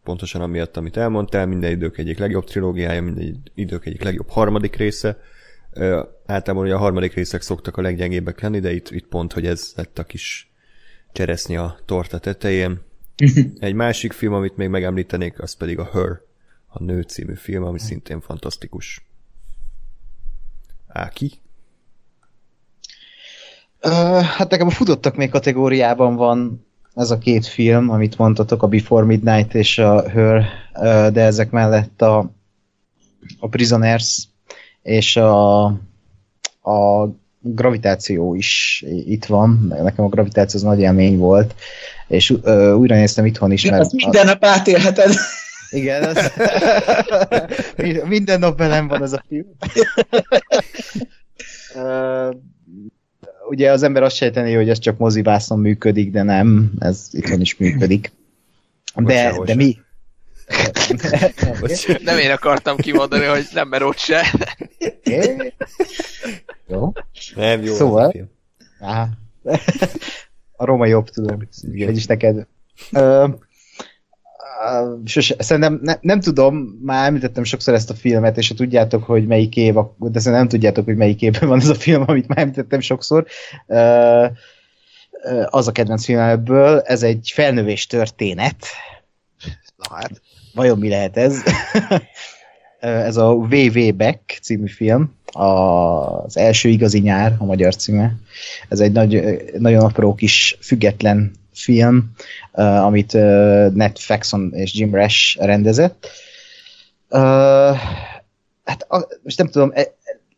pontosan 0.03 0.41
amiatt, 0.41 0.77
amit 0.77 0.97
elmondtál, 0.97 1.45
minden 1.45 1.71
idők 1.71 1.97
egyik 1.97 2.17
legjobb 2.17 2.45
trilógiája, 2.45 3.01
minden 3.01 3.43
idők 3.53 3.85
egyik 3.85 4.03
legjobb 4.03 4.29
harmadik 4.29 4.75
része. 4.75 5.19
Ö, 5.71 6.03
általában 6.25 6.65
ugye 6.65 6.75
a 6.75 6.79
harmadik 6.79 7.13
részek 7.13 7.41
szoktak 7.41 7.77
a 7.77 7.81
leggyengébbek 7.81 8.41
lenni, 8.41 8.59
de 8.59 8.73
itt, 8.73 8.89
itt 8.89 9.07
pont, 9.07 9.33
hogy 9.33 9.45
ez 9.45 9.73
lett 9.75 9.99
a 9.99 10.03
kis 10.03 10.51
cseresznye 11.11 11.61
a 11.61 11.79
torta 11.85 12.19
tetején. 12.19 12.81
Egy 13.59 13.73
másik 13.73 14.11
film, 14.11 14.33
amit 14.33 14.57
még 14.57 14.69
megemlítenék, 14.69 15.41
az 15.41 15.53
pedig 15.53 15.79
a 15.79 15.89
Her, 15.91 16.21
a 16.67 16.83
Nő 16.83 17.01
című 17.01 17.35
film, 17.35 17.63
ami 17.63 17.79
szintén 17.79 18.21
fantasztikus. 18.21 19.05
Áki? 20.87 21.31
Uh, 23.85 24.21
hát 24.21 24.49
nekem 24.49 24.67
a 24.67 24.71
futottak 24.71 25.15
még 25.15 25.29
kategóriában 25.29 26.15
van 26.15 26.65
ez 26.95 27.11
a 27.11 27.17
két 27.17 27.45
film, 27.45 27.89
amit 27.89 28.17
mondtatok, 28.17 28.63
a 28.63 28.67
Before 28.67 29.05
Midnight 29.05 29.53
és 29.53 29.77
a 29.77 30.09
Her, 30.09 30.45
de 31.11 31.21
ezek 31.21 31.51
mellett 31.51 32.01
a, 32.01 32.31
a 33.39 33.47
Prisoners 33.47 34.27
és 34.81 35.15
a, 35.15 35.63
a 36.61 37.09
gravitáció 37.39 38.35
is 38.35 38.83
itt 39.05 39.25
van, 39.25 39.73
nekem 39.83 40.05
a 40.05 40.09
gravitáció 40.09 40.59
az 40.59 40.65
nagy 40.65 40.79
élmény 40.79 41.17
volt, 41.17 41.55
és 42.07 42.29
uh, 42.29 42.77
újra 42.77 42.95
néztem 42.95 43.25
itthon 43.25 43.51
is. 43.51 43.69
Mert 43.69 43.91
minden 43.91 44.25
nap 44.25 44.43
átélheted. 44.45 45.13
Igen, 45.69 46.03
az, 46.03 46.31
minden 48.07 48.39
nap 48.39 48.57
velem 48.57 48.87
van 48.87 49.03
ez 49.03 49.13
a 49.13 49.23
film. 49.27 49.47
uh, 51.83 52.35
ugye 53.49 53.71
az 53.71 53.83
ember 53.83 54.03
azt 54.03 54.15
sejteni, 54.15 54.53
hogy 54.53 54.69
ez 54.69 54.79
csak 54.79 54.97
mozivászon 54.97 55.59
működik, 55.59 56.11
de 56.11 56.23
nem, 56.23 56.71
ez 56.79 57.07
itthon 57.11 57.41
is 57.41 57.57
működik. 57.57 58.11
De, 58.95 59.35
de 59.45 59.55
mi? 59.55 59.77
nem 62.03 62.17
én 62.17 62.31
akartam 62.31 62.77
kimondani, 62.77 63.25
hogy 63.25 63.47
nem, 63.53 63.67
mert 63.67 63.83
ott 63.83 63.97
se. 63.97 64.25
Jó. 66.67 66.91
Nem, 67.35 67.63
jó. 67.63 67.73
Szóval, 67.73 68.13
a, 68.79 69.01
a 70.55 70.65
Roma 70.65 70.85
jobb, 70.85 71.09
tudom. 71.09 71.47
Vagyis 71.61 72.05
neked. 72.05 72.47
Ö, 72.91 73.27
sose, 75.05 75.35
szerintem 75.39 75.79
ne, 75.81 75.95
nem 76.01 76.19
tudom, 76.19 76.55
már 76.81 77.07
említettem 77.07 77.43
sokszor 77.43 77.73
ezt 77.73 77.89
a 77.89 77.93
filmet, 77.93 78.37
és 78.37 78.47
ha 78.47 78.53
tudjátok, 78.53 79.03
hogy 79.03 79.27
melyik 79.27 79.55
év, 79.55 79.73
de 79.73 80.19
szerintem 80.19 80.33
nem 80.33 80.47
tudjátok, 80.47 80.85
hogy 80.85 80.95
melyik 80.95 81.21
évben 81.21 81.49
van 81.49 81.59
ez 81.59 81.69
a 81.69 81.75
film, 81.75 82.03
amit 82.07 82.27
már 82.27 82.37
említettem 82.37 82.79
sokszor. 82.79 83.25
Az 85.45 85.67
a 85.67 85.71
kedvenc 85.71 86.05
film 86.05 86.19
ebből, 86.19 86.79
ez 86.79 87.03
egy 87.03 87.31
felnövés 87.33 87.87
történet. 87.87 88.65
Na 89.75 89.95
hát. 89.95 90.21
Vajon 90.53 90.77
mi 90.77 90.89
lehet 90.89 91.17
ez? 91.17 91.43
ez 92.79 93.17
a 93.17 93.35
VV 93.35 93.95
Beck 93.95 94.39
című 94.41 94.67
film, 94.67 95.15
az 95.31 96.37
első 96.37 96.69
igazi 96.69 96.99
nyár, 96.99 97.35
a 97.37 97.45
magyar 97.45 97.75
címe. 97.75 98.15
Ez 98.69 98.79
egy 98.79 98.91
nagy, 98.91 99.43
nagyon 99.57 99.83
apró 99.83 100.15
kis 100.15 100.57
független 100.61 101.31
film, 101.53 102.11
uh, 102.53 102.85
amit 102.85 103.13
uh, 103.13 103.71
Ned 103.73 103.97
és 104.51 104.73
Jim 104.73 104.95
Rash 104.95 105.37
rendezett. 105.39 106.07
Uh, 107.09 107.19
hát 108.63 108.85
a, 108.87 109.07
most 109.23 109.37
nem 109.37 109.47
tudom, 109.47 109.71
e, 109.73 109.93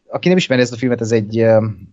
aki 0.10 0.28
nem 0.28 0.38
ismeri 0.38 0.62
ezt 0.62 0.74
a 0.74 0.78
filmet, 0.78 1.02
ez 1.02 1.12
egy, 1.12 1.46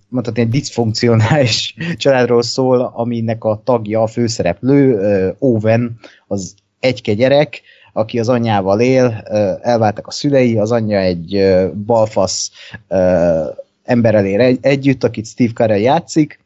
mondhatni, 0.09 0.41
egy 0.41 0.49
diszfunkcionális 0.49 1.75
családról 1.97 2.43
szól, 2.43 2.93
aminek 2.95 3.45
a 3.45 3.61
tagja, 3.65 4.03
a 4.03 4.07
főszereplő, 4.07 5.35
Owen, 5.39 5.99
az 6.27 6.55
egyke 6.81 7.15
gyerek, 7.15 7.63
aki 7.93 8.19
az 8.19 8.29
anyjával 8.29 8.81
él, 8.81 9.07
elváltak 9.63 10.07
a 10.07 10.11
szülei, 10.11 10.59
az 10.59 10.73
anyja 10.73 10.99
egy 10.99 11.57
balfasz 11.87 12.51
emberrel 13.85 14.27
él 14.27 14.59
együtt, 14.61 15.05
akit 15.05 15.27
Steve 15.27 15.53
Carell 15.53 15.79
játszik, 15.79 16.42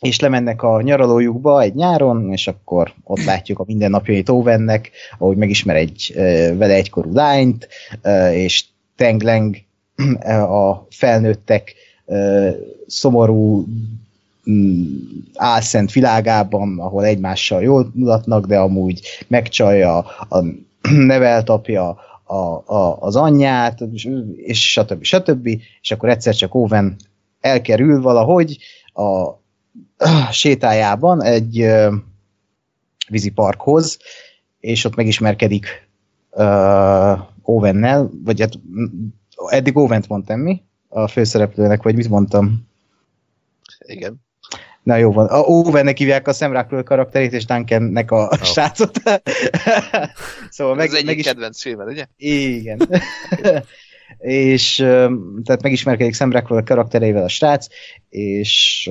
és 0.00 0.20
lemennek 0.20 0.62
a 0.62 0.82
nyaralójukba 0.82 1.62
egy 1.62 1.74
nyáron, 1.74 2.32
és 2.32 2.46
akkor 2.46 2.94
ott 3.04 3.24
látjuk 3.24 3.58
a 3.58 3.64
mindennapjait 3.66 4.28
Owennek, 4.28 4.90
ahogy 5.18 5.36
megismer 5.36 5.76
egy 5.76 6.12
vele 6.56 6.74
egykorú 6.74 7.12
lányt, 7.12 7.68
és 8.32 8.64
Tengleng 8.96 9.56
a 10.48 10.86
felnőttek 10.90 11.74
szomorú 12.86 13.66
mm, 14.50 14.84
álszent 15.34 15.92
világában, 15.92 16.78
ahol 16.78 17.04
egymással 17.04 17.62
jól 17.62 17.90
mutatnak, 17.94 18.46
de 18.46 18.58
amúgy 18.58 19.00
megcsalja 19.26 19.98
a 20.28 20.44
nevelt 21.12 21.48
apja 21.48 21.96
a, 22.24 22.34
a, 22.74 22.96
az 23.00 23.16
anyját, 23.16 23.80
és 24.36 24.70
stb. 24.70 25.02
stb. 25.02 25.48
És 25.80 25.90
akkor 25.90 26.08
egyszer 26.08 26.34
csak 26.34 26.54
Owen 26.54 26.96
elkerül 27.40 28.02
valahogy 28.02 28.58
a 28.92 29.38
sétájában 30.30 31.22
egy 31.22 31.62
uh, 31.62 31.94
víziparkhoz, 33.08 33.98
és 34.60 34.84
ott 34.84 34.94
megismerkedik 34.94 35.88
uh, 36.30 37.18
Owennel, 37.42 38.10
vagy 38.24 38.40
hát 38.40 38.52
eddig 39.46 39.76
Owent 39.76 40.08
mondtam 40.08 40.40
mi? 40.40 40.62
A 40.88 41.08
főszereplőnek, 41.08 41.82
vagy 41.82 41.94
mit 41.94 42.08
mondtam? 42.08 42.66
Igen. 43.78 44.26
Na 44.82 44.96
jó 44.96 45.12
van. 45.12 45.26
A 45.26 45.38
Owennek 45.38 45.98
hívják 45.98 46.28
a 46.28 46.32
Sam 46.32 46.84
karakterét, 46.84 47.32
és 47.32 47.44
Duncannek 47.44 48.10
a 48.10 48.16
oh. 48.16 48.42
srácot. 48.42 49.00
szóval 50.50 50.74
meg, 50.74 50.86
Ez 50.86 50.92
egyik 50.92 51.06
meg 51.06 51.18
is... 51.18 51.24
kedvenc 51.26 51.60
filmed, 51.60 51.88
ugye? 51.88 52.06
Igen. 52.16 52.78
és 54.18 54.74
tehát 55.44 55.62
megismerkedik 55.62 56.14
Sam 56.14 56.32
Rockwell 56.32 56.62
karakterével 56.62 57.24
a 57.24 57.28
srác, 57.28 57.66
és 58.08 58.90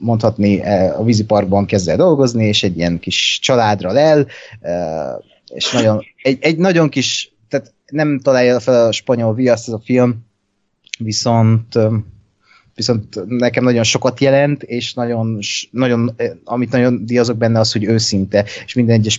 mondhatni 0.00 0.60
e, 0.60 0.98
a 0.98 1.04
víziparkban 1.04 1.66
kezd 1.66 1.88
el 1.88 1.96
dolgozni, 1.96 2.46
és 2.46 2.62
egy 2.62 2.76
ilyen 2.76 2.98
kis 2.98 3.38
családra 3.42 3.92
lel, 3.92 4.26
és 5.54 5.72
nagyon, 5.72 6.04
egy, 6.22 6.38
egy 6.40 6.58
nagyon 6.58 6.88
kis, 6.88 7.32
tehát 7.48 7.74
nem 7.86 8.20
találja 8.20 8.60
fel 8.60 8.86
a 8.86 8.92
spanyol 8.92 9.34
viaszt 9.34 9.68
ez 9.68 9.74
a 9.74 9.80
film, 9.84 10.26
viszont 10.98 11.78
viszont 12.74 13.26
nekem 13.26 13.64
nagyon 13.64 13.82
sokat 13.82 14.20
jelent, 14.20 14.62
és 14.62 14.94
nagyon, 14.94 15.38
nagyon 15.70 16.16
amit 16.44 16.70
nagyon 16.70 17.06
díjazok 17.06 17.36
benne 17.36 17.58
az, 17.58 17.72
hogy 17.72 17.84
őszinte, 17.84 18.44
és 18.66 18.74
minden 18.74 18.98
egyes 18.98 19.18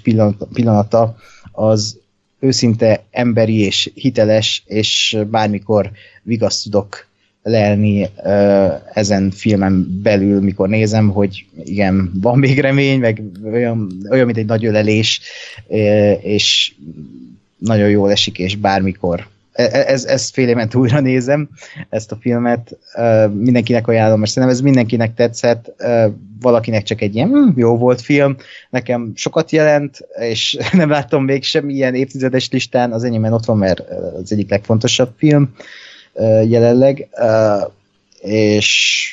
pillanata 0.54 1.16
az 1.52 2.00
őszinte, 2.40 3.04
emberi 3.12 3.60
és 3.60 3.92
hiteles, 3.94 4.64
és 4.66 5.18
bármikor 5.30 5.92
vigaszt 6.24 6.64
tudok 6.64 7.08
lelni 7.44 8.10
ezen 8.94 9.32
filmen 9.32 10.00
belül, 10.04 10.42
mikor 10.42 10.70
nézem, 10.70 11.10
hogy 11.10 11.46
igen, 11.64 12.12
van 12.22 12.40
még 12.40 12.60
remény, 12.60 13.00
meg 13.00 13.22
olyan, 13.44 13.92
olyan 14.10 14.26
mint 14.26 14.38
egy 14.38 14.46
nagy 14.46 14.66
ölelés, 14.66 15.22
és 16.22 16.74
nagyon 17.58 17.90
jól 17.90 18.12
esik, 18.12 18.40
és 18.40 18.56
bármikor 18.56 19.28
ez, 19.58 20.06
ez 20.06 20.30
fél 20.30 20.48
évet 20.48 20.76
újra 20.76 21.00
nézem, 21.00 21.50
ezt 21.90 22.12
a 22.12 22.18
filmet, 22.22 22.78
mindenkinek 23.32 23.88
ajánlom, 23.88 24.20
mert 24.20 24.32
szerintem 24.32 24.58
ez 24.58 24.64
mindenkinek 24.64 25.14
tetszett, 25.14 25.76
valakinek 26.40 26.84
csak 26.84 27.02
egy 27.02 27.16
ilyen 27.16 27.30
hm, 27.30 27.60
jó 27.60 27.78
volt 27.78 28.02
film, 28.02 28.36
nekem 28.70 29.12
sokat 29.16 29.52
jelent, 29.52 30.08
és 30.20 30.58
nem 30.72 30.90
láttam 30.90 31.24
még 31.24 31.44
semmilyen 31.44 31.96
évtizedes 31.96 32.50
listán, 32.52 32.92
az 32.92 33.04
enyémben 33.04 33.34
ott 33.34 33.46
van, 33.46 33.58
mert 33.58 33.80
az 34.24 34.32
egyik 34.32 34.50
legfontosabb 34.50 35.14
film 35.18 35.54
jelenleg, 36.48 37.10
és 38.20 39.12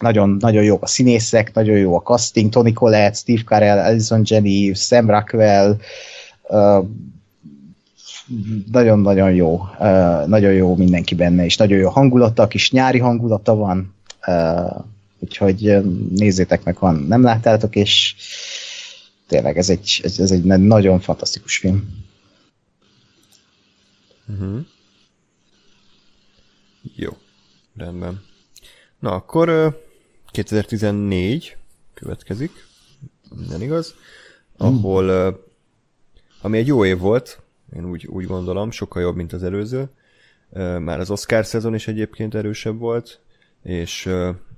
nagyon, 0.00 0.36
nagyon 0.40 0.62
jó 0.62 0.78
a 0.80 0.86
színészek, 0.86 1.54
nagyon 1.54 1.76
jó 1.76 1.96
a 1.96 2.02
casting, 2.02 2.50
Tony 2.50 2.72
Collette, 2.72 3.16
Steve 3.16 3.42
Carell, 3.44 3.78
Alison 3.78 4.22
Jenny, 4.24 4.74
Sam 4.74 5.10
Rockwell, 5.10 5.76
nagyon-nagyon 8.70 9.34
jó, 9.34 9.60
nagyon 10.26 10.52
jó 10.52 10.76
mindenki 10.76 11.14
benne, 11.14 11.44
és 11.44 11.56
nagyon 11.56 11.78
jó 11.78 11.88
hangulata, 11.88 12.46
kis 12.46 12.70
nyári 12.70 12.98
hangulata 12.98 13.54
van, 13.54 13.94
úgyhogy 15.18 15.84
nézzétek 16.10 16.64
meg, 16.64 16.76
van 16.78 16.94
nem 16.94 17.22
láttátok, 17.22 17.76
és 17.76 18.14
tényleg 19.26 19.58
ez 19.58 19.70
egy, 19.70 20.00
ez 20.02 20.30
egy 20.30 20.44
nagyon 20.44 21.00
fantasztikus 21.00 21.56
film. 21.56 22.06
Uh-huh. 24.28 24.60
Jó, 26.96 27.16
rendben. 27.76 28.22
Na, 28.98 29.12
akkor 29.12 29.78
2014 30.30 31.56
következik, 31.94 32.50
minden 33.36 33.62
igaz, 33.62 33.94
ahol, 34.56 35.38
ami 36.40 36.58
egy 36.58 36.66
jó 36.66 36.84
év 36.84 36.98
volt, 36.98 37.40
én 37.76 37.90
úgy, 37.90 38.06
úgy 38.06 38.26
gondolom, 38.26 38.70
sokkal 38.70 39.02
jobb, 39.02 39.16
mint 39.16 39.32
az 39.32 39.42
előző. 39.42 39.88
Már 40.78 41.00
az 41.00 41.10
Oscar 41.10 41.46
szezon 41.46 41.74
is 41.74 41.88
egyébként 41.88 42.34
erősebb 42.34 42.78
volt, 42.78 43.20
és 43.62 44.10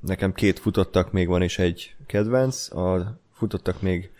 nekem 0.06 0.32
két 0.32 0.58
futottak 0.58 1.12
még 1.12 1.28
van, 1.28 1.42
és 1.42 1.58
egy 1.58 1.94
kedvenc. 2.06 2.74
A 2.74 3.18
futottak 3.32 3.80
még 3.80 4.10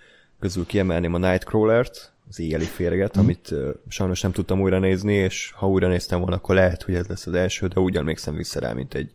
közül 0.41 0.67
kiemelném 0.67 1.15
a 1.15 1.19
Nightcrawler-t, 1.19 2.13
az 2.29 2.41
éjjeli 2.41 2.65
férget, 2.65 3.19
mm. 3.19 3.21
amit 3.21 3.55
sajnos 3.89 4.21
nem 4.21 4.33
tudtam 4.33 4.61
újra 4.61 4.79
nézni, 4.79 5.15
és 5.15 5.53
ha 5.57 5.69
újra 5.69 5.89
néztem 5.89 6.21
volna, 6.21 6.37
akkor 6.37 6.55
lehet, 6.55 6.83
hogy 6.83 6.95
ez 6.95 7.07
lesz 7.07 7.27
az 7.27 7.35
első, 7.35 7.67
de 7.67 7.81
úgy 7.81 7.97
emlékszem 7.97 8.35
vissza 8.35 8.61
rá, 8.61 8.73
mint 8.73 8.95
egy, 8.95 9.11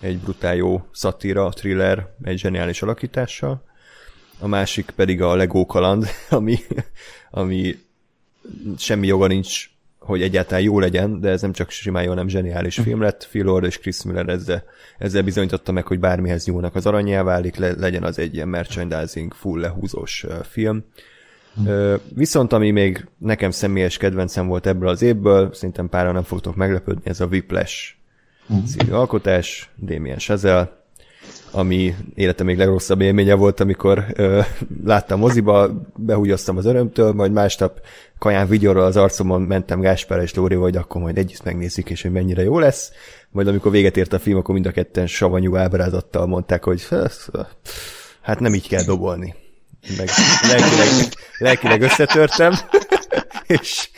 egy 0.00 0.18
brutál 0.18 0.54
jó 0.54 0.86
szatíra, 0.92 1.48
thriller, 1.48 2.14
egy 2.22 2.38
zseniális 2.38 2.82
alakítással. 2.82 3.62
A 4.38 4.46
másik 4.46 4.90
pedig 4.90 5.22
a 5.22 5.34
Lego 5.34 5.66
kaland, 5.66 6.06
ami, 6.30 6.58
ami 7.30 7.78
semmi 8.78 9.06
joga 9.06 9.26
nincs, 9.26 9.70
hogy 9.98 10.22
egyáltalán 10.22 10.62
jó 10.62 10.78
legyen, 10.78 11.20
de 11.20 11.28
ez 11.28 11.42
nem 11.42 11.52
csak 11.52 11.70
simán 11.70 12.02
jó, 12.02 12.12
nem 12.12 12.28
zseniális 12.28 12.78
film 12.78 13.00
lett. 13.00 13.26
Phil 13.30 13.44
Lord 13.44 13.64
és 13.64 13.78
Chris 13.78 14.02
Miller 14.02 14.28
ezzel, 14.28 14.64
ezzel 14.98 15.22
bizonyította 15.22 15.72
meg, 15.72 15.86
hogy 15.86 15.98
bármihez 15.98 16.46
nyúlnak 16.46 16.74
az 16.74 16.86
aranyjá 16.86 17.22
válik, 17.22 17.56
le, 17.56 17.72
legyen 17.72 18.02
az 18.02 18.18
egy 18.18 18.34
ilyen 18.34 18.48
merchandising, 18.48 19.34
full 19.34 19.60
lehúzós 19.60 20.26
film. 20.42 20.84
Viszont 22.14 22.52
ami 22.52 22.70
még 22.70 23.06
nekem 23.18 23.50
személyes 23.50 23.96
kedvencem 23.96 24.46
volt 24.46 24.66
ebből 24.66 24.88
az 24.88 25.02
évből, 25.02 25.52
szerintem 25.52 25.88
páran 25.88 26.14
nem 26.14 26.22
fogtok 26.22 26.56
meglepődni, 26.56 27.10
ez 27.10 27.20
a 27.20 27.26
Whiplash 27.26 27.94
című 28.66 28.92
alkotás, 28.92 29.70
Damien 29.76 30.18
Chazelle, 30.18 30.84
ami 31.56 31.94
életem 32.14 32.46
még 32.46 32.56
legrosszabb 32.56 33.00
élménye 33.00 33.34
volt, 33.34 33.60
amikor 33.60 34.04
ö, 34.14 34.40
láttam 34.84 35.18
moziba, 35.18 35.70
behúgyoztam 35.96 36.56
az 36.56 36.64
örömtől, 36.64 37.12
majd 37.12 37.32
másnap 37.32 37.80
kaján 38.18 38.48
vigyorral 38.48 38.84
az 38.84 38.96
arcomon 38.96 39.42
mentem 39.42 39.80
Gáspár 39.80 40.22
és 40.22 40.34
Lóri, 40.34 40.54
hogy 40.54 40.76
akkor 40.76 41.00
majd 41.00 41.18
együtt 41.18 41.44
megnézzük, 41.44 41.90
és 41.90 42.02
hogy 42.02 42.10
mennyire 42.10 42.42
jó 42.42 42.58
lesz. 42.58 42.92
Majd 43.30 43.46
amikor 43.48 43.70
véget 43.70 43.96
ért 43.96 44.12
a 44.12 44.18
film, 44.18 44.38
akkor 44.38 44.54
mind 44.54 44.66
a 44.66 44.70
ketten 44.70 45.06
savanyú 45.06 45.56
ábrázattal 45.56 46.26
mondták, 46.26 46.64
hogy 46.64 46.86
hát 48.20 48.40
nem 48.40 48.54
így 48.54 48.68
kell 48.68 48.84
dobolni. 48.84 49.34
Meg 49.96 50.08
lelkileg, 50.50 50.88
lelkileg 51.38 51.82
összetörtem, 51.82 52.52
és 53.46 53.90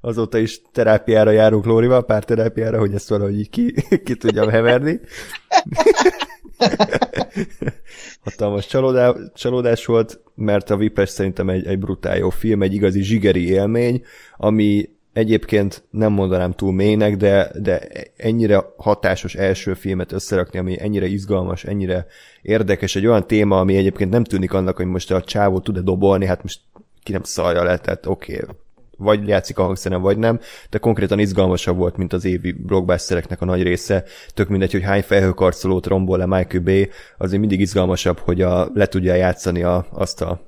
azóta 0.00 0.38
is 0.38 0.60
terápiára 0.72 1.30
járunk 1.30 1.64
Lórival, 1.64 2.04
pár 2.04 2.24
terápiára, 2.24 2.78
hogy 2.78 2.94
ezt 2.94 3.08
valahogy 3.08 3.50
ki, 3.50 3.74
ki 4.04 4.14
tudjam 4.14 4.48
heverni. 4.48 5.00
Hatalmas 8.24 8.66
csalódás, 8.66 9.14
csalódás 9.34 9.86
volt, 9.86 10.20
mert 10.34 10.70
a 10.70 10.76
Vipes 10.76 11.08
szerintem 11.08 11.48
egy, 11.48 11.66
egy 11.66 11.78
brutál 11.78 12.16
jó 12.16 12.30
film, 12.30 12.62
egy 12.62 12.74
igazi 12.74 13.02
zsigeri 13.02 13.48
élmény, 13.48 14.02
ami 14.36 14.88
egyébként 15.12 15.82
nem 15.90 16.12
mondanám 16.12 16.52
túl 16.52 16.72
mélynek, 16.72 17.16
de, 17.16 17.50
de 17.54 17.80
ennyire 18.16 18.64
hatásos 18.76 19.34
első 19.34 19.74
filmet 19.74 20.12
összerakni, 20.12 20.58
ami 20.58 20.80
ennyire 20.80 21.06
izgalmas, 21.06 21.64
ennyire 21.64 22.06
érdekes, 22.42 22.96
egy 22.96 23.06
olyan 23.06 23.26
téma, 23.26 23.60
ami 23.60 23.76
egyébként 23.76 24.10
nem 24.10 24.24
tűnik 24.24 24.52
annak, 24.52 24.76
hogy 24.76 24.86
most 24.86 25.10
a 25.10 25.22
csávó 25.22 25.60
tud-e 25.60 25.80
dobolni, 25.80 26.26
hát 26.26 26.42
most 26.42 26.60
ki 27.02 27.12
nem 27.12 27.22
szarja 27.22 27.62
le, 27.62 27.78
tehát 27.78 28.06
oké, 28.06 28.34
okay, 28.42 28.56
vagy 28.98 29.28
játszik 29.28 29.58
a 29.58 29.62
hangszeren, 29.62 30.00
vagy 30.00 30.18
nem, 30.18 30.40
de 30.70 30.78
konkrétan 30.78 31.18
izgalmasabb 31.18 31.76
volt, 31.76 31.96
mint 31.96 32.12
az 32.12 32.24
évi 32.24 32.52
blockbustereknek 32.52 33.40
a 33.40 33.44
nagy 33.44 33.62
része. 33.62 34.04
Tök 34.34 34.48
mindegy, 34.48 34.72
hogy 34.72 34.82
hány 34.82 35.02
felhőkarcolót 35.02 35.86
rombol 35.86 36.18
le 36.18 36.26
Michael 36.26 36.62
Bay, 36.62 36.88
azért 37.18 37.40
mindig 37.40 37.60
izgalmasabb, 37.60 38.18
hogy 38.18 38.42
a, 38.42 38.70
le 38.74 38.86
tudja 38.86 39.14
játszani 39.14 39.62
a, 39.62 39.86
azt 39.90 40.20
a 40.20 40.46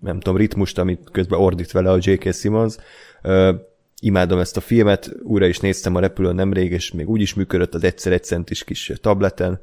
nem 0.00 0.20
tudom, 0.20 0.36
ritmust, 0.36 0.78
amit 0.78 1.08
közben 1.12 1.38
ordít 1.38 1.72
vele 1.72 1.90
a 1.90 1.98
J.K. 2.00 2.34
Simmons. 2.34 2.74
Ö, 3.22 3.54
imádom 4.00 4.38
ezt 4.38 4.56
a 4.56 4.60
filmet, 4.60 5.10
újra 5.22 5.46
is 5.46 5.58
néztem 5.58 5.94
a 5.94 6.00
repülőn 6.00 6.34
nemrég, 6.34 6.72
és 6.72 6.92
még 6.92 7.08
úgy 7.08 7.20
is 7.20 7.34
működött 7.34 7.74
az 7.74 7.84
egyszer 7.84 8.12
egy 8.12 8.24
centis 8.24 8.64
kis 8.64 8.92
tableten, 9.00 9.60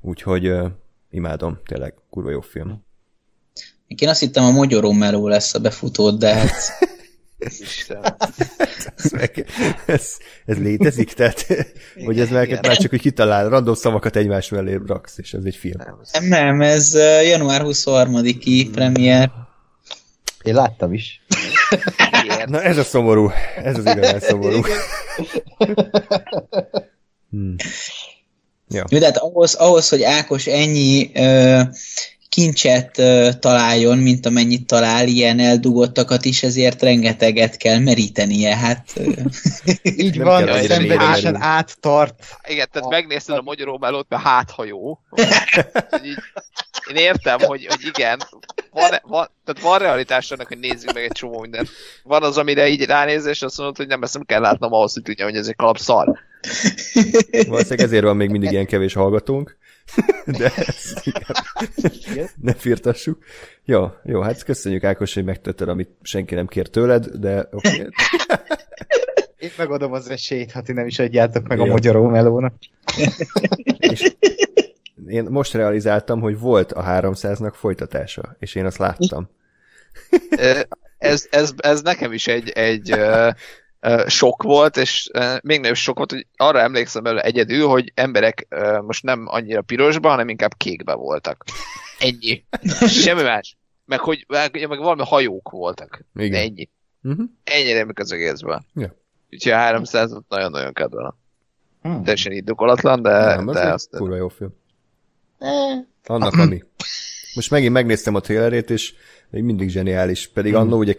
úgyhogy 0.00 0.46
ö, 0.46 0.66
imádom, 1.10 1.58
tényleg 1.66 1.94
kurva 2.10 2.30
jó 2.30 2.40
film. 2.40 2.82
Én 3.86 4.08
azt 4.08 4.20
hittem 4.20 4.44
a 4.44 4.50
Mogyoró 4.50 5.28
lesz 5.28 5.54
a 5.54 5.60
befutó, 5.60 6.10
de 6.10 6.34
hát 6.34 6.52
Isten. 7.60 8.16
ez, 8.96 9.10
meg, 9.10 9.46
ez, 9.86 10.10
ez 10.46 10.58
létezik? 10.58 11.12
Tehát, 11.12 11.46
igen, 11.48 12.06
hogy 12.06 12.20
ez 12.20 12.28
meg, 12.28 12.58
már 12.62 12.76
csak, 12.76 12.90
hogy 12.90 13.00
kitalál, 13.00 13.48
random 13.48 13.74
szavakat 13.74 14.16
egymás 14.16 14.48
mellé 14.48 14.78
raksz, 14.86 15.18
és 15.18 15.32
ez 15.32 15.44
egy 15.44 15.56
film. 15.56 15.80
Nem, 16.12 16.28
nem 16.28 16.60
ez 16.60 16.94
január 17.22 17.60
23-i 17.64 18.68
premier. 18.72 19.30
Én 20.42 20.54
láttam 20.54 20.92
is. 20.92 21.22
Na 22.46 22.62
ez 22.62 22.78
a 22.78 22.84
szomorú. 22.84 23.30
Ez 23.56 23.78
az 23.78 23.86
igazán 23.86 24.20
szomorú. 24.20 24.60
Hmm. 27.30 27.56
Ja. 28.68 28.84
Jó, 28.88 28.98
de 28.98 29.04
hát 29.04 29.16
ahhoz, 29.16 29.54
ahhoz, 29.54 29.88
hogy 29.88 30.02
Ákos 30.02 30.46
ennyi 30.46 31.10
ö, 31.14 31.60
kincset 32.34 33.02
találjon, 33.40 33.98
mint 33.98 34.26
amennyit 34.26 34.66
talál, 34.66 35.06
ilyen 35.06 35.38
eldugottakat 35.38 36.24
is, 36.24 36.42
ezért 36.42 36.82
rengeteget 36.82 37.56
kell 37.56 37.78
merítenie. 37.78 38.56
Hát, 38.56 38.92
Így 39.82 40.18
van, 40.18 40.46
szenvedésen 40.46 40.82
mélyre 40.82 41.36
áttart. 41.38 42.24
Igen, 42.48 42.68
tehát 42.72 42.88
A- 42.88 42.90
megnézted 42.90 43.36
a 43.36 43.42
magyaró 43.42 43.78
melót, 43.78 44.06
mert 44.08 44.22
hát 44.22 44.50
ha 44.50 44.64
jó. 44.64 44.98
Így, 46.04 46.18
én 46.90 46.96
értem, 46.96 47.38
hogy, 47.38 47.66
hogy 47.66 47.90
igen, 47.94 48.18
van, 48.70 48.90
van, 49.02 49.28
tehát 49.44 49.62
van 49.62 49.78
realitás 49.78 50.30
annak, 50.30 50.48
hogy 50.48 50.58
nézzük 50.58 50.92
meg 50.92 51.02
egy 51.02 51.12
csomó 51.12 51.40
mindent. 51.40 51.68
Van 52.02 52.22
az, 52.22 52.38
amire 52.38 52.68
így 52.68 52.84
ránéz, 52.84 53.26
és 53.26 53.42
azt 53.42 53.58
mondod, 53.58 53.76
hogy 53.76 53.86
nem, 53.86 54.02
ezt 54.02 54.14
nem 54.14 54.24
kell 54.24 54.40
látnom 54.40 54.72
ahhoz, 54.72 54.92
hogy 54.92 55.02
tudja, 55.02 55.24
hogy 55.24 55.36
ez 55.36 55.46
egy 55.46 55.56
kalap 55.56 55.78
szar. 55.78 56.06
Valószínűleg 57.48 57.86
ezért 57.86 58.04
van 58.04 58.16
még 58.16 58.30
mindig 58.30 58.52
ilyen 58.52 58.66
kevés 58.66 58.94
hallgatónk. 58.94 59.56
De 60.38 60.52
ezt 60.56 61.06
inkább 61.06 61.36
ne 62.40 62.54
firtassuk. 62.54 63.24
Jó, 63.64 63.86
jó, 64.04 64.20
hát 64.20 64.42
köszönjük 64.42 64.84
Ákos, 64.84 65.14
hogy 65.14 65.24
megtetted, 65.24 65.68
amit 65.68 65.90
senki 66.02 66.34
nem 66.34 66.46
kér 66.46 66.68
tőled, 66.68 67.06
de 67.06 67.48
oké. 67.52 67.68
Okay. 67.68 67.88
Én 69.38 69.50
megadom 69.56 69.92
az 69.92 70.10
esélyt, 70.10 70.52
ha 70.52 70.62
ti 70.62 70.72
nem 70.72 70.86
is 70.86 70.98
adjátok 70.98 71.48
meg 71.48 71.58
Jó. 71.58 71.64
a 71.64 71.66
magyaró 71.66 72.08
melónak. 72.08 72.54
És 73.78 74.14
én 75.06 75.24
most 75.24 75.54
realizáltam, 75.54 76.20
hogy 76.20 76.38
volt 76.38 76.72
a 76.72 76.82
300-nak 76.82 77.52
folytatása, 77.54 78.36
és 78.38 78.54
én 78.54 78.64
azt 78.64 78.78
láttam. 78.78 79.28
Ez, 80.98 81.26
ez, 81.30 81.52
ez 81.56 81.82
nekem 81.82 82.12
is 82.12 82.26
egy, 82.26 82.48
egy 82.48 82.94
sok 84.06 84.42
volt, 84.42 84.76
és 84.76 85.10
még 85.42 85.60
nagyobb 85.60 85.76
sok 85.76 85.96
volt, 85.96 86.10
hogy 86.10 86.26
arra 86.36 86.60
emlékszem 86.60 87.02
belőle 87.02 87.22
egyedül, 87.22 87.66
hogy 87.66 87.92
emberek 87.94 88.46
most 88.82 89.02
nem 89.02 89.24
annyira 89.26 89.62
pirosba, 89.62 90.08
hanem 90.08 90.28
inkább 90.28 90.54
kékbe 90.56 90.94
voltak. 90.94 91.44
Ennyi. 91.98 92.44
Semmi 93.02 93.22
más. 93.22 93.56
Meg 93.84 94.00
hogy 94.00 94.24
meg, 94.28 94.68
meg 94.68 94.78
valami 94.78 95.02
hajók 95.04 95.50
voltak. 95.50 96.04
Igen. 96.14 96.30
De 96.30 96.38
ennyi. 96.38 96.68
Uh-huh. 97.02 97.26
Ennyi 97.44 97.72
remek 97.72 97.98
az 97.98 98.12
egészben. 98.12 98.66
Ja. 98.74 98.94
Úgyhogy 99.30 99.52
a 99.52 99.56
300 99.56 100.16
nagyon-nagyon 100.28 100.72
kedvelem. 100.72 101.14
Hmm. 101.82 102.02
Teljesen 102.02 102.32
indokolatlan, 102.32 103.02
de, 103.02 103.10
Nem, 103.10 103.46
de 103.46 103.60
egy 103.60 103.68
azt... 103.68 103.96
kurva 103.96 104.16
jó 104.16 104.28
film. 104.28 104.54
Annak, 106.04 106.32
ami. 106.32 106.62
Most 107.34 107.50
megint 107.50 107.72
megnéztem 107.72 108.14
a 108.14 108.20
trailerét, 108.20 108.70
és 108.70 108.94
még 109.30 109.42
mindig 109.42 109.68
zseniális. 109.68 110.28
Pedig 110.28 110.54
annó 110.54 110.78
ugye 110.78 110.92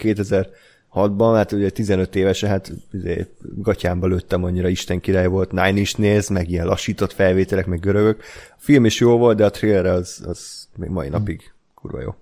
2006-ban, 0.95 1.31
hát 1.35 1.51
ugye 1.51 1.69
15 1.69 2.15
évesen, 2.15 2.49
hát 2.49 2.71
ugye, 2.93 3.25
gatyámba 3.55 4.07
lőttem 4.07 4.43
annyira 4.43 4.67
Isten 4.67 4.99
király 4.99 5.27
volt, 5.27 5.51
Nine 5.51 5.79
is 5.79 5.95
néz, 5.95 6.29
meg 6.29 6.49
ilyen 6.49 6.65
lassított 6.65 7.13
felvételek, 7.13 7.65
meg 7.65 7.79
görögök. 7.79 8.23
A 8.49 8.55
film 8.57 8.85
is 8.85 8.99
jó 8.99 9.17
volt, 9.17 9.37
de 9.37 9.45
a 9.45 9.49
trailer 9.49 9.85
az, 9.85 10.23
az 10.27 10.67
még 10.75 10.89
mai 10.89 11.09
napig 11.09 11.53
kurva 11.75 12.01
jó. 12.01 12.15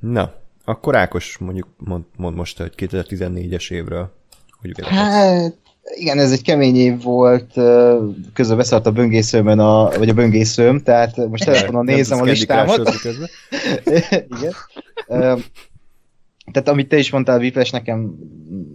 Na, 0.00 0.32
akkor 0.64 0.96
Ákos 0.96 1.38
mondjuk 1.38 1.68
mond, 1.76 2.04
mond 2.16 2.36
most, 2.36 2.58
hogy 2.58 2.72
2014-es 2.76 3.70
évről. 3.70 4.10
Hogy? 4.60 4.72
Hát, 4.86 5.56
igen, 5.94 6.18
ez 6.18 6.32
egy 6.32 6.42
kemény 6.42 6.76
év 6.76 7.02
volt, 7.02 7.52
közben 8.32 8.56
beszart 8.56 8.86
a 8.86 8.92
böngészőmön, 8.92 9.58
a, 9.58 9.98
vagy 9.98 10.08
a 10.08 10.14
böngészőm, 10.14 10.82
tehát 10.82 11.16
most 11.16 11.44
telefonon 11.44 11.84
nézem 11.84 12.20
a 12.20 12.24
listámat. 12.24 12.90
Igen. 14.38 14.52
Tehát 16.52 16.68
amit 16.68 16.88
te 16.88 16.98
is 16.98 17.10
mondtál, 17.10 17.38
Whiplash 17.38 17.72
nekem 17.72 18.14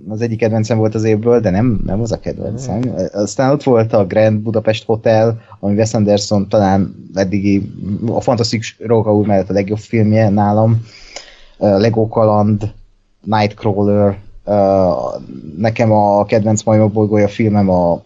az 0.08 0.22
egyik 0.22 0.38
kedvencem 0.38 0.78
volt 0.78 0.96
az 0.96 1.04
évből, 1.04 1.40
de 1.40 1.50
nem, 1.50 1.82
nem 1.86 2.02
az 2.02 2.12
a 2.12 2.20
kedvencem. 2.20 2.82
Aztán 3.12 3.52
ott 3.52 3.64
volt 3.64 3.94
a 3.94 4.06
Grand 4.06 4.40
Budapest 4.40 4.86
Hotel, 4.86 5.42
ami 5.60 5.76
Wes 5.76 5.94
Anderson 5.94 6.50
talán 6.50 6.96
eddigi, 7.14 7.72
a 8.08 8.22
Fantasztikus 8.22 8.78
Róka 8.80 9.16
úr 9.16 9.26
mellett 9.26 9.50
a 9.50 9.54
legjobb 9.54 9.78
filmje 9.78 10.30
nálam. 10.30 10.86
Uh, 11.58 11.80
Lego 11.80 12.08
Kaland, 12.08 12.74
Nightcrawler, 13.24 14.18
uh, 14.46 15.22
nekem 15.58 15.92
a 15.92 16.26
kedvenc 16.26 16.64
majmok 16.64 16.92
bolygója 16.92 17.28
filmem 17.28 17.70
a 17.70 18.04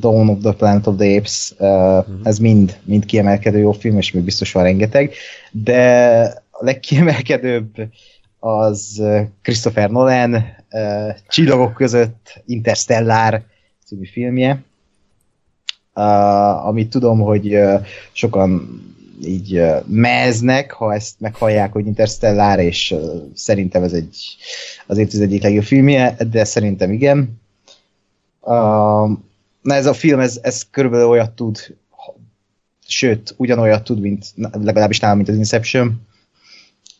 Dawn 0.00 0.28
of 0.28 0.38
the 0.42 0.52
Planet 0.52 0.86
of 0.86 0.96
the 0.96 1.16
Apes, 1.16 1.54
uh, 1.58 1.68
uh-huh. 1.68 2.14
ez 2.22 2.38
mind, 2.38 2.76
mind 2.84 3.04
kiemelkedő 3.04 3.58
jó 3.58 3.72
film, 3.72 3.96
és 3.96 4.12
még 4.12 4.24
biztos 4.24 4.52
van 4.52 4.62
rengeteg, 4.62 5.12
de 5.50 6.20
a 6.50 6.64
legkiemelkedőbb 6.64 7.68
az 8.46 9.02
Christopher 9.42 9.90
Nolan 9.90 10.44
Csillagok 11.28 11.74
között 11.74 12.42
Interstellar 12.46 13.42
című 13.86 14.06
filmje, 14.06 14.62
amit 16.64 16.90
tudom, 16.90 17.20
hogy 17.20 17.58
sokan 18.12 18.80
így 19.24 19.64
meznek, 19.86 20.72
ha 20.72 20.94
ezt 20.94 21.20
meghallják, 21.20 21.72
hogy 21.72 21.86
Interstellar, 21.86 22.58
és 22.58 22.94
szerintem 23.34 23.82
ez 23.82 23.92
egy 23.92 24.36
az 24.86 24.98
évtized 24.98 25.26
egyik 25.26 25.42
legjobb 25.42 25.64
filmje, 25.64 26.16
de 26.30 26.44
szerintem 26.44 26.92
igen. 26.92 27.40
Na 29.62 29.74
ez 29.74 29.86
a 29.86 29.94
film, 29.94 30.20
ez, 30.20 30.38
ez 30.42 30.66
körülbelül 30.70 31.06
olyat 31.06 31.30
tud, 31.30 31.76
sőt, 32.86 33.34
ugyanolyat 33.36 33.84
tud, 33.84 34.00
mint 34.00 34.26
legalábbis 34.52 35.00
nálam, 35.00 35.16
mint 35.16 35.28
az 35.28 35.36
Inception. 35.36 36.05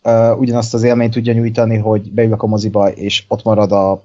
Uh, 0.06 0.38
ugyanazt 0.38 0.74
az 0.74 0.82
élményt 0.82 1.12
tudja 1.12 1.32
nyújtani, 1.32 1.76
hogy 1.76 2.12
beülök 2.12 2.42
a 2.42 2.46
moziba, 2.46 2.90
és 2.90 3.24
ott 3.28 3.42
marad 3.42 3.72
a, 3.72 4.02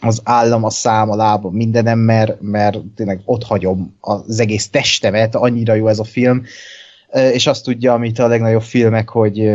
az 0.00 0.20
állam, 0.24 0.64
a 0.64 0.70
szám, 0.70 1.10
a 1.10 1.16
lába, 1.16 1.50
mindenem, 1.50 1.98
mert, 1.98 2.40
mert 2.40 2.78
tényleg 2.96 3.20
ott 3.24 3.42
hagyom 3.42 3.96
az 4.00 4.40
egész 4.40 4.68
testemet, 4.68 5.34
annyira 5.34 5.74
jó 5.74 5.88
ez 5.88 5.98
a 5.98 6.04
film, 6.04 6.44
és 7.32 7.46
azt 7.46 7.64
tudja, 7.64 7.92
amit 7.92 8.18
a 8.18 8.26
legnagyobb 8.26 8.62
filmek, 8.62 9.08
hogy 9.08 9.50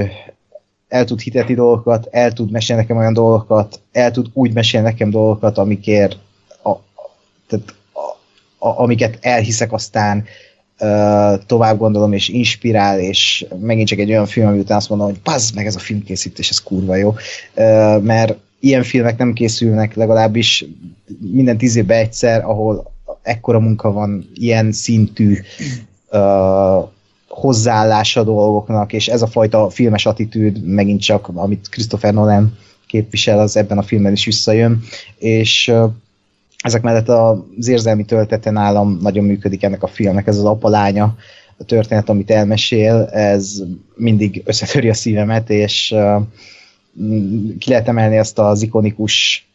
el 0.88 1.06
tud 1.06 1.20
hitetni 1.20 1.54
dolgokat, 1.54 2.08
el 2.12 2.32
tud 2.32 2.52
mesélni 2.52 2.82
nekem 2.82 2.98
olyan 2.98 3.14
dolgokat, 3.14 3.80
el 3.92 4.12
tud 4.12 4.28
úgy 4.34 4.54
mesélni 4.54 4.88
nekem 4.88 5.10
dolgokat, 5.10 5.58
amikért 5.58 6.18
a, 6.64 6.76
tehát 7.48 7.74
a, 7.94 8.68
a, 8.68 8.80
amiket 8.82 9.18
elhiszek 9.22 9.72
aztán 9.72 10.26
tovább 11.46 11.78
gondolom, 11.78 12.14
és 12.14 12.30
inspirál, 12.30 13.00
és 13.00 13.46
megint 13.60 13.88
csak 13.88 14.00
egy 14.00 14.10
olyan 14.10 14.26
film, 14.26 14.48
ami 14.48 14.60
után 14.60 14.78
azt 14.78 14.90
mondom, 14.90 15.08
hogy 15.08 15.20
pazd 15.20 15.56
meg 15.56 15.66
ez 15.66 15.76
a 15.76 15.80
filmkészítés, 15.80 16.50
ez 16.50 16.64
kurva 16.64 16.96
jó. 16.96 17.16
Mert 18.02 18.38
ilyen 18.60 18.84
filmek 18.84 19.18
nem 19.18 19.34
készülnek 19.34 19.96
legalábbis 19.96 20.66
minden 21.32 21.58
tíz 21.58 21.76
évben 21.76 21.98
egyszer, 21.98 22.44
ahol 22.44 22.92
ekkora 23.22 23.60
munka 23.60 23.92
van, 23.92 24.30
ilyen 24.34 24.72
szintű 24.72 25.38
hozzáállása 27.28 28.24
dolgoknak, 28.24 28.94
és 28.94 29.08
ez 29.08 29.22
a 29.22 29.28
fajta 29.28 29.70
filmes 29.70 30.06
attitűd 30.06 30.64
megint 30.64 31.02
csak, 31.02 31.28
amit 31.34 31.70
Christopher 31.70 32.14
Nolan 32.14 32.58
képvisel, 32.88 33.40
az 33.40 33.58
ebben 33.58 33.78
a 33.78 33.82
filmben 33.82 34.12
is 34.12 34.26
visszajön, 34.26 34.84
és 35.18 35.74
ezek 36.64 36.82
mellett 36.82 37.10
az 37.10 37.68
érzelmi 37.68 38.06
töltete 38.06 38.52
nálam 38.52 38.98
nagyon 39.02 39.24
működik 39.24 39.64
ennek 39.64 39.84
a 39.84 39.88
filmnek, 39.88 40.28
ez 40.28 40.38
az 40.38 40.46
apalánya, 40.46 41.16
a 41.58 41.64
történet, 41.64 42.10
amit 42.10 42.32
elmesél, 42.32 43.10
ez 43.12 43.64
mindig 43.96 44.42
összetöri 44.46 44.90
a 44.90 44.94
szívemet, 44.94 45.50
és 45.50 45.96
ki 47.60 47.70
lehet 47.70 47.88
emelni 47.88 48.18
azt 48.18 48.40
az 48.40 48.62
ikonikus 48.62 49.47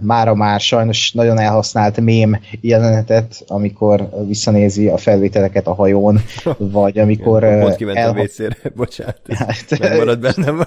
mára 0.00 0.34
már 0.34 0.60
sajnos 0.60 1.12
nagyon 1.12 1.38
elhasznált 1.38 2.00
mém 2.00 2.40
jelenetet, 2.60 3.44
amikor 3.46 4.08
visszanézi 4.26 4.88
a 4.88 4.96
felvételeket 4.96 5.66
a 5.66 5.74
hajón, 5.74 6.20
vagy 6.58 6.98
amikor 6.98 7.42
Igen, 7.42 7.60
pont 7.60 7.76
kiment 7.76 7.96
elha- 7.96 8.18
a 8.18 8.20
WC-re, 8.22 8.56
bocsánat, 8.76 9.20
Hát, 9.34 9.78
nem 9.78 9.96
marad 9.96 10.18
bennem. 10.20 10.66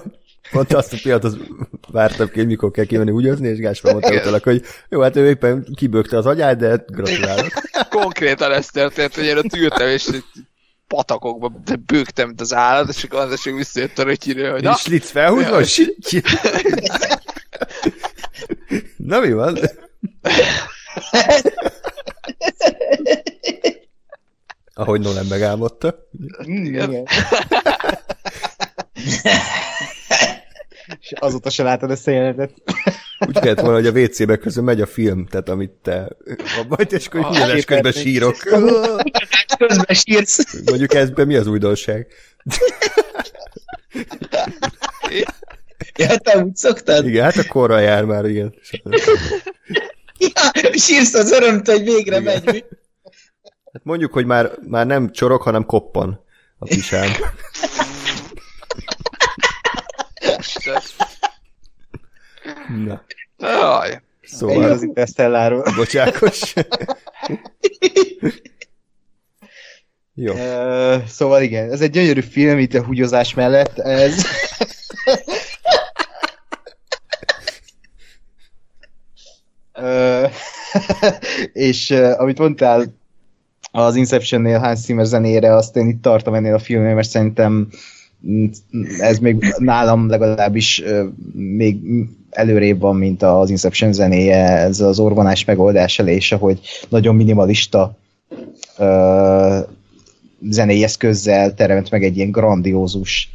Pont 0.50 0.72
azt 0.72 0.92
a 0.92 0.96
pillanatot 1.02 1.36
vártam 1.90 2.28
ki, 2.28 2.38
hogy 2.38 2.46
mikor 2.46 2.70
kell 2.70 2.84
kimenni 2.84 3.10
húgyozni, 3.10 3.48
és 3.48 3.58
Gáspár 3.58 3.92
mondta 3.92 4.14
utalak, 4.14 4.42
hogy 4.44 4.62
jó, 4.88 5.00
hát 5.00 5.16
ő 5.16 5.28
éppen 5.28 5.66
kibökte 5.74 6.16
az 6.16 6.26
agyát, 6.26 6.56
de 6.56 6.84
gratulálok. 6.86 7.46
Konkrétan 8.00 8.52
ez 8.52 8.66
történt, 8.66 9.14
hogy 9.14 9.24
én 9.24 9.36
ott 9.36 9.56
ültem, 9.56 9.88
és 9.88 10.08
patakokba 10.86 11.52
de 11.64 11.76
bőgtem, 11.86 12.26
mint 12.26 12.40
az 12.40 12.54
állat, 12.54 12.88
és 12.88 13.04
akkor 13.04 13.20
az 13.20 13.32
esik 13.32 13.54
visszajött 13.54 13.98
a 13.98 14.02
rötyire, 14.02 14.50
hogy 14.50 14.62
na, 14.62 14.74
És 14.76 14.86
Litz 14.86 15.10
felhúzva, 15.10 15.58
Ja. 15.58 16.20
Na 18.96 19.20
mi 19.20 19.32
van? 19.32 19.58
Ahogy 24.74 25.00
Nolan 25.00 25.26
megálmodta. 25.26 26.08
Igen. 26.44 27.06
És 31.00 31.12
azóta 31.18 31.50
se 31.50 31.62
látod 31.62 31.90
ezt 31.90 32.06
a 32.06 32.10
jelenetet. 32.10 32.52
Úgy 33.26 33.38
kellett 33.38 33.60
volna, 33.60 33.74
hogy 33.74 33.86
a 33.86 34.00
WC-be 34.00 34.36
közben 34.36 34.64
megy 34.64 34.80
a 34.80 34.86
film, 34.86 35.26
tehát 35.26 35.48
amit 35.48 35.70
te 35.70 36.08
abban, 36.58 36.86
és 36.90 37.06
akkor 37.06 37.20
Ah, 37.20 37.26
húzás 37.26 37.64
közben 37.64 37.92
sírok. 37.92 38.36
közben 39.58 39.94
sírsz. 39.94 40.62
Mondjuk 40.64 40.94
ezben 40.94 41.26
mi 41.26 41.36
az 41.36 41.46
újdonság? 41.46 42.06
Ja, 45.96 46.16
te 46.16 46.38
úgy 46.38 46.56
szoktad? 46.56 47.06
Igen, 47.06 47.24
hát 47.24 47.36
a 47.36 47.48
korra 47.48 47.78
jár 47.78 48.04
már, 48.04 48.24
igen. 48.24 48.54
Ja, 50.18 50.32
sírsz 50.72 51.14
az 51.14 51.32
örömtől, 51.32 51.76
hogy 51.76 51.84
végre 51.84 52.20
Igen. 52.20 52.42
megy. 52.44 52.64
Hát 53.72 53.84
mondjuk, 53.84 54.12
hogy 54.12 54.26
már, 54.26 54.50
már 54.68 54.86
nem 54.86 55.10
csorog, 55.10 55.42
hanem 55.42 55.66
koppan 55.66 56.24
a 56.58 56.64
pisám. 56.64 57.10
Na. 62.84 63.04
Jaj. 63.38 64.02
Szóval... 64.22 64.70
az 64.70 64.82
Interstelláról. 64.82 65.64
Bocsákos. 65.76 66.54
Jó. 70.14 70.32
Uh, 70.32 71.04
szóval 71.06 71.42
igen, 71.42 71.72
ez 71.72 71.80
egy 71.80 71.90
gyönyörű 71.90 72.20
film 72.20 72.58
itt 72.58 72.74
a 72.74 72.84
húgyozás 72.84 73.34
mellett. 73.34 73.78
Ez... 73.78 74.26
uh, 79.74 80.32
és 81.52 81.90
uh, 81.90 82.20
amit 82.20 82.38
mondtál 82.38 82.84
az 83.72 83.96
Inception-nél 83.96 84.58
Hans 84.58 84.78
Zimmer 84.78 85.06
zenére, 85.06 85.54
azt 85.54 85.76
én 85.76 85.88
itt 85.88 86.02
tartom 86.02 86.34
ennél 86.34 86.54
a 86.54 86.58
filmnél, 86.58 86.94
mert 86.94 87.08
szerintem 87.08 87.68
ez 88.98 89.18
még 89.18 89.54
nálam 89.58 90.08
legalábbis 90.08 90.82
uh, 90.86 91.02
még 91.34 91.78
előrébb 92.30 92.80
van, 92.80 92.96
mint 92.96 93.22
az 93.22 93.50
Inception 93.50 93.92
zenéje, 93.92 94.56
ez 94.56 94.80
az 94.80 94.98
orvonás 94.98 95.44
megoldás 95.44 95.98
és 95.98 96.32
ahogy 96.32 96.60
nagyon 96.88 97.14
minimalista 97.14 97.96
uh, 98.78 99.58
zenei 100.50 100.84
eszközzel 100.84 101.54
teremt 101.54 101.90
meg 101.90 102.04
egy 102.04 102.16
ilyen 102.16 102.30
grandiózus 102.30 103.30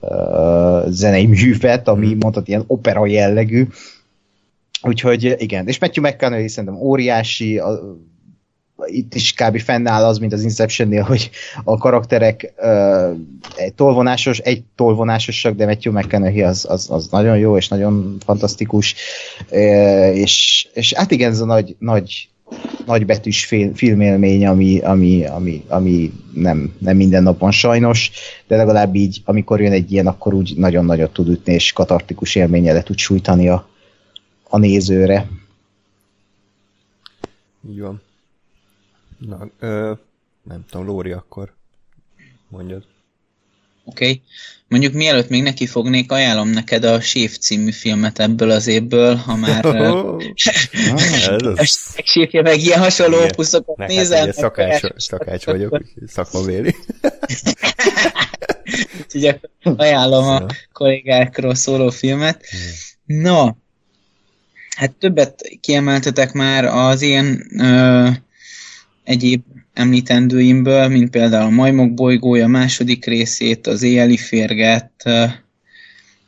uh, 0.00 0.88
zenei 0.88 1.26
művet, 1.26 1.88
ami 1.88 2.16
mondhat 2.20 2.48
ilyen 2.48 2.64
opera 2.66 3.06
jellegű. 3.06 3.66
Úgyhogy 4.82 5.34
igen, 5.38 5.66
és 5.66 5.78
Matthew 5.78 6.04
McConaughey 6.04 6.48
szerintem 6.48 6.80
óriási, 6.80 7.58
a, 7.58 7.98
itt 8.86 9.14
is 9.14 9.32
kb. 9.32 9.60
fennáll 9.60 10.04
az, 10.04 10.18
mint 10.18 10.32
az 10.32 10.42
Inception-nél, 10.42 11.02
hogy 11.02 11.30
a 11.64 11.76
karakterek 11.76 12.52
uh, 12.58 13.16
egy 13.56 13.74
tolvonásos, 13.74 14.38
egy 14.38 14.62
tolvonásosak, 14.74 15.54
de 15.54 15.66
Matthew 15.66 15.92
McConaughey 15.92 16.42
az, 16.42 16.66
az, 16.68 16.90
az 16.90 17.08
nagyon 17.10 17.38
jó, 17.38 17.56
és 17.56 17.68
nagyon 17.68 18.16
fantasztikus, 18.24 18.94
uh, 19.50 20.16
és, 20.16 20.66
és 20.74 20.92
hát 20.92 21.10
igen, 21.10 21.30
ez 21.30 21.40
a 21.40 21.44
nagy, 21.44 21.76
nagy 21.78 22.30
nagybetűs 22.86 23.44
film, 23.44 23.74
filmélmény, 23.74 24.46
ami, 24.46 24.78
ami, 24.78 25.24
ami, 25.24 25.64
ami 25.68 26.12
nem, 26.34 26.74
nem 26.78 26.96
minden 26.96 27.22
nap 27.22 27.38
van 27.38 27.50
sajnos, 27.50 28.10
de 28.46 28.56
legalább 28.56 28.94
így, 28.94 29.22
amikor 29.24 29.60
jön 29.60 29.72
egy 29.72 29.92
ilyen, 29.92 30.06
akkor 30.06 30.34
úgy 30.34 30.52
nagyon 30.56 30.84
nagyot 30.84 31.12
tud 31.12 31.28
ütni, 31.28 31.52
és 31.52 31.72
katartikus 31.72 32.34
élménye 32.34 32.72
le 32.72 32.82
tud 32.82 32.98
sújtani 32.98 33.48
a, 33.48 33.68
a 34.50 34.58
nézőre. 34.58 35.28
Jó. 37.74 37.94
Na, 39.18 39.48
ö, 39.58 39.92
nem 40.42 40.64
tudom, 40.70 40.86
Lóri 40.86 41.12
akkor 41.12 41.54
mondjad. 42.48 42.84
Oké. 43.84 44.04
Okay. 44.04 44.22
Mondjuk 44.68 44.92
mielőtt 44.92 45.28
még 45.28 45.42
neki 45.42 45.66
fognék, 45.66 46.12
ajánlom 46.12 46.48
neked 46.48 46.84
a 46.84 47.00
Séf 47.00 47.38
című 47.38 47.70
filmet 47.70 48.18
ebből 48.18 48.50
az 48.50 48.66
évből, 48.66 49.14
ha 49.14 49.36
már 49.36 49.66
oh, 49.92 50.22
séfje 52.04 52.42
meg 52.42 52.58
ilyen 52.58 52.78
hasonló 52.78 53.16
igen. 53.16 53.28
opuszokat 53.30 53.76
nézel. 53.76 54.24
Hát, 54.24 54.34
szakács, 54.34 54.82
szakács 54.96 55.44
vagyok, 55.44 55.82
szakmabéli. 56.06 56.74
Úgyhogy 59.02 59.40
ajánlom 59.62 60.24
a 60.24 60.46
kollégákról 60.72 61.54
szóló 61.54 61.90
filmet. 61.90 62.44
No, 63.04 63.48
hát 64.80 64.92
többet 64.92 65.58
kiemeltetek 65.60 66.32
már 66.32 66.64
az 66.64 67.02
ilyen 67.02 67.46
ö, 67.58 68.08
egyéb 69.04 69.42
említendőimből, 69.72 70.88
mint 70.88 71.10
például 71.10 71.46
a 71.46 71.50
Majmok 71.50 71.94
bolygója 71.94 72.46
második 72.46 73.04
részét, 73.04 73.66
az 73.66 73.82
éjjeli 73.82 74.16
férget 74.16 74.92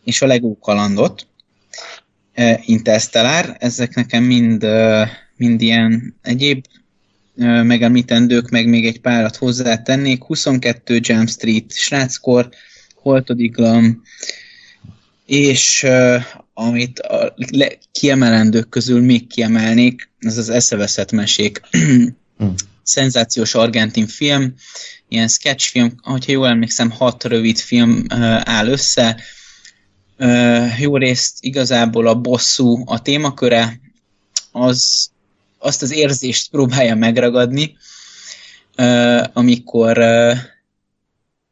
és 0.05 0.23
a 0.23 0.27
Lego 0.27 0.59
kalandot. 0.59 1.27
Interstellar, 2.65 3.57
ezek 3.59 3.95
nekem 3.95 4.25
mind, 4.25 4.67
mind 5.37 5.63
ilyen 5.63 6.15
egyéb 6.23 6.65
megemlítendők, 7.63 8.49
meg 8.49 8.69
még 8.69 8.87
egy 8.87 9.01
párat 9.01 9.37
hozzátennék. 9.37 10.23
22 10.23 10.99
Jam 11.03 11.27
Street, 11.27 11.73
Sráckor, 11.73 12.49
Holtodiglam, 12.95 14.03
és 15.27 15.87
amit 16.55 16.99
a 16.99 17.35
kiemelendők 17.93 18.69
közül 18.69 19.01
még 19.01 19.27
kiemelnék, 19.27 20.11
ez 20.19 20.39
az 20.39 20.49
eszeveszett 20.49 21.13
mesék. 21.13 21.61
Hmm 21.71 22.55
szenzációs 22.83 23.55
argentin 23.55 24.07
film, 24.07 24.55
ilyen 25.09 25.29
sketchfilm, 25.29 25.95
hogyha 26.03 26.33
jól 26.33 26.49
emlékszem, 26.49 26.91
hat 26.91 27.25
rövid 27.25 27.59
film 27.59 28.05
áll 28.43 28.67
össze. 28.67 29.21
Jó 30.79 30.97
részt 30.97 31.37
igazából 31.41 32.07
a 32.07 32.15
bosszú 32.15 32.83
a 32.87 33.03
témaköre, 33.03 33.81
az, 34.53 35.11
azt 35.59 35.83
az 35.83 35.93
érzést 35.93 36.51
próbálja 36.51 36.95
megragadni, 36.95 37.77
amikor, 39.33 40.05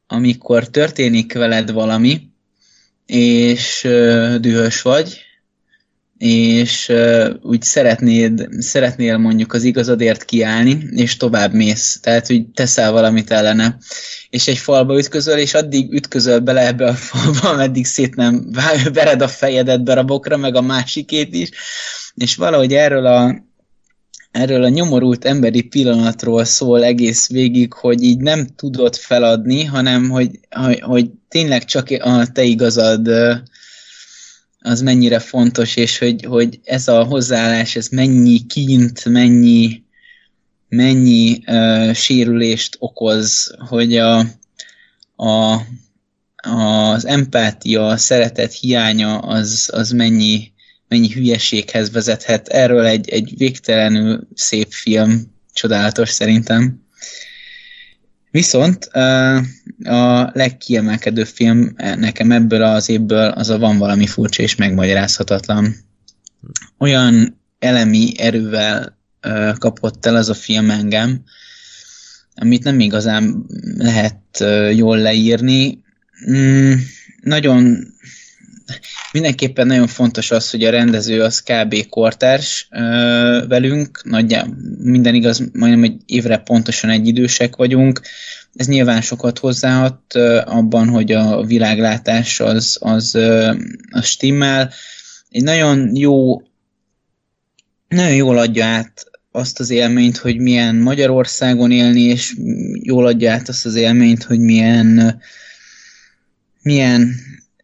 amikor 0.06 0.68
történik 0.68 1.32
veled 1.32 1.72
valami, 1.72 2.29
és 3.12 3.88
dühös 4.40 4.82
vagy, 4.82 5.20
és 6.18 6.92
úgy 7.42 7.62
szeretnéd, 7.62 8.48
szeretnél 8.58 9.18
mondjuk 9.18 9.52
az 9.52 9.62
igazadért 9.62 10.24
kiállni, 10.24 10.88
és 10.90 11.16
tovább 11.16 11.52
mész. 11.52 11.98
Tehát, 12.02 12.26
hogy 12.26 12.46
teszel 12.46 12.92
valamit 12.92 13.30
ellene. 13.30 13.76
És 14.28 14.48
egy 14.48 14.58
falba 14.58 14.98
ütközöl, 14.98 15.38
és 15.38 15.54
addig 15.54 15.92
ütközöl 15.92 16.38
bele 16.38 16.66
ebbe 16.66 16.86
a 16.86 16.94
falba, 16.94 17.48
ameddig 17.48 17.86
szét 17.86 18.14
nem 18.14 18.50
vered 18.92 19.22
a 19.22 19.28
fejedet 19.28 19.82
darabokra, 19.82 20.36
meg 20.36 20.54
a 20.54 20.60
másikét 20.60 21.34
is. 21.34 21.50
És 22.14 22.36
valahogy 22.36 22.72
erről 22.72 23.06
a, 23.06 23.44
erről 24.30 24.64
a 24.64 24.68
nyomorult 24.68 25.24
emberi 25.24 25.62
pillanatról 25.62 26.44
szól 26.44 26.84
egész 26.84 27.28
végig, 27.28 27.72
hogy 27.72 28.02
így 28.02 28.18
nem 28.18 28.46
tudod 28.46 28.96
feladni, 28.96 29.64
hanem 29.64 30.08
hogy, 30.08 30.38
hogy, 30.50 30.80
hogy 30.80 31.10
tényleg 31.28 31.64
csak 31.64 31.88
a 31.90 32.26
te 32.32 32.42
igazad 32.42 33.08
az 34.60 34.82
mennyire 34.82 35.18
fontos, 35.18 35.76
és 35.76 35.98
hogy, 35.98 36.24
hogy 36.24 36.60
ez 36.64 36.88
a 36.88 37.04
hozzáállás, 37.04 37.76
ez 37.76 37.88
mennyi 37.88 38.46
kint, 38.46 39.04
mennyi, 39.04 39.82
mennyi 40.68 41.42
uh, 41.46 41.92
sérülést 41.92 42.76
okoz, 42.78 43.54
hogy 43.68 43.96
a, 43.96 44.18
a, 45.16 45.60
az 46.36 47.06
empátia, 47.06 47.86
a 47.86 47.96
szeretet 47.96 48.52
hiánya 48.52 49.18
az, 49.18 49.70
az 49.72 49.90
mennyi, 49.90 50.49
mennyi 50.90 51.12
hülyeséghez 51.12 51.90
vezethet. 51.90 52.48
Erről 52.48 52.84
egy, 52.84 53.08
egy 53.08 53.34
végtelenül 53.36 54.28
szép 54.34 54.72
film, 54.72 55.22
csodálatos 55.52 56.08
szerintem. 56.08 56.82
Viszont 58.30 58.84
a 59.84 60.30
legkiemelkedő 60.32 61.24
film 61.24 61.72
nekem 61.76 62.32
ebből 62.32 62.62
az 62.62 62.88
évből 62.88 63.28
az 63.28 63.50
a 63.50 63.58
van 63.58 63.78
valami 63.78 64.06
furcsa 64.06 64.42
és 64.42 64.54
megmagyarázhatatlan. 64.54 65.74
Olyan 66.78 67.40
elemi 67.58 68.12
erővel 68.18 68.98
kapott 69.58 70.06
el 70.06 70.16
az 70.16 70.28
a 70.28 70.34
film 70.34 70.70
engem, 70.70 71.22
amit 72.34 72.64
nem 72.64 72.80
igazán 72.80 73.44
lehet 73.76 74.44
jól 74.72 74.98
leírni. 74.98 75.82
Mm, 76.30 76.72
nagyon 77.20 77.78
mindenképpen 79.12 79.66
nagyon 79.66 79.86
fontos 79.86 80.30
az, 80.30 80.50
hogy 80.50 80.64
a 80.64 80.70
rendező 80.70 81.22
az 81.22 81.42
kb. 81.42 81.88
kortárs 81.88 82.68
ö, 82.70 83.44
velünk, 83.48 84.00
nagyjából 84.04 84.56
minden 84.78 85.14
igaz, 85.14 85.50
majdnem 85.52 85.82
egy 85.82 86.00
évre 86.06 86.38
pontosan 86.38 86.90
egy 86.90 87.06
idősek 87.06 87.56
vagyunk. 87.56 88.00
Ez 88.54 88.66
nyilván 88.66 89.00
sokat 89.00 89.38
hozzáhat 89.38 90.00
ö, 90.14 90.40
abban, 90.44 90.88
hogy 90.88 91.12
a 91.12 91.44
világlátás 91.44 92.40
az, 92.40 92.78
az, 92.80 93.14
ö, 93.14 93.54
az 93.90 94.04
stimmel. 94.04 94.72
Egy 95.30 95.42
nagyon 95.42 95.96
jó, 95.96 96.42
nagyon 97.88 98.14
jól 98.14 98.38
adja 98.38 98.64
át 98.64 99.04
azt 99.32 99.60
az 99.60 99.70
élményt, 99.70 100.16
hogy 100.16 100.38
milyen 100.38 100.76
Magyarországon 100.76 101.70
élni, 101.70 102.00
és 102.00 102.36
jól 102.72 103.06
adja 103.06 103.32
át 103.32 103.48
azt 103.48 103.66
az 103.66 103.74
élményt, 103.74 104.22
hogy 104.22 104.38
milyen 104.38 105.20
milyen 106.62 107.14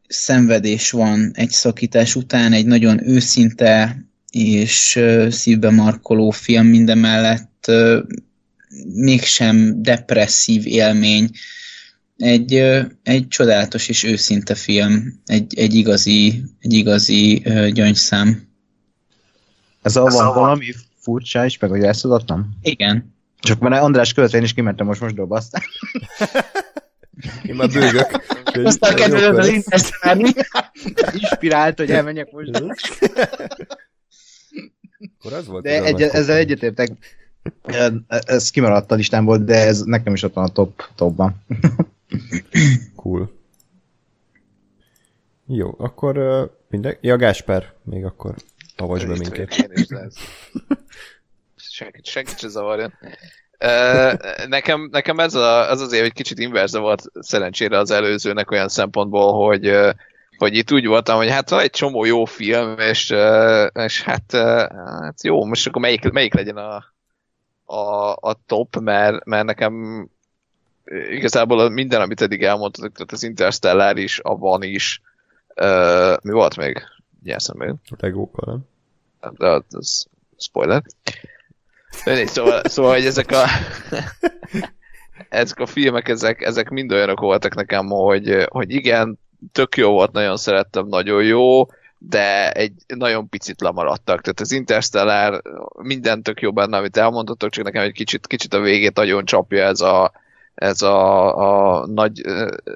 szenvedés 0.09 0.91
van 0.91 1.31
egy 1.35 1.51
szakítás 1.51 2.15
után, 2.15 2.53
egy 2.53 2.67
nagyon 2.67 3.09
őszinte 3.09 4.05
és 4.31 5.01
szívbe 5.31 5.71
markoló 5.71 6.31
film 6.31 6.67
mindemellett 6.67 7.71
mégsem 8.95 9.83
depresszív 9.83 10.67
élmény. 10.67 11.31
Egy, 12.17 12.55
egy 13.03 13.29
csodálatos 13.29 13.89
és 13.89 14.03
őszinte 14.03 14.55
film, 14.55 15.21
egy, 15.27 15.59
egy 15.59 15.75
igazi, 15.75 16.43
egy 16.61 16.73
igazi 16.73 17.43
gyöngyszám. 17.73 18.49
Ez 19.83 19.97
a 19.97 20.05
van 20.05 20.35
valami 20.35 20.67
furcsa 20.99 21.45
és 21.45 21.59
megmagyarázodatlan? 21.59 22.59
Igen. 22.63 23.15
Csak 23.39 23.59
már 23.59 23.73
András 23.73 24.13
követően 24.13 24.43
is 24.43 24.53
kimentem 24.53 24.87
most 24.87 25.01
mosdóba, 25.01 25.37
aztán... 25.37 25.63
Én 27.43 27.55
már 27.55 27.69
bőgök. 27.69 28.25
Aztán 28.65 28.95
kezdődött 28.95 29.39
az 29.39 29.49
interstellárni. 29.49 30.31
Inspirált, 31.13 31.79
hogy 31.79 31.91
elmenjek 31.91 32.31
most. 32.31 32.51
Akkor 35.19 35.33
az 35.33 35.47
volt 35.47 35.63
De 35.63 35.83
egy, 35.83 36.03
ezzel 36.03 36.37
egyetértek. 36.37 36.91
Ez 38.09 38.51
kimaradt 38.51 38.91
a 38.91 38.95
listámból, 38.95 39.39
de 39.39 39.67
ez 39.67 39.81
nekem 39.81 40.13
is 40.13 40.23
ott 40.23 40.35
van 40.35 40.45
a 40.45 40.53
top, 40.53 40.83
topban. 40.95 41.45
Cool. 42.97 43.33
Jó, 45.47 45.75
akkor 45.79 46.19
uh, 46.19 46.51
minden... 46.69 46.97
Ja, 47.01 47.17
Gásper, 47.17 47.73
még 47.83 48.05
akkor 48.05 48.35
avasd 48.77 49.07
be 49.07 49.17
minket. 49.19 49.55
Senkit, 51.57 52.07
senkit 52.07 52.39
se 52.39 52.49
zavarjon. 52.49 52.93
Nekem, 54.49 54.89
nekem 54.91 55.19
ez, 55.19 55.35
a, 55.35 55.71
ez 55.71 55.81
azért 55.81 56.05
egy 56.05 56.13
kicsit 56.13 56.39
inverze 56.39 56.79
volt 56.79 57.03
szerencsére 57.21 57.79
az 57.79 57.91
előzőnek 57.91 58.51
olyan 58.51 58.69
szempontból, 58.69 59.47
hogy, 59.47 59.77
hogy 60.37 60.55
itt 60.55 60.73
úgy 60.73 60.87
voltam, 60.87 61.17
hogy 61.17 61.31
hát 61.31 61.51
van 61.51 61.61
egy 61.61 61.71
csomó 61.71 62.05
jó 62.05 62.25
film, 62.25 62.79
és, 62.79 63.11
és 63.73 64.03
hát, 64.03 64.33
hát 65.01 65.23
jó, 65.23 65.45
most 65.45 65.67
akkor 65.67 65.81
melyik, 65.81 66.11
melyik 66.11 66.35
legyen 66.35 66.57
a, 66.57 66.85
a, 67.65 68.11
a 68.21 68.41
top, 68.47 68.77
mert, 68.81 69.25
mert 69.25 69.45
nekem 69.45 70.09
igazából 71.11 71.71
minden, 71.71 72.01
amit 72.01 72.21
eddig 72.21 72.43
elmondtatok, 72.43 72.93
tehát 72.93 73.13
az 73.13 73.23
Interstellar 73.23 73.97
is, 73.97 74.21
a 74.23 74.37
Van 74.37 74.63
is, 74.63 75.01
mi 76.23 76.33
volt 76.33 76.57
még? 76.57 76.83
Gyerszem 77.23 77.57
még 77.57 77.75
Legókkal, 77.99 78.65
nem? 79.21 79.35
de 79.37 79.63
az- 79.71 80.09
spoiler. 80.39 80.83
Mindegy, 82.05 82.29
Szóval, 82.29 82.61
szóval, 82.65 82.93
hogy 82.93 83.05
ezek 83.07 83.31
a 83.31 83.45
ezek 85.29 85.59
a 85.59 85.67
filmek, 85.67 86.09
ezek, 86.09 86.43
ezek 86.43 86.69
mind 86.69 86.93
olyanok 86.93 87.21
voltak 87.21 87.55
nekem, 87.55 87.87
hogy, 87.87 88.47
hogy 88.49 88.71
igen, 88.71 89.19
tök 89.53 89.77
jó 89.77 89.91
volt, 89.91 90.13
nagyon 90.13 90.37
szerettem, 90.37 90.87
nagyon 90.87 91.23
jó, 91.25 91.67
de 91.99 92.53
egy 92.53 92.73
nagyon 92.87 93.29
picit 93.29 93.61
lemaradtak. 93.61 94.21
Tehát 94.21 94.41
az 94.41 94.53
Interstellar 94.53 95.43
minden 95.83 96.23
tök 96.23 96.41
jó 96.41 96.53
benne, 96.53 96.77
amit 96.77 96.97
elmondhatok, 96.97 97.51
csak 97.51 97.65
nekem 97.65 97.83
egy 97.83 97.93
kicsit, 97.93 98.27
kicsit 98.27 98.55
a 98.55 98.61
végét 98.61 98.97
nagyon 98.97 99.25
csapja 99.25 99.65
ez 99.65 99.81
a, 99.81 100.13
ez 100.55 100.83
a, 100.83 101.37
a 101.81 101.87
nagy 101.87 102.21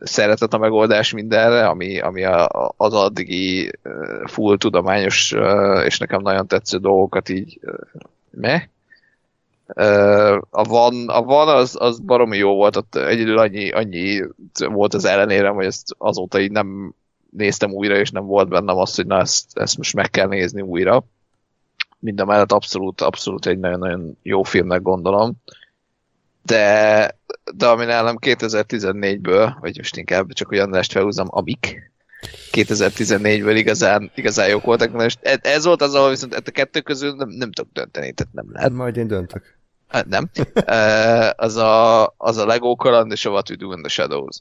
szeretet 0.01 0.55
a 0.55 0.59
megoldás 0.59 1.13
mindenre, 1.13 1.67
ami, 1.67 2.01
ami 2.01 2.25
a, 2.25 2.73
az 2.77 2.95
addigi 2.95 3.71
full 4.25 4.57
tudományos 4.57 5.35
és 5.85 5.99
nekem 5.99 6.21
nagyon 6.23 6.47
tetsző 6.47 6.79
dolgokat 6.79 7.29
így 7.29 7.61
me. 8.31 8.69
A 10.51 10.65
van, 10.65 11.09
a 11.09 11.23
van 11.23 11.49
az, 11.49 11.77
az 11.79 11.99
baromi 11.99 12.37
jó 12.37 12.55
volt, 12.55 12.77
ott 12.77 12.95
egyedül 12.95 13.39
annyi, 13.39 13.71
annyi 13.71 14.23
volt 14.59 14.95
az 14.95 15.05
ellenére, 15.05 15.49
hogy 15.49 15.65
ezt 15.65 15.95
azóta 15.99 16.41
így 16.41 16.51
nem 16.51 16.95
néztem 17.31 17.71
újra, 17.71 17.97
és 17.97 18.11
nem 18.11 18.25
volt 18.25 18.49
bennem 18.49 18.77
az, 18.77 18.95
hogy 18.95 19.07
na 19.07 19.19
ezt, 19.19 19.59
ezt 19.59 19.77
most 19.77 19.95
meg 19.95 20.11
kell 20.11 20.27
nézni 20.27 20.61
újra. 20.61 21.05
Minden 21.99 22.27
mellett 22.27 22.53
abszolút, 22.53 23.01
abszolút 23.01 23.47
egy 23.47 23.59
nagyon-nagyon 23.59 24.19
jó 24.23 24.43
filmnek 24.43 24.83
gondolom. 24.83 25.33
De, 26.43 27.19
de 27.55 27.67
ami 27.67 27.85
nálam 27.85 28.17
2014-ből, 28.21 29.53
vagy 29.61 29.77
most 29.77 29.97
inkább 29.97 30.33
csak 30.33 30.51
olyan 30.51 30.65
Andrást 30.65 30.93
felhúzom, 30.93 31.27
amik 31.31 31.91
2014-ből 32.53 33.55
igazán, 33.57 34.11
igazán 34.15 34.49
jók 34.49 34.65
voltak. 34.65 35.03
És 35.03 35.17
ez, 35.43 35.65
volt 35.65 35.83
az, 35.83 35.95
ahol 35.95 36.11
viszont 36.11 36.35
a 36.35 36.51
kettő 36.51 36.81
közül 36.81 37.15
nem, 37.15 37.29
nem 37.29 37.53
tudok 37.53 37.73
dönteni, 37.73 38.13
tehát 38.13 38.33
nem 38.33 38.53
lehet. 38.53 38.73
Majd 38.73 38.97
én 38.97 39.07
döntök. 39.07 39.60
Hát 39.91 40.07
nem. 40.07 40.31
Az, 41.37 41.57
a, 41.57 42.07
az 42.17 42.37
a 42.37 42.47
Lego 42.47 42.77
kaland 42.77 43.12
és 43.12 43.25
a 43.25 43.31
What 43.31 43.51
We 43.51 43.57
Do 43.57 43.73
in 43.73 43.79
the 43.79 43.89
Shadows. 43.89 44.37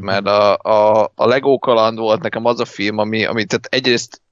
Mert 0.00 0.26
a, 0.26 0.56
a, 0.56 1.12
a 1.14 1.26
Lego 1.26 1.58
kaland 1.58 1.98
volt 1.98 2.22
nekem 2.22 2.44
az 2.44 2.60
a 2.60 2.64
film, 2.64 2.98
ami, 2.98 3.24
ami 3.24 3.44
tehát 3.44 3.66
egyrészt 3.70 4.22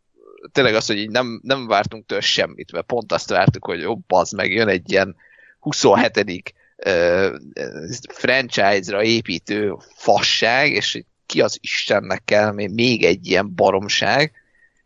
tényleg 0.52 0.74
az, 0.74 0.86
hogy 0.86 0.98
így 0.98 1.10
nem, 1.10 1.40
nem 1.43 1.66
vártunk 1.66 2.06
tőle 2.06 2.20
semmit, 2.20 2.72
mert 2.72 2.86
pont 2.86 3.12
azt 3.12 3.30
vártuk, 3.30 3.64
hogy 3.64 3.80
jó, 3.80 3.97
bazd 3.97 4.35
meg, 4.35 4.52
jön 4.52 4.68
egy 4.68 4.93
ilyen 4.93 5.16
27. 5.60 6.55
Uh, 6.86 7.36
franchise-ra 8.12 9.02
építő 9.02 9.74
fasság, 9.94 10.70
és 10.70 11.02
ki 11.26 11.40
az 11.40 11.59
Istennek 11.60 12.22
kell 12.24 12.52
még 12.52 13.05
egy 13.05 13.26
ilyen 13.26 13.55
baromság, 13.55 14.32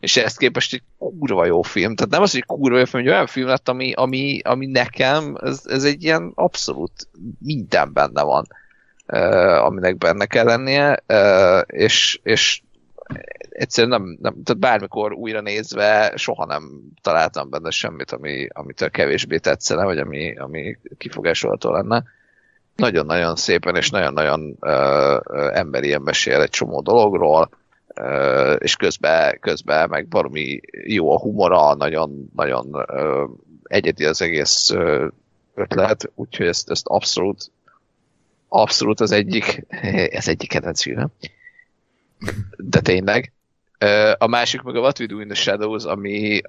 és 0.02 0.16
ezt 0.16 0.38
képest 0.38 0.72
egy 0.72 0.82
kurva 0.98 1.44
jó 1.44 1.62
film. 1.62 1.94
Tehát 1.94 2.12
nem 2.12 2.22
az, 2.22 2.32
hogy 2.32 2.44
kurva 2.44 2.78
jó 2.78 2.84
film, 2.84 3.02
hogy 3.02 3.12
olyan 3.12 3.26
film 3.26 3.46
lett, 3.46 3.68
ami, 3.68 3.92
ami, 3.92 4.40
ami 4.44 4.66
nekem, 4.66 5.36
ez, 5.40 5.62
ez 5.64 5.84
egy 5.84 6.02
ilyen 6.02 6.32
abszolút 6.34 7.08
minden 7.38 7.92
benne 7.92 8.22
van, 8.22 8.46
uh, 9.06 9.64
aminek 9.64 9.98
benne 9.98 10.26
kell 10.26 10.44
lennie, 10.44 11.02
uh, 11.08 11.62
és, 11.66 12.20
és 12.22 12.62
egyszerűen 13.48 14.00
nem, 14.00 14.18
nem, 14.20 14.42
tehát 14.42 14.60
bármikor 14.60 15.12
újra 15.12 15.40
nézve 15.40 16.12
soha 16.16 16.46
nem 16.46 16.62
találtam 17.02 17.50
benne 17.50 17.70
semmit, 17.70 18.10
ami, 18.10 18.48
amitől 18.52 18.90
kevésbé 18.90 19.38
tetszene, 19.38 19.84
vagy 19.84 19.98
ami, 19.98 20.36
ami 20.36 20.78
kifogásolható 20.98 21.70
lenne. 21.70 22.04
Nagyon-nagyon 22.76 23.36
szépen 23.36 23.76
és 23.76 23.90
nagyon-nagyon 23.90 24.56
uh, 24.60 25.58
emberien 25.58 26.02
mesél 26.02 26.40
egy 26.40 26.50
csomó 26.50 26.80
dologról, 26.80 27.50
és 28.58 28.76
közben, 28.76 29.38
közben 29.40 29.88
meg 29.88 30.08
baromi 30.08 30.60
jó 30.86 31.12
a 31.12 31.18
humora, 31.18 31.74
nagyon, 31.74 32.30
nagyon 32.34 32.86
egyedi 33.62 34.04
az 34.04 34.22
egész 34.22 34.74
ötlet, 35.54 36.10
úgyhogy 36.14 36.46
ezt, 36.46 36.70
ezt 36.70 36.86
abszolút 36.86 37.50
abszolút 38.52 39.00
az 39.00 39.12
egyik, 39.12 39.66
ez 40.18 40.28
egyik 40.28 40.48
kedvenc 40.48 40.82
filmem. 40.82 41.08
De 42.56 42.80
tényleg. 42.80 43.32
A 44.18 44.26
másik 44.26 44.62
meg 44.62 44.76
a 44.76 44.80
What 44.80 44.98
We 44.98 45.06
Do 45.06 45.20
in 45.20 45.28
the 45.28 45.34
Shadows, 45.34 45.84
ami, 45.84 46.40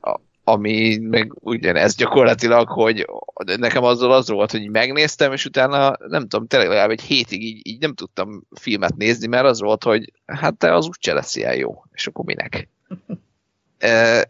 ami 0.43 0.97
meg 0.97 1.31
ugyanez 1.39 1.95
gyakorlatilag, 1.95 2.67
hogy 2.67 3.05
nekem 3.57 3.83
azzal 3.83 4.11
az 4.11 4.29
volt, 4.29 4.51
hogy 4.51 4.61
így 4.61 4.69
megnéztem, 4.69 5.31
és 5.31 5.45
utána 5.45 5.97
nem 6.07 6.21
tudom, 6.27 6.47
tényleg 6.47 6.67
legalább 6.67 6.89
egy 6.89 7.01
hétig 7.01 7.43
így, 7.43 7.67
így 7.67 7.79
nem 7.79 7.93
tudtam 7.93 8.43
filmet 8.59 8.95
nézni, 8.95 9.27
mert 9.27 9.45
az 9.45 9.61
volt, 9.61 9.83
hogy 9.83 10.11
hát 10.25 10.57
te 10.57 10.73
az 10.73 10.87
úgyse 10.87 11.13
lesz 11.13 11.35
ilyen 11.35 11.55
jó, 11.55 11.83
és 11.91 12.07
akkor 12.07 12.25
minek? 12.25 12.67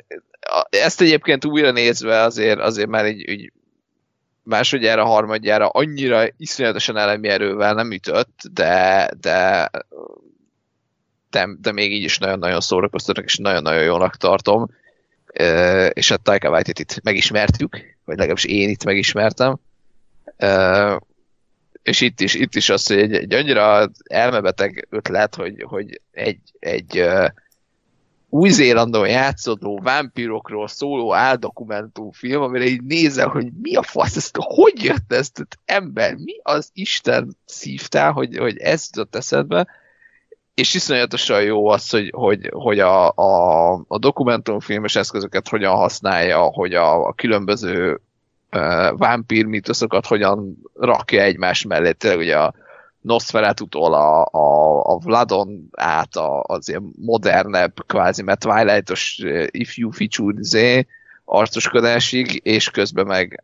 Ezt 0.69 1.01
egyébként 1.01 1.45
újra 1.45 1.71
nézve 1.71 2.19
azért, 2.19 2.59
azért 2.59 2.89
már 2.89 3.05
egy, 3.05 3.29
egy 3.29 3.51
másodjára, 4.43 5.05
harmadjára 5.05 5.67
annyira 5.67 6.23
iszonyatosan 6.37 6.97
elemi 6.97 7.27
erővel 7.27 7.73
nem 7.73 7.91
ütött, 7.91 8.41
de, 8.53 9.09
de, 9.19 9.69
de, 11.29 11.47
de 11.61 11.71
még 11.71 11.91
így 11.91 12.03
is 12.03 12.17
nagyon-nagyon 12.17 12.59
szórakoztatok, 12.59 13.23
és 13.23 13.37
nagyon-nagyon 13.37 13.83
jónak 13.83 14.15
tartom. 14.15 14.69
És 15.93 16.11
a 16.11 16.17
Taika 16.17 16.49
Waititi-t 16.49 17.03
megismertük, 17.03 17.97
vagy 18.05 18.17
legalábbis 18.17 18.45
én 18.45 18.69
itt 18.69 18.83
megismertem. 18.83 19.57
És 21.83 22.01
itt 22.01 22.19
is, 22.19 22.33
itt 22.33 22.55
is 22.55 22.69
az, 22.69 22.87
hogy 22.87 22.97
egy, 22.97 23.13
egy 23.13 23.33
annyira 23.33 23.89
elmebeteg 24.03 24.87
ötlet, 24.89 25.35
hogy, 25.35 25.65
hogy 25.67 26.01
egy, 26.11 26.39
egy 26.59 27.05
új-Zélandon 28.33 29.07
játszódó 29.07 29.79
vámpírokról 29.83 30.67
szóló 30.67 31.13
áldokumentumfilm, 31.13 32.41
amire 32.41 32.65
így 32.65 32.83
nézel, 32.83 33.27
hogy 33.27 33.47
mi 33.61 33.75
a 33.75 33.83
fasz, 33.83 34.15
ezt 34.15 34.37
hogy 34.39 34.83
jött 34.83 35.13
ez, 35.13 35.29
tehát 35.29 35.59
ember, 35.65 36.15
mi 36.15 36.39
az 36.43 36.69
Isten 36.73 37.37
szívtál, 37.45 38.11
hogy, 38.11 38.37
hogy 38.37 38.57
ez 38.57 38.87
jutott 38.91 39.15
eszedbe, 39.15 39.67
és 40.53 40.73
iszonyatosan 40.73 41.43
jó 41.43 41.67
az, 41.67 41.89
hogy, 41.89 42.11
hogy, 42.15 42.49
hogy 42.53 42.79
a, 42.79 43.11
a, 43.11 43.71
a 43.87 43.97
dokumentumfilmes 43.97 44.95
eszközöket 44.95 45.47
hogyan 45.47 45.75
használja, 45.75 46.39
hogy 46.39 46.73
a, 46.73 47.07
a 47.07 47.13
különböző 47.13 48.01
uh, 48.51 48.97
vámpír 48.97 49.45
mitoszokat 49.45 50.05
hogyan 50.05 50.57
rakja 50.73 51.21
egymás 51.21 51.63
mellé, 51.63 51.91
tényleg 51.91 52.19
ugye 52.19 52.37
a 52.37 52.53
Nosferatu-tól 53.01 53.93
a, 53.93 54.21
a, 54.31 54.79
a 54.83 54.97
Vladon 54.97 55.69
át 55.71 56.15
a, 56.15 56.43
az 56.43 56.69
ilyen 56.69 56.91
modernebb, 56.99 57.73
kvázi 57.85 58.23
mert 58.23 58.39
Twilight-os 58.39 59.21
ifjú 59.45 59.91
ficsú 59.91 60.31
zé, 60.39 60.87
arcoskodásig, 61.25 62.39
és 62.43 62.69
közben 62.69 63.05
meg 63.05 63.43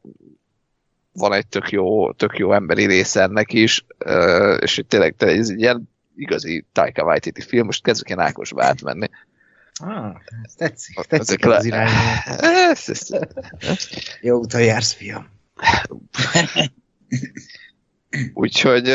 van 1.13 1.33
egy 1.33 1.47
tök 1.47 1.69
jó, 1.69 2.11
tök 2.11 2.37
jó 2.37 2.53
emberi 2.53 2.85
része 2.85 3.21
ennek 3.21 3.53
is, 3.53 3.85
és 4.59 4.83
tényleg, 4.87 5.15
tényleg 5.15 5.37
ez 5.37 5.49
egy 5.49 5.59
ilyen 5.59 5.89
igazi 6.19 6.65
Taika 6.71 7.03
Waititi 7.03 7.41
film, 7.41 7.65
most 7.65 7.83
kezdek 7.83 8.09
én 8.09 8.19
Ákosba 8.19 8.63
átmenni. 8.63 9.07
Ah, 9.81 10.15
ez 10.43 10.53
tetszik, 10.53 10.95
tetszik 10.99 11.45
le- 11.45 11.55
az 11.55 11.65
irány. 11.65 11.89
Ezt- 12.71 13.19
Jó 14.21 14.37
úton 14.37 14.61
jársz, 14.61 14.93
fiam. 14.93 15.27
Úgyhogy, 18.33 18.89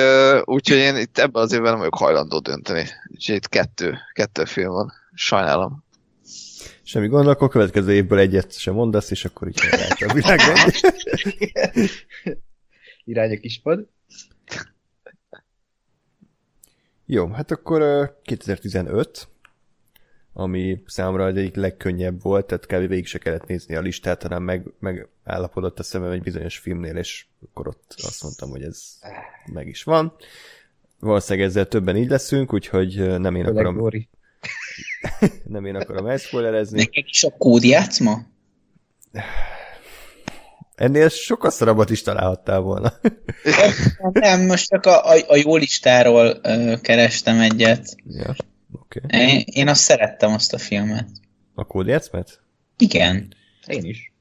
úgyhogy 0.45 0.77
én 0.79 0.97
itt 0.97 1.19
ebben 1.19 1.43
az 1.43 1.53
évben 1.53 1.69
nem 1.71 1.79
vagyok 1.79 1.97
hajlandó 1.97 2.39
dönteni. 2.39 2.85
Úgyhogy 3.13 3.35
itt 3.35 3.49
kettő, 3.49 3.99
kettő 4.13 4.45
film 4.45 4.73
van. 4.73 4.93
Sajnálom. 5.15 5.85
Semmi 6.83 7.07
gond, 7.09 7.29
akkor 7.29 7.47
a 7.47 7.51
következő 7.51 7.93
évből 7.93 8.19
egyet 8.19 8.59
sem 8.59 8.75
mondasz, 8.75 9.11
és 9.11 9.25
akkor 9.25 9.49
így 9.49 9.61
a 10.07 10.13
világban. 10.13 10.57
irány 13.05 13.33
a 13.33 13.39
kispad. 13.39 13.89
Jó, 17.07 17.29
hát 17.29 17.51
akkor 17.51 17.81
ö, 17.81 18.05
2015, 18.23 19.29
ami 20.33 20.83
számomra 20.87 21.25
az 21.25 21.37
egyik 21.37 21.55
legkönnyebb 21.55 22.23
volt, 22.23 22.47
tehát 22.47 22.67
kb. 22.67 22.89
végig 22.89 23.07
se 23.07 23.19
kellett 23.19 23.47
nézni 23.47 23.75
a 23.75 23.81
listát, 23.81 24.23
hanem 24.23 24.43
meg, 24.43 24.73
megállapodott 24.79 25.79
a 25.79 25.83
szemem 25.83 26.11
egy 26.11 26.23
bizonyos 26.23 26.59
filmnél, 26.59 26.97
és 26.97 27.27
akkor 27.49 27.69
ott 27.69 27.95
azt 27.97 28.23
mondtam, 28.23 28.51
hogy 28.51 28.63
ez 28.63 28.99
meg 29.53 29.69
is 29.69 29.83
van. 29.83 30.15
Valószínűleg 31.01 31.49
ezzel 31.49 31.69
többen 31.69 31.97
így 31.97 32.09
leszünk, 32.09 32.53
úgyhogy 32.53 32.97
nem 33.19 33.35
én 33.35 33.47
akarom, 33.47 33.91
nem 35.45 35.65
én 35.65 35.75
akarom 35.75 36.07
elszpoilerezni. 36.07 36.79
Neked 36.79 37.05
is 37.07 37.25
a 37.25 37.31
kódjátszma? 37.31 38.23
Ennél 40.75 41.09
sokkal 41.09 41.51
szarabbat 41.51 41.91
is 41.91 42.03
találhattál 42.03 42.61
volna. 42.61 42.93
Nem, 44.13 44.47
most 44.47 44.69
csak 44.69 44.87
a, 44.87 45.07
a, 45.07 45.15
a 45.29 45.37
jó 45.37 45.57
listáról 45.57 46.39
ö, 46.43 46.75
kerestem 46.81 47.41
egyet. 47.41 47.97
ja, 48.05 48.35
oké. 48.73 49.01
Okay. 49.05 49.21
Én, 49.21 49.45
én 49.47 49.69
azt 49.69 49.81
szerettem 49.81 50.33
azt 50.33 50.53
a 50.53 50.59
filmet. 50.59 51.09
A 51.55 51.65
kódjátszmet? 51.65 52.41
Igen. 52.77 53.35
Én 53.67 53.85
is. 53.85 54.13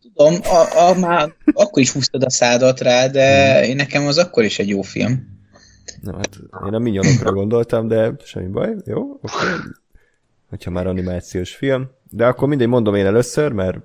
Tudom, 0.00 0.40
a, 0.42 0.88
a, 0.88 0.98
már 0.98 1.34
akkor 1.52 1.82
is 1.82 1.90
húztad 1.90 2.22
a 2.22 2.30
szádat 2.30 2.80
rá, 2.80 3.06
de 3.06 3.60
én 3.66 3.76
nekem 3.76 4.06
az 4.06 4.18
akkor 4.18 4.44
is 4.44 4.58
egy 4.58 4.68
jó 4.68 4.82
film. 4.82 5.38
Na 6.00 6.14
hát 6.14 6.36
én 6.66 6.74
a 6.74 6.78
minyonokra 6.78 7.32
gondoltam, 7.32 7.88
de 7.88 8.12
semmi 8.24 8.48
baj, 8.48 8.74
jó, 8.84 9.02
oké. 9.02 9.20
Okay. 9.22 9.56
Hogyha 10.48 10.70
már 10.70 10.86
animációs 10.86 11.54
film. 11.54 11.90
De 12.10 12.26
akkor 12.26 12.48
mindegy, 12.48 12.68
mondom 12.68 12.94
én 12.94 13.06
először, 13.06 13.52
mert 13.52 13.78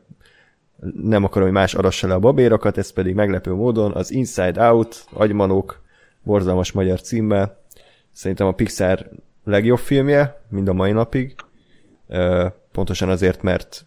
nem 1.03 1.23
akarom, 1.23 1.47
hogy 1.47 1.57
más 1.57 1.73
arassa 1.73 2.07
le 2.07 2.13
a 2.13 2.19
babérokat, 2.19 2.77
ez 2.77 2.91
pedig 2.91 3.15
meglepő 3.15 3.53
módon 3.53 3.91
az 3.91 4.11
Inside 4.11 4.69
Out, 4.69 5.05
Agymanók, 5.13 5.81
borzalmas 6.23 6.71
magyar 6.71 7.01
címmel. 7.01 7.59
Szerintem 8.11 8.47
a 8.47 8.51
Pixar 8.51 9.09
legjobb 9.43 9.79
filmje, 9.79 10.41
mind 10.49 10.67
a 10.67 10.73
mai 10.73 10.91
napig. 10.91 11.35
Pontosan 12.71 13.09
azért, 13.09 13.41
mert 13.41 13.85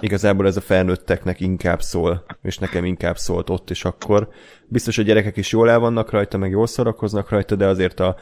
igazából 0.00 0.46
ez 0.46 0.56
a 0.56 0.60
felnőtteknek 0.60 1.40
inkább 1.40 1.82
szól, 1.82 2.24
és 2.42 2.58
nekem 2.58 2.84
inkább 2.84 3.16
szólt 3.16 3.50
ott 3.50 3.70
és 3.70 3.84
akkor. 3.84 4.28
Biztos 4.66 4.98
a 4.98 5.02
gyerekek 5.02 5.36
is 5.36 5.52
jól 5.52 5.70
el 5.70 5.78
vannak 5.78 6.10
rajta, 6.10 6.38
meg 6.38 6.50
jól 6.50 6.66
szórakoznak 6.66 7.28
rajta, 7.28 7.54
de 7.54 7.66
azért 7.66 8.00
a, 8.00 8.16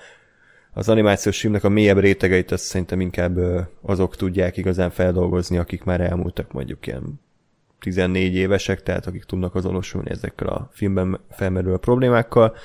az 0.73 0.89
animációs 0.89 1.41
filmnek 1.41 1.65
a 1.65 1.69
mélyebb 1.69 1.99
rétegeit 1.99 2.53
azt 2.53 2.65
szerintem 2.65 3.01
inkább 3.01 3.39
azok 3.83 4.17
tudják 4.17 4.57
igazán 4.57 4.91
feldolgozni, 4.91 5.59
akik 5.59 5.85
már 5.85 6.01
elmúltak 6.01 6.53
mondjuk 6.53 6.87
ilyen 6.87 7.25
14 7.81 8.35
évesek, 8.35 8.83
tehát 8.83 9.07
akik 9.07 9.25
tudnak 9.25 9.55
azonosulni 9.55 10.11
ezekkel 10.11 10.49
a 10.49 10.69
filmben 10.73 11.19
felmerülő 11.31 11.77
problémákkal. 11.77 12.57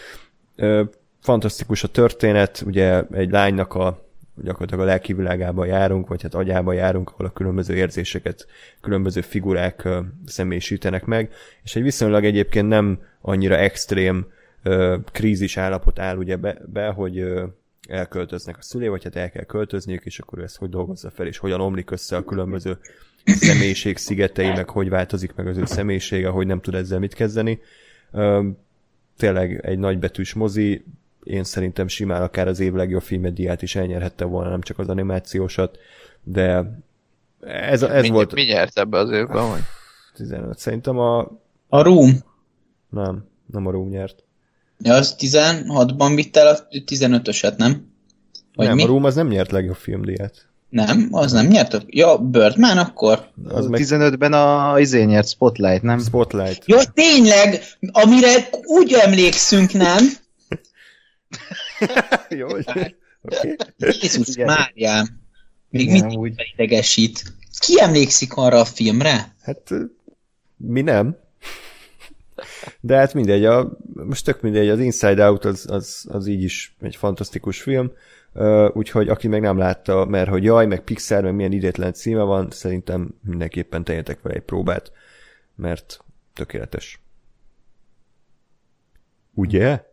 Fantasztikus 1.20 1.84
a 1.84 1.88
történet, 1.88 2.64
ugye 2.66 3.04
egy 3.12 3.32
lánynak 3.32 3.74
a 3.74 4.10
gyakorlatilag 4.36 4.84
a 4.84 4.88
lelki 4.88 5.14
világába 5.14 5.66
járunk, 5.66 6.08
vagy 6.08 6.22
hát 6.22 6.34
agyába 6.36 6.74
járunk, 6.74 7.10
ahol 7.10 7.26
a 7.26 7.32
különböző 7.32 7.76
érzéseket 7.76 8.48
különböző 8.82 9.22
figurák 9.22 9.88
személyisítenek 10.26 11.06
meg, 11.06 11.32
és 11.64 11.76
egy 11.76 11.84
viszonylag 11.84 12.26
egyébként 12.26 12.68
nem 12.68 13.00
annyira 13.22 13.58
extrém 13.58 14.28
krízis 15.12 15.58
állapot 15.58 16.00
áll 16.00 16.18
ugye 16.18 16.36
be, 16.36 16.58
be 16.66 16.88
hogy 16.88 17.24
elköltöznek 17.88 18.58
a 18.58 18.62
szülé, 18.62 18.88
vagy 18.88 19.04
hát 19.04 19.16
el 19.16 19.32
kell 19.32 19.44
költözniük, 19.44 20.06
és 20.06 20.20
akkor 20.20 20.40
ezt 20.40 20.58
hogy 20.58 20.70
dolgozza 20.70 21.10
fel, 21.10 21.28
és 21.28 21.38
hogyan 21.38 21.62
omlik 21.62 21.92
össze 21.92 22.16
a 22.16 22.24
különböző 22.24 22.78
személyiség 23.26 23.98
szigetei, 23.98 24.48
meg 24.48 24.70
hogy 24.70 24.90
változik 24.90 25.36
meg 25.36 25.48
az 25.48 25.58
ő 25.58 25.66
személyisége, 25.66 26.28
hogy 26.28 26.48
nem 26.48 26.62
tud 26.62 26.76
ezzel 26.76 27.00
mit 27.00 27.14
kezdeni. 27.14 27.60
Tényleg 29.18 29.66
egy 29.66 29.80
nagybetűs 29.80 30.34
mozi, 30.34 30.86
én 31.24 31.44
szerintem 31.44 31.88
simán 31.88 32.22
akár 32.22 32.48
az 32.48 32.60
év 32.60 32.74
legjobb 32.74 33.02
filmet 33.02 33.34
díját 33.34 33.62
is 33.62 33.76
elnyerhette 33.76 34.26
volna, 34.26 34.50
nem 34.50 34.62
csak 34.62 34.80
az 34.80 34.90
animációsat, 34.90 35.80
de 36.24 36.80
ez, 37.42 37.84
ez 37.84 38.02
mi, 38.02 38.10
volt 38.10 38.34
mi 38.34 38.42
nyert 38.42 38.80
ebbe 38.80 38.98
az 38.98 39.12
évben, 39.12 39.50
vagy? 39.50 39.62
15. 40.14 40.58
Szerintem 40.60 40.98
a... 40.98 41.20
A 41.68 41.82
Room. 41.82 42.24
Nem, 42.90 43.26
nem 43.46 43.68
a 43.68 43.72
Room 43.72 43.90
nyert. 43.90 44.24
Ja, 44.80 44.94
az 44.94 45.16
16-ban 45.20 46.12
vitt 46.16 46.38
el 46.38 46.48
a 46.48 46.68
15-öset, 46.70 47.58
nem? 47.58 47.92
Vagy 48.56 48.68
nem, 48.68 48.76
mi? 48.76 48.84
a 48.84 48.86
Room 48.86 49.04
az 49.04 49.16
nem 49.16 49.28
nyert 49.28 49.52
legjobb 49.52 49.76
filmdíjat. 49.76 50.46
Nem, 50.72 51.08
az 51.12 51.32
nem 51.32 51.46
nyert. 51.46 51.84
Ja, 51.88 52.18
Birdman 52.18 52.78
akkor? 52.78 53.28
Az 53.48 53.68
meg 53.68 53.82
15-ben 53.84 54.34
a 54.34 54.80
izé 54.80 55.04
nyert 55.04 55.30
Spotlight, 55.30 55.82
nem? 55.82 56.00
Spotlight. 56.00 56.64
Ja, 56.66 56.84
tényleg, 56.94 57.64
amire 57.92 58.50
úgy 58.64 58.94
emlékszünk, 58.94 59.72
nem? 59.74 60.06
Jó. 62.40 62.48
Okay. 62.48 62.96
Jézus 63.78 64.28
Igen. 64.28 64.46
Máriám. 64.46 65.20
Még 65.70 65.82
Igen, 65.82 65.94
mindig 65.94 66.18
úgy. 66.18 66.34
idegesít. 66.54 67.24
Ki 67.60 67.82
emlékszik 67.82 68.34
arra 68.34 68.60
a 68.60 68.66
filmre? 68.66 69.36
Hát 69.42 69.70
mi 70.58 70.82
nem. 70.82 71.18
De 72.80 72.96
hát 72.96 73.14
mindegy, 73.14 73.46
a, 73.46 73.78
most 73.94 74.26
tök 74.26 74.42
mindegy, 74.42 74.70
az 74.70 74.80
Inside 74.80 75.30
Out 75.30 75.46
az, 75.46 75.66
az, 75.70 76.06
az 76.10 76.28
így 76.28 76.44
is 76.44 76.76
egy 76.82 76.96
fantasztikus 76.96 77.62
film, 77.62 77.92
úgyhogy 78.74 79.10
aki 79.10 79.28
meg 79.28 79.42
nem 79.42 79.58
látta, 79.58 80.06
mert 80.06 80.30
hogy 80.30 80.44
jaj, 80.44 80.66
meg 80.66 80.82
Pixar, 80.84 81.24
meg 81.24 81.36
milyen 81.36 81.52
idétlen 81.52 81.94
címe 81.94 82.22
van, 82.22 82.52
szerintem 82.52 83.16
mindenképpen 83.24 83.84
tegyetek 83.84 84.22
vele 84.22 84.36
egy 84.36 84.42
próbát, 84.42 84.92
mert 85.56 86.04
tökéletes. 86.34 87.00
Ugye? 89.34 89.84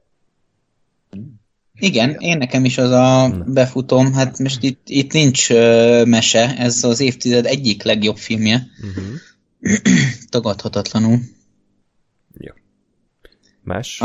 Igen, 1.81 2.17
én 2.19 2.39
nekem 2.39 2.65
is 2.65 2.79
az 2.79 2.91
a 2.91 3.31
befutom, 3.47 4.13
hát 4.13 4.39
most 4.39 4.63
itt, 4.63 4.81
itt 4.85 5.13
nincs 5.13 5.49
mese, 6.05 6.57
ez 6.57 6.85
az 6.85 7.01
évtized 7.01 7.47
egyik 7.47 7.83
legjobb 7.83 8.17
filmje, 8.17 8.67
Uh-huh. 8.83 9.15
tagadhatatlanul. 10.31 11.19
Ja. 12.39 12.55
Más? 13.63 14.03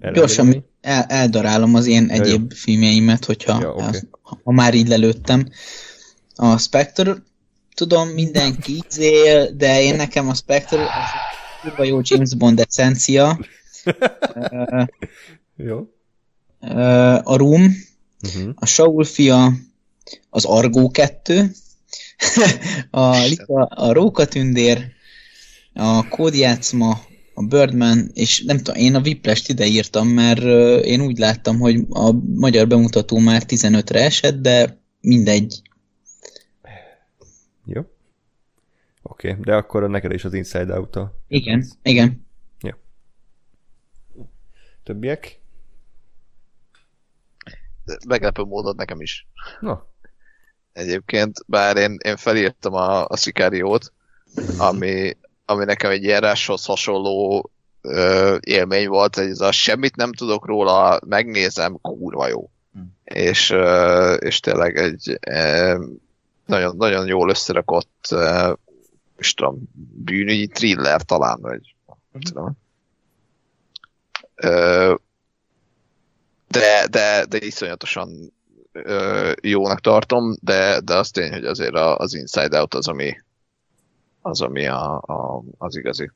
Erre 0.00 0.12
Gyorsan? 0.12 0.64
El, 0.82 1.02
eldarálom 1.08 1.74
az 1.74 1.86
én 1.86 2.06
Ja, 2.08 2.12
egyéb 2.14 2.52
filmjeimet, 2.52 3.24
hogyha 3.24 3.60
Ja, 3.60 3.68
oké. 3.72 3.82
az, 3.82 4.06
ha 4.44 4.52
már 4.52 4.74
így 4.74 4.88
lelőttem. 4.88 5.48
A 6.34 6.58
Spectre, 6.58 7.14
tudom, 7.74 8.08
mindenki 8.08 8.82
izél, 8.88 9.50
de 9.56 9.82
én 9.82 9.96
nekem 9.96 10.28
a 10.28 10.34
Spectre 10.34 10.82
az 10.82 10.88
kurva 11.62 11.84
jó 11.84 12.00
James 12.02 12.34
Bond 12.34 12.60
eszencia. 12.60 13.38
Jó. 15.56 15.86
a 17.22 17.36
Room, 17.36 17.90
Uh-huh. 18.34 18.52
a 18.54 18.66
Saul 18.66 19.04
fia, 19.04 19.52
az 20.30 20.44
Argó 20.44 20.90
2, 20.90 21.50
a, 22.90 23.16
Lita, 23.16 23.62
a 23.64 23.92
Rókatündér, 23.92 24.86
a 25.74 26.08
Kódjátszma, 26.08 27.00
a 27.34 27.42
Birdman, 27.42 28.10
és 28.14 28.42
nem 28.44 28.56
tudom, 28.56 28.80
én 28.80 28.94
a 28.94 29.00
Viplest 29.00 29.48
ide 29.48 29.66
írtam, 29.66 30.08
mert 30.08 30.42
én 30.84 31.00
úgy 31.00 31.18
láttam, 31.18 31.58
hogy 31.58 31.86
a 31.88 32.12
magyar 32.34 32.66
bemutató 32.66 33.18
már 33.18 33.42
15-re 33.46 34.04
esett, 34.04 34.40
de 34.40 34.80
mindegy. 35.00 35.62
Jó. 37.64 37.80
Oké, 39.02 39.30
okay. 39.30 39.42
de 39.42 39.54
akkor 39.54 39.90
neked 39.90 40.12
is 40.12 40.24
az 40.24 40.34
Inside 40.34 40.78
out 40.78 40.96
-a. 40.96 41.18
Igen, 41.28 41.66
igen. 41.82 42.26
Többiek? 44.82 45.40
Meglepő 48.06 48.42
módon 48.42 48.74
nekem 48.76 49.00
is. 49.00 49.26
Na, 49.60 49.90
Egyébként, 50.72 51.38
bár 51.46 51.76
én, 51.76 51.96
én 52.04 52.16
felírtam 52.16 52.74
a, 52.74 53.06
a 53.06 53.16
Szikáriót, 53.16 53.92
ami, 54.58 55.16
ami 55.52 55.64
nekem 55.64 55.90
egy 55.90 56.02
ilyen 56.02 56.34
hasonló 56.62 57.50
ö, 57.80 58.36
élmény 58.40 58.88
volt, 58.88 59.14
hogy 59.14 59.24
ez 59.24 59.40
a 59.40 59.52
semmit 59.52 59.96
nem 59.96 60.12
tudok 60.12 60.46
róla, 60.46 61.00
megnézem, 61.06 61.78
kurva 61.80 62.28
jó. 62.28 62.50
És, 63.04 63.50
ö, 63.50 64.12
és 64.14 64.40
tényleg 64.40 64.76
egy 64.76 65.18
ö, 65.26 65.84
nagyon, 66.46 66.76
nagyon 66.76 67.06
jól 67.06 67.30
összerakott 67.30 68.06
ö, 68.10 68.52
is 69.18 69.34
tudom, 69.34 69.58
bűnügyi 70.04 70.46
thriller 70.46 71.02
talán, 71.02 71.40
vagy 71.40 71.74
nem 72.12 72.20
tudom. 72.20 72.52
Ö, 74.34 74.94
de, 76.48 76.86
de, 76.90 77.24
de 77.28 77.38
iszonyatosan 77.40 78.32
ö, 78.72 79.32
jónak 79.42 79.80
tartom, 79.80 80.36
de, 80.40 80.80
de 80.80 80.94
az 80.94 81.10
tény, 81.10 81.32
hogy 81.32 81.44
azért 81.44 81.74
az 81.74 82.14
Inside 82.14 82.60
Out 82.60 82.74
az, 82.74 82.88
ami, 82.88 83.16
az, 84.22 84.40
ami 84.40 84.66
a, 84.66 84.94
a, 84.94 85.42
az 85.58 85.76
igazi, 85.76 86.10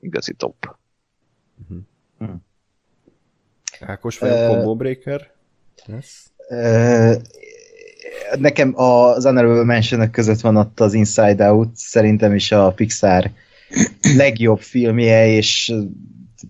igazi 0.00 0.34
top. 0.34 0.76
Ákos 3.80 4.18
vagy 4.18 4.30
a 4.30 4.48
Combo 4.48 4.76
Breaker? 4.76 5.30
Lesz? 5.84 6.30
Ö, 6.48 7.14
Nekem 8.38 8.80
az 8.80 9.24
Honorable 9.24 9.64
mention 9.64 10.10
között 10.10 10.40
van 10.40 10.56
ott 10.56 10.80
az 10.80 10.94
Inside 10.94 11.50
Out, 11.50 11.76
szerintem 11.76 12.34
is 12.34 12.52
a 12.52 12.70
Pixar 12.70 13.30
legjobb 14.16 14.60
filmje, 14.60 15.26
és 15.26 15.74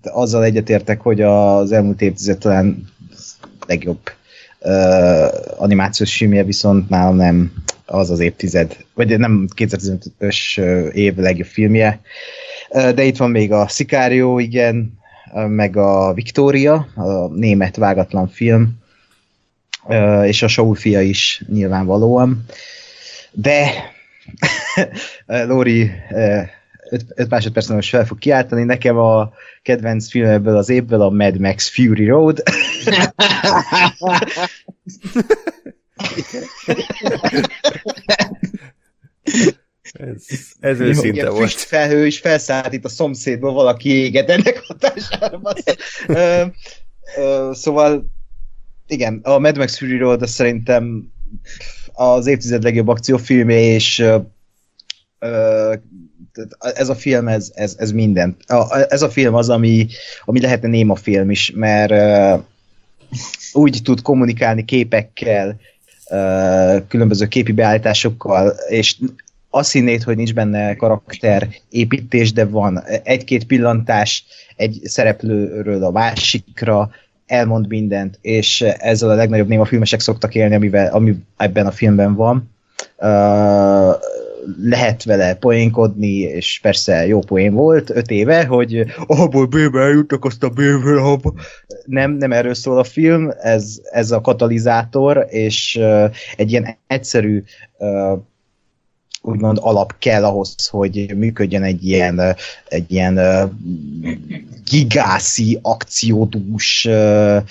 azzal 0.03 0.45
egyetértek, 0.45 1.01
hogy 1.01 1.21
az 1.21 1.73
elmúlt 1.73 2.01
évtized 2.01 2.39
talán 2.39 2.89
legjobb 3.67 4.01
uh, 4.61 5.61
animációs 5.63 6.17
filmje, 6.17 6.45
viszont 6.45 6.89
nálam 6.89 7.17
nem 7.17 7.53
az 7.87 8.11
az 8.11 8.21
évtized, 8.21 8.77
vagy 8.95 9.19
nem 9.19 9.49
2015-ös 9.57 10.59
év 10.93 11.17
legjobb 11.17 11.47
filmje. 11.47 12.01
De 12.71 13.03
itt 13.03 13.17
van 13.17 13.31
még 13.31 13.53
a 13.53 13.69
Sicario, 13.69 14.39
igen, 14.39 14.93
meg 15.49 15.77
a 15.77 16.13
Victoria, 16.13 16.89
a 16.95 17.27
német 17.29 17.77
vágatlan 17.77 18.29
film, 18.29 18.83
és 20.23 20.43
a 20.43 20.49
Saul 20.49 20.75
fia 20.75 21.01
is 21.01 21.43
nyilvánvalóan. 21.49 22.45
De 23.31 23.71
Lóri 25.27 25.91
5 27.15 27.29
másodpercen 27.29 27.75
most 27.75 27.89
fel 27.89 28.07
fog 28.07 28.19
kiáltani. 28.19 28.65
Nekem 28.65 28.97
a 28.97 29.33
kedvenc 29.63 30.11
film 30.11 30.29
ebből 30.29 30.57
az 30.57 30.69
évből 30.69 31.01
a 31.01 31.11
Mad 31.11 31.39
Max 31.39 31.69
Fury 31.69 32.07
Road. 32.07 32.43
ez, 39.93 40.27
ez 40.61 40.81
őszinte 40.81 41.31
volt. 41.31 41.53
felhő 41.53 42.07
is 42.07 42.19
felszállít 42.19 42.73
itt 42.73 42.85
a 42.85 42.89
szomszédból, 42.89 43.53
valaki 43.53 43.89
éget 43.89 44.31
ennek 44.31 44.63
hatására. 44.67 45.41
ö, 46.07 46.45
ö, 47.17 47.51
szóval 47.53 48.11
igen, 48.87 49.21
a 49.23 49.39
Mad 49.39 49.59
Max 49.59 49.79
Fury 49.79 49.97
Road 49.97 50.23
az 50.23 50.31
szerintem 50.31 51.13
az 51.93 52.27
évtized 52.27 52.63
legjobb 52.63 52.89
akciófilmje, 52.89 53.59
és 53.59 53.99
ö, 53.99 54.19
ö, 55.19 55.75
ez 56.59 56.89
a 56.89 56.95
film, 56.95 57.29
ez, 57.29 57.51
ez, 57.55 57.75
ez 57.79 57.93
minden. 57.93 58.37
Ez 58.89 59.03
a 59.03 59.11
film 59.11 59.35
az, 59.35 59.49
ami, 59.49 59.87
ami 60.25 60.41
lehetne 60.41 60.69
néma 60.69 60.95
film 60.95 61.31
is, 61.31 61.53
mert 61.55 62.43
úgy 63.53 63.81
tud 63.83 64.03
kommunikálni 64.03 64.65
képekkel, 64.65 65.61
különböző 66.89 67.27
képi 67.27 67.53
beállításokkal, 67.53 68.55
és 68.69 68.97
azt 69.51 69.73
hinnéd, 69.73 70.03
hogy 70.03 70.17
nincs 70.17 70.35
benne 70.35 70.75
karakter 70.75 71.49
építés, 71.71 72.33
de 72.33 72.45
van 72.45 72.83
egy-két 73.03 73.45
pillantás 73.45 74.25
egy 74.57 74.81
szereplőről 74.85 75.85
a 75.85 75.91
másikra, 75.91 76.91
elmond 77.27 77.69
mindent, 77.69 78.19
és 78.21 78.61
ezzel 78.61 79.11
a 79.11 79.15
legnagyobb 79.15 79.49
néma 79.49 79.65
filmesek 79.65 80.01
szoktak 80.01 80.35
élni, 80.35 80.55
amivel, 80.55 80.93
ami 80.93 81.17
ebben 81.37 81.67
a 81.67 81.71
filmben 81.71 82.15
van. 82.15 82.51
Lehet 84.63 85.05
vele 85.05 85.35
poénkodni, 85.35 86.17
és 86.19 86.59
persze 86.63 87.07
jó 87.07 87.19
poén 87.19 87.53
volt 87.53 87.91
öt 87.91 88.11
éve, 88.11 88.45
hogy 88.45 88.85
abból 89.07 89.47
B-be 89.47 89.81
eljutottak, 89.81 90.25
azt 90.25 90.43
a 90.43 90.49
B-ből 90.49 90.99
abba. 90.99 91.35
Nem, 91.85 92.13
nem 92.13 92.33
erről 92.33 92.55
szól 92.55 92.79
a 92.79 92.85
film, 92.85 93.31
ez, 93.43 93.81
ez 93.93 94.11
a 94.11 94.21
katalizátor, 94.21 95.27
és 95.29 95.77
uh, 95.81 96.15
egy 96.37 96.51
ilyen 96.51 96.77
egyszerű 96.87 97.43
uh, 97.79 98.19
úgymond 99.23 99.59
alap 99.61 99.99
kell 99.99 100.25
ahhoz, 100.25 100.67
hogy 100.67 101.13
működjön 101.17 101.63
egy 101.63 101.87
ilyen, 101.87 102.37
egy 102.69 102.93
ilyen 102.93 103.21
gigászi, 104.71 105.59
akciódús 105.63 106.85
uh, 106.85 107.43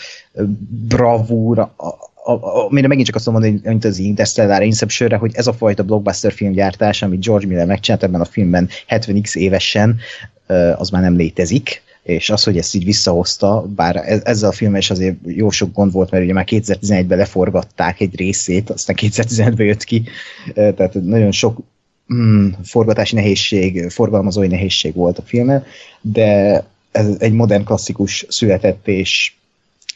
bravúr, 2.23 2.65
amire 2.69 2.87
megint 2.87 3.07
csak 3.07 3.15
azt 3.15 3.25
mondom, 3.25 3.51
hogy 3.51 3.61
mint 3.63 3.85
az 3.85 3.97
Interstellar 3.97 4.61
inception 4.61 5.17
hogy 5.17 5.31
ez 5.35 5.47
a 5.47 5.53
fajta 5.53 5.83
blockbuster 5.83 6.31
filmgyártás, 6.31 7.01
amit 7.01 7.25
George 7.25 7.47
Miller 7.47 7.65
megcsinált 7.65 8.03
ebben 8.03 8.21
a 8.21 8.25
filmben 8.25 8.69
70x 8.89 9.35
évesen, 9.35 9.99
az 10.77 10.89
már 10.89 11.01
nem 11.01 11.15
létezik 11.15 11.81
és 12.03 12.29
az, 12.29 12.43
hogy 12.43 12.57
ezt 12.57 12.75
így 12.75 12.85
visszahozta, 12.85 13.65
bár 13.75 13.95
e-, 13.95 14.21
ezzel 14.23 14.49
a 14.49 14.53
filmmel 14.53 14.79
is 14.79 14.89
azért 14.89 15.15
jó 15.25 15.49
sok 15.49 15.73
gond 15.73 15.91
volt, 15.91 16.11
mert 16.11 16.23
ugye 16.23 16.33
már 16.33 16.47
2011-ben 16.49 17.17
leforgatták 17.17 17.99
egy 17.99 18.15
részét, 18.15 18.69
aztán 18.69 18.95
2015-ben 18.99 19.65
jött 19.65 19.83
ki, 19.83 20.03
tehát 20.53 20.93
nagyon 20.93 21.31
sok 21.31 21.59
mm, 22.13 22.49
forgatási 22.63 23.15
nehézség, 23.15 23.89
forgalmazói 23.89 24.47
nehézség 24.47 24.95
volt 24.95 25.17
a 25.17 25.21
filme, 25.21 25.63
de 26.01 26.63
ez 26.91 27.15
egy 27.19 27.33
modern 27.33 27.63
klasszikus 27.63 28.25
született, 28.29 28.87
és 28.87 29.33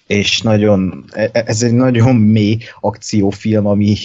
és 0.08 0.42
nagyon, 0.42 1.06
e, 1.12 1.30
e, 1.32 1.44
ez 1.46 1.64
egy 1.64 1.74
nagyon 1.74 2.16
mély 2.16 2.58
akciófilm, 2.80 3.66
ami, 3.66 3.96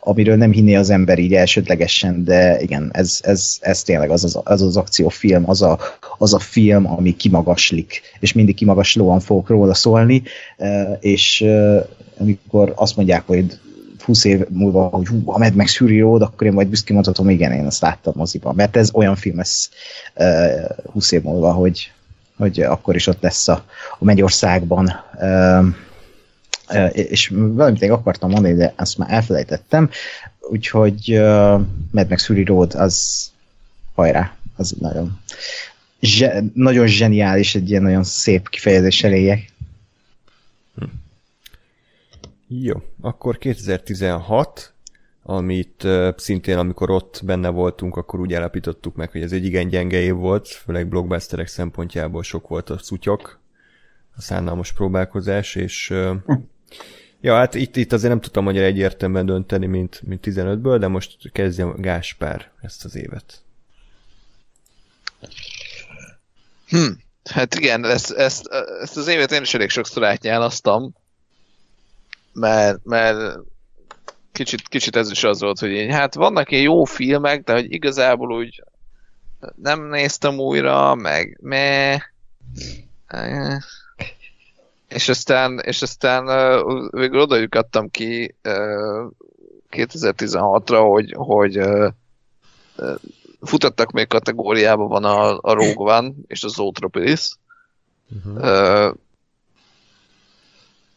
amiről 0.00 0.36
nem 0.36 0.52
hinné 0.52 0.74
az 0.74 0.90
ember 0.90 1.18
így 1.18 1.34
elsődlegesen, 1.34 2.24
de 2.24 2.60
igen, 2.60 2.90
ez, 2.92 3.18
ez, 3.22 3.56
ez 3.60 3.82
tényleg 3.82 4.10
az 4.10 4.24
az, 4.24 4.40
az, 4.44 4.62
az 4.62 4.76
akciófilm, 4.76 5.48
az 5.48 5.62
a, 5.62 5.78
az 6.18 6.34
a 6.34 6.38
film, 6.38 6.86
ami 6.86 7.16
kimagaslik, 7.16 8.00
és 8.20 8.32
mindig 8.32 8.54
kimagaslóan 8.54 9.20
fogok 9.20 9.48
róla 9.48 9.74
szólni, 9.74 10.22
e, 10.56 10.98
és 11.00 11.44
amikor 12.18 12.72
azt 12.76 12.96
mondják, 12.96 13.26
hogy 13.26 13.58
20 14.04 14.24
év 14.24 14.44
múlva, 14.48 14.86
hogy 14.86 15.06
hú, 15.06 15.22
a 15.24 15.38
Mad 15.38 15.54
Max 15.54 15.76
Fury 15.76 16.00
Road, 16.00 16.22
akkor 16.22 16.46
én 16.46 16.52
majd 16.52 16.68
büszkén 16.68 16.94
mondhatom, 16.94 17.30
igen, 17.30 17.52
én 17.52 17.66
azt 17.66 17.80
láttam 17.80 18.12
moziban, 18.16 18.54
mert 18.54 18.76
ez 18.76 18.90
olyan 18.94 19.16
film 19.16 19.38
ez 19.38 19.68
20 20.92 21.12
év 21.12 21.22
múlva, 21.22 21.52
hogy, 21.52 21.92
hogy 22.42 22.60
akkor 22.60 22.94
is 22.94 23.06
ott 23.06 23.22
lesz 23.22 23.48
a, 23.48 23.64
a 23.98 24.04
Mennyországban. 24.04 25.04
És 26.92 27.28
valamit 27.34 27.80
még 27.80 27.90
akartam 27.90 28.30
mondani, 28.30 28.54
de 28.54 28.72
azt 28.76 28.98
már 28.98 29.12
elfelejtettem, 29.12 29.90
úgyhogy 30.40 31.20
Mad 31.90 32.08
Max 32.08 32.24
Fury 32.24 32.44
Road 32.44 32.74
az 32.74 33.30
hajrá, 33.94 34.36
az 34.56 34.74
nagyon, 34.80 35.20
zse, 36.00 36.42
nagyon 36.54 36.86
zseniális, 36.86 37.54
egy 37.54 37.70
ilyen 37.70 37.82
nagyon 37.82 38.04
szép 38.04 38.48
kifejezés 38.48 39.02
eléjek. 39.02 39.52
Hm. 40.74 40.84
Jó, 42.48 42.82
akkor 43.00 43.38
2016, 43.38 44.71
amit 45.22 45.86
szintén 46.16 46.58
amikor 46.58 46.90
ott 46.90 47.20
benne 47.24 47.48
voltunk, 47.48 47.96
akkor 47.96 48.20
úgy 48.20 48.32
állapítottuk 48.32 48.94
meg, 48.96 49.10
hogy 49.10 49.22
ez 49.22 49.32
egy 49.32 49.44
igen 49.44 49.68
gyenge 49.68 49.98
év 49.98 50.14
volt, 50.14 50.48
főleg 50.48 50.88
blockbusterek 50.88 51.46
szempontjából 51.46 52.22
sok 52.22 52.48
volt 52.48 52.70
a 52.70 52.78
szutyok, 52.78 53.40
a 54.16 54.20
szánalmas 54.20 54.72
próbálkozás, 54.72 55.54
és 55.54 55.90
uh, 55.90 56.16
ja, 57.20 57.36
hát 57.36 57.54
itt, 57.54 57.76
itt 57.76 57.92
azért 57.92 58.10
nem 58.10 58.20
tudtam 58.20 58.46
annyira 58.46 58.64
egyértelműen 58.64 59.26
dönteni, 59.26 59.66
mint, 59.66 60.02
mint 60.02 60.24
15-ből, 60.26 60.76
de 60.80 60.88
most 60.88 61.32
kezdjem 61.32 61.74
Gáspár 61.76 62.50
ezt 62.60 62.84
az 62.84 62.96
évet. 62.96 63.42
Hm, 66.68 66.90
hát 67.24 67.54
igen, 67.54 67.84
ezt, 67.84 68.10
ezt, 68.10 68.46
ezt 68.80 68.96
az 68.96 69.06
évet 69.06 69.32
én 69.32 69.42
is 69.42 69.54
elég 69.54 69.70
sokszor 69.70 70.04
átnyálasztam, 70.04 70.94
mert, 72.32 72.84
mert 72.84 73.38
kicsit, 74.42 74.68
kicsit 74.68 74.96
ez 74.96 75.10
is 75.10 75.24
az 75.24 75.40
volt, 75.40 75.58
hogy 75.58 75.70
én, 75.70 75.90
hát 75.90 76.14
vannak 76.14 76.50
ilyen 76.50 76.62
jó 76.62 76.84
filmek, 76.84 77.44
de 77.44 77.52
hogy 77.52 77.72
igazából 77.72 78.32
úgy 78.32 78.62
nem 79.54 79.88
néztem 79.88 80.38
újra, 80.38 80.94
meg 80.94 81.38
me 81.40 82.02
és 84.88 85.08
aztán, 85.08 85.58
és 85.58 85.82
aztán 85.82 86.24
végül 86.90 87.20
oda 87.20 87.36
jutottam 87.36 87.90
ki 87.90 88.34
uh, 88.44 89.10
2016-ra, 89.70 90.86
hogy, 90.90 91.14
hogy 91.16 91.60
futottak 93.40 93.90
még 93.90 94.06
kategóriában 94.06 94.88
van 94.88 95.04
a, 95.04 95.38
a 95.40 95.52
Rogue 95.52 95.96
One 95.96 96.12
és 96.26 96.44
a 96.44 96.48
Zootropolis. 96.48 97.30
Uh-huh. 98.24 98.96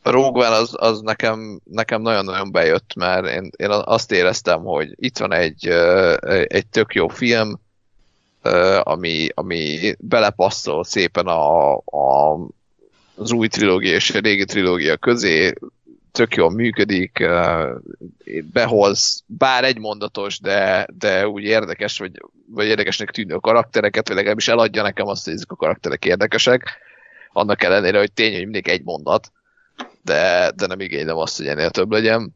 Rogue 0.05 0.47
az, 0.47 0.73
az 0.77 1.01
nekem, 1.01 1.59
nekem 1.63 2.01
nagyon-nagyon 2.01 2.51
bejött, 2.51 2.95
mert 2.95 3.27
én, 3.27 3.49
én 3.55 3.69
azt 3.69 4.11
éreztem, 4.11 4.63
hogy 4.63 4.93
itt 4.95 5.17
van 5.17 5.33
egy, 5.33 5.67
egy 6.47 6.67
tök 6.67 6.93
jó 6.93 7.07
film, 7.07 7.59
ami, 8.79 9.27
ami 9.33 9.95
belepasszol 9.99 10.83
szépen 10.83 11.25
a, 11.25 11.75
a, 11.75 12.33
az 13.15 13.31
új 13.31 13.47
trilógia 13.47 13.93
és 13.93 14.11
a 14.11 14.19
régi 14.19 14.45
trilógia 14.45 14.97
közé, 14.97 15.53
tök 16.11 16.35
jól 16.35 16.51
működik, 16.51 17.27
behoz 18.53 19.23
bár 19.25 19.63
egy 19.63 19.79
mondatos, 19.79 20.39
de, 20.39 20.87
de 20.97 21.27
úgy 21.27 21.43
érdekes, 21.43 21.99
vagy, 21.99 22.11
vagy 22.47 22.65
érdekesnek 22.65 23.11
tűnő 23.11 23.35
karaktereket, 23.35 24.07
vagy 24.07 24.17
legalábbis 24.17 24.47
eladja 24.47 24.81
nekem 24.81 25.07
azt, 25.07 25.25
hogy 25.25 25.33
ezek 25.33 25.51
a 25.51 25.55
karakterek 25.55 26.05
érdekesek, 26.05 26.77
annak 27.33 27.63
ellenére, 27.63 27.99
hogy 27.99 28.11
tény, 28.11 28.33
hogy 28.33 28.43
mindig 28.43 28.67
egy 28.67 28.83
mondat 28.83 29.31
de, 30.05 30.51
de 30.55 30.65
nem 30.65 30.79
igénylem 30.79 31.17
azt, 31.17 31.37
hogy 31.37 31.47
ennél 31.47 31.69
több 31.69 31.91
legyen. 31.91 32.35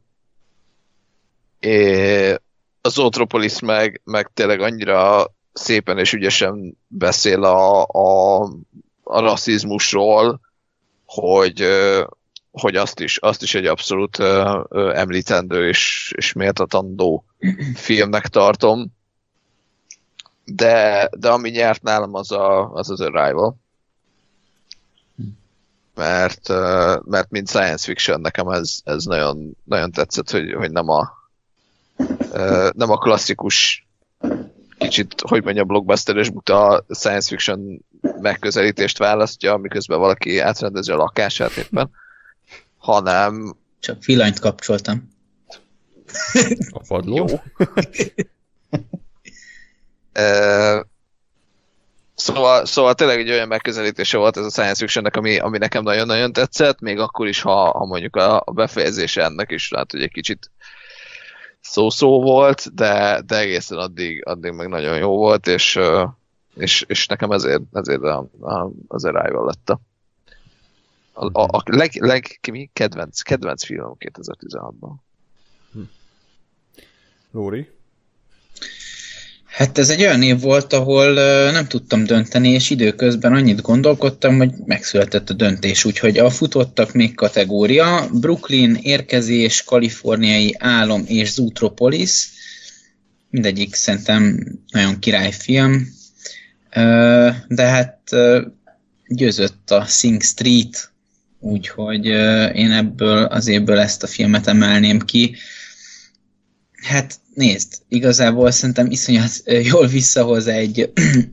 É, 1.60 2.34
az 2.80 2.98
Otropolis 2.98 3.60
meg, 3.60 4.00
meg 4.04 4.30
tényleg 4.34 4.60
annyira 4.60 5.26
szépen 5.52 5.98
és 5.98 6.12
ügyesen 6.12 6.78
beszél 6.88 7.44
a, 7.44 7.82
a, 7.84 8.42
a 9.02 9.20
rasszizmusról, 9.20 10.40
hogy, 11.04 11.66
hogy 12.50 12.76
azt 12.76 13.00
is, 13.00 13.16
azt 13.16 13.42
is 13.42 13.54
egy 13.54 13.66
abszolút 13.66 14.18
említendő 14.94 15.68
és, 15.68 16.12
és 16.16 16.32
méltatandó 16.32 17.24
filmnek 17.74 18.26
tartom. 18.26 18.86
de, 20.44 21.08
de 21.18 21.30
ami 21.30 21.50
nyert 21.50 21.82
nálam 21.82 22.14
az 22.14 22.32
a, 22.32 22.72
az, 22.72 22.90
az 22.90 23.00
Arrival. 23.00 23.56
Mert, 25.94 26.48
mert 27.04 27.30
mint 27.30 27.48
science 27.48 27.84
fiction 27.84 28.20
nekem 28.20 28.48
ez, 28.48 28.78
ez 28.84 29.04
nagyon, 29.04 29.56
nagyon 29.64 29.90
tetszett, 29.90 30.30
hogy, 30.30 30.52
hogy 30.52 30.70
nem 30.70 30.88
a 30.88 31.18
nem 32.72 32.90
a 32.90 32.98
klasszikus 32.98 33.86
kicsit, 34.78 35.14
hogy 35.20 35.44
mondja, 35.44 35.64
blockbusteres 35.64 36.30
buta 36.30 36.84
science 36.88 37.28
fiction 37.28 37.84
megközelítést 38.20 38.98
választja, 38.98 39.56
miközben 39.56 39.98
valaki 39.98 40.38
átrendezi 40.38 40.90
a 40.90 40.96
lakását 40.96 41.56
éppen, 41.56 41.90
hanem... 42.78 43.56
Csak 43.80 44.04
villanyt 44.04 44.38
kapcsoltam. 44.38 45.10
A 46.70 46.82
padló? 46.88 47.16
Jó. 47.16 47.26
Szóval, 52.20 52.64
szóval 52.64 52.94
tényleg 52.94 53.18
egy 53.18 53.30
olyan 53.30 53.48
megközelítése 53.48 54.18
volt 54.18 54.36
ez 54.36 54.44
a 54.44 54.50
science 54.50 54.74
fictionnek, 54.74 55.16
ami, 55.16 55.38
ami 55.38 55.58
nekem 55.58 55.82
nagyon-nagyon 55.82 56.32
tetszett, 56.32 56.80
még 56.80 56.98
akkor 56.98 57.26
is, 57.26 57.40
ha, 57.40 57.70
ha 57.70 57.84
mondjuk 57.84 58.16
a, 58.16 58.42
a 58.44 58.52
befejezése 58.52 59.22
ennek 59.24 59.50
is 59.50 59.70
lehet, 59.70 59.90
hogy 59.90 60.02
egy 60.02 60.12
kicsit 60.12 60.50
szó-szó 61.60 62.22
volt, 62.22 62.74
de, 62.74 63.22
de 63.26 63.38
egészen 63.38 63.78
addig, 63.78 64.26
addig 64.26 64.52
meg 64.52 64.68
nagyon 64.68 64.98
jó 64.98 65.16
volt, 65.16 65.46
és, 65.46 65.78
és, 66.54 66.84
és 66.88 67.06
nekem 67.06 67.30
ezért, 67.30 67.62
ezért 67.72 68.02
a, 68.02 68.28
a, 68.40 68.70
az 68.88 69.04
Arrival 69.04 69.44
lett 69.44 69.70
a, 69.70 69.80
a, 71.12 71.42
a 71.42 71.62
leg, 71.64 71.90
leg, 71.94 72.38
mi? 72.52 72.70
Kedvenc, 72.72 73.20
kedvenc 73.20 73.64
film 73.64 73.96
2016-ban. 73.98 74.92
Hm. 75.72 75.80
Hát 79.60 79.78
ez 79.78 79.90
egy 79.90 80.00
olyan 80.00 80.22
év 80.22 80.40
volt, 80.40 80.72
ahol 80.72 81.12
nem 81.50 81.66
tudtam 81.66 82.04
dönteni, 82.04 82.48
és 82.48 82.70
időközben 82.70 83.32
annyit 83.32 83.60
gondolkodtam, 83.60 84.36
hogy 84.36 84.50
megszületett 84.64 85.30
a 85.30 85.34
döntés, 85.34 85.84
úgyhogy 85.84 86.18
a 86.18 86.30
futottak 86.30 86.92
még 86.92 87.14
kategória, 87.14 88.08
Brooklyn, 88.12 88.78
Érkezés, 88.82 89.64
Kaliforniai 89.64 90.56
Álom 90.58 91.04
és 91.06 91.30
Zootropolis, 91.30 92.28
mindegyik 93.30 93.74
szerintem 93.74 94.46
nagyon 94.70 94.98
királyfilm, 94.98 95.88
de 97.48 97.62
hát 97.62 97.98
győzött 99.06 99.70
a 99.70 99.84
Sing 99.84 100.22
Street, 100.22 100.92
úgyhogy 101.38 102.06
én 102.54 102.70
ebből 102.70 103.24
az 103.24 103.46
évből 103.46 103.78
ezt 103.78 104.02
a 104.02 104.06
filmet 104.06 104.46
emelném 104.46 105.00
ki. 105.00 105.36
Hát 106.82 107.18
nézd, 107.40 107.72
igazából 107.88 108.50
szerintem 108.50 108.90
iszonyat 108.90 109.42
jól 109.62 109.86
visszahoz 109.86 110.46
egy, 110.46 110.92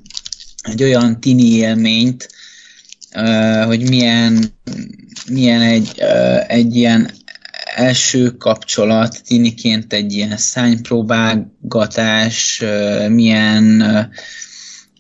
egy 0.72 0.84
olyan 0.84 1.20
tini 1.20 1.52
élményt, 1.52 2.30
hogy 3.66 3.90
milyen, 3.90 4.46
milyen 5.30 5.62
egy, 5.62 6.00
egy 6.48 6.76
ilyen 6.76 7.12
első 7.76 8.32
kapcsolat, 8.32 9.24
tiniként 9.24 9.94
egy 9.94 10.14
ilyen 10.14 10.38
szánypróbálgatás, 10.38 12.64
milyen 13.10 13.82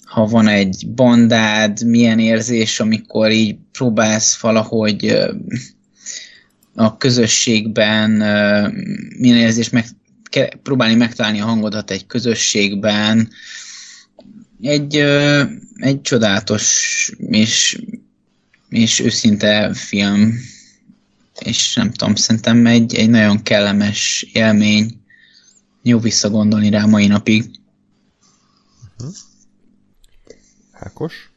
ha 0.03 0.25
van 0.25 0.47
egy 0.47 0.87
bandád, 0.95 1.83
milyen 1.83 2.19
érzés, 2.19 2.79
amikor 2.79 3.31
így 3.31 3.57
próbálsz 3.71 4.39
valahogy 4.39 5.17
a 6.75 6.97
közösségben 6.97 8.11
milyen 9.17 9.37
érzés 9.37 9.69
meg 9.69 9.85
próbálni 10.63 10.95
megtalálni 10.95 11.41
a 11.41 11.45
hangodat 11.45 11.91
egy 11.91 12.05
közösségben. 12.05 13.29
Egy, 14.61 14.95
egy 15.75 16.01
csodálatos 16.01 17.11
és, 17.17 17.81
és 18.69 18.99
őszinte 18.99 19.73
film, 19.73 20.33
és 21.39 21.75
nem 21.75 21.91
tudom, 21.91 22.15
szerintem 22.15 22.65
egy, 22.65 22.95
egy 22.95 23.09
nagyon 23.09 23.43
kellemes 23.43 24.25
élmény. 24.33 25.01
Jó 25.81 25.99
visszagondolni 25.99 26.69
rá 26.69 26.85
mai 26.85 27.07
napig. 27.07 27.51
Uh-huh. 28.99 29.15
Ákos? 30.71 31.31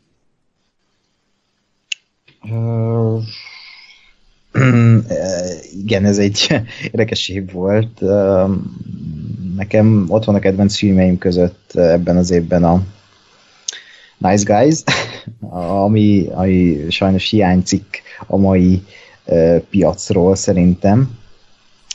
Uh, 2.43 3.23
igen, 5.82 6.05
ez 6.05 6.18
egy 6.18 6.62
érdekes 6.90 7.28
év 7.28 7.52
volt. 7.52 8.01
Nekem 9.56 10.05
ott 10.09 10.24
van 10.24 10.35
a 10.35 10.39
kedvenc 10.39 10.77
filmeim 10.77 11.18
között 11.18 11.72
ebben 11.74 12.16
az 12.16 12.31
évben 12.31 12.64
a 12.64 12.82
Nice 14.18 14.55
Guys, 14.55 14.82
ami, 15.85 16.27
ami 16.32 16.86
sajnos 16.89 17.31
hiányzik 17.31 18.02
a 18.27 18.36
mai 18.36 18.82
piacról 19.70 20.36
szerintem. 20.36 21.18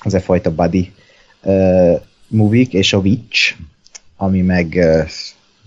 Az 0.03 0.14
e 0.14 0.19
fajta 0.19 0.52
buddy 0.52 0.94
movie 2.27 2.68
és 2.69 2.94
a 2.94 2.98
Witch, 2.98 3.56
ami 4.18 4.41
meg 4.41 4.76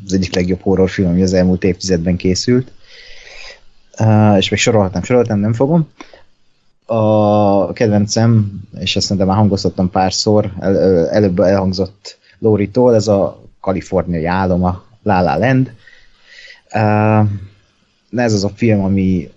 az 0.05 0.13
egyik 0.13 0.35
legjobb 0.35 0.61
horrorfilm, 0.61 1.09
ami 1.09 1.23
az 1.23 1.33
elmúlt 1.33 1.65
évtizedben 1.65 2.17
készült. 2.17 2.73
és 4.39 4.49
még 4.49 4.61
sorolhatnám, 4.61 5.03
sorolhatnám, 5.03 5.39
nem 5.39 5.53
fogom 5.53 5.89
a 6.91 7.73
kedvencem, 7.73 8.61
és 8.79 8.97
ezt 8.97 9.05
szerintem 9.05 9.27
már 9.27 9.37
hangoztattam 9.37 9.91
párszor, 9.91 10.53
el, 10.61 11.09
előbb 11.09 11.39
elhangzott 11.39 12.19
Lóritól, 12.39 12.95
ez 12.95 13.09
a 13.09 13.43
kaliforniai 13.61 14.25
álom, 14.25 14.65
a 14.65 14.85
La 15.03 15.21
La 15.21 15.39
Land. 15.39 15.73
Uh, 16.75 17.29
ez 18.21 18.33
az 18.33 18.45
a 18.45 18.49
film, 18.49 18.85
ami 18.85 19.31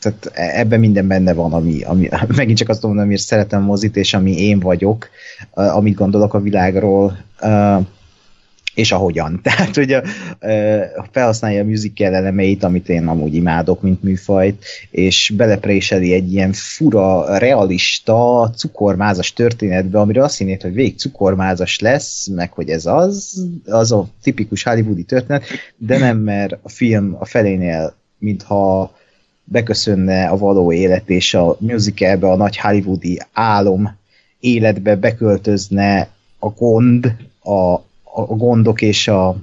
tehát 0.00 0.30
ebben 0.34 0.80
minden 0.80 1.06
benne 1.06 1.32
van, 1.32 1.52
ami, 1.52 1.82
ami 1.82 2.08
megint 2.36 2.58
csak 2.58 2.68
azt 2.68 2.82
mondom, 2.82 3.06
hogy 3.06 3.18
szeretem 3.18 3.62
mozit, 3.62 3.96
és 3.96 4.14
ami 4.14 4.40
én 4.40 4.60
vagyok, 4.60 5.08
uh, 5.54 5.76
amit 5.76 5.94
gondolok 5.94 6.34
a 6.34 6.40
világról. 6.40 7.18
Uh, 7.40 7.86
és 8.78 8.92
ahogyan. 8.92 9.40
Tehát, 9.42 9.74
hogy 9.74 9.92
a, 9.92 10.02
felhasználja 11.12 11.62
a 11.62 11.66
musical 11.66 12.14
elemeit, 12.14 12.62
amit 12.64 12.88
én 12.88 13.06
amúgy 13.06 13.34
imádok, 13.34 13.82
mint 13.82 14.02
műfajt, 14.02 14.64
és 14.90 15.32
belepréseli 15.36 16.12
egy 16.12 16.32
ilyen 16.32 16.52
fura, 16.52 17.38
realista, 17.38 18.50
cukormázas 18.56 19.32
történetbe, 19.32 19.98
amiről 19.98 20.22
azt 20.22 20.38
hinnéd, 20.38 20.62
hogy 20.62 20.72
végig 20.72 20.98
cukormázas 20.98 21.78
lesz, 21.78 22.26
meg 22.26 22.52
hogy 22.52 22.68
ez 22.68 22.86
az, 22.86 23.44
az 23.66 23.92
a 23.92 24.08
tipikus 24.22 24.62
hollywoodi 24.62 25.02
történet, 25.02 25.44
de 25.76 25.98
nem, 25.98 26.18
mert 26.18 26.58
a 26.62 26.68
film 26.68 27.16
a 27.18 27.24
felénél, 27.24 27.94
mintha 28.18 28.92
beköszönne 29.44 30.26
a 30.26 30.36
való 30.36 30.72
élet, 30.72 31.10
és 31.10 31.34
a 31.34 31.56
musicalbe, 31.58 32.30
a 32.30 32.36
nagy 32.36 32.56
hollywoodi 32.56 33.20
álom 33.32 33.96
életbe 34.40 34.96
beköltözne 34.96 36.08
a 36.38 36.48
gond, 36.48 37.14
a, 37.42 37.86
a 38.22 38.34
gondok 38.34 38.82
és 38.82 39.08
a, 39.08 39.36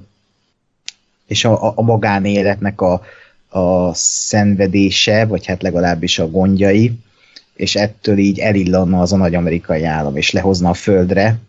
és 1.27 1.45
a, 1.45 1.77
a 1.77 1.81
magánéletnek 1.81 2.81
a, 2.81 3.01
a 3.49 3.93
szenvedése, 3.93 5.25
vagy 5.25 5.45
hát 5.45 5.61
legalábbis 5.61 6.19
a 6.19 6.29
gondjai, 6.29 6.99
és 7.55 7.75
ettől 7.75 8.17
így 8.17 8.39
elillanna 8.39 9.01
az 9.01 9.13
a 9.13 9.17
nagy 9.17 9.35
amerikai 9.35 9.83
állam, 9.83 10.15
és 10.17 10.31
lehozna 10.31 10.69
a 10.69 10.73
földre. 10.73 11.39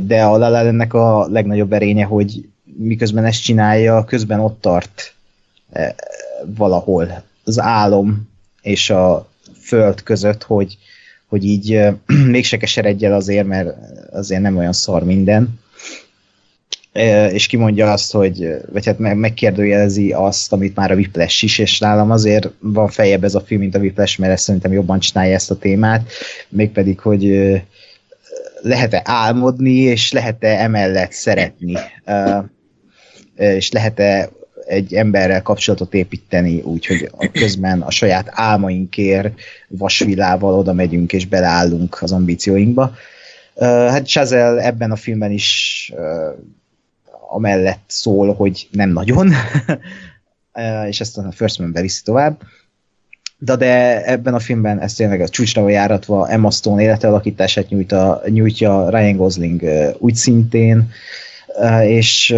De 0.00 0.24
a 0.24 0.36
La 0.36 0.58
ennek 0.58 0.94
a 0.94 1.26
legnagyobb 1.28 1.72
erénye, 1.72 2.04
hogy 2.04 2.48
miközben 2.64 3.24
ezt 3.24 3.42
csinálja, 3.42 4.04
közben 4.04 4.40
ott 4.40 4.60
tart 4.60 5.14
valahol 6.44 7.22
az 7.44 7.60
álom 7.60 8.28
és 8.62 8.90
a 8.90 9.28
föld 9.60 10.02
között, 10.02 10.42
hogy, 10.42 10.78
hogy 11.26 11.44
így 11.44 11.88
mégse 12.34 12.56
keseredj 12.56 13.04
el 13.04 13.14
azért, 13.14 13.46
mert 13.46 13.76
azért 14.12 14.42
nem 14.42 14.56
olyan 14.56 14.72
szar 14.72 15.04
minden 15.04 15.60
és 17.32 17.46
kimondja 17.46 17.92
azt, 17.92 18.12
hogy, 18.12 18.48
vagy 18.72 18.86
hát 18.86 18.98
megkérdőjelezi 18.98 20.12
azt, 20.12 20.52
amit 20.52 20.76
már 20.76 20.90
a 20.90 20.94
Whiplash 20.94 21.44
is, 21.44 21.58
és 21.58 21.78
nálam 21.78 22.10
azért 22.10 22.50
van 22.58 22.88
fejebb 22.88 23.24
ez 23.24 23.34
a 23.34 23.40
film, 23.40 23.60
mint 23.60 23.74
a 23.74 23.78
Whiplash, 23.78 24.18
mert 24.18 24.32
ezt 24.32 24.44
szerintem 24.44 24.72
jobban 24.72 24.98
csinálja 24.98 25.34
ezt 25.34 25.50
a 25.50 25.58
témát, 25.58 26.10
mégpedig, 26.48 27.00
hogy 27.00 27.52
lehet-e 28.62 29.02
álmodni, 29.04 29.74
és 29.74 30.12
lehet-e 30.12 30.62
emellett 30.62 31.12
szeretni, 31.12 31.78
és 33.36 33.70
lehet-e 33.70 34.30
egy 34.66 34.94
emberrel 34.94 35.42
kapcsolatot 35.42 35.94
építeni, 35.94 36.60
úgyhogy 36.60 37.10
közben 37.32 37.80
a 37.80 37.90
saját 37.90 38.28
álmainkért 38.30 39.40
vasvilával 39.68 40.54
oda 40.54 40.72
megyünk 40.72 41.12
és 41.12 41.26
beleállunk 41.26 42.02
az 42.02 42.12
ambícióinkba. 42.12 42.94
Hát 43.58 44.06
Chazelle 44.06 44.62
ebben 44.62 44.90
a 44.90 44.96
filmben 44.96 45.30
is 45.30 45.92
amellett 47.30 47.82
szól, 47.86 48.34
hogy 48.34 48.68
nem 48.70 48.90
nagyon, 48.90 49.32
és 50.88 51.00
ezt 51.00 51.18
a 51.18 51.32
First 51.32 51.58
Man 51.58 51.72
viszi 51.72 52.02
tovább. 52.04 52.40
De, 53.38 53.56
de 53.56 54.04
ebben 54.04 54.34
a 54.34 54.38
filmben 54.38 54.80
ez 54.80 54.94
tényleg 54.94 55.20
a 55.20 55.28
csúcsra 55.28 55.68
járatva 55.68 56.28
Emma 56.28 56.50
Stone 56.50 56.82
életalakítását 56.82 57.68
nyújt 57.68 57.92
a, 57.92 58.22
nyújtja 58.28 58.90
Ryan 58.90 59.16
Gosling 59.16 59.62
úgy 59.98 60.14
szintén. 60.14 60.90
és 61.82 62.36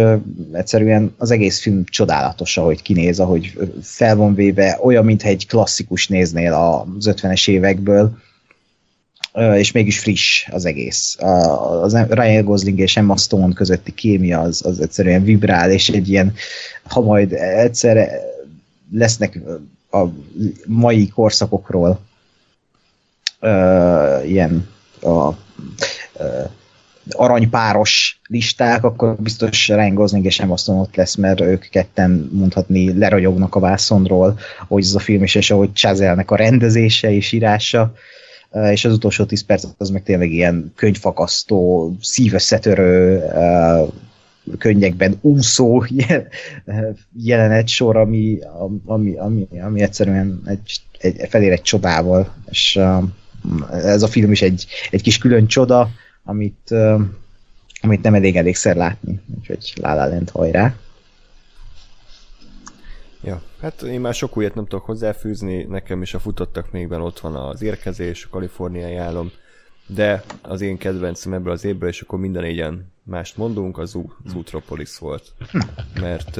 egyszerűen 0.51 1.13
az 1.17 1.31
egész 1.31 1.61
film 1.61 1.83
csodálatos, 1.85 2.57
ahogy 2.57 2.81
kinéz, 2.81 3.19
ahogy 3.19 3.57
fel 3.81 4.15
van 4.15 4.35
véve, 4.35 4.79
olyan, 4.81 5.05
mintha 5.05 5.27
egy 5.27 5.47
klasszikus 5.47 6.07
néznél 6.07 6.53
az 6.53 7.09
50-es 7.11 7.49
évekből, 7.49 8.17
és 9.33 9.71
mégis 9.71 9.99
friss 9.99 10.47
az 10.51 10.65
egész. 10.65 11.17
Az 11.81 11.97
Ryan 12.09 12.43
Gosling 12.43 12.79
és 12.79 12.97
Emma 12.97 13.17
Stone 13.17 13.53
közötti 13.53 13.93
kémia 13.93 14.39
az, 14.39 14.65
az 14.65 14.79
egyszerűen 14.79 15.23
vibrál, 15.23 15.71
és 15.71 15.89
egy 15.89 16.09
ilyen, 16.09 16.33
ha 16.83 17.01
majd 17.01 17.33
egyszer 17.33 18.09
lesznek 18.91 19.39
a 19.91 20.03
mai 20.65 21.07
korszakokról 21.07 21.99
ilyen 24.25 24.67
a, 25.01 25.29
aranypáros 27.09 28.19
listák, 28.27 28.83
akkor 28.83 29.15
biztos 29.19 29.67
Ryan 29.67 29.93
Gosling 29.93 30.25
és 30.25 30.39
Emma 30.39 30.57
Stone 30.57 30.79
ott 30.79 30.95
lesz, 30.95 31.15
mert 31.15 31.41
ők 31.41 31.69
ketten 31.69 32.29
mondhatni 32.33 32.97
leragyognak 32.97 33.55
a 33.55 33.59
vászonról, 33.59 34.39
hogy 34.67 34.83
ez 34.83 34.95
a 34.95 34.99
film 34.99 35.23
is, 35.23 35.35
és 35.35 35.51
ahogy 35.51 35.73
Chazelnek 35.73 36.31
a 36.31 36.35
rendezése 36.35 37.11
és 37.11 37.31
írása, 37.31 37.93
és 38.71 38.85
az 38.85 38.93
utolsó 38.93 39.23
10 39.23 39.43
perc 39.43 39.65
az 39.77 39.89
meg 39.89 40.03
tényleg 40.03 40.31
ilyen 40.31 40.71
könyvfakasztó, 40.75 41.91
szívösszetörő, 42.01 43.23
könnyekben 44.57 45.17
úszó 45.21 45.85
jelenet 47.17 47.67
sor, 47.67 47.97
ami, 47.97 48.39
ami, 48.85 49.17
ami, 49.17 49.47
ami 49.63 49.81
egyszerűen 49.81 50.41
egy, 50.45 50.81
egy, 50.99 51.27
felér 51.29 51.51
egy 51.51 51.61
csodával, 51.61 52.33
és 52.49 52.79
ez 53.71 54.03
a 54.03 54.07
film 54.07 54.31
is 54.31 54.41
egy, 54.41 54.65
egy 54.89 55.01
kis 55.01 55.17
külön 55.17 55.47
csoda, 55.47 55.89
amit, 56.23 56.75
amit 57.81 58.01
nem 58.01 58.13
elég 58.13 58.35
elégszer 58.35 58.75
látni, 58.75 59.19
úgyhogy 59.37 59.73
La 59.81 60.05
lent 60.05 60.29
hajrá. 60.29 60.75
Ja, 63.23 63.41
hát 63.59 63.81
én 63.81 64.01
már 64.01 64.13
sok 64.13 64.37
újat 64.37 64.55
nem 64.55 64.65
tudok 64.65 64.85
hozzáfűzni, 64.85 65.63
nekem 65.63 66.01
is 66.01 66.13
a 66.13 66.19
futottak 66.19 66.71
mégben 66.71 67.01
ott 67.01 67.19
van 67.19 67.35
az 67.35 67.61
érkezés, 67.61 68.25
a 68.25 68.29
kaliforniai 68.29 68.95
álom, 68.95 69.31
de 69.87 70.23
az 70.41 70.61
én 70.61 70.77
kedvencem 70.77 71.33
ebből 71.33 71.51
az 71.51 71.65
évből, 71.65 71.89
és 71.89 72.01
akkor 72.01 72.19
minden 72.19 72.41
négyen 72.43 72.91
mást 73.03 73.37
mondunk, 73.37 73.77
az 73.77 73.97
Zootropolis 74.25 74.97
volt. 74.97 75.33
Mert 76.01 76.39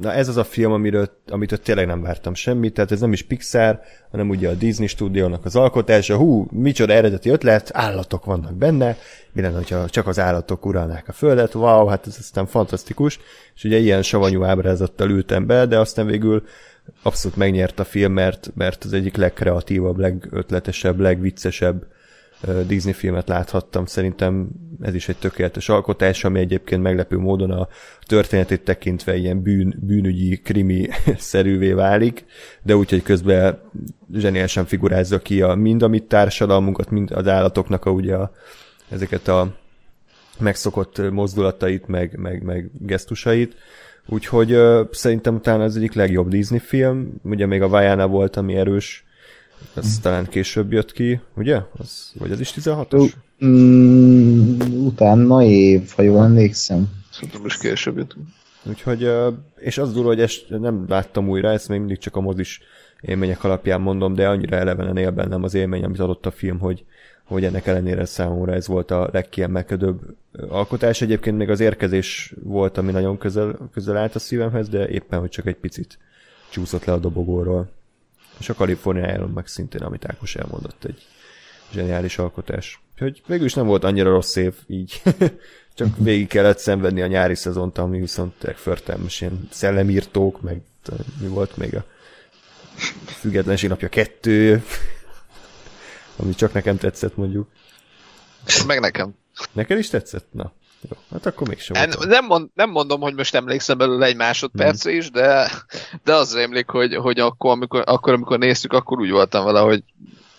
na 0.00 0.12
ez 0.12 0.28
az 0.28 0.36
a 0.36 0.44
film, 0.44 0.72
amiről, 0.72 1.10
amitől 1.28 1.58
tényleg 1.58 1.86
nem 1.86 2.02
vártam 2.02 2.34
semmit, 2.34 2.74
tehát 2.74 2.92
ez 2.92 3.00
nem 3.00 3.12
is 3.12 3.22
Pixar, 3.22 3.80
hanem 4.10 4.28
ugye 4.28 4.48
a 4.48 4.54
Disney 4.54 4.86
stúdiónak 4.86 5.44
az 5.44 5.56
alkotása, 5.56 6.16
hú, 6.16 6.46
micsoda 6.50 6.92
eredeti 6.92 7.30
ötlet, 7.30 7.70
állatok 7.72 8.24
vannak 8.24 8.54
benne, 8.54 8.96
mi 9.32 9.40
lenne, 9.40 9.56
hogyha 9.56 9.88
csak 9.88 10.06
az 10.06 10.18
állatok 10.18 10.66
uralnák 10.66 11.08
a 11.08 11.12
földet, 11.12 11.54
wow, 11.54 11.86
hát 11.86 12.06
ez 12.06 12.16
aztán 12.18 12.46
fantasztikus, 12.46 13.18
és 13.54 13.64
ugye 13.64 13.78
ilyen 13.78 14.02
savanyú 14.02 14.42
ábrázattal 14.44 15.10
ültem 15.10 15.46
be, 15.46 15.66
de 15.66 15.78
aztán 15.78 16.06
végül 16.06 16.42
abszolút 17.02 17.36
megnyert 17.36 17.80
a 17.80 17.84
film, 17.84 18.12
mert, 18.12 18.50
mert 18.54 18.84
az 18.84 18.92
egyik 18.92 19.16
legkreatívabb, 19.16 19.98
legötletesebb, 19.98 21.00
legviccesebb 21.00 21.86
Disney 22.66 22.92
filmet 22.92 23.28
láthattam, 23.28 23.86
szerintem 23.86 24.48
ez 24.82 24.94
is 24.94 25.08
egy 25.08 25.16
tökéletes 25.16 25.68
alkotás, 25.68 26.24
ami 26.24 26.38
egyébként 26.38 26.82
meglepő 26.82 27.18
módon 27.18 27.50
a 27.50 27.68
történetét 28.06 28.64
tekintve 28.64 29.16
ilyen 29.16 29.42
bűn, 29.42 29.74
bűnügyi, 29.80 30.36
krimi 30.36 30.88
szerűvé 31.16 31.72
válik, 31.72 32.24
de 32.62 32.76
úgyhogy 32.76 33.02
közben 33.02 33.58
zseniálisan 34.14 34.64
figurázza 34.64 35.18
ki 35.18 35.42
a, 35.42 35.54
mind 35.54 35.82
a 35.82 35.88
mi 35.88 36.00
társadalmunkat, 36.00 36.90
mind 36.90 37.10
az 37.10 37.28
állatoknak 37.28 37.84
a, 37.84 37.90
ugye 37.90 38.14
a, 38.14 38.32
ezeket 38.88 39.28
a 39.28 39.54
megszokott 40.38 41.10
mozdulatait, 41.10 41.86
meg, 41.86 42.16
meg, 42.18 42.42
meg 42.42 42.70
gesztusait, 42.78 43.56
Úgyhogy 44.06 44.52
uh, 44.54 44.88
szerintem 44.90 45.40
talán 45.40 45.62
ez 45.62 45.76
egyik 45.76 45.92
legjobb 45.92 46.28
Disney 46.28 46.58
film, 46.58 47.20
ugye 47.22 47.46
még 47.46 47.62
a 47.62 47.68
Vajana 47.68 48.06
volt, 48.06 48.36
ami 48.36 48.54
erős 48.54 49.04
ez 49.76 49.98
talán 49.98 50.28
később 50.28 50.72
jött 50.72 50.92
ki, 50.92 51.20
ugye? 51.36 51.60
Az, 51.78 52.12
vagy 52.18 52.30
az 52.30 52.40
is 52.40 52.54
16-os? 52.56 53.12
Mm, 53.44 54.60
utána 54.60 55.42
év, 55.42 55.90
ha 55.96 56.02
jól 56.02 56.24
emlékszem. 56.24 56.90
Szerintem 57.10 57.46
is 57.46 57.56
később 57.56 57.96
jött. 57.96 58.16
Úgyhogy, 58.64 59.10
és 59.56 59.78
az 59.78 59.92
durva, 59.92 60.08
hogy 60.08 60.20
ezt 60.20 60.48
nem 60.48 60.84
láttam 60.88 61.28
újra, 61.28 61.50
ezt 61.50 61.68
még 61.68 61.78
mindig 61.78 61.98
csak 61.98 62.16
a 62.16 62.20
mozis 62.20 62.60
élmények 63.00 63.44
alapján 63.44 63.80
mondom, 63.80 64.14
de 64.14 64.28
annyira 64.28 64.56
elevenen 64.56 64.96
él 64.96 65.10
bennem 65.10 65.42
az 65.42 65.54
élmény, 65.54 65.84
amit 65.84 66.00
adott 66.00 66.26
a 66.26 66.30
film, 66.30 66.58
hogy, 66.58 66.84
hogy 67.24 67.44
ennek 67.44 67.66
ellenére 67.66 68.04
számomra 68.04 68.52
ez 68.52 68.66
volt 68.66 68.90
a 68.90 69.08
legkiemelkedőbb 69.12 70.00
alkotás. 70.48 71.00
Egyébként 71.00 71.36
még 71.36 71.50
az 71.50 71.60
érkezés 71.60 72.34
volt, 72.42 72.78
ami 72.78 72.92
nagyon 72.92 73.18
közel, 73.18 73.56
közel 73.72 73.96
állt 73.96 74.14
a 74.14 74.18
szívemhez, 74.18 74.68
de 74.68 74.88
éppen, 74.88 75.20
hogy 75.20 75.30
csak 75.30 75.46
egy 75.46 75.56
picit 75.56 75.98
csúszott 76.50 76.84
le 76.84 76.92
a 76.92 76.98
dobogóról. 76.98 77.70
És 78.38 78.48
a 78.48 78.54
Kaliforniájáról 78.54 79.28
meg 79.28 79.46
szintén, 79.46 79.80
amit 79.80 80.04
Ákos 80.04 80.36
elmondott, 80.36 80.84
egy 80.84 81.06
zseniális 81.72 82.18
alkotás. 82.18 82.80
Úgyhogy 82.92 83.22
végül 83.26 83.44
is 83.44 83.54
nem 83.54 83.66
volt 83.66 83.84
annyira 83.84 84.10
rossz 84.10 84.36
év, 84.36 84.54
így 84.66 85.02
csak 85.74 85.88
végig 85.96 86.28
kellett 86.28 86.58
szenvedni 86.58 87.02
a 87.02 87.06
nyári 87.06 87.34
szezont, 87.34 87.78
ami 87.78 87.98
viszont 87.98 88.54
förtelmes 88.54 89.20
ilyen 89.20 89.48
szellemírtók, 89.50 90.40
meg 90.40 90.62
mi 91.20 91.26
volt 91.26 91.56
még 91.56 91.74
a 91.74 91.84
függetlenség 93.06 93.68
napja 93.68 93.88
kettő, 93.88 94.64
ami 96.16 96.34
csak 96.34 96.52
nekem 96.52 96.76
tetszett 96.76 97.16
mondjuk. 97.16 97.48
Meg 98.66 98.80
nekem. 98.80 99.14
Neked 99.52 99.78
is 99.78 99.88
tetszett? 99.88 100.26
Na. 100.30 100.52
Jó, 100.88 100.96
hát 101.10 101.26
akkor 101.26 101.48
mégsem. 101.48 101.76
En, 101.76 101.92
nem, 102.08 102.24
mond, 102.24 102.48
nem 102.54 102.70
mondom, 102.70 103.00
hogy 103.00 103.14
most 103.14 103.34
emlékszem 103.34 103.78
belőle 103.78 104.06
egy 104.06 104.16
másodperc 104.16 104.82
hmm. 104.82 104.96
is, 104.96 105.10
de, 105.10 105.50
de 106.04 106.14
az 106.14 106.34
emlék, 106.34 106.68
hogy, 106.68 106.94
hogy 106.94 107.18
akkor, 107.18 107.50
amikor, 107.50 107.82
akkor, 107.86 108.12
amikor 108.12 108.38
néztük, 108.38 108.72
akkor 108.72 109.00
úgy 109.00 109.10
voltam 109.10 109.44
vele, 109.44 109.60
hogy 109.60 109.82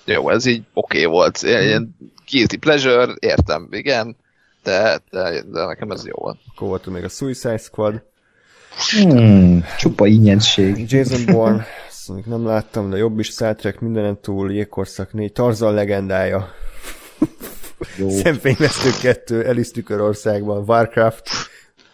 jó, 0.06 0.30
ez 0.30 0.46
így 0.46 0.64
oké 0.74 0.98
okay 0.98 1.12
volt. 1.12 1.42
Ilyen 1.42 1.96
guilty 2.32 2.58
pleasure, 2.58 3.14
értem, 3.20 3.68
igen, 3.72 4.16
de, 4.64 5.00
de, 5.10 5.42
de 5.42 5.66
nekem 5.66 5.92
ez 5.92 6.06
jó 6.06 6.16
volt. 6.16 6.38
Akkor 6.54 6.68
volt 6.68 6.86
még 6.86 7.04
a 7.04 7.10
Suicide 7.10 7.58
Squad. 7.58 8.04
Hmm, 8.92 9.66
csupa 9.78 10.08
ingyensség. 10.08 10.92
Jason 10.92 11.26
Bourne, 11.26 11.66
azt 11.90 12.26
nem 12.26 12.46
láttam, 12.46 12.90
de 12.90 12.98
jobb 12.98 13.20
is 13.20 13.28
Star 13.28 13.56
Trek 13.56 13.80
mindenen 13.80 14.22
túl, 14.22 14.54
Jégkorszak 14.54 15.14
4, 15.14 15.32
Tarzan 15.32 15.74
legendája. 15.74 16.50
Szemfényvesztő 18.10 18.90
2, 19.02 19.42
Alice 19.42 19.72
Tükörországban, 19.72 20.64
Warcraft. 20.68 21.30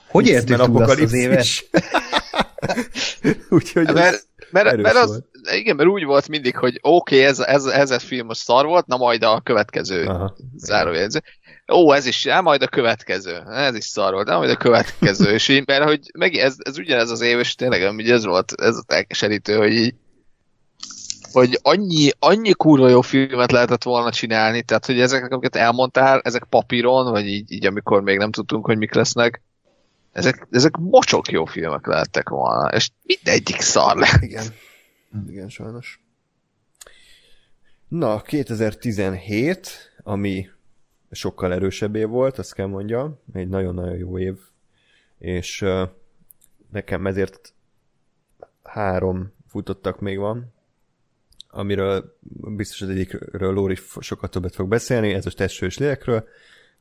Hogy 0.08 0.28
értük 0.28 0.64
túl 0.64 0.84
azt 0.84 1.00
az 1.00 1.14
éves? 1.14 1.66
Úgyhogy 3.50 3.94
mert, 3.94 4.26
mert, 4.52 4.78
mert 4.78 4.96
az, 4.96 5.24
igen, 5.52 5.76
mert 5.76 5.90
úgy 5.90 6.04
volt 6.04 6.28
mindig, 6.28 6.58
hogy 6.58 6.80
oké, 6.82 7.16
okay, 7.16 7.28
ez, 7.28 7.40
ez, 7.40 7.66
ez 7.66 7.92
a 7.92 8.00
film 8.00 8.26
most 8.26 8.42
szar 8.42 8.66
volt, 8.66 8.88
na 8.88 8.98
majd 8.98 9.24
a 9.24 9.42
következő 9.44 10.12
zárójegyző. 10.58 11.20
Ó, 11.74 11.94
ez 11.94 12.06
is, 12.06 12.26
á, 12.26 12.42
majd 12.42 12.62
a 12.62 12.68
következő. 12.68 13.44
Ez 13.52 13.76
is 13.76 13.86
szar 13.86 14.14
volt, 14.14 14.26
de 14.26 14.36
majd 14.36 14.50
a 14.50 14.56
következő. 14.56 15.30
és 15.34 15.48
így, 15.48 15.68
mert 15.68 15.84
hogy 15.84 16.00
meg 16.18 16.36
ez, 16.36 16.56
ez 16.58 16.78
ugyanez 16.78 17.10
az 17.10 17.22
év, 17.22 17.40
és 17.40 17.56
tényleg 17.56 17.82
ez 18.10 18.26
volt, 18.26 18.54
ez 18.62 18.76
a 18.76 18.84
elkeserítő, 18.88 19.56
hogy 19.56 19.74
így 19.74 19.94
hogy 21.32 21.60
annyi, 21.62 22.10
annyi 22.20 22.52
kurva 22.54 22.90
jó 22.90 23.02
filmet 23.02 23.52
lehetett 23.52 23.84
volna 23.84 24.12
csinálni, 24.12 24.62
tehát 24.64 24.86
hogy 24.86 25.00
ezek, 25.00 25.32
amiket 25.32 25.56
elmondtál, 25.56 26.20
ezek 26.24 26.44
papíron, 26.44 27.12
vagy 27.12 27.26
így, 27.26 27.52
így 27.52 27.66
amikor 27.66 28.02
még 28.02 28.18
nem 28.18 28.32
tudtunk, 28.32 28.66
hogy 28.66 28.78
mik 28.78 28.94
lesznek, 28.94 29.42
ezek, 30.12 30.48
ezek 30.52 30.78
mocsok 30.78 31.32
jó 31.32 31.46
filmek 31.46 31.88
lehettek 31.88 32.30
volna, 32.30 32.68
és 32.68 32.90
mindegyik 33.04 33.62
szar 33.62 33.98
lett. 33.98 34.22
Igen. 34.22 34.46
Igen, 35.28 35.50
sajnos. 35.50 36.02
Na, 37.88 38.22
2017, 38.22 39.94
ami 40.04 40.50
sokkal 41.12 41.54
erősebb 41.54 41.96
év 41.96 42.08
volt, 42.08 42.38
azt 42.38 42.54
kell 42.54 42.66
mondjam, 42.66 43.20
egy 43.34 43.48
nagyon-nagyon 43.48 43.98
jó 43.98 44.20
év, 44.20 44.38
és 45.18 45.62
uh, 45.62 45.90
nekem 46.72 47.08
ezért 47.08 47.54
három 48.64 49.34
futottak 49.48 50.00
még 50.00 50.18
van, 50.18 50.54
amiről 51.50 52.18
biztos 52.56 52.82
az 52.82 52.90
egyikről 52.90 53.54
Lóri 53.54 53.78
sokat 54.00 54.32
többet 54.32 54.56
fog 54.56 54.68
beszélni, 54.68 55.14
ez 55.14 55.26
a 55.26 55.32
testő 55.32 55.66
és 55.66 55.78
lélekről, 55.78 56.28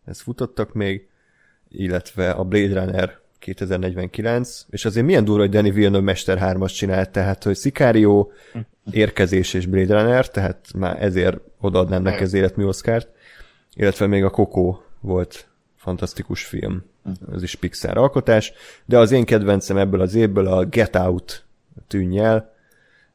ezt 0.04 0.20
futottak 0.20 0.72
még, 0.72 1.08
illetve 1.68 2.30
a 2.30 2.44
Blade 2.44 2.80
Runner 2.80 3.18
2049, 3.38 4.66
és 4.70 4.84
azért 4.84 5.06
milyen 5.06 5.24
durva, 5.24 5.40
hogy 5.40 5.50
Danny 5.50 5.72
Villeneuve 5.72 6.04
Mester 6.04 6.38
3-as 6.40 6.74
csinált, 6.74 7.10
tehát, 7.10 7.44
hogy 7.44 7.56
Sicario, 7.56 8.30
Érkezés 8.90 9.54
és 9.54 9.66
Blade 9.66 10.00
Runner, 10.00 10.30
tehát 10.30 10.72
már 10.76 11.02
ezért 11.02 11.38
odaadnám 11.60 12.02
neki 12.02 12.22
az 12.22 12.32
életmű 12.32 12.64
Oscárt, 12.64 13.08
illetve 13.74 14.06
még 14.06 14.24
a 14.24 14.30
Coco 14.30 14.80
volt 15.00 15.48
fantasztikus 15.76 16.44
film, 16.44 16.84
ez 17.32 17.42
is 17.42 17.54
Pixar 17.54 17.96
alkotás, 17.96 18.52
de 18.84 18.98
az 18.98 19.12
én 19.12 19.24
kedvencem 19.24 19.76
ebből 19.76 20.00
az 20.00 20.14
évből 20.14 20.46
a 20.46 20.64
Get 20.64 20.96
Out 20.96 21.44
tűnj 21.86 22.18
el, 22.18 22.54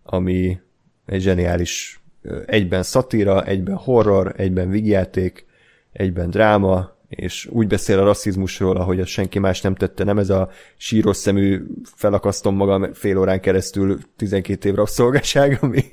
ami 0.03 0.59
egy 1.05 1.21
zseniális 1.21 2.01
egyben 2.45 2.83
szatíra, 2.83 3.45
egyben 3.45 3.75
horror, 3.75 4.33
egyben 4.37 4.69
vigyáték, 4.69 5.45
egyben 5.91 6.29
dráma, 6.29 6.91
és 7.09 7.45
úgy 7.45 7.67
beszél 7.67 7.99
a 7.99 8.03
rasszizmusról, 8.03 8.77
ahogy 8.77 8.99
a 8.99 9.05
senki 9.05 9.39
más 9.39 9.61
nem 9.61 9.75
tette, 9.75 10.03
nem 10.03 10.17
ez 10.17 10.29
a 10.29 10.49
síros 10.77 11.17
szemű 11.17 11.63
felakasztom 11.83 12.55
magam 12.55 12.93
fél 12.93 13.17
órán 13.17 13.41
keresztül 13.41 13.99
12 14.15 14.69
év 14.69 14.75
rabszolgaság, 14.75 15.57
ami 15.61 15.83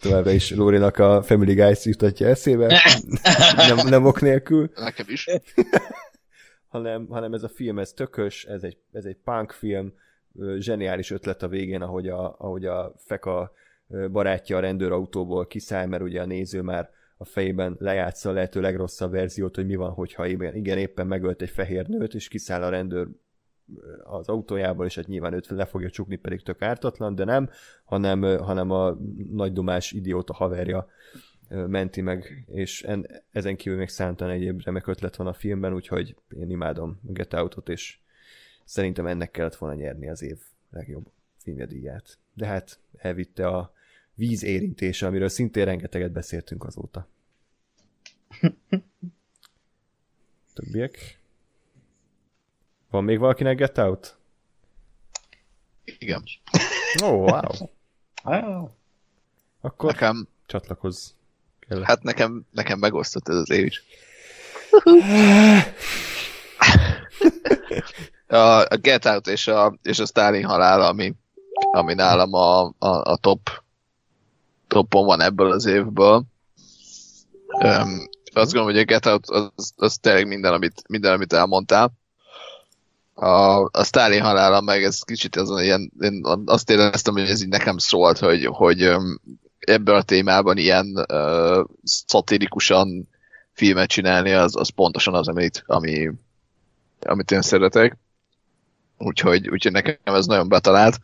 továbbra 0.00 0.30
is 0.30 0.50
Lórinak 0.50 0.98
a 0.98 1.22
Family 1.22 1.54
Guys 1.54 1.84
jutatja 1.84 2.28
eszébe, 2.28 2.82
nem, 3.56 3.88
nem 3.88 4.04
ok 4.04 4.20
nélkül. 4.20 4.70
Nekem 4.74 5.06
is. 5.08 5.26
hanem, 6.74 7.06
hanem 7.08 7.32
ez 7.32 7.42
a 7.42 7.48
film, 7.48 7.78
ez 7.78 7.92
tökös, 7.92 8.44
ez 8.44 8.62
egy, 8.62 8.76
ez 8.92 9.04
egy 9.04 9.16
punk 9.24 9.52
film, 9.52 9.92
zseniális 10.58 11.10
ötlet 11.10 11.42
a 11.42 11.48
végén, 11.48 11.82
ahogy 11.82 12.08
a, 12.08 12.36
ahogy 12.38 12.64
a 12.64 12.94
Feka 12.96 13.52
barátja 14.10 14.56
a 14.56 14.60
rendőrautóból 14.60 15.46
kiszáll, 15.46 15.86
mert 15.86 16.02
ugye 16.02 16.20
a 16.20 16.26
néző 16.26 16.62
már 16.62 16.90
a 17.16 17.24
fejében 17.24 17.76
lejátsza 17.78 18.30
a 18.30 18.32
lehető 18.32 18.60
legrosszabb 18.60 19.10
verziót, 19.10 19.54
hogy 19.54 19.66
mi 19.66 19.74
van, 19.74 19.90
hogyha 19.90 20.26
igen, 20.26 20.54
igen 20.54 20.78
éppen 20.78 21.06
megölt 21.06 21.42
egy 21.42 21.50
fehér 21.50 21.86
nőt, 21.86 22.14
és 22.14 22.28
kiszáll 22.28 22.62
a 22.62 22.68
rendőr 22.68 23.08
az 24.02 24.28
autójából, 24.28 24.86
és 24.86 24.94
hát 24.94 25.06
nyilván 25.06 25.32
őt 25.32 25.46
le 25.46 25.64
fogja 25.64 25.90
csukni, 25.90 26.16
pedig 26.16 26.42
tök 26.42 26.62
ártatlan, 26.62 27.14
de 27.14 27.24
nem, 27.24 27.50
hanem, 27.84 28.22
hanem 28.22 28.70
a 28.70 28.98
nagy 29.30 29.52
dumás 29.52 29.92
idióta 29.92 30.32
haverja 30.32 30.88
menti 31.48 32.00
meg, 32.00 32.44
és 32.46 32.82
en, 32.82 33.06
ezen 33.32 33.56
kívül 33.56 33.78
még 33.78 33.88
számtalan 33.88 34.32
egyéb 34.32 34.62
remek 34.64 34.86
ötlet 34.86 35.16
van 35.16 35.26
a 35.26 35.32
filmben, 35.32 35.74
úgyhogy 35.74 36.16
én 36.36 36.50
imádom 36.50 37.00
Get 37.02 37.34
Out-ot, 37.34 37.68
és 37.68 37.98
szerintem 38.64 39.06
ennek 39.06 39.30
kellett 39.30 39.56
volna 39.56 39.74
nyerni 39.74 40.08
az 40.08 40.22
év 40.22 40.38
legjobb 40.70 41.06
filmjadíját. 41.36 42.18
De 42.34 42.46
hát 42.46 42.78
elvitte 42.96 43.46
a 43.46 43.72
víz 44.14 44.42
érintése, 44.42 45.06
amiről 45.06 45.28
szintén 45.28 45.64
rengeteget 45.64 46.12
beszéltünk 46.12 46.64
azóta. 46.64 47.08
Többiek? 50.54 51.18
Van 52.90 53.04
még 53.04 53.18
valakinek 53.18 53.56
Get 53.56 53.78
Out? 53.78 54.16
Igen. 55.84 56.22
Ó, 57.04 57.06
oh, 57.06 57.30
wow. 57.30 57.68
Ah, 58.22 58.70
Akkor 59.60 59.92
Nekem, 59.92 60.28
csatlakozz. 60.46 61.10
Kell. 61.58 61.82
hát 61.82 62.02
nekem, 62.02 62.46
nekem 62.50 62.78
megosztott 62.78 63.28
ez 63.28 63.36
az 63.36 63.50
év 63.50 63.64
is. 63.64 63.82
A, 68.26 68.36
a 68.60 68.76
Get 68.80 69.04
Out 69.04 69.26
és 69.26 69.46
a, 69.46 69.78
és 69.82 69.98
a 69.98 70.06
Stalin 70.06 70.44
halál, 70.44 70.80
ami, 70.80 71.14
ami 71.72 71.94
nálam 71.94 72.32
a, 72.32 72.62
a, 72.64 72.72
a 72.78 73.16
top 73.16 73.63
topon 74.74 75.06
van 75.06 75.20
ebből 75.20 75.50
az 75.50 75.66
évből. 75.66 76.24
Um, 77.62 78.08
azt 78.32 78.52
gondolom, 78.52 78.66
hogy 78.66 78.78
a 78.78 78.84
Get 78.84 79.06
Out 79.06 79.26
az, 79.26 79.72
az 79.76 79.96
tényleg 79.96 80.26
minden, 80.26 80.52
amit, 80.52 80.82
minden, 80.88 81.12
amit 81.12 81.32
elmondtál. 81.32 81.92
A, 83.14 83.62
a 83.62 83.84
Stalin 83.84 84.22
halála 84.22 84.60
meg 84.60 84.84
ez 84.84 85.00
kicsit 85.00 85.36
azon 85.36 85.62
ilyen, 85.62 85.92
én 86.00 86.20
azt 86.44 86.70
éreztem, 86.70 87.14
hogy 87.14 87.28
ez 87.28 87.42
így 87.42 87.48
nekem 87.48 87.78
szólt, 87.78 88.18
hogy, 88.18 88.44
hogy 88.44 88.96
ebből 89.58 89.94
a 89.94 90.02
témában 90.02 90.56
ilyen 90.56 91.04
uh, 91.08 91.64
szatirikusan 91.82 93.08
filmet 93.52 93.88
csinálni, 93.88 94.32
az, 94.32 94.56
az 94.56 94.68
pontosan 94.68 95.14
az, 95.14 95.28
amit, 95.28 95.62
ami, 95.66 96.10
amit 97.00 97.30
én 97.30 97.42
szeretek. 97.42 97.96
Úgyhogy, 98.98 99.48
úgyhogy 99.48 99.72
nekem 99.72 100.14
ez 100.14 100.26
nagyon 100.26 100.48
betalált. 100.48 100.98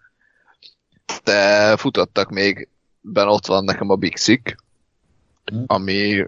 De 1.24 1.76
futottak 1.76 2.30
még, 2.30 2.68
ben 3.01 3.28
ott 3.28 3.47
van 3.47 3.64
nekem 3.64 3.90
a 3.90 3.97
Big 3.97 4.16
Sick, 4.16 4.56
ami, 5.66 6.24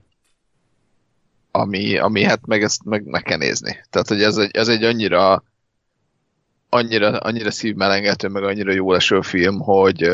ami, 1.51 1.99
ami 1.99 2.23
hát 2.23 2.47
meg 2.47 2.62
ezt 2.62 2.85
meg, 2.85 3.05
meg 3.05 3.23
kell 3.23 3.39
nézni. 3.39 3.85
Tehát, 3.90 4.09
hogy 4.09 4.23
ez 4.23 4.36
egy, 4.36 4.57
ez 4.57 4.69
egy 4.69 4.85
annyira 4.85 5.43
annyira, 6.74 7.19
annyira 7.19 7.51
szívmelengető, 7.51 8.28
meg 8.28 8.43
annyira 8.43 8.73
jó 8.73 8.94
eső 8.94 9.20
film, 9.20 9.61
hogy, 9.61 10.11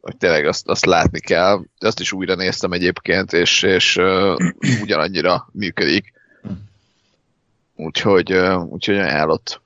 hogy 0.00 0.16
tényleg 0.18 0.46
azt, 0.46 0.68
azt 0.68 0.84
látni 0.84 1.20
kell. 1.20 1.64
Azt 1.78 2.00
is 2.00 2.12
újra 2.12 2.34
néztem 2.34 2.72
egyébként, 2.72 3.32
és, 3.32 3.62
és 3.62 3.96
ugyanannyira 4.82 5.48
működik. 5.52 6.12
Úgyhogy, 7.76 8.32
úgyhogy 8.68 8.98
ajánlott, 8.98 9.60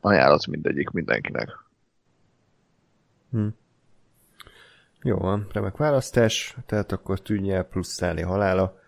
ajánlott 0.00 0.46
mindegyik 0.46 0.90
mindenkinek. 0.90 1.58
Hm. 3.30 3.46
Jó 5.06 5.16
van, 5.16 5.46
remek 5.52 5.76
választás, 5.76 6.56
tehát 6.66 6.92
akkor 6.92 7.20
tűnje 7.22 7.62
plusz 7.62 7.88
szállni 7.88 8.22
halála. 8.22 8.78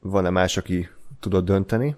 Van-e 0.00 0.30
más, 0.30 0.56
aki 0.56 0.88
tudod 1.20 1.44
dönteni? 1.44 1.96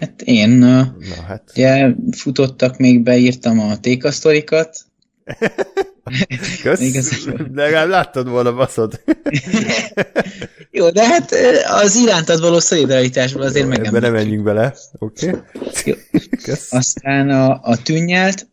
Hát 0.00 0.22
én, 0.22 0.48
Na, 0.48 0.94
hát. 1.26 1.50
ugye 1.54 1.94
futottak, 2.10 2.76
még 2.76 3.02
beírtam 3.02 3.58
a 3.60 3.80
tékasztorikat. 3.80 4.78
Kösz, 6.62 6.80
Igazából. 6.80 7.46
de 7.50 7.62
legalább 7.62 7.88
láttad 7.88 8.28
volna 8.28 8.54
baszod. 8.54 9.00
Jó, 10.70 10.90
de 10.90 11.06
hát 11.06 11.30
az 11.82 11.96
irántad 11.96 12.40
való 12.40 12.58
szolidaritásból 12.58 13.42
azért 13.42 13.68
meg 13.68 13.86
Ebbe 13.86 13.98
nem 14.00 14.12
menjünk 14.12 14.44
bele, 14.44 14.74
oké? 14.98 15.28
Okay. 15.28 15.96
Kösz. 16.42 16.72
Aztán 16.72 17.30
a, 17.30 17.60
a 17.62 17.82
tűnnyelt, 17.82 18.48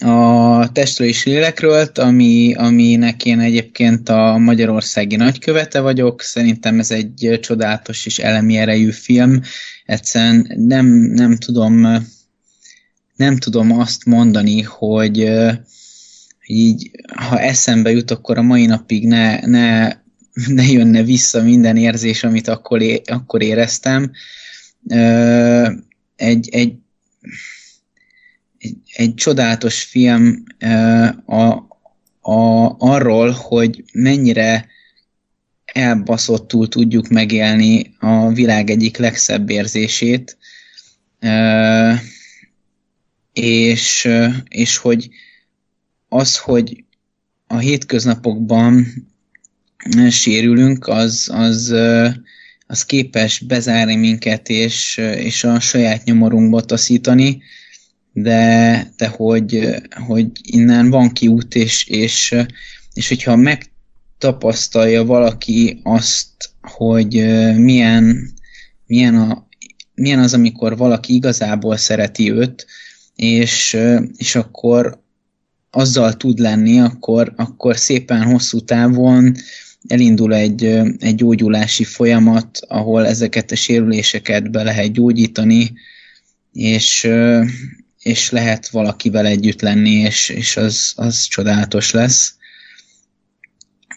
a 0.00 0.72
testről 0.72 1.08
és 1.08 1.24
lélekről, 1.24 1.90
ami, 1.94 2.54
aminek 2.54 3.24
én 3.24 3.40
egyébként 3.40 4.08
a 4.08 4.38
magyarországi 4.38 5.16
nagykövete 5.16 5.80
vagyok. 5.80 6.22
Szerintem 6.22 6.78
ez 6.78 6.90
egy 6.90 7.38
csodálatos 7.42 8.06
és 8.06 8.18
elemi 8.18 8.56
erejű 8.56 8.90
film. 8.90 9.40
Egyszerűen 9.84 10.50
nem, 10.56 10.86
nem 10.96 11.36
tudom 11.36 12.02
nem 13.16 13.36
tudom 13.36 13.78
azt 13.78 14.04
mondani, 14.04 14.62
hogy 14.62 15.30
így, 16.46 16.90
ha 17.14 17.40
eszembe 17.40 17.90
jut, 17.90 18.10
akkor 18.10 18.38
a 18.38 18.42
mai 18.42 18.66
napig 18.66 19.06
ne, 19.06 19.46
ne, 19.46 19.88
ne 20.46 20.62
jönne 20.62 21.02
vissza 21.02 21.42
minden 21.42 21.76
érzés, 21.76 22.24
amit 22.24 22.48
akkor, 22.48 22.82
é, 22.82 23.02
akkor 23.04 23.42
éreztem. 23.42 24.12
Egy, 26.16 26.48
egy, 26.48 26.74
egy, 28.64 28.76
egy 28.92 29.14
csodálatos 29.14 29.82
film 29.82 30.44
a, 31.26 31.42
a, 32.20 32.76
arról, 32.78 33.30
hogy 33.30 33.84
mennyire 33.92 34.66
elbaszottul 35.64 36.68
tudjuk 36.68 37.08
megélni 37.08 37.94
a 37.98 38.32
világ 38.32 38.70
egyik 38.70 38.96
legszebb 38.96 39.50
érzését, 39.50 40.36
és, 43.32 44.08
és 44.48 44.76
hogy 44.76 45.08
az, 46.08 46.38
hogy 46.38 46.84
a 47.46 47.56
hétköznapokban 47.56 48.86
sérülünk, 50.10 50.88
az, 50.88 51.28
az, 51.32 51.74
az 52.66 52.84
képes 52.84 53.38
bezárni 53.38 53.94
minket, 53.94 54.48
és, 54.48 54.96
és 55.16 55.44
a 55.44 55.60
saját 55.60 56.04
nyomorunkba 56.04 56.60
taszítani, 56.60 57.42
de, 58.16 58.92
de 58.96 59.06
hogy, 59.06 59.74
hogy 60.06 60.30
innen 60.42 60.90
van 60.90 61.12
kiút, 61.12 61.54
és, 61.54 61.86
és, 61.86 62.34
és 62.92 63.08
hogyha 63.08 63.36
megtapasztalja 63.36 65.04
valaki 65.04 65.80
azt, 65.82 66.26
hogy 66.60 67.12
milyen, 67.56 68.32
milyen, 68.86 69.14
a, 69.14 69.46
milyen 69.94 70.18
az, 70.18 70.34
amikor 70.34 70.76
valaki 70.76 71.14
igazából 71.14 71.76
szereti 71.76 72.32
őt, 72.32 72.66
és, 73.16 73.76
és 74.16 74.34
akkor 74.34 75.02
azzal 75.70 76.16
tud 76.16 76.38
lenni, 76.38 76.80
akkor, 76.80 77.32
akkor 77.36 77.76
szépen 77.76 78.22
hosszú 78.22 78.60
távon 78.60 79.34
elindul 79.88 80.34
egy, 80.34 80.64
egy 80.98 81.14
gyógyulási 81.14 81.84
folyamat, 81.84 82.58
ahol 82.68 83.06
ezeket 83.06 83.50
a 83.50 83.56
sérüléseket 83.56 84.50
be 84.50 84.62
lehet 84.62 84.92
gyógyítani, 84.92 85.72
és, 86.52 87.08
és 88.04 88.30
lehet 88.30 88.68
valakivel 88.68 89.26
együtt 89.26 89.60
lenni, 89.60 89.90
és, 89.90 90.28
és 90.28 90.56
az, 90.56 90.92
az 90.96 91.24
csodálatos 91.24 91.90
lesz. 91.90 92.34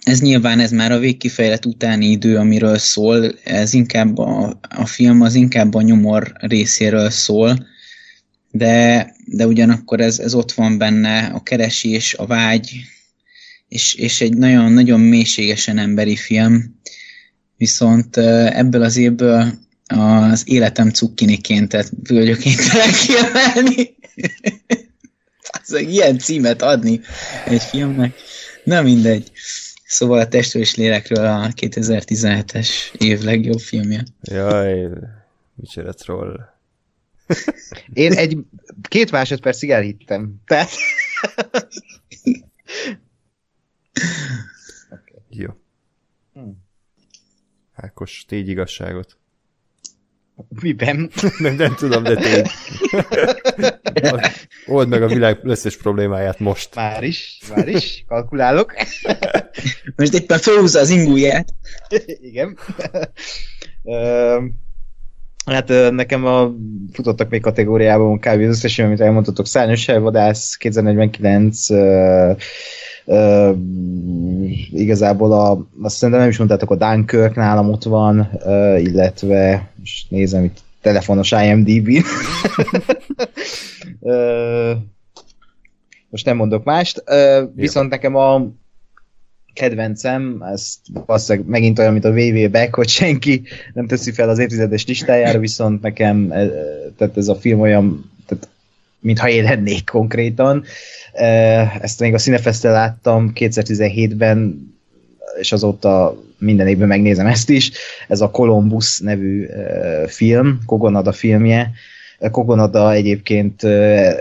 Ez 0.03 0.21
nyilván 0.21 0.59
ez 0.59 0.71
már 0.71 0.91
a 0.91 0.99
végkifejlet 0.99 1.65
utáni 1.65 2.05
idő, 2.05 2.37
amiről 2.37 2.77
szól, 2.77 3.35
ez 3.43 3.73
inkább 3.73 4.17
a, 4.17 4.59
a 4.69 4.85
film 4.85 5.21
az 5.21 5.35
inkább 5.35 5.73
a 5.73 5.81
nyomor 5.81 6.33
részéről 6.39 7.09
szól, 7.09 7.67
de, 8.51 9.07
de 9.25 9.47
ugyanakkor 9.47 10.01
ez, 10.01 10.19
ez 10.19 10.33
ott 10.33 10.51
van 10.51 10.77
benne, 10.77 11.25
a 11.25 11.43
keresés, 11.43 12.13
a 12.13 12.25
vágy, 12.25 12.81
és, 13.67 13.93
és 13.93 14.21
egy 14.21 14.37
nagyon-nagyon 14.37 14.99
mélységesen 14.99 15.77
emberi 15.77 16.15
film. 16.15 16.79
Viszont 17.57 18.17
ebből 18.17 18.83
az 18.83 18.97
évből 18.97 19.66
az 19.87 20.43
életem 20.45 20.89
cukkiniként, 20.89 21.69
tehát 21.69 21.91
vagyok 22.07 22.37
kénytelen 22.37 22.91
kiemelni. 23.05 23.95
az 25.63 25.73
egy 25.73 25.93
ilyen 25.93 26.17
címet 26.17 26.61
adni 26.61 27.01
egy 27.45 27.61
filmnek. 27.61 28.13
Na 28.63 28.81
mindegy. 28.81 29.31
Szóval 29.85 30.19
a 30.19 30.27
testről 30.27 30.61
és 30.61 30.75
lélekről 30.75 31.25
a 31.25 31.47
2017-es 31.55 32.69
év 32.97 33.21
legjobb 33.21 33.59
filmje. 33.59 34.03
Jaj, 34.21 34.89
micsoda 35.55 35.93
troll. 35.93 36.39
Én 37.93 38.13
egy 38.13 38.37
két 38.81 39.11
másodpercig 39.11 39.69
elhittem. 39.69 40.35
Tehát... 40.45 40.69
Jó. 45.29 45.49
Hmm. 46.33 46.65
Ákos, 47.73 48.25
tégy 48.27 48.49
igazságot. 48.49 49.16
Miben? 50.61 51.11
Nem, 51.39 51.55
nem 51.55 51.75
tudom, 51.75 52.03
de 52.03 52.15
tégy. 52.15 52.47
Old 54.65 54.87
meg 54.87 55.03
a 55.03 55.07
világ 55.07 55.39
összes 55.43 55.77
problémáját 55.77 56.39
most. 56.39 56.75
Már 56.75 57.03
is, 57.03 57.39
már 57.55 57.67
is, 57.67 58.03
kalkulálok. 58.07 58.73
Most 59.95 60.13
éppen 60.13 60.39
felhúzza 60.39 60.79
az 60.79 60.89
ingúját. 60.89 61.53
Igen. 62.21 62.57
Hát 65.47 65.91
nekem 65.91 66.25
a 66.25 66.53
futottak 66.91 67.29
még 67.29 67.41
kategóriában 67.41 68.19
kb. 68.19 68.25
az 68.27 68.47
összes, 68.47 68.79
amit 68.79 69.01
elmondhatok. 69.01 69.47
Szárnyos 69.47 69.85
Vadász 69.85 70.55
2049, 70.55 71.69
ö, 71.69 72.31
ö, 73.05 73.51
igazából 74.71 75.31
a, 75.31 75.67
azt 75.81 75.95
szerintem 75.95 76.19
nem 76.19 76.29
is 76.29 76.37
mondtátok, 76.37 76.71
a 76.71 76.75
Dunkirk 76.75 77.35
nálam 77.35 77.69
ott 77.69 77.83
van, 77.83 78.29
ö, 78.45 78.77
illetve 78.77 79.71
most 79.79 80.11
nézem 80.11 80.43
itt 80.43 80.57
telefonos 80.81 81.31
IMDb-n. 81.31 82.01
Ö, 84.01 84.71
most 86.09 86.25
nem 86.25 86.35
mondok 86.35 86.63
mást, 86.63 87.03
ö, 87.05 87.43
viszont 87.55 87.89
nekem 87.89 88.15
a 88.15 88.47
kedvencem, 89.57 90.43
ez 90.53 90.73
valószínűleg 91.05 91.47
megint 91.47 91.79
olyan, 91.79 91.91
mint 91.91 92.05
a 92.05 92.11
VV 92.11 92.51
Back, 92.51 92.75
hogy 92.75 92.87
senki 92.87 93.41
nem 93.73 93.87
teszi 93.87 94.11
fel 94.11 94.29
az 94.29 94.39
évtizedes 94.39 94.85
listájára, 94.85 95.39
viszont 95.39 95.81
nekem 95.81 96.31
e, 96.31 96.47
tehát 96.97 97.17
ez 97.17 97.27
a 97.27 97.35
film 97.35 97.59
olyan, 97.59 98.11
tehát 98.27 98.49
mintha 98.99 99.29
én 99.29 99.43
lennék 99.43 99.85
konkrétan. 99.89 100.63
E, 101.13 101.25
Ezt 101.81 101.99
még 101.99 102.13
a 102.13 102.17
Cinefestel 102.17 102.71
láttam 102.71 103.31
2017-ben, 103.35 104.67
és 105.39 105.51
azóta 105.51 106.21
minden 106.37 106.67
évben 106.67 106.87
megnézem 106.87 107.27
ezt 107.27 107.49
is. 107.49 107.71
Ez 108.07 108.21
a 108.21 108.31
Columbus 108.31 108.99
nevű 108.99 109.45
e, 109.45 110.07
film, 110.07 110.59
Kogonada 110.65 111.11
filmje. 111.11 111.71
Kogonada 112.31 112.93
egyébként 112.93 113.63
e, 113.63 114.15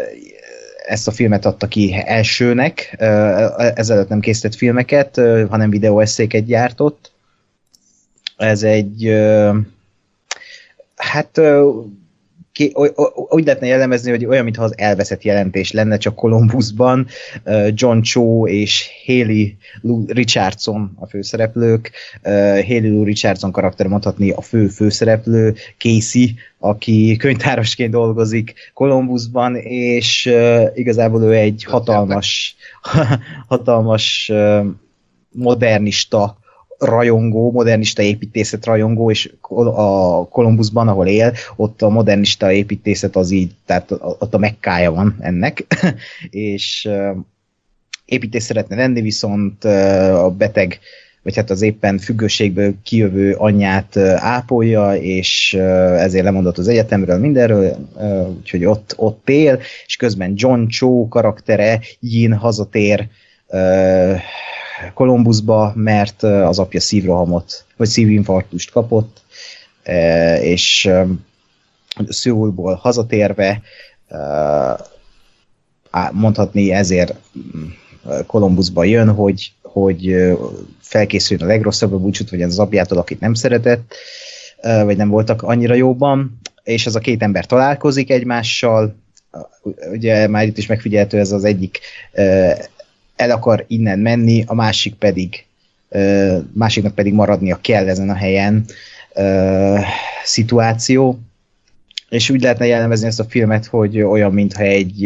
ezt 0.86 1.08
a 1.08 1.10
filmet 1.10 1.44
adta 1.44 1.66
ki 1.66 2.02
elsőnek, 2.06 2.94
ezelőtt 3.74 4.08
nem 4.08 4.20
készített 4.20 4.54
filmeket, 4.54 5.16
hanem 5.48 5.70
videóeszéket 5.70 6.44
gyártott. 6.44 7.12
Ez 8.36 8.62
egy, 8.62 9.16
hát 10.96 11.40
ki, 12.56 12.72
oly- 12.74 12.92
oly- 12.96 13.12
úgy 13.28 13.44
lehetne 13.44 13.66
jellemezni, 13.66 14.10
hogy 14.10 14.24
olyan, 14.24 14.44
mintha 14.44 14.64
az 14.64 14.78
elveszett 14.78 15.22
jelentés 15.22 15.72
lenne, 15.72 15.96
csak 15.96 16.14
Columbusban 16.14 17.06
John 17.68 18.00
Cho 18.00 18.46
és 18.46 18.90
Haley 19.06 19.56
Lou 19.80 20.04
Richardson 20.06 20.96
a 20.98 21.06
főszereplők. 21.06 21.90
Haley 22.22 22.90
Lou 22.90 23.04
Richardson 23.04 23.52
karakter 23.52 23.86
mondhatni 23.86 24.30
a 24.30 24.40
fő 24.40 24.68
főszereplő, 24.68 25.54
Casey, 25.78 26.34
aki 26.58 27.16
könyvtárosként 27.16 27.90
dolgozik 27.90 28.54
Columbusban, 28.74 29.56
és 29.56 30.32
igazából 30.74 31.22
ő 31.22 31.32
egy 31.32 31.64
hatalmas, 31.64 32.56
hatalmas 33.48 34.32
modernista 35.30 36.38
rajongó, 36.78 37.50
modernista 37.50 38.02
építészet 38.02 38.64
rajongó, 38.64 39.10
és 39.10 39.32
a 39.74 40.28
Columbusban, 40.28 40.88
ahol 40.88 41.06
él, 41.06 41.32
ott 41.56 41.82
a 41.82 41.88
modernista 41.88 42.52
építészet 42.52 43.16
az 43.16 43.30
így, 43.30 43.50
tehát 43.66 43.90
ott 44.00 44.34
a 44.34 44.38
mekkája 44.38 44.92
van 44.92 45.16
ennek, 45.20 45.66
és 46.30 46.88
építész 48.04 48.44
szeretne 48.44 48.76
lenni, 48.76 49.00
viszont 49.00 49.64
a 49.64 50.30
beteg 50.30 50.78
vagy 51.26 51.36
hát 51.36 51.50
az 51.50 51.62
éppen 51.62 51.98
függőségből 51.98 52.74
kijövő 52.82 53.32
anyját 53.32 53.96
ápolja, 54.16 54.94
és 54.94 55.54
ezért 55.98 56.24
lemondott 56.24 56.58
az 56.58 56.68
egyetemről 56.68 57.18
mindenről, 57.18 57.76
úgyhogy 58.38 58.64
ott, 58.64 58.94
ott 58.96 59.28
él, 59.28 59.58
és 59.86 59.96
közben 59.96 60.32
John 60.36 60.66
Cho 60.66 61.08
karaktere 61.08 61.80
Yin 62.00 62.34
hazatér 62.34 63.08
Kolumbuszba, 64.94 65.72
mert 65.74 66.22
az 66.22 66.58
apja 66.58 66.80
szívrohamot, 66.80 67.64
vagy 67.76 67.88
szívinfarktust 67.88 68.70
kapott, 68.70 69.22
és 70.40 70.90
Szőulból 72.08 72.74
hazatérve 72.74 73.62
mondhatni 76.12 76.72
ezért 76.72 77.14
Kolumbuszba 78.26 78.84
jön, 78.84 79.08
hogy, 79.08 79.52
hogy 79.62 80.14
felkészüljön 80.80 81.46
a 81.46 81.50
legrosszabb 81.50 82.00
búcsút, 82.00 82.30
vagy 82.30 82.42
az 82.42 82.58
apjától, 82.58 82.98
akit 82.98 83.20
nem 83.20 83.34
szeretett, 83.34 83.94
vagy 84.62 84.96
nem 84.96 85.08
voltak 85.08 85.42
annyira 85.42 85.74
jóban, 85.74 86.40
és 86.62 86.86
ez 86.86 86.94
a 86.94 87.00
két 87.00 87.22
ember 87.22 87.46
találkozik 87.46 88.10
egymással, 88.10 88.96
ugye 89.90 90.28
már 90.28 90.46
itt 90.46 90.58
is 90.58 90.66
megfigyelhető 90.66 91.18
ez 91.18 91.32
az 91.32 91.44
egyik 91.44 91.80
el 93.16 93.30
akar 93.30 93.64
innen 93.68 93.98
menni, 93.98 94.44
a 94.46 94.54
másik 94.54 94.94
pedig 94.94 95.44
másiknak 96.52 96.94
pedig 96.94 97.12
maradnia 97.12 97.58
kell 97.60 97.88
ezen 97.88 98.10
a 98.10 98.14
helyen 98.14 98.64
szituáció, 100.24 101.18
és 102.08 102.30
úgy 102.30 102.42
lehetne 102.42 102.66
jellemezni 102.66 103.06
ezt 103.06 103.20
a 103.20 103.24
filmet, 103.24 103.66
hogy 103.66 104.00
olyan, 104.00 104.32
mintha 104.32 104.62
egy 104.62 105.00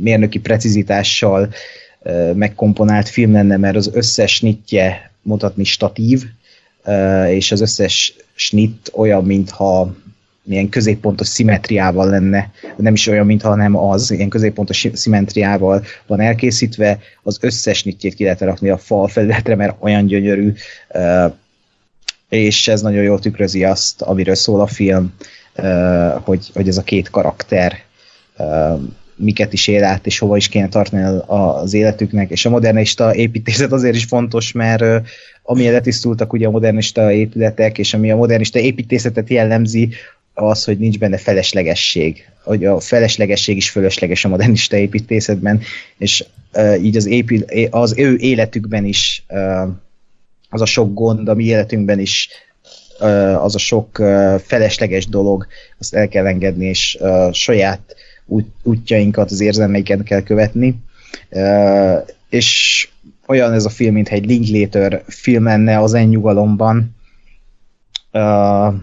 mérnöki 0.00 0.38
precizitással 0.38 1.48
megkomponált 2.34 3.08
film 3.08 3.32
lenne, 3.32 3.56
mert 3.56 3.76
az 3.76 3.90
összes 3.92 4.34
snitje 4.34 5.10
mutatni 5.22 5.64
statív, 5.64 6.24
és 7.28 7.52
az 7.52 7.60
összes 7.60 8.14
snit 8.34 8.90
olyan, 8.94 9.24
mintha 9.24 9.94
ilyen 10.52 10.68
középpontos 10.68 11.26
szimetriával 11.26 12.08
lenne, 12.08 12.50
nem 12.76 12.92
is 12.92 13.06
olyan, 13.06 13.26
mintha 13.26 13.54
nem 13.54 13.76
az, 13.76 14.10
ilyen 14.10 14.28
középpontos 14.28 14.88
szimetriával 14.92 15.84
van 16.06 16.20
elkészítve, 16.20 16.98
az 17.22 17.38
összes 17.40 17.84
nyitjét 17.84 18.14
ki 18.14 18.22
lehet 18.22 18.40
rakni 18.40 18.68
a 18.68 18.78
fal 18.78 19.08
felületre, 19.08 19.56
mert 19.56 19.76
olyan 19.78 20.06
gyönyörű, 20.06 20.52
és 22.28 22.68
ez 22.68 22.80
nagyon 22.80 23.02
jól 23.02 23.18
tükrözi 23.18 23.64
azt, 23.64 24.02
amiről 24.02 24.34
szól 24.34 24.60
a 24.60 24.66
film, 24.66 25.14
hogy, 26.22 26.50
hogy 26.54 26.68
ez 26.68 26.76
a 26.76 26.82
két 26.82 27.10
karakter 27.10 27.78
miket 29.20 29.52
is 29.52 29.66
él 29.66 29.84
át, 29.84 30.06
és 30.06 30.18
hova 30.18 30.36
is 30.36 30.48
kéne 30.48 30.68
tartani 30.68 31.20
az 31.26 31.74
életüknek, 31.74 32.30
és 32.30 32.46
a 32.46 32.50
modernista 32.50 33.14
építészet 33.14 33.72
azért 33.72 33.94
is 33.94 34.04
fontos, 34.04 34.52
mert 34.52 34.84
amilyen 35.42 35.72
letisztultak 35.72 36.32
ugye 36.32 36.46
a 36.46 36.50
modernista 36.50 37.12
épületek, 37.12 37.78
és 37.78 37.94
ami 37.94 38.10
a 38.10 38.16
modernista 38.16 38.58
építészetet 38.58 39.30
jellemzi, 39.30 39.88
az, 40.34 40.64
hogy 40.64 40.78
nincs 40.78 40.98
benne 40.98 41.16
feleslegesség. 41.16 42.28
Hogy 42.42 42.64
a 42.64 42.80
feleslegesség 42.80 43.56
is 43.56 43.70
fölösleges 43.70 44.24
a 44.24 44.28
modernista 44.28 44.76
építészetben, 44.76 45.60
és 45.98 46.24
uh, 46.54 46.84
így 46.84 46.96
az, 46.96 47.06
épül, 47.06 47.44
az 47.70 47.94
ő 47.96 48.16
életükben 48.16 48.84
is 48.84 49.24
uh, 49.28 49.68
az 50.48 50.60
a 50.60 50.66
sok 50.66 50.94
gond, 50.94 51.28
a 51.28 51.34
mi 51.34 51.44
életünkben 51.44 51.98
is 51.98 52.28
uh, 53.00 53.44
az 53.44 53.54
a 53.54 53.58
sok 53.58 53.98
uh, 53.98 54.38
felesleges 54.38 55.06
dolog, 55.06 55.46
azt 55.78 55.94
el 55.94 56.08
kell 56.08 56.26
engedni, 56.26 56.66
és 56.66 56.98
uh, 57.00 57.32
saját 57.32 57.96
út, 58.26 58.46
útjainkat, 58.62 59.30
az 59.30 59.40
érzelmeiket 59.40 60.02
kell 60.02 60.22
követni. 60.22 60.74
Uh, 61.30 61.98
és 62.28 62.88
olyan 63.26 63.52
ez 63.52 63.64
a 63.64 63.68
film, 63.68 63.94
mintha 63.94 64.14
egy 64.14 64.26
Linklater 64.26 65.02
film 65.06 65.44
lenne 65.44 65.78
az 65.78 65.94
ennyugalomban, 65.94 66.96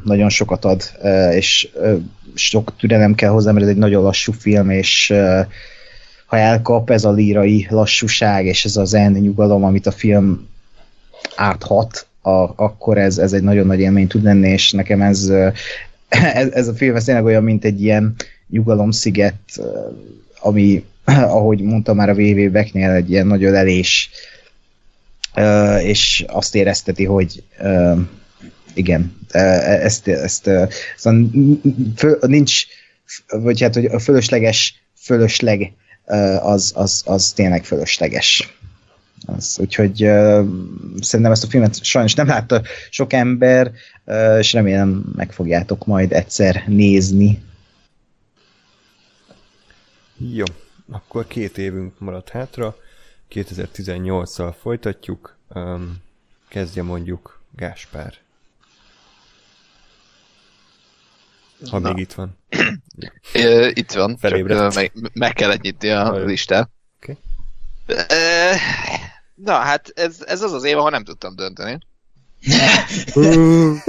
Nagyon 0.03 0.29
sokat 0.29 0.65
ad, 0.65 0.83
uh, 1.01 1.35
és 1.35 1.69
uh, 1.75 2.01
sok 2.33 2.75
türelem 2.77 3.15
kell 3.15 3.29
hozzá, 3.29 3.51
mert 3.51 3.65
ez 3.65 3.71
egy 3.71 3.77
nagyon 3.77 4.03
lassú 4.03 4.31
film, 4.31 4.69
és 4.69 5.13
ha 6.25 6.37
elkap 6.37 6.89
ez 6.89 7.05
a 7.05 7.11
lírai 7.11 7.67
lassúság, 7.69 8.45
és 8.45 8.65
ez 8.65 8.77
a 8.77 8.85
zen 8.85 9.11
nyugalom, 9.11 9.63
amit 9.63 9.87
a 9.87 9.91
film 9.91 10.47
áthat, 11.35 12.07
a, 12.21 12.63
akkor 12.63 12.97
ez, 12.97 13.17
ez 13.17 13.33
egy 13.33 13.43
nagyon 13.43 13.65
nagy 13.65 13.79
élmény 13.79 14.07
tud 14.07 14.23
lenni, 14.23 14.49
és 14.49 14.71
nekem 14.71 15.01
ez, 15.01 15.29
ez, 16.09 16.51
ez 16.51 16.67
a 16.67 16.73
film 16.73 16.95
ez 16.95 17.03
tényleg 17.03 17.25
olyan, 17.25 17.43
mint 17.43 17.65
egy 17.65 17.81
ilyen 17.81 18.15
nyugalomsziget, 18.49 19.39
ami, 20.39 20.85
ahogy 21.05 21.61
mondtam 21.61 21.95
már 21.95 22.09
a 22.09 22.15
VV 22.15 22.51
Becknél, 22.51 22.91
egy 22.91 23.11
ilyen 23.11 23.27
nagy 23.27 23.43
ölelés, 23.43 24.09
uh, 25.35 25.83
és 25.85 26.25
azt 26.27 26.55
érezteti, 26.55 27.05
hogy 27.05 27.43
igen, 28.77 29.17
ezt, 29.31 30.07
ezt, 30.07 30.47
ezt 30.47 31.09
föl, 31.95 32.17
nincs, 32.21 32.65
vagy 33.27 33.61
hát, 33.61 33.73
hogy 33.73 33.85
a 33.85 33.99
fölösleges 33.99 34.83
fölösleg 34.95 35.73
az, 36.41 36.71
az, 36.75 37.03
az 37.05 37.31
tényleg 37.31 37.65
fölösleges. 37.65 38.57
az. 39.25 39.57
Úgyhogy 39.59 40.03
uh, 40.03 40.47
szerintem 41.01 41.31
ezt 41.31 41.43
a 41.43 41.47
filmet 41.47 41.83
sajnos 41.83 42.13
nem 42.13 42.27
látta 42.27 42.61
sok 42.89 43.13
ember, 43.13 43.71
uh, 44.05 44.37
és 44.39 44.53
remélem 44.53 45.11
meg 45.15 45.31
fogjátok 45.31 45.85
majd 45.85 46.11
egyszer 46.11 46.63
nézni. 46.67 47.43
Jó, 50.17 50.45
akkor 50.91 51.27
két 51.27 51.57
évünk 51.57 51.99
maradt 51.99 52.29
hátra. 52.29 52.75
2018-szal 53.31 54.53
folytatjuk. 54.61 55.37
Um, 55.55 55.97
kezdje 56.49 56.83
mondjuk 56.83 57.41
Gáspár. 57.55 58.13
Ha 61.69 61.79
Na. 61.79 61.93
még 61.93 62.03
itt 62.03 62.13
van. 62.13 62.37
itt 63.73 63.91
van, 63.91 64.17
csak 64.19 64.73
meg, 64.73 64.91
meg 65.13 65.33
kellett 65.33 65.61
nyitni 65.61 65.89
a 65.89 66.11
listát. 66.11 66.69
Okay. 67.01 67.17
Na, 69.35 69.53
hát 69.53 69.91
ez, 69.95 70.23
ez 70.25 70.41
az 70.41 70.53
az 70.53 70.63
év, 70.63 70.77
ahol 70.77 70.89
nem 70.89 71.03
tudtam 71.03 71.35
dönteni. 71.35 71.79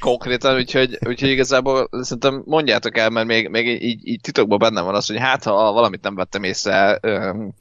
Konkrétan, 0.00 0.56
úgyhogy, 0.56 0.98
úgyhogy 1.06 1.28
igazából 1.28 1.88
szerintem 1.90 2.42
mondjátok 2.44 2.96
el, 2.96 3.10
mert 3.10 3.26
még, 3.26 3.48
még 3.48 3.82
így, 3.82 4.06
így 4.06 4.20
titokban 4.20 4.58
bennem 4.58 4.84
van 4.84 4.94
az, 4.94 5.06
hogy 5.06 5.18
hát 5.18 5.44
ha 5.44 5.72
valamit 5.72 6.02
nem 6.02 6.14
vettem 6.14 6.42
észre 6.42 6.98
um, 7.02 7.54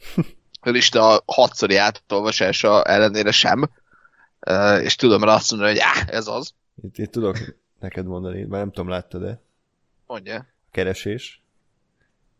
a 0.61 0.69
lista 0.69 1.23
hatszori 1.25 1.75
átolvasása 1.75 2.83
ellenére 2.83 3.31
sem, 3.31 3.69
és 4.81 4.95
tudom 4.95 5.23
rá 5.23 5.33
azt 5.33 5.51
mondani, 5.51 5.71
hogy 5.71 5.81
áh, 5.81 6.07
ez 6.07 6.27
az. 6.27 6.53
Itt, 6.83 6.97
itt 6.97 7.11
tudok 7.11 7.37
neked 7.79 8.05
mondani, 8.05 8.43
már 8.43 8.59
nem 8.59 8.71
tudom, 8.71 8.89
láttad-e? 8.89 9.41
Mondja. 10.07 10.47
Keresés. 10.71 11.43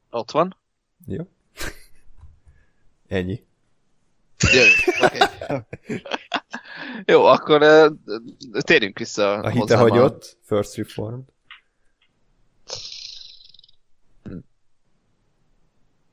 Ott 0.10 0.32
van. 0.32 0.58
Jó. 1.06 1.28
Ennyi. 3.08 3.46
Jó, 4.54 4.62
okay. 5.02 5.20
Jó, 7.06 7.24
akkor 7.26 7.62
uh, 7.62 7.96
térjünk 8.62 8.98
vissza 8.98 9.34
A 9.34 9.50
hite 9.50 9.78
hagyott, 9.78 10.38
First 10.42 10.76
Reformed. 10.76 11.24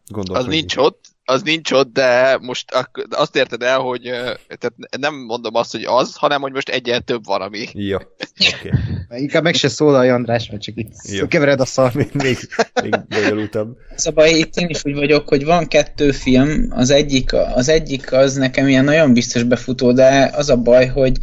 Gondolt, 0.07 0.39
az 0.39 0.47
nincs 0.47 0.77
ott, 0.77 1.02
az 1.25 1.43
nincs 1.43 1.73
ott, 1.73 1.93
de 1.93 2.39
most 2.41 2.65
azt 3.11 3.37
érted 3.37 3.63
el, 3.63 3.79
hogy 3.79 4.03
tehát 4.03 4.75
nem 4.99 5.15
mondom 5.15 5.55
azt, 5.55 5.73
hogy 5.73 5.85
az, 5.85 6.17
hanem 6.17 6.41
hogy 6.41 6.53
most 6.53 6.69
egyen 6.69 7.05
több 7.05 7.25
van, 7.25 7.41
ami. 7.41 7.67
Jó. 7.73 7.97
Okay. 7.97 9.21
Inkább 9.21 9.43
meg 9.43 9.55
se 9.55 9.69
szólalj, 9.69 10.11
András, 10.11 10.51
mert 10.51 10.63
csak 10.63 10.77
itt 10.77 10.93
Jó. 11.03 11.27
kevered 11.27 11.61
a 11.61 11.65
szar. 11.65 11.95
Még, 11.95 12.11
még, 12.13 12.39
még 12.83 12.95
bonyolultabb. 13.09 13.77
Baj, 14.15 14.31
itt 14.31 14.57
én 14.57 14.69
is 14.69 14.85
úgy 14.85 14.95
vagyok, 14.95 15.29
hogy 15.29 15.45
van 15.45 15.69
kettő 15.69 16.11
film, 16.11 16.67
az 16.71 16.91
egyik, 16.91 17.33
az 17.33 17.69
egyik 17.69 18.13
az 18.13 18.35
nekem 18.35 18.69
ilyen 18.69 18.85
nagyon 18.85 19.13
biztos 19.13 19.43
befutó, 19.43 19.93
de 19.93 20.31
az 20.35 20.51
a 20.51 20.57
baj, 20.57 20.87
hogy, 20.87 21.19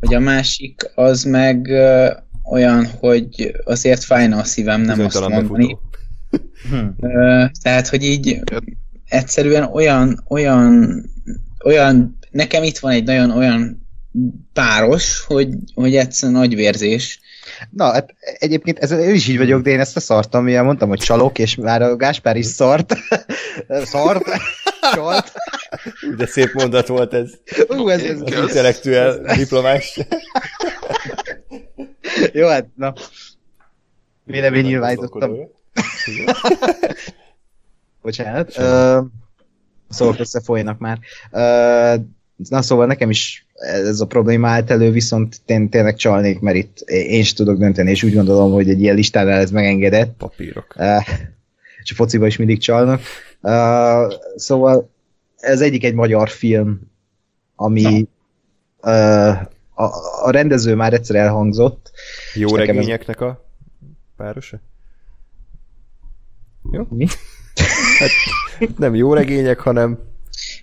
hogy 0.00 0.14
a 0.14 0.18
másik 0.18 0.90
az 0.94 1.22
meg 1.22 1.70
olyan, 2.50 2.86
hogy 2.86 3.56
azért 3.64 4.04
fájna 4.04 4.38
a 4.38 4.44
szívem 4.44 4.80
nem 4.80 5.00
azt 5.00 5.28
mondani. 5.28 5.78
Hm. 6.70 7.06
Tehát, 7.62 7.88
hogy 7.88 8.04
így 8.04 8.40
egyszerűen 9.08 9.62
olyan, 9.62 10.24
olyan, 10.28 11.02
olyan, 11.64 12.18
nekem 12.30 12.62
itt 12.62 12.78
van 12.78 12.92
egy 12.92 13.04
nagyon 13.04 13.30
olyan 13.30 13.86
páros, 14.52 15.24
hogy, 15.26 15.48
hogy 15.74 15.96
egyszerűen 15.96 16.38
nagy 16.38 16.54
vérzés. 16.54 17.20
Na, 17.70 17.92
hát 17.92 18.14
egyébként 18.38 18.78
ez, 18.78 18.90
én 18.90 19.14
is 19.14 19.28
így 19.28 19.38
vagyok, 19.38 19.62
de 19.62 19.70
én 19.70 19.80
ezt 19.80 19.96
a 19.96 20.00
szartam, 20.00 20.44
mivel 20.44 20.62
mondtam, 20.62 20.88
hogy 20.88 20.98
csalok, 20.98 21.38
és 21.38 21.54
már 21.54 21.82
a 21.82 21.96
Gáspár 21.96 22.36
is 22.36 22.46
szart. 22.46 22.94
szart. 23.92 24.24
Csalt. 24.92 25.32
De 26.16 26.26
szép 26.26 26.52
mondat 26.52 26.86
volt 26.86 27.14
ez. 27.14 27.30
Ú, 27.68 27.88
ez, 27.88 28.02
ez 28.02 28.20
az 28.20 28.32
intellektuel 28.32 29.20
diplomás. 29.36 30.00
Jó, 32.32 32.48
hát, 32.48 32.66
na. 32.76 32.94
Véleménynyilvánítottam. 34.24 35.32
Bocsánat. 38.04 38.48
Uh, 38.48 39.06
szóval 39.88 40.16
összefolynak 40.18 40.78
már. 40.78 40.98
Uh, 41.32 42.04
na 42.48 42.62
szóval 42.62 42.86
nekem 42.86 43.10
is 43.10 43.46
ez 43.54 44.00
a 44.00 44.06
probléma 44.06 44.48
állt 44.48 44.70
elő, 44.70 44.90
viszont 44.90 45.40
én 45.46 45.68
tényleg 45.68 45.94
csalnék, 45.94 46.40
mert 46.40 46.56
itt 46.56 46.78
én 46.86 47.20
is 47.20 47.32
tudok 47.32 47.58
dönteni, 47.58 47.90
és 47.90 48.02
úgy 48.02 48.14
gondolom, 48.14 48.52
hogy 48.52 48.68
egy 48.68 48.80
ilyen 48.80 48.94
listánál 48.94 49.40
ez 49.40 49.50
megengedett. 49.50 50.16
Papírok. 50.16 50.74
Uh, 50.78 51.02
és 51.82 51.90
a 51.90 51.94
fociba 51.94 52.26
is 52.26 52.36
mindig 52.36 52.58
csalnak. 52.58 53.00
Uh, 53.40 54.12
szóval 54.36 54.90
ez 55.36 55.60
egyik 55.60 55.84
egy 55.84 55.94
magyar 55.94 56.28
film, 56.28 56.80
ami 57.56 58.08
uh, 58.82 59.40
a, 59.74 59.84
a 60.22 60.30
rendező 60.30 60.74
már 60.74 60.92
egyszer 60.92 61.16
elhangzott. 61.16 61.90
Jó 62.34 62.56
regényeknek 62.56 63.20
ez... 63.20 63.26
a 63.26 63.44
párosa? 64.16 64.60
Jó? 66.72 66.86
Mi? 66.90 67.06
Hát 68.58 68.78
nem 68.78 68.94
jó 68.94 69.14
regények, 69.14 69.60
hanem... 69.60 69.98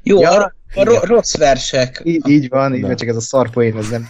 Jó, 0.03 0.19
ja, 0.19 0.31
a, 0.31 0.53
a 0.73 1.05
rossz 1.05 1.37
versek. 1.37 2.01
Így, 2.03 2.27
így 2.27 2.49
van, 2.49 2.75
így 2.75 2.81
van, 2.81 2.95
csak 2.95 3.07
ez 3.07 3.15
a 3.15 3.21
szarpoén, 3.21 3.77
ez 3.77 3.89
nem... 3.89 4.09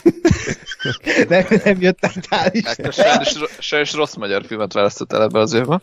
nem, 1.30 1.46
nem 1.64 1.82
jött 1.82 2.10
át 2.30 2.56
is. 2.56 2.66
Hát 2.66 2.94
sajnos, 2.94 3.34
sajnos 3.60 3.94
rossz 3.94 4.16
magyar 4.16 4.46
filmet 4.46 4.74
választottál 4.74 5.22
ebbe 5.22 5.40
az 5.40 5.54
évben. 5.54 5.82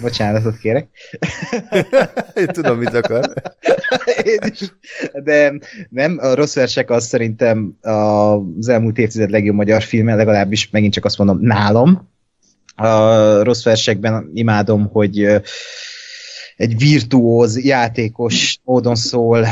Bocsánatot 0.00 0.58
kérek. 0.58 0.88
Én 2.34 2.46
tudom, 2.46 2.78
mit 2.78 2.94
akar. 2.94 3.32
Én 4.24 4.38
is. 4.52 4.74
De 5.12 5.52
nem, 5.88 6.18
a 6.20 6.34
rossz 6.34 6.54
versek 6.54 6.90
az 6.90 7.06
szerintem 7.06 7.76
az 7.80 8.68
elmúlt 8.68 8.98
évtized 8.98 9.30
legjobb 9.30 9.54
magyar 9.54 9.82
filme, 9.82 10.14
legalábbis 10.14 10.70
megint 10.70 10.92
csak 10.92 11.04
azt 11.04 11.18
mondom, 11.18 11.38
nálam. 11.40 12.10
A 12.76 13.42
rossz 13.42 13.64
versekben 13.64 14.30
imádom, 14.34 14.88
hogy 14.92 15.40
egy 16.56 16.78
virtuóz, 16.78 17.64
játékos 17.64 18.60
módon 18.64 18.94
szól 18.94 19.46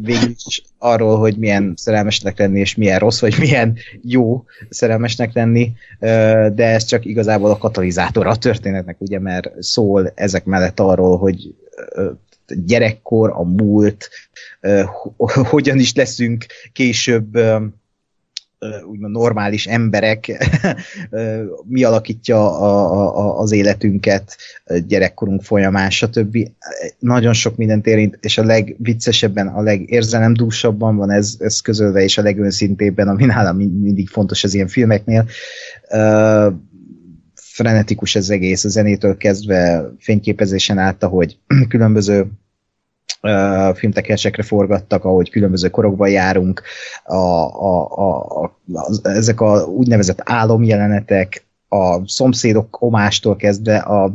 végül 0.00 0.34
is 0.46 0.62
arról, 0.78 1.18
hogy 1.18 1.36
milyen 1.36 1.74
szerelmesnek 1.76 2.38
lenni, 2.38 2.60
és 2.60 2.74
milyen 2.74 2.98
rossz, 2.98 3.20
vagy 3.20 3.34
milyen 3.38 3.76
jó 4.02 4.44
szerelmesnek 4.68 5.32
lenni, 5.32 5.72
de 6.54 6.64
ez 6.64 6.84
csak 6.84 7.04
igazából 7.04 7.50
a 7.50 7.58
katalizátor 7.58 8.26
a 8.26 8.36
történetnek, 8.36 9.00
ugye, 9.00 9.18
mert 9.18 9.62
szól 9.62 10.12
ezek 10.14 10.44
mellett 10.44 10.80
arról, 10.80 11.18
hogy 11.18 11.54
gyerekkor, 12.46 13.30
a 13.30 13.42
múlt, 13.42 14.08
hogyan 15.50 15.78
is 15.78 15.94
leszünk 15.94 16.46
később 16.72 17.38
úgymond 18.86 19.12
normális 19.12 19.66
emberek, 19.66 20.48
mi 21.64 21.84
alakítja 21.84 22.58
a, 22.58 23.16
a, 23.16 23.38
az 23.38 23.52
életünket, 23.52 24.36
gyerekkorunk 24.86 25.42
folyamán, 25.42 25.90
stb. 25.90 26.38
Nagyon 26.98 27.32
sok 27.32 27.56
mindent 27.56 27.86
érint, 27.86 28.18
és 28.20 28.38
a 28.38 28.44
legviccesebben, 28.44 29.46
a 29.46 29.62
legérzelemdúsabban 29.62 30.96
van 30.96 31.10
ez, 31.10 31.36
ez 31.38 31.60
közölve, 31.60 32.02
és 32.02 32.18
a 32.18 32.22
legőszintébben, 32.22 33.08
ami 33.08 33.24
nálam 33.24 33.56
mindig 33.56 34.08
fontos 34.08 34.44
az 34.44 34.54
ilyen 34.54 34.68
filmeknél. 34.68 35.26
Frenetikus 37.34 38.14
ez 38.14 38.30
egész, 38.30 38.64
a 38.64 38.68
zenétől 38.68 39.16
kezdve 39.16 39.92
fényképezésen 39.98 40.78
át, 40.78 41.02
ahogy 41.02 41.38
különböző 41.68 42.26
filmtekersekre 43.74 44.42
forgattak, 44.42 45.04
ahogy 45.04 45.30
különböző 45.30 45.68
korokban 45.68 46.08
járunk, 46.08 46.62
a, 47.04 47.14
a, 47.14 47.88
a, 47.98 48.42
a, 48.42 48.58
ezek 49.02 49.40
a 49.40 49.64
úgynevezett 49.64 50.20
álomjelenetek, 50.24 51.46
a 51.68 52.08
szomszédok 52.08 52.82
omástól 52.82 53.36
kezdve 53.36 53.76
a 53.76 54.12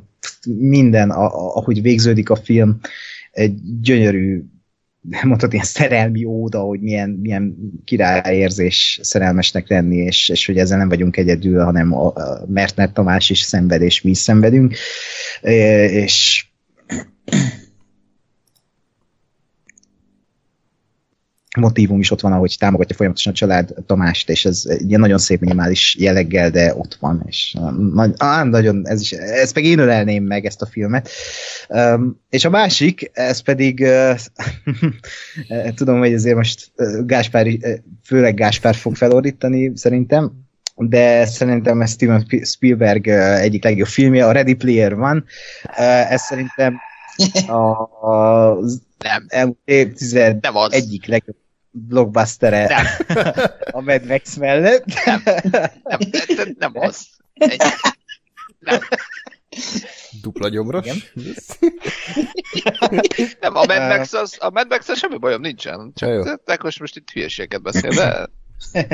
minden, 0.58 1.10
a, 1.10 1.26
a, 1.26 1.56
ahogy 1.56 1.82
végződik 1.82 2.30
a 2.30 2.36
film, 2.36 2.80
egy 3.32 3.60
gyönyörű 3.82 4.44
nem 5.10 5.28
mondhatod, 5.28 5.54
ilyen 5.54 5.66
szerelmi 5.66 6.26
óda, 6.26 6.60
hogy 6.60 6.80
milyen, 6.80 7.10
milyen 7.10 7.56
királyérzés 7.86 9.00
szerelmesnek 9.02 9.70
lenni, 9.70 9.96
és, 9.96 10.30
és 10.30 10.46
hogy 10.46 10.58
ezzel 10.58 10.78
nem 10.78 10.90
vagyunk 10.90 11.18
egyedül, 11.18 11.64
hanem 11.64 11.94
a, 11.94 12.06
a 12.06 12.46
Mertner 12.48 12.92
Tamás 12.92 13.30
is 13.30 13.40
szenved, 13.40 13.82
és 13.82 14.02
mi 14.02 14.10
is 14.10 14.18
szenvedünk. 14.18 14.76
És 15.42 16.48
motivum 21.58 22.00
is 22.00 22.12
ott 22.12 22.22
van, 22.22 22.34
ahogy 22.34 22.56
támogatja 22.60 22.96
folyamatosan 22.96 23.34
a 23.34 23.36
család 23.36 23.74
Tamást, 23.86 24.30
és 24.30 24.46
ez 24.46 24.64
egy 24.68 24.88
ilyen 24.88 25.00
nagyon 25.00 25.18
szép 25.18 25.40
minimális 25.40 25.96
jelleggel, 26.00 26.50
de 26.50 26.76
ott 26.76 26.98
van, 27.00 27.24
és 27.26 27.56
nagy, 27.94 28.14
á, 28.18 28.44
nagyon, 28.44 28.88
ez 28.88 29.02
is, 29.02 29.12
ezt 29.12 29.56
meg 29.56 29.64
én 29.64 29.80
ölelném 29.80 30.24
meg 30.24 30.46
ezt 30.46 30.62
a 30.62 30.66
filmet. 30.66 31.10
Um, 31.70 32.22
és 32.30 32.46
a 32.46 32.50
másik, 32.50 33.12
ez 33.14 33.40
pedig 33.40 33.80
uh, 33.80 34.20
tudom, 35.76 36.00
hogy 36.00 36.14
ezért 36.14 36.36
most 36.36 36.72
Gáspár, 37.06 37.48
főleg 38.04 38.36
Gáspár 38.36 38.76
fog 38.76 38.96
felordítani, 38.96 39.72
szerintem, 39.76 40.32
de 40.76 41.26
szerintem 41.26 41.82
ez 41.82 41.92
Steven 41.92 42.26
Spielberg 42.44 43.08
egyik 43.08 43.64
legjobb 43.64 43.88
filmje, 43.88 44.26
a 44.26 44.32
Ready 44.32 44.54
Player 44.54 44.96
van. 44.96 45.26
Ez 46.10 46.22
szerintem 46.22 46.80
a, 47.48 47.72
a 48.10 48.54
Nem. 48.98 49.26
elmúlt 49.28 49.58
évtized 49.66 50.48
egyik 50.70 51.06
legjobb 51.06 51.36
blockbustere 51.72 52.68
Nem. 52.68 52.86
a 53.78 53.82
Mad 53.82 54.06
Max 54.06 54.36
mellett. 54.36 54.86
Nem, 55.06 55.22
nem, 55.84 56.00
nem, 56.36 56.56
nem 56.60 56.72
az. 56.74 57.08
Egy, 57.34 57.62
nem, 58.60 58.80
Dupla 60.22 60.50
gyomros. 60.50 60.86
Igen. 60.86 60.98
nem, 63.42 63.56
a 63.56 63.66
Mad 63.66 63.98
Max 63.98 64.14
az, 64.14 64.38
a 64.40 64.50
Mad 64.50 64.68
max 64.68 64.98
semmi 64.98 65.18
bajom 65.18 65.42
nincsen. 65.42 65.92
Ja, 65.96 66.14
jó. 66.14 66.24
Csak 66.24 66.44
te 66.44 66.60
most, 66.64 66.80
most 66.80 66.96
itt 66.96 67.10
hülyeséget 67.10 67.62
beszél, 67.62 67.90
de 67.90 68.30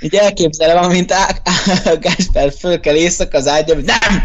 Így 0.00 0.14
elképzelem, 0.14 0.82
amint 0.82 1.12
Á- 1.12 1.40
Á- 1.44 2.00
Gáspár 2.00 2.52
föl 2.52 2.80
kell 2.80 2.94
éjszaka 2.94 3.36
az 3.36 3.48
ágyam, 3.48 3.80
nem, 3.80 4.22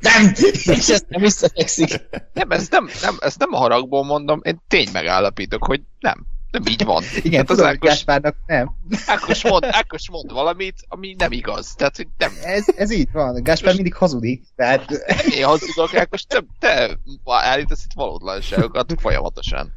nem, 0.00 0.32
és 0.64 0.88
aztán 0.88 1.20
visszafekszik. 1.20 2.00
nem, 2.32 2.50
ez 2.50 2.68
nem, 2.68 2.88
nem, 3.02 3.16
ezt 3.20 3.38
nem 3.38 3.52
a 3.52 3.56
haragból 3.56 4.04
mondom, 4.04 4.40
én 4.42 4.60
tény 4.68 4.88
megállapítok, 4.92 5.64
hogy 5.64 5.80
nem. 6.00 6.26
Nem 6.50 6.62
így 6.66 6.84
van. 6.84 7.02
Igen, 7.16 7.30
Tehát 7.30 7.50
az 7.50 7.56
tudom, 7.56 7.70
hogy 7.70 7.76
Ákos, 7.76 7.88
Gáspárnak 7.88 8.36
nem. 8.46 8.70
Ákos, 9.06 9.42
mond, 9.42 9.64
Ákos 9.70 10.10
mond 10.10 10.32
valamit, 10.32 10.74
ami 10.88 11.14
nem 11.18 11.32
igaz. 11.32 11.74
Tehát, 11.74 11.96
hogy 11.96 12.06
nem, 12.18 12.32
Ez, 12.42 12.64
ez 12.76 12.90
így 12.90 13.12
van. 13.12 13.42
Gáspár 13.42 13.74
mindig 13.74 13.94
hazudik. 13.94 14.44
Tehát 14.56 14.88
nem 14.88 15.38
én 15.38 15.44
hazudok, 15.44 15.94
Ákos, 15.94 16.22
te, 16.22 16.44
te 16.58 16.98
állítasz 17.24 17.84
itt 17.84 17.92
valótlanságokat 17.94 18.94
folyamatosan. 19.00 19.72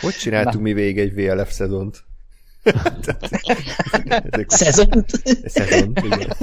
Hogy 0.00 0.14
csináltunk 0.14 0.62
mi 0.64 0.72
végig 0.72 0.98
egy 0.98 1.14
VLF 1.14 1.52
szezont? 1.52 2.04
Szezont. 4.46 5.10
szezont, 5.44 6.00
igen. 6.04 6.36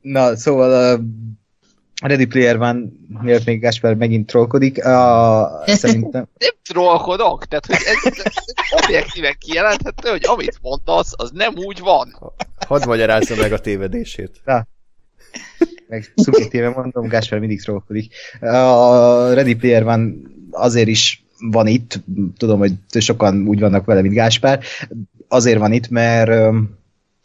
Na, 0.00 0.36
szóval 0.36 1.00
a 2.02 2.06
Ready 2.08 2.26
Player 2.26 2.58
van, 2.58 3.06
miért 3.22 3.44
még 3.44 3.60
Gáspár 3.60 3.94
megint 3.94 4.26
trollkodik, 4.26 4.84
a, 4.84 5.62
szerintem. 5.66 6.26
Nem 6.38 6.50
trollkodok, 6.62 7.46
tehát 7.46 7.66
hogy 7.66 7.76
ez, 7.76 8.12
ez, 8.12 8.18
ez 8.24 8.82
objektíven 8.84 9.36
kijelenthető, 9.38 10.10
hogy 10.10 10.24
amit 10.24 10.58
mondasz, 10.62 11.12
az 11.16 11.30
nem 11.34 11.52
úgy 11.56 11.80
van. 11.80 12.34
Hadd 12.66 12.86
magyarázza 12.86 13.36
meg 13.36 13.52
a 13.52 13.60
tévedését. 13.60 14.40
meg 15.88 16.12
szubjektíven 16.16 16.72
mondom, 16.72 17.08
Gáspár 17.08 17.38
mindig 17.38 17.62
trollkodik. 17.62 18.14
A 18.40 19.32
Ready 19.32 19.54
Player 19.54 19.84
van 19.84 20.22
azért 20.50 20.88
is 20.88 21.24
van 21.50 21.66
itt, 21.66 22.00
tudom, 22.36 22.58
hogy 22.58 22.72
sokan 22.98 23.46
úgy 23.46 23.60
vannak 23.60 23.84
vele, 23.84 24.02
mint 24.02 24.14
Gáspár, 24.14 24.60
azért 25.28 25.58
van 25.58 25.72
itt, 25.72 25.88
mert 25.88 26.54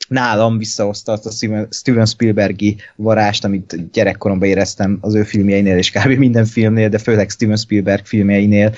nálam 0.08 0.58
visszahozta 0.58 1.12
azt 1.12 1.26
a 1.26 1.32
Steven- 1.70 2.08
Spielbergi 2.08 2.78
varást, 2.96 3.44
amit 3.44 3.92
gyerekkoromban 3.92 4.48
éreztem 4.48 4.98
az 5.02 5.16
ő 5.16 5.24
filmjeinél, 5.24 5.78
és 5.78 5.92
kb. 5.92 6.08
minden 6.08 6.46
filmnél, 6.46 6.90
de 6.90 6.98
főleg 6.98 7.30
Steven 7.30 7.58
Spielberg 7.58 8.06
filmjeinél, 8.06 8.74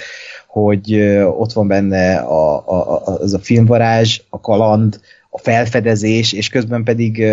hogy 0.47 0.95
ott 1.26 1.53
van 1.53 1.68
benne 1.68 2.15
a, 2.15 2.68
a, 2.68 3.06
az 3.06 3.34
a 3.34 3.39
filmvarázs, 3.39 4.22
a 4.30 4.39
kaland, 4.39 4.99
a 5.30 5.38
felfedezés, 5.38 6.34
és 6.34 6.49
közben 6.49 6.84
pedig 6.84 7.23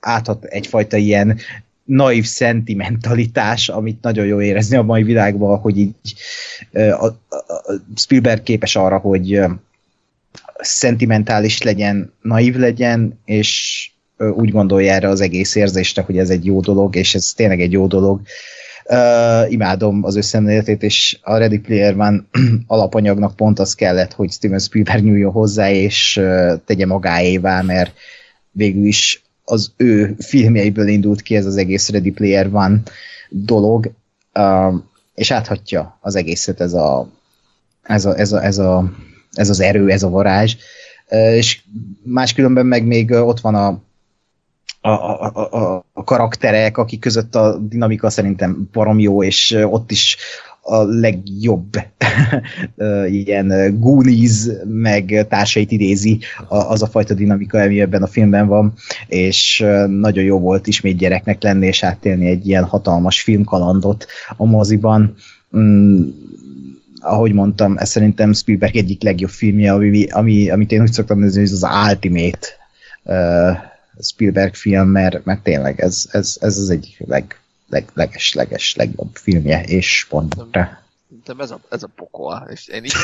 áthat 0.00 0.44
egyfajta 0.44 0.96
ilyen 0.96 1.38
naív 1.84 2.24
szentimentalitás, 2.24 3.68
amit 3.68 4.02
nagyon 4.02 4.26
jó 4.26 4.40
érezni 4.40 4.76
a 4.76 4.82
mai 4.82 5.02
világban, 5.02 5.58
hogy 5.58 5.78
így 5.78 5.94
a, 6.72 7.04
a, 7.04 7.14
a 7.28 7.80
Spielberg 7.96 8.42
képes 8.42 8.76
arra, 8.76 8.98
hogy 8.98 9.40
szentimentális 10.58 11.62
legyen, 11.62 12.12
naív 12.22 12.56
legyen, 12.56 13.20
és 13.24 13.90
úgy 14.18 14.50
gondolja 14.50 14.92
erre 14.92 15.08
az 15.08 15.20
egész 15.20 15.54
érzésre, 15.54 16.02
hogy 16.02 16.18
ez 16.18 16.30
egy 16.30 16.44
jó 16.44 16.60
dolog, 16.60 16.96
és 16.96 17.14
ez 17.14 17.32
tényleg 17.32 17.60
egy 17.60 17.72
jó 17.72 17.86
dolog. 17.86 18.20
Uh, 18.88 19.52
imádom 19.52 20.04
az 20.04 20.34
ő 20.46 20.76
és 20.78 21.18
a 21.22 21.36
Ready 21.36 21.58
Player 21.58 21.94
One 21.94 22.24
alapanyagnak 22.66 23.36
pont 23.36 23.58
az 23.58 23.74
kellett, 23.74 24.12
hogy 24.12 24.30
Steven 24.30 24.58
Spielberg 24.58 25.04
nyúljon 25.04 25.32
hozzá, 25.32 25.70
és 25.70 26.16
uh, 26.20 26.52
tegye 26.64 26.86
magáévá, 26.86 27.62
mert 27.62 27.94
végül 28.50 28.84
is 28.84 29.22
az 29.44 29.72
ő 29.76 30.14
filmjeiből 30.18 30.88
indult 30.88 31.22
ki 31.22 31.36
ez 31.36 31.46
az 31.46 31.56
egész 31.56 31.90
Ready 31.90 32.10
Player 32.10 32.48
One 32.52 32.82
dolog, 33.30 33.90
uh, 34.34 34.74
és 35.14 35.30
áthatja 35.30 35.98
az 36.00 36.16
egészet 36.16 36.60
ez 36.60 36.72
a, 36.72 37.08
ez 37.82 38.04
a, 38.04 38.18
ez 38.18 38.32
a, 38.32 38.44
ez 38.44 38.58
a 38.58 38.92
ez 39.36 39.50
az 39.50 39.60
erő, 39.60 39.90
ez 39.90 40.02
a 40.02 40.08
varázs, 40.08 40.56
és 41.34 41.60
máskülönben 42.02 42.66
meg 42.66 42.86
még 42.86 43.10
ott 43.10 43.40
van 43.40 43.54
a, 43.54 43.84
a, 44.80 44.90
a, 44.90 45.48
a, 45.50 45.84
a 45.92 46.04
karakterek, 46.04 46.78
akik 46.78 47.00
között 47.00 47.34
a 47.34 47.58
dinamika 47.58 48.10
szerintem 48.10 48.68
barom 48.72 48.98
jó, 48.98 49.22
és 49.22 49.56
ott 49.70 49.90
is 49.90 50.16
a 50.66 50.82
legjobb 50.82 51.70
ilyen 53.22 53.78
Goonies, 53.80 54.46
meg 54.64 55.26
társait 55.28 55.70
idézi 55.70 56.18
az 56.48 56.82
a 56.82 56.86
fajta 56.86 57.14
dinamika, 57.14 57.58
ami 57.58 57.80
ebben 57.80 58.02
a 58.02 58.06
filmben 58.06 58.46
van, 58.46 58.72
és 59.06 59.64
nagyon 59.86 60.24
jó 60.24 60.38
volt 60.38 60.66
ismét 60.66 60.96
gyereknek 60.96 61.42
lenni, 61.42 61.66
és 61.66 61.82
átélni 61.82 62.26
egy 62.26 62.46
ilyen 62.48 62.64
hatalmas 62.64 63.22
filmkalandot 63.22 64.06
a 64.36 64.44
moziban. 64.44 65.14
Ahogy 67.06 67.32
mondtam, 67.32 67.76
ez 67.76 67.88
szerintem 67.88 68.32
Spielberg 68.32 68.76
egyik 68.76 69.02
legjobb 69.02 69.30
filmje, 69.30 69.72
ami, 69.72 70.06
ami, 70.06 70.50
amit 70.50 70.72
én 70.72 70.82
úgy 70.82 70.92
szoktam 70.92 71.18
nézni, 71.18 71.38
hogy 71.40 71.48
ez 71.48 71.62
az 71.62 71.88
Ultimate 71.88 72.48
uh, 73.02 73.56
Spielberg 74.00 74.54
film, 74.54 74.88
mert, 74.88 75.24
mert 75.24 75.42
tényleg 75.42 75.80
ez, 75.80 76.04
ez, 76.10 76.36
ez 76.40 76.58
az 76.58 76.70
egyik 76.70 77.02
leg, 77.06 77.40
leg, 77.68 77.84
leges, 77.94 78.32
leges, 78.32 78.74
legjobb 78.74 79.10
filmje, 79.12 79.62
és 79.62 80.06
pontra. 80.08 80.84
De 81.08 81.34
ez 81.38 81.50
a, 81.50 81.60
ez 81.68 81.82
a 81.82 81.88
pokol, 81.96 82.48
és 82.52 82.68
én 82.68 82.84
így 82.84 82.92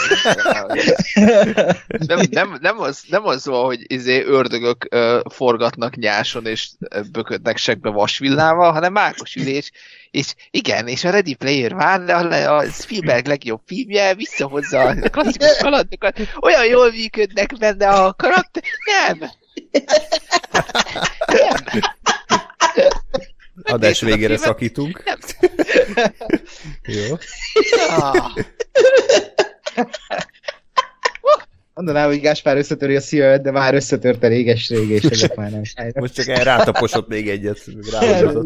nem, 2.07 2.21
nem, 2.31 2.59
nem, 2.61 2.81
az, 2.81 3.03
nem 3.09 3.27
az 3.27 3.47
van, 3.47 3.65
hogy 3.65 3.93
izé 3.93 4.25
ördögök 4.25 4.87
ö, 4.91 5.21
forgatnak 5.31 5.97
nyáson, 5.97 6.47
és 6.47 6.69
böködnek 7.13 7.57
segbe 7.57 7.91
vasvillával, 7.91 8.73
hanem 8.73 8.97
Ákos 8.97 9.35
ülés, 9.35 9.71
és 10.11 10.35
igen, 10.51 10.89
és 10.89 11.05
a 11.05 11.11
Ready 11.11 11.35
Player 11.35 11.75
van, 11.75 12.09
a, 12.09 12.57
a 12.57 12.65
Spielberg 12.65 13.27
legjobb 13.27 13.61
filmje, 13.67 14.15
visszahozza 14.15 14.81
a 14.81 14.95
klasszikus 15.11 15.57
kalandokat, 15.59 16.19
olyan 16.41 16.67
jól 16.67 16.91
működnek 16.91 17.59
benne 17.59 17.89
a 17.89 18.13
karakter, 18.13 18.63
nem! 18.85 19.31
Nem! 21.27 21.83
Adás 23.63 24.03
a 24.03 24.07
végére 24.07 24.37
szakítunk. 24.37 25.03
Nem. 25.05 25.19
Jó. 26.83 27.17
Ah, 27.89 28.35
Mondanám, 31.75 32.07
hogy 32.09 32.21
Gáspár 32.21 32.57
összetöri 32.57 32.97
a 32.97 33.01
szívemet, 33.01 33.43
de 33.43 33.51
már 33.51 33.75
összetörte 33.75 34.29
réges-rég, 34.29 34.89
és 34.89 35.03
ezek 35.03 35.35
már 35.35 35.51
nem 35.51 35.65
fájnak. 35.65 35.95
Most 35.95 36.15
csak 36.15 36.27
el 36.29 36.45
rátaposott 36.45 37.09
még 37.09 37.29
egyet. 37.29 37.65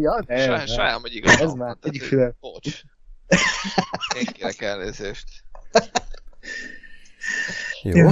Ja, 0.00 0.66
sajnálom, 0.66 1.00
hogy 1.00 1.14
igaz. 1.14 1.40
Ez 1.40 1.52
már 1.52 1.76
egyik 1.82 2.02
fülem. 2.02 2.34
Bocs. 2.40 2.80
Én 4.18 4.24
kérek 4.32 4.62
elnézést. 4.62 5.24
Jó. 7.82 8.08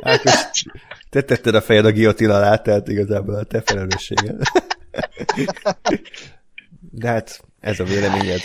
Ákos, 0.00 0.64
te 1.10 1.20
tetted 1.22 1.54
a 1.54 1.60
fejed 1.60 1.84
a 1.84 1.92
guillotine 1.92 2.34
alá, 2.34 2.56
tehát 2.56 2.88
igazából 2.88 3.34
a 3.34 3.44
te 3.44 3.60
felelősséged. 3.60 4.42
De 6.90 7.08
hát 7.08 7.44
ez 7.60 7.80
a 7.80 7.84
véleményed. 7.84 8.40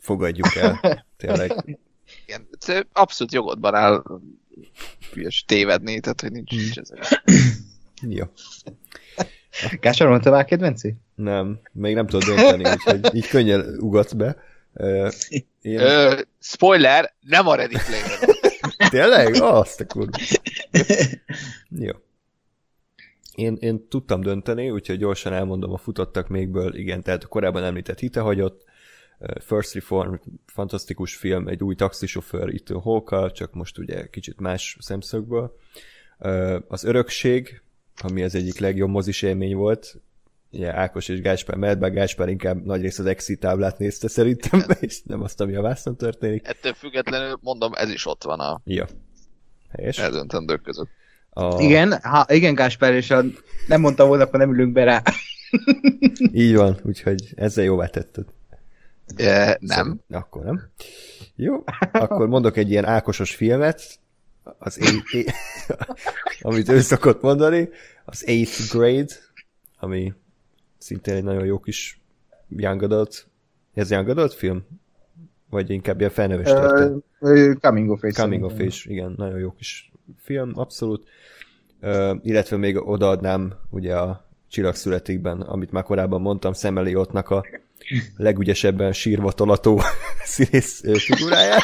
Fogadjuk 0.00 0.54
el. 0.54 1.04
Tényleg. 1.16 1.78
Igen, 2.26 2.48
abszolút 2.92 3.32
jogodban 3.32 3.74
áll 3.74 4.02
hülyes 5.12 5.44
tévedni, 5.46 6.00
tehát 6.00 6.20
hogy 6.20 6.32
nincs, 6.32 6.50
nincs 6.50 6.78
ez. 6.78 6.90
Jó. 8.08 8.24
Gáspár, 9.80 10.08
mondta 10.08 10.30
már 10.30 10.44
kedvenci? 10.44 10.94
Nem, 11.14 11.60
még 11.72 11.94
nem 11.94 12.06
tudod 12.06 12.24
dönteni, 12.24 12.64
úgyhogy 12.70 13.14
így 13.14 13.28
könnyen 13.28 13.76
ugatsz 13.80 14.12
be. 14.12 14.36
Én... 15.60 15.78
Ö, 15.78 16.20
spoiler, 16.40 17.14
nem 17.20 17.46
a 17.46 17.54
Ready 17.54 17.76
Player. 17.86 18.37
Tényleg? 18.90 19.34
Azt 19.34 19.80
a 19.80 19.86
kurva. 19.86 20.18
Jó. 21.68 21.92
Én, 23.34 23.56
én 23.60 23.88
tudtam 23.88 24.20
dönteni, 24.20 24.70
úgyhogy 24.70 24.98
gyorsan 24.98 25.32
elmondom 25.32 25.72
a 25.72 25.78
futottak 25.78 26.28
mégből. 26.28 26.74
Igen, 26.74 27.02
tehát 27.02 27.24
a 27.24 27.26
korábban 27.26 27.64
említett 27.64 27.98
hitehagyott, 27.98 28.64
First 29.40 29.74
Reform, 29.74 30.14
fantasztikus 30.46 31.16
film, 31.16 31.48
egy 31.48 31.62
új 31.62 31.74
taxisofőr 31.74 32.54
Ethan 32.54 32.80
hawke 32.80 33.30
csak 33.30 33.52
most 33.54 33.78
ugye 33.78 34.06
kicsit 34.06 34.40
más 34.40 34.76
szemszögből. 34.80 35.56
Az 36.68 36.84
Örökség, 36.84 37.62
ami 37.96 38.22
az 38.22 38.34
egyik 38.34 38.58
legjobb 38.58 38.90
mozis 38.90 39.22
élmény 39.22 39.54
volt, 39.54 39.96
ugye 40.50 40.74
Ákos 40.76 41.08
és 41.08 41.20
Gáspár 41.20 41.56
mellett, 41.56 41.78
bár 41.78 41.92
Gáspár 41.92 42.28
inkább 42.28 42.64
nagy 42.64 42.80
rész 42.80 42.98
az 42.98 43.06
exit 43.06 43.40
táblát 43.40 43.78
nézte 43.78 44.08
szerintem, 44.08 44.64
és 44.80 45.02
nem 45.02 45.22
azt, 45.22 45.40
ami 45.40 45.54
a 45.54 45.60
vászon 45.62 45.96
történik. 45.96 46.48
Ettől 46.48 46.72
függetlenül 46.74 47.38
mondom, 47.40 47.72
ez 47.74 47.90
is 47.90 48.06
ott 48.06 48.22
van 48.24 48.40
a 48.40 48.60
Ja. 48.64 48.86
Helyes. 49.72 49.98
eldöntendők 49.98 50.62
között. 50.62 50.88
A... 51.30 51.60
Igen, 51.62 52.00
ha, 52.02 52.24
igen, 52.28 52.54
Gáspár, 52.54 52.92
és 52.92 53.08
ha 53.08 53.22
nem 53.66 53.80
mondtam 53.80 54.08
volna, 54.08 54.22
akkor 54.24 54.38
nem 54.38 54.52
ülünk 54.52 54.72
be 54.72 54.84
rá. 54.84 55.02
Így 56.32 56.54
van, 56.54 56.78
úgyhogy 56.82 57.32
ezzel 57.36 57.64
jóvá 57.64 57.86
tetted. 57.86 58.24
E, 59.16 59.56
nem. 59.60 60.00
Akkor 60.10 60.44
nem. 60.44 60.70
Jó, 61.36 61.64
akkor 61.92 62.28
mondok 62.28 62.56
egy 62.56 62.70
ilyen 62.70 62.84
ákosos 62.84 63.34
filmet, 63.34 63.98
az 64.58 64.78
a- 64.80 65.02
a- 65.68 65.94
amit 66.40 66.68
ő 66.68 66.80
szokott 66.80 67.22
mondani, 67.22 67.68
az 68.04 68.26
Eighth 68.26 68.72
Grade, 68.72 69.14
ami 69.78 70.12
szintén 70.78 71.14
egy 71.14 71.22
nagyon 71.22 71.44
jó 71.44 71.58
kis 71.58 72.00
young 72.48 72.82
adult. 72.82 73.26
Ez 73.74 73.90
young 73.90 74.08
adult 74.08 74.34
film? 74.34 74.64
Vagy 75.50 75.70
inkább 75.70 75.98
ilyen 75.98 76.10
felnőves 76.10 76.48
történet? 76.48 77.02
Ö, 77.20 77.52
Coming 77.60 77.90
of 77.90 78.02
age. 78.02 78.22
Coming 78.22 78.42
of. 78.42 78.52
Age, 78.52 78.76
igen, 78.84 79.14
nagyon 79.16 79.38
jó 79.38 79.50
kis 79.50 79.92
film, 80.22 80.52
abszolút. 80.54 81.08
Uh, 81.82 82.16
illetve 82.22 82.56
még 82.56 82.76
odaadnám 82.76 83.54
ugye 83.70 83.96
a 83.96 84.26
Csillag 84.50 84.74
születikben, 84.74 85.40
amit 85.40 85.70
már 85.70 85.82
korábban 85.82 86.20
mondtam, 86.20 86.52
Sam 86.52 86.78
Elliottnak 86.78 87.30
a 87.30 87.44
legügyesebben 88.16 88.92
sírva 88.92 89.32
tolató 89.32 89.80
színész 90.24 90.82
figuráját. 90.98 91.62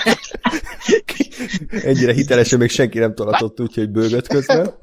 Ennyire 1.84 2.12
hitelesen 2.12 2.58
még 2.58 2.70
senki 2.70 2.98
nem 2.98 3.14
tolatott 3.14 3.60
úgy, 3.60 3.74
hogy 3.74 3.90
bőgött 3.90 4.26
közben. 4.26 4.74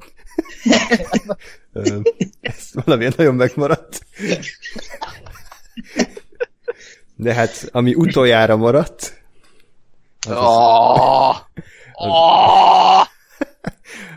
Ez 2.40 2.70
valamiért 2.72 3.16
nagyon 3.16 3.34
megmaradt. 3.34 4.06
De 7.16 7.34
hát, 7.34 7.68
ami 7.72 7.94
utoljára 7.94 8.56
maradt, 8.56 9.22
az 10.28 10.36
az! 10.36 11.44
Oh! 11.94 13.06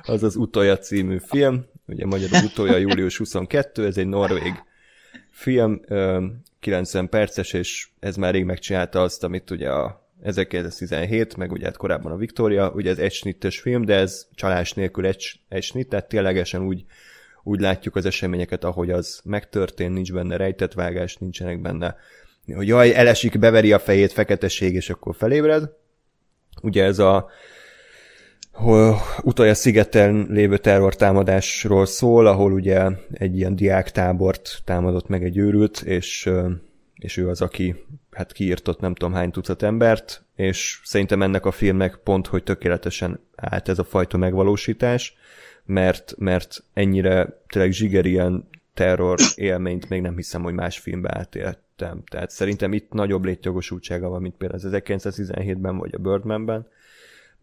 az 0.03 0.24
az 0.24 0.35
Utolja 0.35 0.77
című 0.77 1.19
film, 1.27 1.66
ugye 1.88 2.06
magyarul 2.06 2.44
Utolja 2.44 2.77
július 2.77 3.18
22, 3.18 3.85
ez 3.85 3.98
egy 3.98 4.08
norvég 4.08 4.53
film, 5.32 5.82
ö, 5.88 6.26
90 6.60 7.10
perces, 7.10 7.53
és 7.53 7.88
ez 8.00 8.16
már 8.16 8.34
rég 8.34 8.44
megcsinálta 8.44 9.02
azt, 9.02 9.24
amit 9.24 9.52
ugye 9.52 9.69
a 9.69 10.05
1917, 10.26 11.36
meg 11.36 11.52
ugye 11.52 11.66
hát 11.66 11.78
korábban 11.78 12.12
a 12.12 12.18
Victoria, 12.18 12.72
ugye 12.76 12.90
ez 12.90 12.98
egy 12.98 13.14
snittes 13.14 13.60
film, 13.60 13.86
de 13.86 13.95
ez 13.95 14.28
csalás 14.36 14.74
nélkül 14.74 15.06
egy, 15.06 15.40
egy 15.50 15.64
snitt, 15.64 15.90
tehát 15.90 16.08
ténylegesen 16.08 16.62
úgy, 16.62 16.86
úgy 17.44 17.60
látjuk 17.60 17.95
az 17.95 18.06
eseményeket, 18.06 18.64
ahogy 18.64 18.92
az 18.92 19.22
megtörtént, 19.24 19.94
nincs 19.94 20.14
benne 20.14 20.38
rejtett 20.38 20.74
vágás, 20.74 21.16
nincsenek 21.16 21.62
benne, 21.62 21.95
hogy 22.56 22.68
jaj, 22.68 22.95
elesik, 22.95 23.40
beveri 23.40 23.72
a 23.72 23.80
fejét, 23.80 24.12
feketesség, 24.12 24.74
és 24.74 24.90
akkor 24.90 25.16
felébred. 25.16 25.70
Ugye 26.62 26.84
ez 26.84 27.00
a 27.00 27.30
utolja 29.22 29.54
szigeten 29.54 30.28
lévő 30.30 30.58
terrortámadásról 30.58 31.86
szól, 31.86 32.28
ahol 32.28 32.52
ugye 32.52 32.90
egy 33.14 33.38
ilyen 33.38 33.56
diáktábort 33.56 34.62
támadott 34.64 35.08
meg 35.08 35.24
egy 35.24 35.38
őrült, 35.38 35.82
és, 35.82 36.30
és 36.95 37.17
ő 37.17 37.30
az, 37.30 37.41
aki 37.41 37.75
hát 38.11 38.32
kiírtott 38.32 38.80
nem 38.80 38.93
tudom 38.93 39.14
hány 39.14 39.32
tucat 39.32 39.64
embert, 39.64 40.24
és 40.35 40.82
szerintem 40.83 41.22
ennek 41.22 41.45
a 41.45 41.51
filmnek 41.51 41.95
pont, 41.95 42.27
hogy 42.27 42.43
tökéletesen 42.43 43.19
állt 43.35 43.69
ez 43.69 43.80
a 43.80 43.83
fajta 43.83 44.17
megvalósítás, 44.17 45.15
mert, 45.65 46.14
mert 46.17 46.64
ennyire 46.74 47.41
tényleg 47.48 47.72
zsigeri 47.72 48.09
ilyen 48.09 48.48
terror 48.74 49.19
élményt 49.35 49.90
még 49.90 50.01
nem 50.01 50.15
hiszem, 50.15 50.43
hogy 50.43 50.53
más 50.53 50.77
filmbe 50.77 51.17
átéltem. 51.17 52.03
Tehát 52.09 52.30
szerintem 52.30 52.74
itt 52.74 52.91
nagyobb 52.91 53.25
létjogosultsága 53.25 54.09
van, 54.09 54.22
mint 54.22 54.35
például 54.35 54.61
az 54.74 54.82
1917-ben 54.83 55.77
vagy 55.77 55.93
a 55.95 55.98
Birdmanben, 55.98 56.67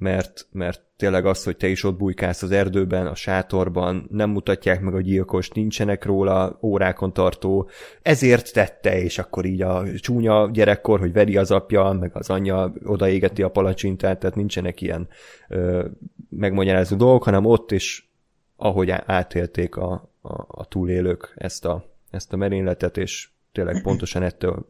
mert, 0.02 0.46
mert 0.52 0.82
tényleg 0.96 1.26
az, 1.26 1.44
hogy 1.44 1.56
te 1.56 1.68
is 1.68 1.84
ott 1.84 1.96
bujkálsz 1.96 2.42
az 2.42 2.50
erdőben, 2.50 3.06
a 3.06 3.14
sátorban, 3.14 4.06
nem 4.10 4.30
mutatják 4.30 4.80
meg 4.80 4.94
a 4.94 5.00
gyilkos, 5.00 5.48
nincsenek 5.48 6.04
róla 6.04 6.58
órákon 6.62 7.12
tartó, 7.12 7.68
ezért 8.02 8.52
tette, 8.52 9.00
és 9.02 9.18
akkor 9.18 9.44
így 9.44 9.62
a 9.62 9.84
csúnya 9.98 10.50
gyerekkor, 10.50 11.00
hogy 11.00 11.12
veri 11.12 11.36
az 11.36 11.50
apja, 11.50 11.92
meg 12.00 12.10
az 12.14 12.30
anyja 12.30 12.72
odaégeti 12.84 13.42
a 13.42 13.50
palacsintát, 13.50 14.18
tehát 14.18 14.36
nincsenek 14.36 14.80
ilyen 14.80 15.08
ö, 15.48 15.86
megmagyarázó 16.28 16.96
dolgok, 16.96 17.22
hanem 17.22 17.44
ott 17.44 17.70
is, 17.70 18.10
ahogy 18.56 18.90
átélték 18.90 19.76
a, 19.76 20.10
a, 20.20 20.44
a 20.48 20.64
túlélők 20.64 21.32
ezt 21.36 21.64
a, 21.64 21.84
ezt 22.10 22.32
a 22.32 22.36
merényletet, 22.36 22.96
és 22.96 23.28
tényleg 23.52 23.82
pontosan 23.82 24.22
ettől 24.22 24.66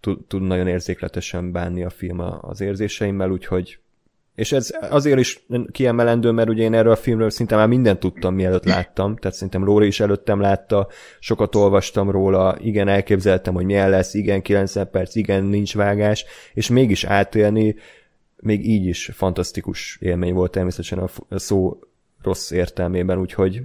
tud, 0.00 0.26
tud 0.26 0.42
nagyon 0.42 0.66
érzékletesen 0.66 1.52
bánni 1.52 1.84
a 1.84 1.90
film 1.90 2.20
az 2.40 2.60
érzéseimmel, 2.60 3.30
úgyhogy 3.30 3.78
és 4.38 4.52
ez 4.52 4.70
azért 4.90 5.18
is 5.18 5.44
kiemelendő, 5.70 6.30
mert 6.30 6.48
ugye 6.48 6.62
én 6.62 6.74
erről 6.74 6.92
a 6.92 6.96
filmről 6.96 7.30
szinte 7.30 7.56
már 7.56 7.68
mindent 7.68 7.98
tudtam, 7.98 8.34
mielőtt 8.34 8.64
láttam, 8.64 9.16
tehát 9.16 9.36
szerintem 9.36 9.64
Lóri 9.64 9.86
is 9.86 10.00
előttem 10.00 10.40
látta, 10.40 10.88
sokat 11.18 11.54
olvastam 11.54 12.10
róla, 12.10 12.56
igen, 12.60 12.88
elképzeltem, 12.88 13.54
hogy 13.54 13.64
milyen 13.64 13.90
lesz, 13.90 14.14
igen, 14.14 14.42
90 14.42 14.90
perc, 14.90 15.14
igen, 15.14 15.44
nincs 15.44 15.74
vágás, 15.74 16.24
és 16.54 16.68
mégis 16.68 17.04
átélni, 17.04 17.76
még 18.36 18.68
így 18.68 18.86
is 18.86 19.10
fantasztikus 19.14 19.98
élmény 20.00 20.34
volt 20.34 20.50
természetesen 20.50 20.98
a 20.98 21.38
szó 21.38 21.78
rossz 22.22 22.50
értelmében, 22.50 23.18
úgyhogy 23.18 23.62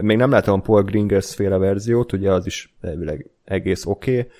még 0.00 0.16
nem 0.16 0.30
láttam 0.30 0.54
a 0.54 0.62
Paul 0.62 0.82
Gringers 0.82 1.34
féle 1.34 1.56
verziót, 1.56 2.12
ugye 2.12 2.32
az 2.32 2.46
is 2.46 2.74
elvileg 2.80 3.26
egész 3.44 3.86
oké, 3.86 4.18
okay, 4.18 4.30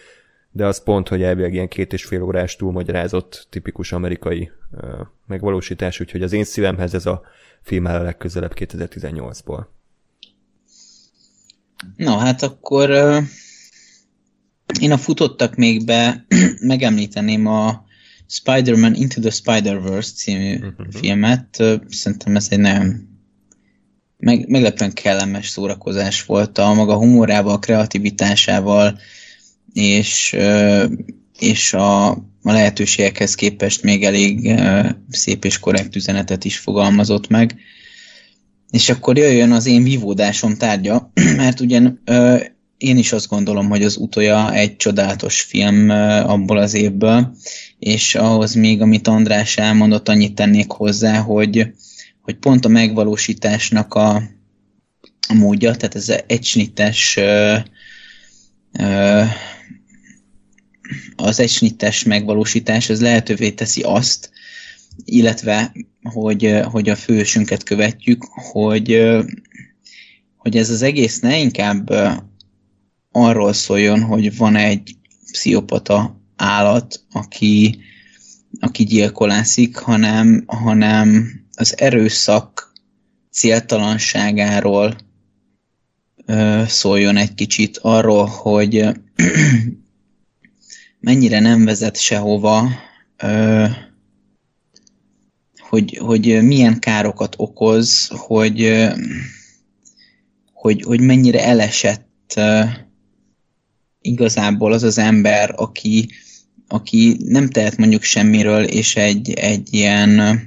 de 0.52 0.66
az 0.66 0.82
pont, 0.82 1.08
hogy 1.08 1.22
elvileg 1.22 1.52
ilyen 1.52 1.68
két 1.68 1.92
és 1.92 2.04
fél 2.04 2.22
órás 2.22 2.56
túlmagyarázott 2.56 3.46
tipikus 3.50 3.92
amerikai 3.92 4.50
ö, 4.80 5.02
megvalósítás, 5.26 6.00
úgyhogy 6.00 6.22
az 6.22 6.32
én 6.32 6.44
szívemhez 6.44 6.94
ez 6.94 7.06
a 7.06 7.22
film 7.62 7.86
áll 7.86 8.00
a 8.00 8.02
legközelebb 8.02 8.52
2018-ból. 8.54 9.64
Na, 11.96 12.16
hát 12.16 12.42
akkor 12.42 12.90
én 14.80 14.92
a 14.92 14.98
futottak 14.98 15.54
még 15.54 15.84
be 15.84 16.26
megemlíteném 16.60 17.46
a 17.46 17.84
Spider-Man 18.26 18.94
Into 18.94 19.20
the 19.20 19.30
Spider-Verse 19.30 20.12
című 20.12 20.56
uh-huh. 20.56 20.86
filmet. 20.90 21.62
Szerintem 21.88 22.36
ez 22.36 22.46
egy 22.50 22.58
nagyon 22.58 23.08
meg, 24.16 24.48
meglepően 24.48 24.92
kellemes 24.92 25.48
szórakozás 25.48 26.24
volt 26.24 26.58
a 26.58 26.74
maga 26.74 26.96
humorával, 26.96 27.58
kreativitásával, 27.58 28.98
és, 29.72 30.36
és 31.38 31.72
a, 31.72 32.08
a 32.42 32.52
lehetőségekhez 32.52 33.34
képest 33.34 33.82
még 33.82 34.04
elég 34.04 34.60
szép 35.10 35.44
és 35.44 35.58
korrekt 35.58 35.96
üzenetet 35.96 36.44
is 36.44 36.58
fogalmazott 36.58 37.28
meg. 37.28 37.56
És 38.70 38.88
akkor 38.88 39.16
jöjjön 39.16 39.52
az 39.52 39.66
én 39.66 39.82
vívódásom 39.82 40.56
tárgya, 40.56 41.12
mert 41.36 41.60
ugyan 41.60 42.02
én 42.80 42.96
is 42.96 43.12
azt 43.12 43.28
gondolom, 43.28 43.68
hogy 43.68 43.82
az 43.82 43.96
utolja 43.96 44.54
egy 44.54 44.76
csodálatos 44.76 45.40
film 45.40 45.88
abból 46.24 46.58
az 46.58 46.74
évből, 46.74 47.36
és 47.78 48.14
ahhoz 48.14 48.54
még, 48.54 48.80
amit 48.80 49.08
András 49.08 49.56
elmondott, 49.56 50.08
annyit 50.08 50.34
tennék 50.34 50.70
hozzá, 50.70 51.18
hogy, 51.18 51.72
hogy 52.20 52.34
pont 52.34 52.64
a 52.64 52.68
megvalósításnak 52.68 53.94
a, 53.94 54.14
a 55.28 55.34
módja, 55.34 55.74
tehát 55.74 55.94
ez 55.94 56.12
egy 56.26 56.72
ö, 57.16 57.56
az 61.16 61.40
egysnittes 61.40 62.04
megvalósítás, 62.04 62.88
az 62.88 63.00
lehetővé 63.00 63.50
teszi 63.50 63.82
azt, 63.82 64.30
illetve, 65.04 65.72
hogy, 66.02 66.60
hogy 66.64 66.88
a 66.88 66.96
fősünket 66.96 67.62
követjük, 67.62 68.24
hogy, 68.24 69.08
hogy 70.36 70.56
ez 70.56 70.70
az 70.70 70.82
egész 70.82 71.20
ne 71.20 71.38
inkább 71.38 71.90
arról 73.10 73.52
szóljon, 73.52 74.02
hogy 74.02 74.36
van 74.36 74.56
egy 74.56 74.96
pszichopata 75.32 76.20
állat, 76.36 77.04
aki, 77.12 77.78
aki 78.60 78.84
gyilkolászik, 78.84 79.76
hanem, 79.76 80.44
hanem 80.46 81.30
az 81.54 81.78
erőszak 81.78 82.72
céltalanságáról 83.30 84.96
szóljon 86.66 87.16
egy 87.16 87.34
kicsit, 87.34 87.78
arról, 87.82 88.26
hogy 88.26 88.88
mennyire 91.00 91.40
nem 91.40 91.64
vezet 91.64 91.96
sehova, 91.96 92.70
hogy, 95.58 95.96
hogy 95.96 96.42
milyen 96.42 96.78
károkat 96.78 97.34
okoz, 97.38 98.08
hogy, 98.08 98.88
hogy, 100.52 100.82
hogy 100.82 101.00
mennyire 101.00 101.44
elesett 101.44 102.40
igazából 104.00 104.72
az 104.72 104.82
az 104.82 104.98
ember, 104.98 105.54
aki, 105.56 106.10
aki 106.68 107.16
nem 107.24 107.48
tehet 107.48 107.76
mondjuk 107.76 108.02
semmiről, 108.02 108.64
és 108.64 108.96
egy, 108.96 109.32
egy 109.32 109.74
ilyen 109.74 110.40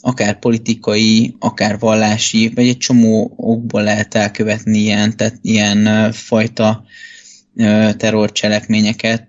akár 0.00 0.38
politikai, 0.38 1.36
akár 1.38 1.78
vallási, 1.78 2.52
vagy 2.54 2.68
egy 2.68 2.76
csomó 2.76 3.32
okból 3.36 3.82
lehet 3.82 4.14
elkövetni 4.14 4.78
ilyen, 4.78 5.16
tehát 5.16 5.38
ilyen 5.42 6.12
fajta 6.12 6.84
terrorcselekményeket, 7.96 9.28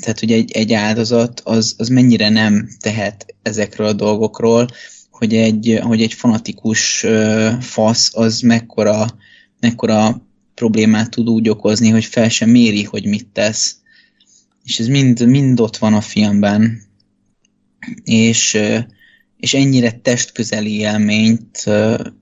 tehát 0.00 0.20
hogy 0.20 0.32
egy, 0.32 0.50
egy 0.50 0.72
áldozat 0.72 1.40
az, 1.44 1.74
az 1.78 1.88
mennyire 1.88 2.28
nem 2.28 2.68
tehet 2.80 3.34
ezekről 3.42 3.86
a 3.86 3.92
dolgokról, 3.92 4.68
hogy 5.10 5.34
egy, 5.34 5.78
hogy 5.82 6.02
egy 6.02 6.12
fanatikus 6.12 7.06
fasz 7.60 8.10
az 8.14 8.40
mekkora, 8.40 9.06
mekkora 9.60 10.26
problémát 10.54 11.10
tud 11.10 11.28
úgy 11.28 11.48
okozni, 11.48 11.88
hogy 11.88 12.04
fel 12.04 12.28
sem 12.28 12.50
méri, 12.50 12.82
hogy 12.82 13.06
mit 13.06 13.26
tesz. 13.26 13.76
és 14.64 14.78
ez 14.78 14.86
mind, 14.86 15.26
mind 15.26 15.60
ott 15.60 15.76
van 15.76 15.94
a 15.94 16.00
filmben, 16.00 16.82
és, 18.04 18.58
és 19.36 19.54
ennyire 19.54 19.90
testközeli 19.90 20.78
élményt 20.78 21.64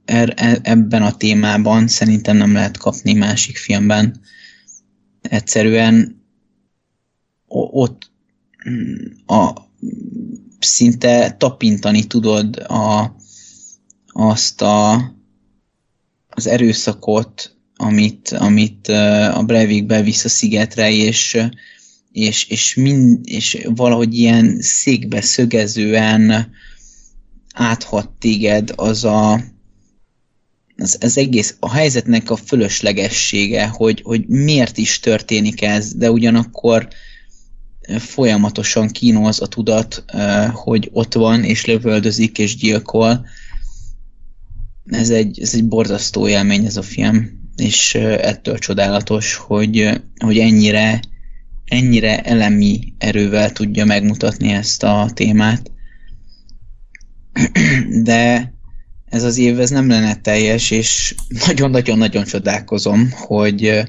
er, 0.05 0.33
e, 0.37 0.59
ebben 0.63 1.03
a 1.03 1.17
témában 1.17 1.89
szerintem 1.89 2.37
nem 2.37 2.53
lehet 2.53 2.77
kapni 2.77 3.13
másik 3.13 3.57
filmben. 3.57 4.21
Egyszerűen 5.29 6.23
ott 7.47 8.11
mm, 8.69 8.95
a, 9.27 9.53
szinte 10.59 11.31
tapintani 11.31 12.05
tudod 12.05 12.57
a, 12.57 13.17
azt 14.07 14.63
a, 14.63 14.93
az 16.29 16.47
erőszakot, 16.47 17.57
amit, 17.77 18.29
amit 18.29 18.89
a 19.33 19.43
Breivik 19.47 19.87
bevisz 19.87 20.25
a 20.25 20.29
szigetre, 20.29 20.91
és, 20.91 21.39
és, 22.13 22.49
és, 22.49 22.75
mind, 22.75 23.21
és 23.29 23.67
valahogy 23.75 24.15
ilyen 24.15 24.61
székbe 24.61 25.21
szögezően 25.21 26.53
áthat 27.55 28.11
téged 28.11 28.73
az 28.77 29.05
a 29.05 29.41
az, 30.77 30.99
az 31.01 31.19
egész, 31.19 31.57
a 31.61 31.71
helyzetnek 31.71 32.31
a 32.31 32.37
fölöslegessége, 32.37 33.67
hogy, 33.67 34.01
hogy 34.05 34.27
miért 34.27 34.79
is 34.79 35.01
történik 35.01 35.63
ez, 35.63 35.95
de 35.95 36.11
ugyanakkor 36.11 36.89
folyamatosan 37.99 38.89
kínoz 38.89 39.41
a 39.41 39.47
tudat, 39.47 40.05
hogy 40.53 40.89
ott 40.93 41.15
van, 41.15 41.45
és 41.45 41.65
lövöldözik, 41.65 42.39
és 42.39 42.57
gyilkol. 42.57 43.27
Ez 44.85 45.11
egy, 45.11 45.41
ez 45.41 45.55
egy 45.55 45.65
borzasztó 45.65 46.29
élmény 46.29 46.65
ez 46.65 46.77
a 46.77 46.83
film, 46.83 47.43
és 47.57 47.95
ettől 47.95 48.59
csodálatos, 48.59 49.35
hogy, 49.35 50.01
hogy 50.19 50.39
ennyire 50.39 51.01
ennyire 51.65 52.21
elemi 52.21 52.95
erővel 52.99 53.53
tudja 53.53 53.85
megmutatni 53.85 54.53
ezt 54.53 54.83
a 54.83 55.11
témát. 55.15 55.71
De 58.03 58.54
ez 59.15 59.23
az 59.23 59.39
év 59.39 59.61
ez 59.61 59.71
nem 59.71 59.89
lenne 59.89 60.15
teljes, 60.15 60.71
és 60.71 61.15
nagyon-nagyon-nagyon 61.47 62.25
csodálkozom, 62.25 63.11
hogy 63.11 63.83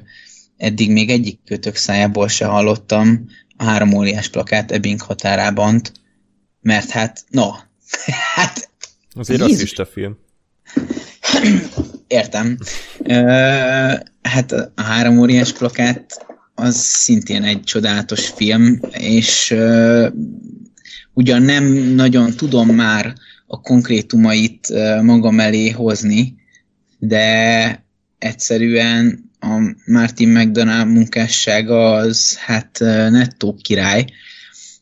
eddig 0.58 0.92
még 0.92 1.10
egyik 1.10 1.40
kötök 1.45 1.76
szájából 1.76 2.28
se 2.28 2.45
hallottam 2.45 3.26
a 3.58 3.64
három 3.64 3.94
óriás 3.94 4.30
plakát 4.30 4.72
Ebbing 4.72 5.02
határában, 5.02 5.82
mert 6.62 6.90
hát, 6.90 7.24
no, 7.30 7.50
hát... 8.36 8.70
Az 9.14 9.30
egy 9.30 9.38
rasszista 9.38 9.86
film. 9.86 10.18
Értem. 12.08 12.58
hát 14.22 14.52
a 14.52 14.82
három 14.82 15.18
óriás 15.18 15.54
plakát 15.54 16.26
az 16.56 16.76
szintén 16.76 17.44
egy 17.44 17.64
csodálatos 17.64 18.28
film, 18.28 18.80
és 18.92 19.52
uh, 19.52 20.08
ugyan 21.14 21.42
nem 21.42 21.64
nagyon 21.74 22.34
tudom 22.34 22.70
már 22.70 23.14
a 23.56 23.61
konkrétumait 23.61 24.67
magam 25.01 25.40
elé 25.40 25.69
hozni, 25.69 26.35
de 27.00 27.85
egyszerűen 28.17 29.32
a 29.40 29.75
Martin 29.85 30.30
McDonald 30.30 30.88
munkássága 30.88 31.93
az 31.93 32.38
hát 32.38 32.80
nettó 33.09 33.56
király, 33.61 34.06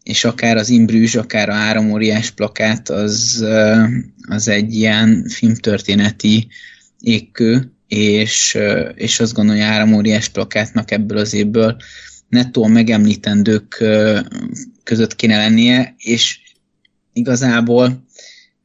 és 0.03 0.23
akár 0.25 0.57
az 0.57 0.69
Imbrűs, 0.69 1.15
akár 1.15 1.49
a 1.49 1.53
három 1.53 1.91
óriás 1.91 2.31
plakát, 2.31 2.89
az, 2.89 3.45
az 4.27 4.47
egy 4.47 4.73
ilyen 4.73 5.25
filmtörténeti 5.27 6.47
égkő, 7.01 7.71
és, 7.87 8.57
és 8.95 9.19
azt 9.19 9.33
gondolom, 9.33 9.61
hogy 9.61 9.69
három 9.69 9.93
óriás 9.93 10.29
plakátnak 10.29 10.91
ebből 10.91 11.17
az 11.17 11.33
évből 11.33 11.77
nettó 12.29 12.67
megemlítendők 12.67 13.83
között 14.83 15.15
kéne 15.15 15.37
lennie, 15.37 15.95
és 15.97 16.39
igazából 17.13 18.03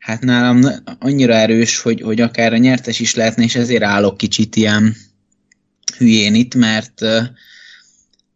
hát 0.08 0.22
nálam 0.22 0.60
annyira 0.98 1.34
erős, 1.34 1.80
hogy, 1.80 2.00
hogy 2.00 2.20
akár 2.20 2.52
a 2.52 2.56
nyertes 2.56 3.00
is 3.00 3.14
lehetne, 3.14 3.42
és 3.42 3.54
ezért 3.54 3.82
állok 3.82 4.16
kicsit 4.16 4.56
ilyen 4.56 4.96
hülyén 5.96 6.34
itt, 6.34 6.54
mert 6.54 7.00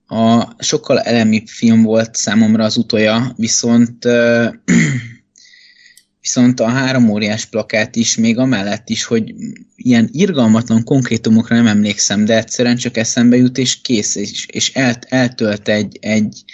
a 0.06 0.54
sokkal 0.58 1.00
elemi 1.00 1.42
film 1.46 1.82
volt 1.82 2.14
számomra 2.14 2.64
az 2.64 2.76
utolja, 2.76 3.32
viszont 3.36 4.04
Viszont 6.20 6.60
a 6.60 6.68
három 6.68 7.08
óriás 7.08 7.46
plakát 7.46 7.96
is, 7.96 8.16
még 8.16 8.38
amellett 8.38 8.88
is, 8.88 9.04
hogy 9.04 9.34
ilyen 9.76 10.08
irgalmatlan 10.12 10.84
konkrétumokra 10.84 11.56
nem 11.56 11.66
emlékszem, 11.66 12.24
de 12.24 12.36
egyszerűen 12.36 12.76
csak 12.76 12.96
eszembe 12.96 13.36
jut, 13.36 13.58
és 13.58 13.80
kész, 13.80 14.14
és, 14.14 14.46
és 14.46 14.72
el, 14.74 14.98
eltölt 15.08 15.68
egy, 15.68 15.98
egy, 16.00 16.44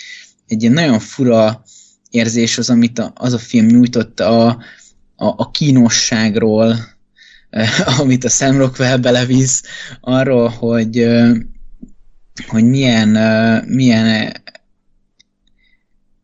egy 0.47 0.63
ilyen 0.63 0.75
nagyon 0.75 1.01
fura 1.01 1.63
érzés 2.11 2.59
az, 2.59 2.71
amit 2.71 2.99
a, 2.99 3.13
az 3.15 3.33
a 3.33 3.39
film 3.39 3.67
nyújtott 3.67 4.21
a, 4.21 4.63
a, 5.21 5.27
a 5.27 5.51
kínosságról, 5.51 6.77
amit 8.01 8.25
a 8.25 8.29
Sam 8.29 8.59
Rockwell 8.59 8.97
belevisz, 8.97 9.63
arról, 10.01 10.49
hogy, 10.49 11.09
hogy 12.49 12.65
milyen, 12.65 13.09
milyen 13.67 14.33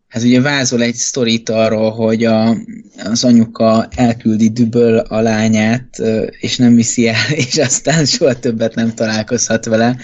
hát 0.09 0.23
ugye 0.23 0.41
vázol 0.41 0.83
egy 0.83 0.95
sztorit 0.95 1.49
arról, 1.49 1.91
hogy 1.91 2.25
a, 2.25 2.57
az 3.05 3.25
anyuka 3.25 3.89
elküldi 3.91 4.51
düböl 4.51 4.99
a 4.99 5.21
lányát, 5.21 5.99
és 6.41 6.57
nem 6.57 6.75
viszi 6.75 7.09
el, 7.09 7.31
és 7.47 7.57
aztán 7.59 8.05
soha 8.05 8.39
többet 8.39 8.75
nem 8.75 8.95
találkozhat 8.95 9.65
vele. 9.65 9.97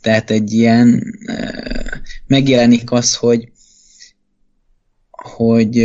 Tehát 0.00 0.30
egy 0.30 0.52
ilyen 0.52 1.02
megjelenik 2.26 2.90
az, 2.90 3.14
hogy 3.14 3.48
hogy, 5.10 5.76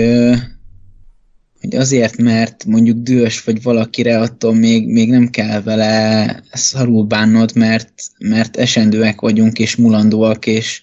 hogy 1.61 1.75
azért, 1.75 2.17
mert 2.17 2.65
mondjuk 2.65 2.97
dühös 2.97 3.43
vagy 3.43 3.61
valakire, 3.61 4.19
attól 4.19 4.55
még, 4.55 4.87
még 4.87 5.09
nem 5.09 5.29
kell 5.29 5.61
vele 5.61 6.43
szarul 6.51 7.03
bánnod, 7.05 7.55
mert, 7.55 7.91
mert 8.17 8.57
esendőek 8.57 9.21
vagyunk, 9.21 9.59
és 9.59 9.75
mulandóak, 9.75 10.45
és, 10.45 10.81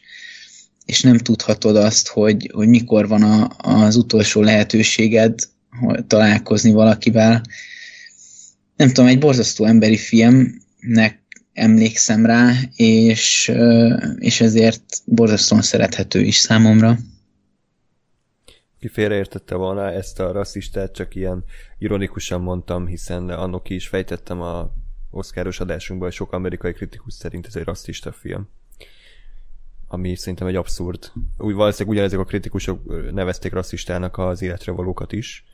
és 0.85 1.01
nem 1.03 1.19
tudhatod 1.19 1.77
azt, 1.77 2.09
hogy, 2.09 2.51
hogy 2.55 2.69
mikor 2.69 3.09
van 3.09 3.23
a, 3.23 3.51
az 3.59 3.97
utolsó 3.97 4.41
lehetőséged 4.43 5.35
hogy 5.81 6.05
találkozni 6.05 6.71
valakivel. 6.71 7.43
Nem 8.77 8.89
tudom, 8.89 9.07
egy 9.07 9.19
borzasztó 9.19 9.65
emberi 9.65 9.97
filmnek 9.97 11.21
emlékszem 11.53 12.27
rá, 12.27 12.53
és, 12.77 13.53
és 14.19 14.41
ezért 14.41 14.83
borzasztóan 15.05 15.63
szerethető 15.63 16.21
is 16.21 16.37
számomra. 16.37 16.99
Ki 18.79 18.89
félreértette 18.89 19.55
volna 19.55 19.91
ezt 19.91 20.21
a 20.21 20.33
rasszistát, 20.33 20.93
csak 20.93 21.15
ilyen 21.15 21.45
ironikusan 21.79 22.41
mondtam, 22.41 22.87
hiszen 22.87 23.29
annak 23.29 23.63
ki 23.63 23.75
is 23.75 23.89
fejtettem 23.89 24.41
a 24.41 24.71
oszkáros 25.11 25.61
adásunkban, 25.61 26.11
sok 26.11 26.33
amerikai 26.33 26.73
kritikus 26.73 27.13
szerint 27.13 27.47
ez 27.47 27.57
egy 27.57 27.65
rasszista 27.65 28.13
film 28.13 28.49
ami 29.89 30.15
szerintem 30.15 30.47
egy 30.47 30.55
abszurd. 30.55 31.13
Úgy 31.39 31.55
valószínűleg 31.55 31.93
ugyanezek 31.93 32.19
a 32.19 32.25
kritikusok 32.25 33.11
nevezték 33.13 33.53
rasszistának 33.53 34.19
az 34.19 34.43
életre 34.43 34.73
valókat 34.73 35.13
is. 35.13 35.45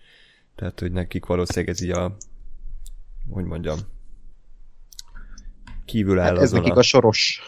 Tehát, 0.54 0.80
hogy 0.80 0.92
nekik 0.92 1.26
valószínűleg 1.26 1.74
ez 1.74 1.80
így 1.80 1.90
a 1.90 2.16
hogy 3.30 3.44
mondjam 3.44 3.78
kívül 5.84 6.18
áll 6.18 6.34
hát 6.34 6.42
ez 6.42 6.50
nekik 6.52 6.74
a, 6.74 6.78
a 6.78 6.82
soros. 6.82 7.40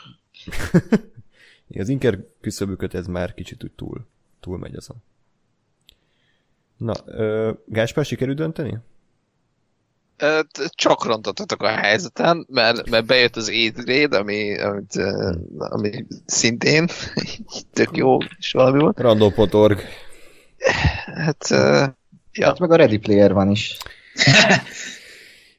az 1.79 1.89
inker 1.89 2.25
küszöbüket 2.41 2.95
ez 2.95 3.07
már 3.07 3.35
kicsit 3.35 3.65
úgy 3.65 3.73
túl, 3.73 4.07
túl 4.41 4.59
megy 4.59 4.75
azon. 4.75 4.97
Na, 6.77 6.93
ö, 7.07 7.51
Gáspár 7.67 8.05
sikerül 8.05 8.35
dönteni? 8.35 8.79
csak 10.75 11.05
rontottatok 11.05 11.63
a 11.63 11.69
helyzeten, 11.69 12.47
mert, 12.49 12.91
mert 12.91 13.07
bejött 13.07 13.37
az 13.37 13.49
étréd, 13.49 14.15
ami, 14.15 14.61
amit, 14.61 14.93
ami 15.59 16.07
szintén 16.27 16.89
tök 17.73 17.97
jó, 17.97 18.19
és 18.39 18.53
valami 18.53 18.79
volt. 18.79 19.01
Random.org 19.01 19.81
Hát, 21.15 21.49
ja. 22.33 22.47
Hát 22.47 22.59
meg 22.59 22.71
a 22.71 22.77
Ready 22.77 22.99
Player 22.99 23.33
van 23.33 23.51
is. 23.51 23.77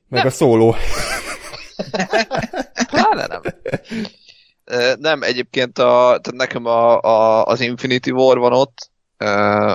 meg 0.08 0.26
a 0.26 0.30
szóló. 0.30 0.76
Pláne 2.92 3.28
nem. 3.28 3.42
Nem, 5.00 5.22
egyébként 5.24 5.78
a, 5.78 6.20
tehát 6.22 6.32
nekem 6.32 6.66
a, 6.66 7.02
a, 7.02 7.46
az 7.46 7.60
Infinity 7.60 8.10
War 8.10 8.38
van 8.38 8.54
ott, 8.54 8.92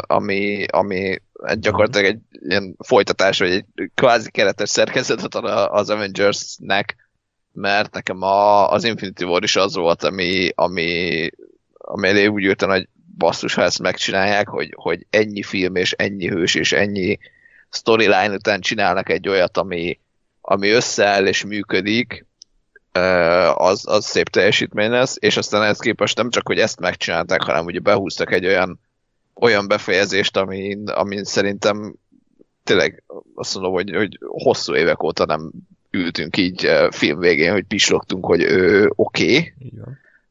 ami, 0.01 0.65
ami 0.67 1.17
gyakorlatilag 1.55 2.07
egy 2.07 2.19
ilyen 2.49 2.77
folytatás, 2.79 3.39
vagy 3.39 3.51
egy 3.51 3.91
kvázi 3.95 4.31
keretes 4.31 4.69
szerkezetet 4.69 5.35
az 5.71 5.91
Avengers-nek, 5.91 6.97
mert 7.53 7.95
nekem 7.95 8.23
a, 8.23 8.71
az 8.71 8.85
Infinity 8.85 9.23
War 9.23 9.43
is 9.43 9.57
az 9.57 9.75
volt, 9.75 10.03
ami, 10.03 10.49
ami, 10.55 11.31
ami 11.79 12.09
elé 12.09 12.27
úgy 12.27 12.45
ültem, 12.45 12.69
hogy 12.69 12.89
basszus, 13.19 13.55
ha 13.55 13.63
ezt 13.63 13.83
megcsinálják, 13.83 14.49
hogy, 14.49 14.75
hogy 14.77 15.07
ennyi 15.11 15.43
film 15.43 15.77
és 15.77 15.93
ennyi 15.93 16.29
hős 16.29 16.55
és 16.55 16.73
ennyi 16.73 17.19
storyline 17.71 18.35
után 18.35 18.61
csinálnak 18.61 19.09
egy 19.09 19.29
olyat, 19.29 19.57
ami, 19.57 19.99
ami 20.41 20.69
összeáll 20.69 21.27
és 21.27 21.45
működik, 21.45 22.27
az, 23.55 23.89
az 23.89 24.05
szép 24.05 24.29
teljesítmény 24.29 24.91
lesz, 24.91 25.17
és 25.19 25.37
aztán 25.37 25.63
ehhez 25.63 25.79
képest 25.79 26.17
nem 26.17 26.31
csak, 26.31 26.47
hogy 26.47 26.59
ezt 26.59 26.81
megcsinálták, 26.81 27.43
hanem 27.43 27.65
ugye 27.65 27.79
behúztak 27.79 28.33
egy 28.33 28.47
olyan, 28.47 28.81
olyan 29.35 29.69
befejezést, 29.69 30.37
amin, 30.37 30.89
amin 30.89 31.25
szerintem 31.25 31.95
tényleg 32.65 33.03
azt 33.35 33.55
mondom, 33.55 33.73
hogy, 33.73 33.91
hogy 33.95 34.19
hosszú 34.21 34.75
évek 34.75 35.03
óta 35.03 35.25
nem 35.25 35.51
ültünk 35.91 36.37
így 36.37 36.71
film 36.91 37.19
végén, 37.19 37.53
hogy 37.53 37.65
pislogtunk, 37.65 38.25
hogy 38.25 38.43
oké, 38.43 39.37
okay, 39.37 39.55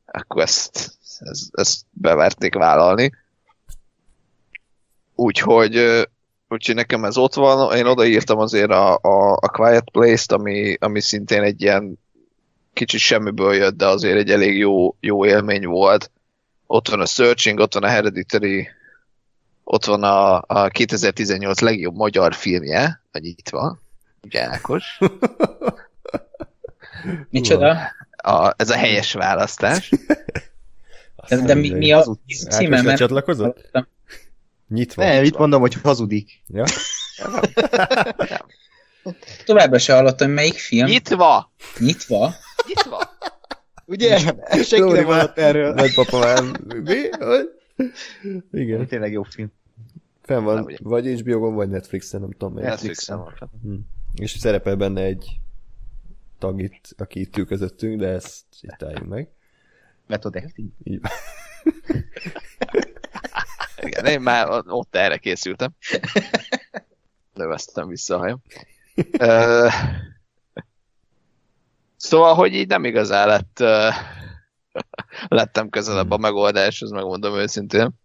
akkor 0.06 0.42
ezt, 0.42 0.98
ezt, 1.20 1.50
ezt 1.52 1.82
beverték 1.90 2.54
vállalni. 2.54 3.12
Úgyhogy, 5.16 6.06
úgyhogy 6.50 6.76
nekem 6.76 7.04
ez 7.04 7.18
ott 7.18 7.34
van, 7.34 7.78
én 7.78 7.86
odaírtam 7.86 8.38
azért 8.40 8.72
a, 8.72 8.94
a, 9.02 9.32
a 9.32 9.50
Quiet 9.50 9.90
Place-t, 9.92 10.32
ami, 10.32 10.78
ami 10.80 11.02
szintén 11.02 11.42
egy 11.42 11.62
ilyen 11.62 12.00
kicsit 12.74 13.00
semmiből 13.00 13.54
jött, 13.54 13.78
de 13.78 13.88
azért 13.88 14.18
egy 14.18 14.32
elég 14.32 14.58
jó, 14.58 14.96
jó 15.00 15.26
élmény 15.26 15.66
volt. 15.66 16.12
Ott 16.68 16.88
van 16.88 17.02
a 17.02 17.06
Searching, 17.06 17.60
ott 17.60 17.74
van 17.74 17.84
a 17.84 17.88
Hereditary, 17.88 18.70
ott 19.72 19.86
van 19.86 20.04
a, 20.04 20.44
a 20.48 20.68
2018 20.68 21.60
legjobb 21.60 21.96
magyar 21.96 22.34
filmje, 22.34 23.02
vagy 23.12 23.26
itt 23.26 23.50
van, 23.50 23.80
ugye 24.24 24.50
Ákos? 24.50 25.00
Micsoda? 27.30 27.78
A, 28.16 28.54
ez 28.58 28.70
a 28.70 28.76
helyes 28.76 29.14
választás. 29.14 29.90
De, 31.28 31.36
de 31.38 31.54
mi, 31.54 31.70
mi 31.70 31.92
a 31.92 32.18
címe? 32.50 32.82
Mert... 32.82 32.98
csatlakozott? 32.98 33.72
Nyitva. 34.68 35.04
Nem, 35.04 35.24
itt 35.24 35.38
mondom, 35.38 35.62
hogy 35.62 35.74
hazudik. 35.74 36.42
Ja? 36.48 36.64
Továbbra 39.46 39.80
se 39.80 39.94
hallottam, 39.94 40.32
melyik 40.32 40.58
film. 40.58 40.88
Nyitva! 40.88 41.52
Nyitva? 41.80 42.34
Nyitva! 42.68 43.18
Ugye? 43.86 44.18
Senki 44.70 44.92
nem 44.92 45.06
hallott 45.06 45.38
erről. 45.38 45.74
Nagypapa 45.74 46.20
már... 46.20 46.44
Mi? 46.84 47.10
Igen. 48.52 48.88
Tényleg 48.88 49.12
jó 49.12 49.24
film. 49.24 49.52
Fenn 50.22 50.44
van, 50.44 50.56
nem, 50.56 50.76
vagy 50.80 51.20
HBO-gon, 51.20 51.56
vagy 51.56 51.70
Netflixen, 51.70 52.22
nem 52.22 52.32
tudom. 52.32 52.54
Netflixen 52.54 53.18
van. 53.18 53.34
Hm. 53.62 53.76
És 54.14 54.32
szerepel 54.32 54.76
benne 54.76 55.02
egy 55.02 55.40
tag 56.38 56.62
itt, 56.62 56.96
aki 56.98 57.20
itt 57.20 57.38
ül 57.38 57.46
közöttünk, 57.46 58.00
de 58.00 58.08
ezt 58.08 58.46
itt 58.62 58.84
álljunk 58.84 59.08
meg. 59.08 59.30
Method 60.08 60.36
acting. 60.36 60.70
Igen, 63.86 64.06
én 64.06 64.22
már 64.22 64.48
ott 64.66 64.96
erre 64.96 65.18
készültem. 65.18 65.72
Löveztem 67.34 67.88
vissza 67.88 68.16
a 68.16 68.18
hajam. 68.18 68.42
szóval, 71.96 72.36
hogy 72.36 72.54
így 72.54 72.68
nem 72.68 72.86
igazán 72.86 73.28
lett, 73.28 73.60
lettem 75.28 75.70
közelebb 75.70 76.12
a 76.12 76.18
megoldáshoz, 76.18 76.92
megmondom 76.92 77.36
őszintén. 77.36 78.01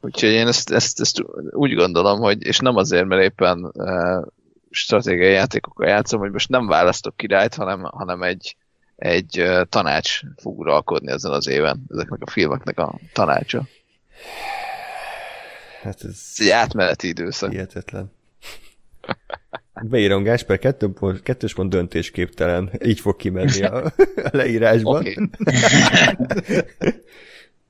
Úgyhogy 0.00 0.30
én 0.30 0.46
ezt, 0.46 0.70
ezt, 0.70 1.00
ezt 1.00 1.22
úgy 1.50 1.74
gondolom, 1.74 2.20
hogy, 2.20 2.46
és 2.46 2.58
nem 2.58 2.76
azért, 2.76 3.06
mert 3.06 3.22
éppen 3.22 3.64
uh, 3.64 4.26
stratégiai 4.70 5.32
játékokkal 5.32 5.88
játszom, 5.88 6.20
hogy 6.20 6.30
most 6.30 6.48
nem 6.48 6.66
választok 6.66 7.16
királyt, 7.16 7.54
hanem, 7.54 7.82
hanem 7.82 8.22
egy, 8.22 8.56
egy 8.96 9.40
uh, 9.40 9.62
tanács 9.68 10.20
fog 10.36 10.58
uralkodni 10.58 11.10
ezen 11.10 11.32
az 11.32 11.48
éven, 11.48 11.84
ezeknek 11.90 12.22
a 12.22 12.30
filmeknek 12.30 12.78
a 12.78 12.98
tanácsa. 13.12 13.66
Hát 15.82 16.04
ez... 16.04 16.10
ez 16.10 16.34
egy 16.36 16.50
átmeneti 16.50 17.08
időszak. 17.08 17.50
Hihetetlen. 17.50 18.12
Beírom 19.82 20.22
Gásper, 20.22 20.58
kettő 20.58 20.92
kettős 21.22 21.54
pont 21.54 21.70
döntésképtelen. 21.70 22.70
Így 22.84 23.00
fog 23.00 23.16
kimenni 23.16 23.62
a, 23.62 23.84
a 24.16 24.30
leírásban. 24.32 24.96
Okay. 24.96 25.16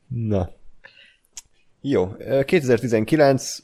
Na. 0.28 0.56
Jó, 1.80 2.16
2019 2.44 3.58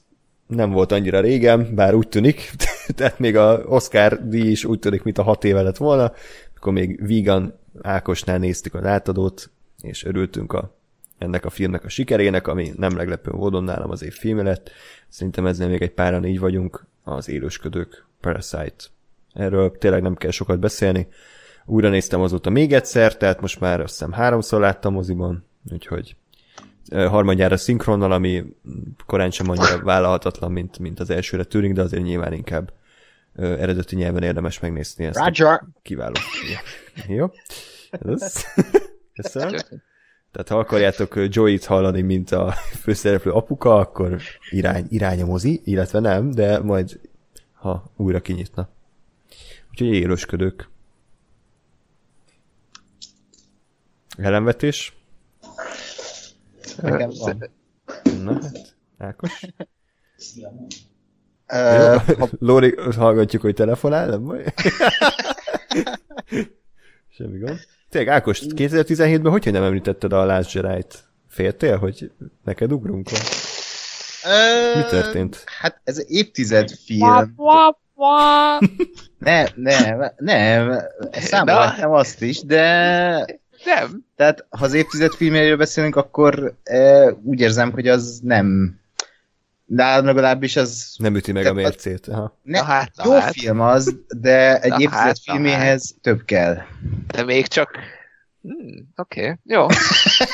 nem 0.47 0.71
volt 0.71 0.93
annyira 0.93 1.21
régen, 1.21 1.75
bár 1.75 1.95
úgy 1.95 2.09
tűnik, 2.09 2.51
tehát 2.97 3.19
még 3.19 3.37
a 3.37 3.63
Oscar 3.67 4.29
díj 4.29 4.51
is 4.51 4.65
úgy 4.65 4.79
tűnik, 4.79 5.03
mint 5.03 5.19
a 5.19 5.23
hat 5.23 5.45
éve 5.45 5.63
lett 5.63 5.77
volna, 5.77 6.13
akkor 6.57 6.73
még 6.73 7.07
Vegan 7.07 7.59
Ákosnál 7.83 8.39
néztük 8.39 8.75
az 8.75 8.85
átadót, 8.85 9.51
és 9.81 10.05
örültünk 10.05 10.53
a, 10.53 10.75
ennek 11.19 11.45
a 11.45 11.51
filmnek 11.51 11.85
a 11.85 11.89
sikerének, 11.89 12.47
ami 12.47 12.73
nem 12.77 12.95
meglepő 12.95 13.31
módon 13.31 13.65
nálam 13.65 13.91
az 13.91 14.03
év 14.03 14.13
filme 14.13 14.43
lett. 14.43 14.71
Szerintem 15.09 15.47
ezzel 15.47 15.69
még 15.69 15.83
egy 15.83 15.93
páran 15.93 16.25
így 16.25 16.39
vagyunk, 16.39 16.87
az 17.03 17.29
élősködők, 17.29 18.07
Parasite. 18.21 18.85
Erről 19.33 19.79
tényleg 19.79 20.03
nem 20.03 20.15
kell 20.15 20.31
sokat 20.31 20.59
beszélni. 20.59 21.07
Újra 21.67 21.89
néztem 21.89 22.21
azóta 22.21 22.51
még 22.51 22.73
egyszer, 22.73 23.17
tehát 23.17 23.41
most 23.41 23.61
már 23.61 23.81
azt 23.81 23.93
hiszem 23.93 24.13
háromszor 24.13 24.61
láttam 24.61 24.93
moziban, 24.93 25.45
úgyhogy 25.73 26.17
harmadjára 26.91 27.57
szinkronnal, 27.57 28.13
ami 28.13 28.45
korán 29.07 29.31
sem 29.31 29.51
annyira 29.51 29.83
vállalhatatlan, 29.83 30.53
mint, 30.53 30.79
mint 30.79 31.01
az 31.01 31.11
elsőre 31.11 31.45
tűnik, 31.45 31.73
de 31.73 31.83
azért 31.83 32.03
nyilván 32.03 32.33
inkább 32.33 32.73
eredeti 33.37 33.97
nyelven 33.97 34.23
érdemes 34.23 34.61
megnézni 34.61 35.05
ezt. 35.05 35.19
Roger! 35.19 35.63
Kiváló. 35.83 36.15
Jó. 37.09 37.31
Ez. 37.91 38.45
Köszönöm. 39.15 39.59
Tehát 40.33 40.49
ha 40.49 40.59
akarjátok 40.59 41.15
Joey-t 41.29 41.65
hallani, 41.65 42.01
mint 42.01 42.31
a 42.31 42.53
főszereplő 42.81 43.31
apuka, 43.31 43.77
akkor 43.77 44.21
irány, 44.51 44.87
irány 44.89 45.23
a 45.23 45.27
mozi, 45.27 45.61
illetve 45.65 46.01
nem, 46.01 46.31
de 46.31 46.59
majd 46.59 47.01
ha 47.53 47.93
újra 47.97 48.21
kinyitna. 48.21 48.69
Úgyhogy 49.71 49.87
élősködők. 49.89 50.69
Ellenvetés? 54.17 54.97
Nekem 56.83 57.11
van. 57.19 57.51
Na 58.23 58.33
hát, 58.33 58.77
Ákos? 58.99 59.45
Uh, 61.53 62.19
ha... 62.19 62.29
Lóri, 62.39 62.75
hallgatjuk, 62.97 63.43
hogy 63.43 63.55
telefonál, 63.55 64.09
nem 64.09 64.25
baj? 64.25 64.45
Semmi 67.17 67.39
gond. 67.39 67.59
Tényleg, 67.89 68.15
Ákos, 68.15 68.43
2017-ben 68.49 69.33
hogy 69.33 69.53
nem 69.53 69.63
említetted 69.63 70.13
a 70.13 70.25
Last 70.25 70.53
Jedi-t? 70.53 71.05
Féltél, 71.29 71.77
hogy 71.77 72.11
neked 72.45 72.73
ugrunk 72.73 73.11
van? 73.11 73.21
Uh, 74.25 74.77
Mi 74.77 74.89
történt? 74.89 75.45
Hát 75.61 75.81
ez 75.85 76.05
évtized 76.11 76.71
film. 76.85 77.35
nem, 79.19 79.47
nem, 79.55 80.13
nem. 80.17 80.81
Számoltam 81.13 81.93
azt 81.93 82.23
is, 82.23 82.41
de 82.43 83.27
nem. 83.65 84.05
Tehát, 84.17 84.47
ha 84.51 84.65
az 84.65 84.75
évtized 84.75 85.13
filmjéről 85.13 85.57
beszélünk, 85.57 85.97
akkor 85.97 86.55
e, 86.63 87.11
úgy 87.23 87.41
érzem, 87.41 87.73
hogy 87.73 87.89
az 87.89 88.21
nem 88.23 88.79
de 89.67 90.01
legalábbis 90.01 90.57
az... 90.57 90.95
Nem 90.99 91.17
üti 91.17 91.33
meg 91.33 91.47
a 91.47 91.53
mércét. 91.53 92.09
Aha. 92.09 92.39
Ne, 92.43 92.59
na 92.59 92.65
hát, 92.65 92.91
na 92.97 93.05
jó 93.05 93.13
hát. 93.13 93.33
film 93.33 93.61
az, 93.61 93.97
de 94.09 94.61
egy 94.61 94.71
na 94.71 94.81
évtized 94.81 95.05
hát, 95.05 95.19
filméhez 95.19 95.91
hát. 95.91 96.01
több 96.03 96.25
kell. 96.25 96.57
De 97.07 97.25
még 97.25 97.47
csak... 97.47 97.71
Hmm, 98.43 98.93
Oké, 98.97 99.21
okay. 99.21 99.35
jó. 99.45 99.67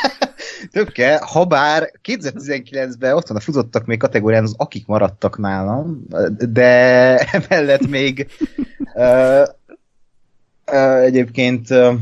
több 0.73 0.89
kell, 0.89 1.19
ha 1.19 1.45
bár 1.45 1.91
2019-ben 2.05 3.15
ott 3.15 3.27
van 3.27 3.37
a 3.37 3.41
futottak 3.41 3.87
még 3.87 3.99
kategórián 3.99 4.43
az 4.43 4.55
akik 4.57 4.87
maradtak 4.87 5.39
nálam, 5.39 6.07
de 6.39 7.17
emellett 7.39 7.87
még 7.87 8.27
uh, 8.95 9.43
uh, 10.67 11.03
egyébként 11.03 11.71
uh, 11.71 11.95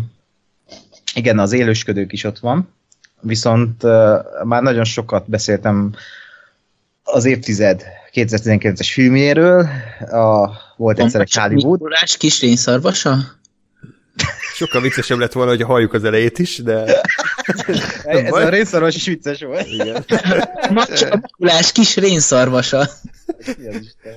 igen, 1.18 1.38
az 1.38 1.52
élősködők 1.52 2.12
is 2.12 2.24
ott 2.24 2.38
van, 2.38 2.68
viszont 3.20 3.82
uh, 3.82 3.90
már 4.44 4.62
nagyon 4.62 4.84
sokat 4.84 5.28
beszéltem 5.28 5.94
az 7.02 7.24
évtized 7.24 7.84
2019-es 8.12 8.88
filmjéről, 8.92 9.68
a, 10.10 10.50
volt 10.76 10.98
egyszer 10.98 11.20
egy 11.20 11.34
Hollywood. 11.34 11.80
Mikulás 11.80 12.16
kis 12.16 12.40
rényszarvasa? 12.40 13.16
Sokkal 14.54 14.80
viccesebb 14.80 15.18
lett 15.18 15.32
volna, 15.32 15.50
hogy 15.50 15.62
halljuk 15.62 15.92
az 15.92 16.04
elejét 16.04 16.38
is, 16.38 16.58
de... 16.58 16.84
Ez 18.04 18.32
a 18.32 18.48
rénszarvas 18.48 18.94
is 18.94 19.06
vicces 19.06 19.40
volt. 19.40 19.66
Igen. 19.66 20.04
Mikulás 21.22 21.72
kis 21.72 21.96
rénszarvasa. 21.96 22.88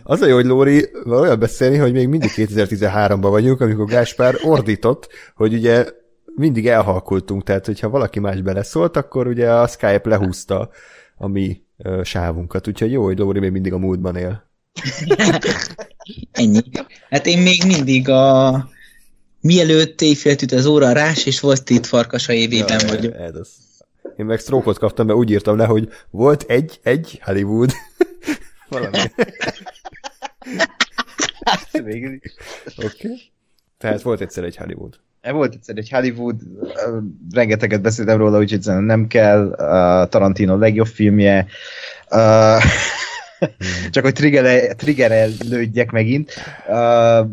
Az 0.04 0.22
a 0.22 0.28
jó, 0.28 0.36
hogy 0.36 0.46
Lóri 0.46 0.90
olyan 1.06 1.40
beszélni, 1.40 1.78
hogy 1.78 1.92
még 1.92 2.08
mindig 2.08 2.32
2013-ban 2.36 3.18
vagyunk, 3.20 3.62
amikor 3.62 3.86
Gáspár 3.86 4.36
ordított, 4.44 5.08
hogy 5.36 5.54
ugye 5.54 5.86
mindig 6.36 6.68
elhalkultunk, 6.68 7.44
tehát 7.44 7.66
hogyha 7.66 7.90
valaki 7.90 8.20
más 8.20 8.42
beleszólt, 8.42 8.98
akkor 8.98 9.28
ugye 9.28 9.52
a 9.54 9.68
Skype 9.68 10.10
lehúzta 10.10 10.70
a 11.18 11.28
mi 11.28 11.62
ö, 11.78 12.02
sávunkat, 12.04 12.68
úgyhogy 12.68 12.92
jó, 12.92 13.04
hogy 13.04 13.18
Lóri 13.18 13.40
még 13.40 13.52
mindig 13.52 13.74
a 13.74 13.78
múltban 13.78 14.16
él. 14.16 14.50
Ennyi. 16.32 16.62
Hát 17.10 17.26
én 17.26 17.42
még 17.42 17.64
mindig 17.66 18.10
a 18.10 18.70
mielőtt 19.42 20.02
éjféltűt 20.02 20.52
az 20.52 20.66
óra 20.66 20.92
rás, 20.92 21.26
és 21.26 21.40
volt 21.40 21.70
itt 21.70 21.86
farkasa 21.86 22.34
évében 22.34 22.80
ja, 22.80 22.88
vagyok. 22.88 23.16
Ez 23.16 23.36
az. 23.36 23.50
Én 24.18 24.26
meg 24.26 24.40
stroke 24.40 24.74
kaptam, 24.74 25.06
mert 25.06 25.18
úgy 25.18 25.30
írtam 25.30 25.58
le, 25.58 25.66
hogy 25.66 25.90
volt 26.10 26.44
egy, 26.44 26.80
egy 26.84 27.22
Hollywood. 27.24 27.72
Valami. 28.70 28.98
Oké. 32.78 33.08
Okay. 33.08 33.32
Tehát 33.78 34.02
volt 34.02 34.22
egyszer 34.22 34.44
egy 34.44 34.58
Hollywood. 34.58 35.00
Volt 35.30 35.54
egyszer 35.54 35.78
egy 35.78 35.90
Hollywood, 35.90 36.42
rengeteget 37.32 37.82
beszéltem 37.82 38.18
róla, 38.18 38.38
úgyhogy 38.40 38.84
nem 38.84 39.08
kell. 39.08 39.46
Uh, 39.48 40.10
Tarantino 40.10 40.58
legjobb 40.58 40.88
filmje. 40.88 41.46
Uh, 42.12 42.62
csak 43.92 44.04
hogy 44.04 44.14
triggerel, 44.14 44.76
triggerelődjek 44.76 45.92
megint. 45.92 46.34
Uh, 46.68 47.28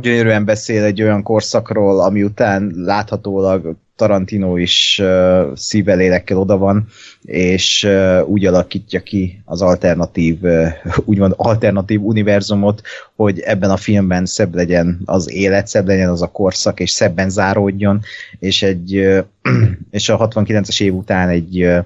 gyönyörűen 0.00 0.44
beszél 0.44 0.84
egy 0.84 1.02
olyan 1.02 1.22
korszakról, 1.22 2.00
ami 2.00 2.22
után 2.22 2.72
láthatólag 2.74 3.76
Tarantino 3.98 4.56
is 4.56 5.00
uh, 5.02 5.54
szívelélekkel 5.54 6.38
oda 6.38 6.56
van, 6.56 6.86
és 7.22 7.84
uh, 7.84 8.28
úgy 8.28 8.46
alakítja 8.46 9.00
ki 9.00 9.42
az 9.44 9.62
alternatív, 9.62 10.42
uh, 10.42 10.72
úgymond 11.04 11.34
alternatív 11.36 12.02
univerzumot, 12.02 12.82
hogy 13.16 13.40
ebben 13.40 13.70
a 13.70 13.76
filmben 13.76 14.26
szebb 14.26 14.54
legyen 14.54 15.00
az 15.04 15.30
élet, 15.30 15.66
szebb 15.66 15.86
legyen 15.86 16.08
az 16.08 16.22
a 16.22 16.26
korszak, 16.26 16.80
és 16.80 16.90
szebben 16.90 17.30
záródjon, 17.30 18.00
és 18.38 18.62
egy 18.62 18.96
uh, 18.96 19.18
és 19.90 20.08
a 20.08 20.28
69-es 20.28 20.82
év 20.82 20.94
után 20.94 21.28
egy 21.28 21.64
uh, 21.64 21.84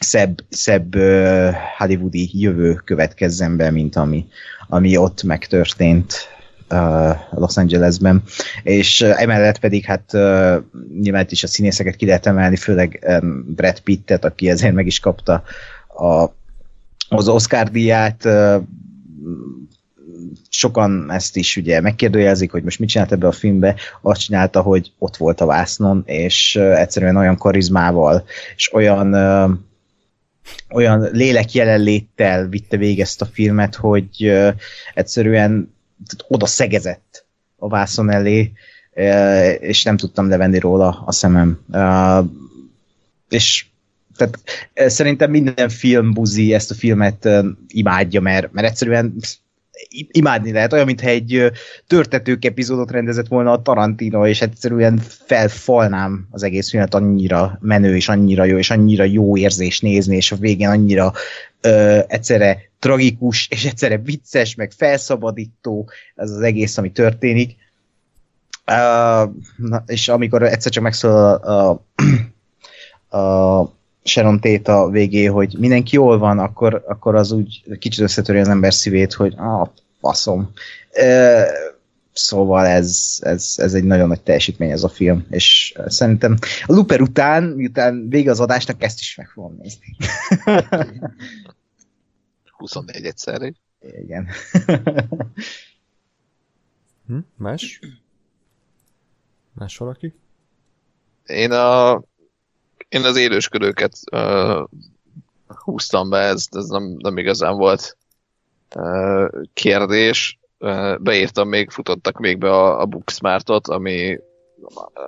szebb, 0.00 0.38
szebb 0.48 0.94
uh, 0.96 1.54
hollywoodi 1.78 2.30
jövő 2.32 2.74
következzen 2.84 3.56
be, 3.56 3.70
mint 3.70 3.96
ami, 3.96 4.26
ami 4.68 4.96
ott 4.96 5.22
megtörtént 5.22 6.37
Los 7.30 7.56
Angelesben, 7.56 8.22
és 8.62 9.00
uh, 9.00 9.22
emellett 9.22 9.58
pedig 9.58 9.84
hát 9.84 10.10
uh, 10.12 10.56
nyilván 11.00 11.26
is 11.28 11.42
a 11.42 11.46
színészeket 11.46 11.96
ki 11.96 12.06
lehet 12.06 12.26
emelni, 12.26 12.56
főleg 12.56 13.06
um, 13.22 13.54
Brad 13.54 13.80
Pittet, 13.80 14.24
aki 14.24 14.50
ezért 14.50 14.74
meg 14.74 14.86
is 14.86 15.00
kapta 15.00 15.42
a, 15.96 16.24
az 17.08 17.28
Oscar 17.28 17.70
díját, 17.70 18.24
uh, 18.24 18.62
sokan 20.48 21.10
ezt 21.10 21.36
is 21.36 21.56
ugye 21.56 21.80
megkérdőjelzik, 21.80 22.50
hogy 22.50 22.62
most 22.62 22.78
mit 22.78 22.88
csinált 22.88 23.12
ebbe 23.12 23.26
a 23.26 23.32
filmbe, 23.32 23.74
azt 24.02 24.20
csinálta, 24.20 24.60
hogy 24.60 24.92
ott 24.98 25.16
volt 25.16 25.40
a 25.40 25.46
vásznon, 25.46 26.02
és 26.06 26.56
uh, 26.58 26.80
egyszerűen 26.80 27.16
olyan 27.16 27.36
karizmával, 27.36 28.24
és 28.56 28.72
olyan 28.72 29.14
uh, 29.14 29.50
olyan 30.70 31.08
lélek 31.12 31.52
jelenléttel 31.52 32.48
vitte 32.48 32.76
végig 32.76 33.00
ezt 33.00 33.22
a 33.22 33.28
filmet, 33.32 33.74
hogy 33.74 34.08
uh, 34.20 34.48
egyszerűen 34.94 35.76
oda 36.28 36.46
szegezett 36.46 37.26
a 37.56 37.68
vászon 37.68 38.10
elé, 38.10 38.52
és 39.60 39.82
nem 39.82 39.96
tudtam 39.96 40.28
levenni 40.28 40.58
róla 40.58 41.02
a 41.06 41.12
szemem. 41.12 41.60
És 43.28 43.66
tehát 44.16 44.38
szerintem 44.74 45.30
minden 45.30 45.68
filmbuzi 45.68 46.54
ezt 46.54 46.70
a 46.70 46.74
filmet 46.74 47.28
imádja, 47.68 48.20
mert, 48.20 48.52
mert 48.52 48.66
egyszerűen 48.66 49.14
imádni 50.10 50.52
lehet, 50.52 50.72
olyan, 50.72 50.86
mintha 50.86 51.08
egy 51.08 51.52
törtetők 51.86 52.44
epizódot 52.44 52.90
rendezett 52.90 53.26
volna 53.26 53.52
a 53.52 53.62
Tarantino, 53.62 54.26
és 54.26 54.42
egyszerűen 54.42 55.00
felfalnám 55.26 56.26
az 56.30 56.42
egész 56.42 56.70
filmet, 56.70 56.94
annyira 56.94 57.58
menő, 57.60 57.96
és 57.96 58.08
annyira 58.08 58.44
jó, 58.44 58.58
és 58.58 58.70
annyira 58.70 59.04
jó 59.04 59.36
érzés 59.36 59.80
nézni, 59.80 60.16
és 60.16 60.32
a 60.32 60.36
végén 60.36 60.68
annyira 60.68 61.12
ö, 61.60 61.98
egyszerre 62.06 62.70
tragikus, 62.78 63.48
és 63.50 63.64
egyszerre 63.64 63.98
vicces, 63.98 64.54
meg 64.54 64.72
felszabadító 64.76 65.90
ez 66.14 66.30
az 66.30 66.40
egész, 66.40 66.78
ami 66.78 66.92
történik. 66.92 67.56
Uh, 68.66 69.32
na, 69.56 69.82
és 69.86 70.08
amikor 70.08 70.42
egyszer 70.42 70.72
csak 70.72 70.82
megszólal 70.82 71.34
a, 71.34 71.84
a, 73.16 73.18
a 73.18 73.77
Sharon 74.02 74.40
Tate 74.40 74.72
a 74.72 74.90
végé, 74.90 75.24
hogy 75.24 75.56
mindenki 75.58 75.94
jól 75.94 76.18
van, 76.18 76.38
akkor, 76.38 76.84
akkor 76.88 77.14
az 77.14 77.32
úgy 77.32 77.78
kicsit 77.78 78.00
összetöri 78.00 78.38
az 78.38 78.48
ember 78.48 78.74
szívét, 78.74 79.12
hogy 79.12 79.34
ah, 79.36 79.68
faszom. 80.00 80.50
E, 80.90 81.46
szóval 82.12 82.66
ez, 82.66 83.18
ez, 83.20 83.54
ez 83.56 83.74
egy 83.74 83.84
nagyon 83.84 84.08
nagy 84.08 84.20
teljesítmény 84.20 84.70
ez 84.70 84.82
a 84.82 84.88
film, 84.88 85.26
és 85.30 85.74
szerintem 85.86 86.36
a 86.66 86.72
Looper 86.72 87.00
után, 87.00 87.42
miután 87.42 88.08
vége 88.08 88.30
az 88.30 88.40
adásnak, 88.40 88.82
ezt 88.82 88.98
is 88.98 89.16
meg 89.16 89.28
fogom 89.28 89.58
nézni. 89.60 89.96
24 92.58 93.04
egyszerre. 93.04 93.52
Igen. 93.80 94.28
hm? 97.06 97.18
Más? 97.36 97.80
Más 99.52 99.76
valaki? 99.76 100.14
Én 101.26 101.50
a 101.50 102.02
én 102.88 103.04
az 103.04 103.16
élősködőket 103.16 103.92
uh, 104.12 104.64
húztam 105.46 106.10
be, 106.10 106.18
ez, 106.18 106.46
ez 106.50 106.66
nem, 106.66 106.96
nem 106.98 107.18
igazán 107.18 107.56
volt 107.56 107.96
uh, 108.74 109.28
kérdés. 109.52 110.38
Uh, 110.58 110.98
beírtam 110.98 111.48
még, 111.48 111.70
futottak 111.70 112.18
még 112.18 112.38
be 112.38 112.50
a, 112.50 112.80
a 112.80 112.86
Booksmartot, 112.86 113.68
ami, 113.68 114.18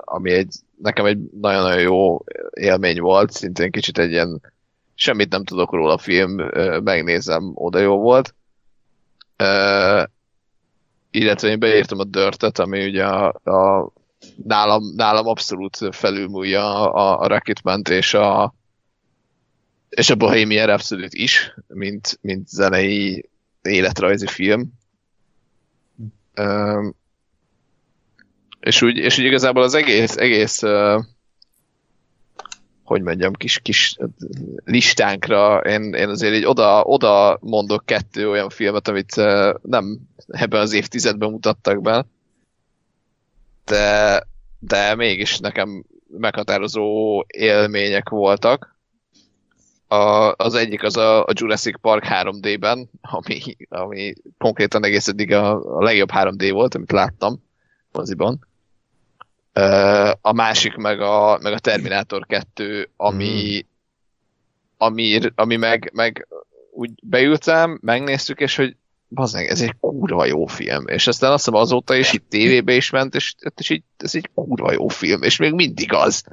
ami 0.05 0.31
egy, 0.31 0.55
nekem 0.77 1.05
egy 1.05 1.19
nagyon-nagyon 1.41 1.81
jó 1.81 2.25
élmény 2.51 3.01
volt, 3.01 3.31
szintén 3.31 3.71
kicsit 3.71 3.99
egy 3.99 4.11
ilyen 4.11 4.41
semmit 4.95 5.31
nem 5.31 5.45
tudok 5.45 5.73
róla 5.73 5.93
a 5.93 5.99
film, 5.99 6.39
uh, 6.39 6.81
megnézem, 6.81 7.53
oda 7.55 7.79
jó 7.79 7.97
volt. 7.99 8.35
Uh, 9.39 10.03
illetve 11.11 11.49
én 11.49 11.59
beírtam 11.59 11.99
a 11.99 12.05
Dörtet, 12.05 12.59
ami 12.59 12.87
ugye 12.87 13.07
a, 13.07 13.27
a 13.45 13.91
nálam, 14.45 14.83
nálam 14.97 15.27
abszolút 15.27 15.79
felülmúlja 15.91 16.93
a, 16.93 17.21
a 17.21 17.27
Rocketman 17.27 17.83
és 17.89 18.15
a 18.15 18.55
és 19.91 20.11
a 20.11 20.15
Bohemian 20.15 20.67
Rhapsody 20.67 21.07
is, 21.11 21.55
mint, 21.67 22.19
mint 22.21 22.49
zenei 22.49 23.29
életrajzi 23.63 24.27
film. 24.27 24.73
Um, 26.37 26.95
és 28.61 28.83
úgy, 28.83 28.97
és 28.97 29.19
úgy 29.19 29.25
igazából 29.25 29.63
az 29.63 29.75
egész, 29.75 30.17
egész 30.17 30.63
uh, 30.63 31.05
hogy 32.85 33.03
mondjam, 33.03 33.33
kis, 33.33 33.59
kis 33.59 33.97
listánkra 34.65 35.59
én, 35.59 35.93
én 35.93 36.09
azért 36.09 36.35
így 36.35 36.45
oda, 36.45 36.83
oda 36.83 37.39
mondok 37.41 37.87
kettő 37.87 38.31
olyan 38.31 38.49
filmet, 38.49 38.89
amit 38.89 39.17
uh, 39.17 39.55
nem 39.63 39.99
ebben 40.27 40.61
az 40.61 40.73
évtizedben 40.73 41.31
mutattak 41.31 41.83
be, 41.83 42.07
de, 43.71 44.23
de 44.59 44.95
mégis 44.95 45.39
nekem 45.39 45.85
meghatározó 46.19 47.25
élmények 47.27 48.09
voltak. 48.09 48.79
A, 49.89 50.35
az 50.37 50.55
egyik 50.55 50.83
az 50.83 50.97
a, 50.97 51.25
a 51.25 51.33
Jurassic 51.33 51.81
Park 51.81 52.05
3D-ben, 52.09 52.91
ami, 53.01 53.41
ami 53.69 54.15
konkrétan 54.39 54.85
egész 54.85 55.09
eddig 55.09 55.33
a, 55.33 55.77
a 55.77 55.83
legjobb 55.83 56.11
3D 56.13 56.49
volt, 56.53 56.75
amit 56.75 56.93
láttam 56.93 57.43
moziban. 57.93 58.49
A 60.21 60.33
másik 60.33 60.77
meg 60.77 61.01
a, 61.01 61.39
meg 61.43 61.53
a 61.53 61.59
Terminator 61.59 62.27
2, 62.27 62.91
ami, 62.97 63.57
mm. 63.57 63.69
ami, 64.79 65.19
ami 65.35 65.57
meg, 65.57 65.91
meg 65.95 66.27
úgy 66.71 66.91
beültem, 67.03 67.79
megnéztük, 67.83 68.41
és 68.41 68.57
hogy 68.57 68.77
bazdmeg, 69.11 69.47
ez 69.47 69.61
egy 69.61 69.75
kurva 69.81 70.25
jó 70.25 70.47
film. 70.47 70.87
És 70.87 71.07
aztán 71.07 71.33
azt 71.33 71.45
hiszem 71.45 71.61
azóta 71.61 71.95
is 71.95 72.13
itt 72.13 72.29
tévébe 72.29 72.73
is 72.73 72.91
ment, 72.91 73.15
és, 73.15 73.35
és 73.57 73.71
így, 73.71 73.83
ez 73.97 74.15
egy 74.15 74.31
kurva 74.35 74.73
jó 74.73 74.89
film, 74.89 75.23
és 75.23 75.37
még 75.37 75.53
mindig 75.53 75.93
az. 75.93 76.25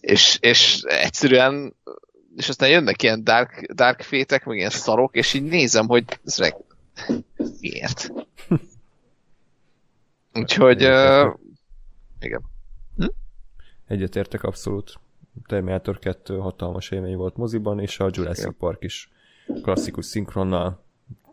És, 0.00 0.38
és 0.40 0.82
egyszerűen, 0.82 1.76
és 2.36 2.48
aztán 2.48 2.68
jönnek 2.68 3.02
ilyen 3.02 3.24
dark, 3.24 3.72
dark 3.72 4.00
fétek, 4.00 4.44
meg 4.44 4.56
ilyen 4.56 4.70
szarok, 4.70 5.16
és 5.16 5.34
így 5.34 5.42
nézem, 5.42 5.86
hogy 5.86 6.04
ez 6.24 6.38
meg, 6.38 6.56
miért? 7.60 8.12
Úgyhogy, 10.32 10.84
uh, 10.84 11.34
igen. 12.20 12.42
Hm? 12.96 13.06
Egyetértek 13.86 14.42
abszolút. 14.42 15.00
Terminator 15.46 15.98
2 15.98 16.36
hatalmas 16.36 16.90
élmény 16.90 17.16
volt 17.16 17.36
moziban, 17.36 17.80
és 17.80 17.98
a 18.00 18.10
Jurassic 18.12 18.56
Park 18.58 18.84
is 18.84 19.10
klasszikus 19.62 20.06
szinkronnal 20.06 20.84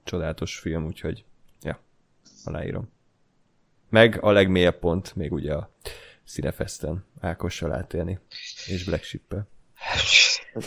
csodálatos 0.10 0.58
film, 0.58 0.86
úgyhogy 0.86 1.24
ja, 1.62 1.80
aláírom. 2.44 2.90
Meg 3.90 4.18
a 4.22 4.32
legmélyebb 4.32 4.80
pont, 4.80 5.16
még 5.16 5.32
ugye 5.32 5.54
a 5.54 5.72
Cinefesten 6.26 7.06
Ákossal 7.22 7.74
átélni, 7.74 8.20
és 8.68 8.84
Black 8.84 9.04
Ship-el. 9.04 9.48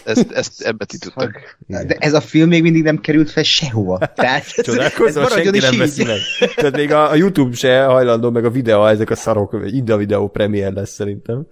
Ezt, 0.05 0.31
ezt 0.31 0.61
ebbe 0.61 0.85
ti 0.85 0.99
tudtak. 0.99 1.59
De 1.67 1.97
ez 1.99 2.15
a 2.15 2.21
film 2.21 2.49
még 2.49 2.62
mindig 2.62 2.83
nem 2.83 3.01
került 3.01 3.31
fel 3.31 3.43
sehova. 3.43 3.99
Tehát 3.99 4.45
Csodálkozol, 4.45 5.29
senki 5.29 5.59
nem 5.59 5.79
veszi 5.79 6.05
meg. 6.05 6.21
Tehát 6.55 6.77
még 6.77 6.93
a, 6.93 7.11
a 7.11 7.15
YouTube 7.15 7.55
se 7.55 7.85
hajlandó, 7.85 8.31
meg 8.31 8.45
a 8.45 8.51
videó, 8.51 8.87
ezek 8.87 9.11
a 9.11 9.15
szarok, 9.15 9.57
ide 9.67 9.93
a 9.93 9.97
videó 9.97 10.29
premier 10.29 10.73
lesz 10.73 10.93
szerintem. 10.93 11.47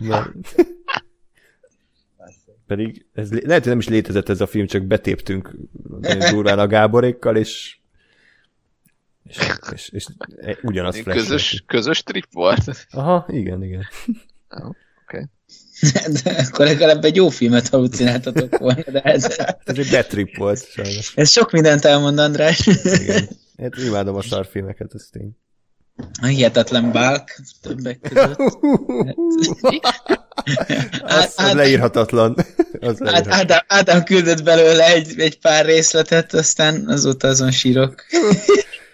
Mert... 0.00 0.32
Pedig 2.74 3.06
ez, 3.12 3.32
lehet, 3.32 3.62
hogy 3.62 3.70
nem 3.70 3.78
is 3.78 3.88
létezett 3.88 4.28
ez 4.28 4.40
a 4.40 4.46
film, 4.46 4.66
csak 4.66 4.82
betéptünk 4.82 5.56
durván 6.30 6.58
a 6.58 6.66
Gáborékkal, 6.66 7.36
és 7.36 7.76
és, 9.24 9.38
és, 9.72 9.88
és 9.90 10.06
ugyanaz 10.62 11.02
közös, 11.02 11.64
közös 11.66 12.02
trip 12.02 12.26
volt? 12.32 12.86
Aha, 12.90 13.26
igen, 13.28 13.62
igen. 13.62 13.86
Oh, 14.50 14.66
Oké. 14.66 14.74
Okay. 15.06 15.26
De 16.22 16.30
akkor 16.30 16.66
legalább 16.66 17.04
egy 17.04 17.16
jó 17.16 17.28
filmet 17.28 17.68
halucináltatok 17.68 18.58
volna, 18.58 18.82
de 18.90 19.00
ez... 19.00 19.24
ez 19.64 19.78
egy 19.78 19.90
bad 19.90 20.06
trip 20.06 20.36
volt, 20.36 20.70
sajnos. 20.70 21.16
Ez 21.16 21.30
sok 21.30 21.50
mindent 21.50 21.84
elmond, 21.84 22.18
András. 22.18 22.66
Igen. 22.82 23.28
Hát 23.58 23.76
imádom 23.76 24.16
a 24.16 24.22
szarfilmeket, 24.22 24.94
ez 24.94 25.08
tény. 25.10 25.36
A 26.22 26.26
hihetetlen 26.26 26.92
bálk 26.92 27.28
többek 27.62 28.00
között. 28.00 28.38
az, 31.02 31.32
az 31.36 31.52
leírhatatlan. 31.52 32.36
Az 32.80 32.98
leírhatatlan. 32.98 33.38
Ádám, 33.38 33.60
Ádám 33.66 34.04
küldött 34.04 34.42
belőle 34.42 34.86
egy, 34.86 35.20
egy 35.20 35.38
pár 35.38 35.64
részletet, 35.64 36.32
aztán 36.32 36.88
azóta 36.88 37.28
azon 37.28 37.50
sírok. 37.50 38.04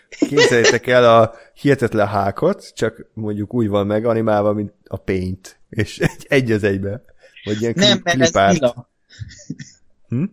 Képzeljétek 0.09 0.87
el 0.87 1.19
a 1.19 1.35
hihetetlen 1.55 2.09
hákot, 2.09 2.73
csak 2.75 3.07
mondjuk 3.15 3.55
úgy 3.55 3.69
van 3.69 3.87
meg 3.87 4.05
animálva, 4.05 4.53
mint 4.53 4.73
a 4.87 4.97
Paint, 4.97 5.59
és 5.71 5.99
egy, 5.99 6.27
egy 6.29 6.53
az 6.53 6.63
egybe. 6.63 7.03
Vagy 7.45 7.61
ilyen 7.61 7.73
Nem, 7.77 8.01
mert 8.05 8.21
ez 8.21 8.53
lila. 8.53 8.91
Hm? 10.09 10.25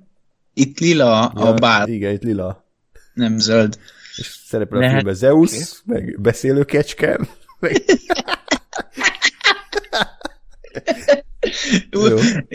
Itt 0.53 0.79
lila 0.79 1.25
a 1.25 1.45
ja, 1.45 1.53
bál. 1.53 1.87
Igen, 1.87 2.13
itt 2.13 2.23
lila. 2.23 2.65
Nem 3.13 3.37
zöld. 3.37 3.77
És 4.17 4.39
szerepel 4.45 4.83
a 4.83 4.89
filmben 4.89 5.13
Zeus, 5.13 5.81
meg 5.85 6.21
beszélő 6.21 6.63
kecske, 6.63 7.19
meg... 7.59 7.83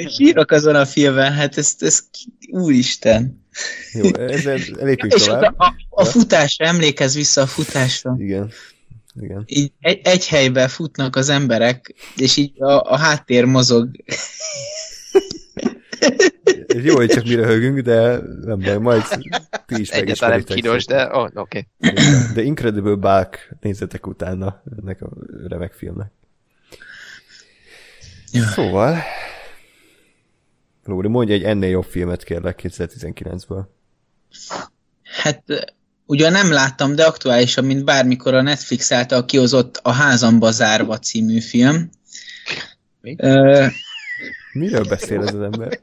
Sírok 0.08 0.50
azon 0.50 0.74
a 0.74 0.86
filmben, 0.86 1.32
hát 1.32 1.58
ez, 1.58 1.74
ez 1.78 2.00
úristen. 2.50 3.46
Jó, 3.92 4.14
ezzel 4.14 4.58
lépjünk 4.72 5.12
tovább. 5.12 5.54
A, 5.58 5.74
a 5.88 6.04
futásra, 6.04 6.66
emlékezz 6.66 7.14
vissza 7.14 7.40
a 7.40 7.46
futásra. 7.46 8.14
Igen. 8.18 8.52
Igen. 9.20 9.42
Így 9.46 9.72
egy, 9.80 10.00
egy 10.02 10.28
helyben 10.28 10.68
futnak 10.68 11.16
az 11.16 11.28
emberek, 11.28 11.94
és 12.16 12.36
így 12.36 12.62
a, 12.62 12.90
a 12.90 12.96
háttér 12.96 13.44
mozog. 13.44 13.90
Jó, 16.82 16.94
hogy 16.94 17.08
csak 17.08 17.24
mi 17.24 17.34
röhögünk, 17.34 17.78
de 17.78 18.18
nem 18.44 18.58
baj, 18.58 18.78
majd 18.78 19.02
ti 19.66 19.80
is 19.80 19.88
Egyáltalán 19.88 20.42
nem 20.46 20.56
kínos, 20.56 20.84
de 20.84 21.06
oh, 21.06 21.30
oké. 21.34 21.66
Okay. 21.78 21.94
De 22.34 22.42
Incredible 22.42 22.94
Bulk, 22.94 23.48
nézzetek 23.60 24.06
utána 24.06 24.62
ennek 24.80 25.02
a 25.02 25.08
remek 25.48 25.72
filmnek. 25.72 26.12
Ja. 28.32 28.44
Szóval, 28.44 28.96
Lóri, 30.84 31.08
mondj 31.08 31.32
egy 31.32 31.42
ennél 31.42 31.70
jobb 31.70 31.84
filmet 31.84 32.24
kérlek 32.24 32.60
2019-ből. 32.62 33.64
Hát 35.02 35.42
ugyan 36.06 36.32
nem 36.32 36.52
láttam, 36.52 36.94
de 36.94 37.04
aktuálisan, 37.04 37.64
mint 37.64 37.84
bármikor 37.84 38.34
a 38.34 38.42
Netflix 38.42 38.92
által 38.92 39.24
kihozott 39.24 39.80
a 39.82 39.90
Házamba 39.90 40.50
zárva 40.50 40.98
című 40.98 41.40
film. 41.40 41.90
Mi? 43.00 43.16
Uh, 43.18 43.66
Miről 44.52 44.84
beszél 44.88 45.20
ez 45.20 45.34
az 45.34 45.40
ember? 45.40 45.80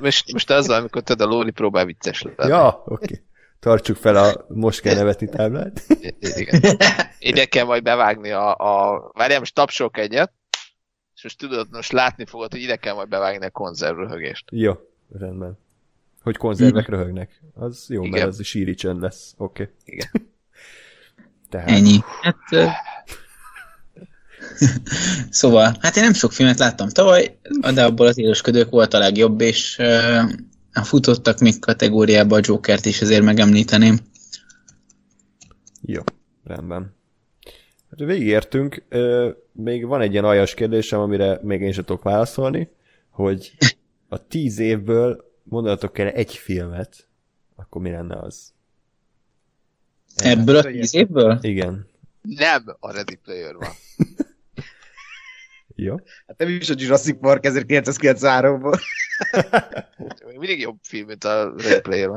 most, 0.00 0.32
most 0.32 0.50
azzal, 0.50 0.78
amikor 0.78 1.02
tudod, 1.02 1.28
a 1.28 1.30
Lóri 1.30 1.50
próbál 1.50 1.84
vicces 1.84 2.22
lenni. 2.22 2.50
Ja, 2.50 2.82
oké. 2.86 3.04
Okay. 3.04 3.22
Tartsuk 3.60 3.96
fel 3.96 4.16
a 4.16 4.44
most 4.48 4.80
kell 4.80 4.94
nevetni 4.94 5.28
táblát. 5.28 5.82
Igen. 6.18 6.78
Ide 7.18 7.44
kell 7.44 7.64
majd 7.64 7.82
bevágni 7.82 8.30
a... 8.30 8.54
a... 8.56 9.10
Várjál, 9.14 9.38
most 9.38 9.54
tapsolok 9.54 9.98
egyet 9.98 10.32
most 11.24 11.38
tudod, 11.38 11.68
most 11.70 11.92
látni 11.92 12.24
fogod, 12.26 12.50
hogy 12.50 12.60
ide 12.60 12.76
kell 12.76 12.94
majd 12.94 13.08
bevágni 13.08 13.46
a 13.46 13.50
konzervröhögést. 13.50 14.44
Jó, 14.50 14.72
rendben. 15.18 15.58
Hogy 16.22 16.36
konzervek 16.36 16.88
röhögnek. 16.88 17.40
Az 17.54 17.86
jó, 17.88 18.04
Igen. 18.04 18.18
mert 18.18 18.26
az 18.38 18.44
síri 18.44 18.74
csönd 18.74 19.00
lesz. 19.00 19.34
Oké. 19.36 19.62
Okay. 19.62 19.74
Igen. 19.84 20.10
Tehát... 21.50 21.68
Ennyi. 21.68 21.98
Hát, 22.22 22.36
szóval, 25.30 25.76
hát 25.80 25.96
én 25.96 26.02
nem 26.02 26.12
sok 26.12 26.32
filmet 26.32 26.58
láttam 26.58 26.88
tavaly, 26.88 27.38
de 27.74 27.84
abból 27.84 28.06
az 28.06 28.18
élősködők 28.18 28.70
volt 28.70 28.94
a 28.94 28.98
legjobb, 28.98 29.40
és 29.40 29.78
uh, 29.78 30.84
futottak 30.84 31.38
még 31.38 31.58
kategóriába 31.58 32.36
a 32.36 32.40
Jokert 32.42 32.86
is, 32.86 33.00
ezért 33.00 33.22
megemlíteném. 33.22 33.98
Jó, 35.82 36.02
rendben. 36.44 36.94
Hát 37.90 37.98
végigértünk. 37.98 38.82
Még 39.52 39.86
van 39.86 40.00
egy 40.00 40.12
ilyen 40.12 40.24
aljas 40.24 40.54
kérdésem, 40.54 41.00
amire 41.00 41.38
még 41.42 41.60
én 41.60 41.72
sem 41.72 41.84
tudok 41.84 42.02
válaszolni, 42.02 42.68
hogy 43.10 43.52
a 44.08 44.26
tíz 44.26 44.58
évből 44.58 45.32
mondhatok 45.42 45.98
el 45.98 46.08
egy 46.08 46.34
filmet, 46.34 47.06
akkor 47.56 47.82
mi 47.82 47.90
lenne 47.90 48.16
az? 48.18 48.52
Ebből 50.16 50.56
a 50.56 50.62
tíz 50.62 50.94
évből? 50.94 51.38
Igen. 51.42 51.86
Nem 52.22 52.76
a 52.80 52.92
Ready 52.92 53.18
Player 53.24 53.54
van. 53.54 53.70
Jó. 55.74 55.94
Hát 56.26 56.38
nem 56.38 56.48
is 56.48 56.70
a 56.70 56.74
Jurassic 56.76 57.20
Park 57.20 57.44
1993-ból. 57.48 58.80
Mindig 60.38 60.60
jobb 60.60 60.76
film, 60.82 61.06
mint 61.06 61.24
a 61.24 61.54
Ready 61.56 61.80
Player. 61.80 62.10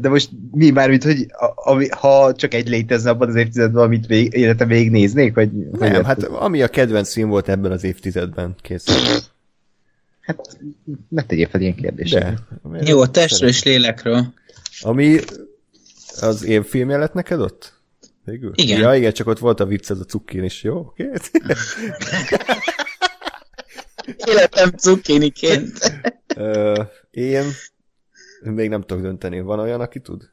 De 0.00 0.08
most 0.08 0.30
mi 0.50 0.70
már, 0.70 0.88
mint 0.88 1.02
hogy 1.02 1.26
ami, 1.54 1.88
ha 1.88 2.34
csak 2.34 2.54
egy 2.54 2.68
létezne 2.68 3.10
abban 3.10 3.28
az 3.28 3.34
évtizedben, 3.34 3.82
amit 3.82 4.06
vég, 4.06 4.32
életem 4.34 4.68
végignéznék? 4.68 5.34
Vagy, 5.34 5.52
Nem, 5.52 5.94
hogy 5.94 6.04
hát 6.04 6.22
ami 6.22 6.62
a 6.62 6.68
kedvenc 6.68 7.12
film 7.12 7.28
volt 7.28 7.48
ebben 7.48 7.72
az 7.72 7.84
évtizedben, 7.84 8.54
kész. 8.60 8.86
Hát, 10.20 10.58
ne 11.08 11.22
tegyél 11.22 11.48
fel 11.48 11.60
ilyen 11.60 11.74
kérdést. 11.74 12.14
De. 12.14 12.38
Jó, 12.84 13.00
a 13.00 13.10
testről 13.10 13.48
és 13.48 13.62
lélekről. 13.62 14.32
Ami 14.80 15.18
az 16.20 16.44
én 16.44 16.62
filmje 16.62 16.96
lett 16.96 17.14
neked 17.14 17.40
ott? 17.40 17.72
Végül? 18.24 18.52
Igen. 18.54 18.80
Ja, 18.80 18.94
igen, 18.94 19.12
csak 19.12 19.26
ott 19.26 19.38
volt 19.38 19.60
a 19.60 19.66
vicc, 19.66 19.90
ez 19.90 20.00
a 20.00 20.04
cukkin 20.04 20.44
is, 20.44 20.62
jó? 20.62 20.78
Oké? 20.78 21.06
Okay. 21.06 21.56
Életem 24.26 24.70
cukkiniként. 24.70 26.00
én 27.10 27.44
még 28.42 28.68
nem 28.68 28.80
tudok 28.80 29.02
dönteni. 29.02 29.40
Van 29.40 29.58
olyan, 29.58 29.80
aki 29.80 30.00
tud? 30.00 30.30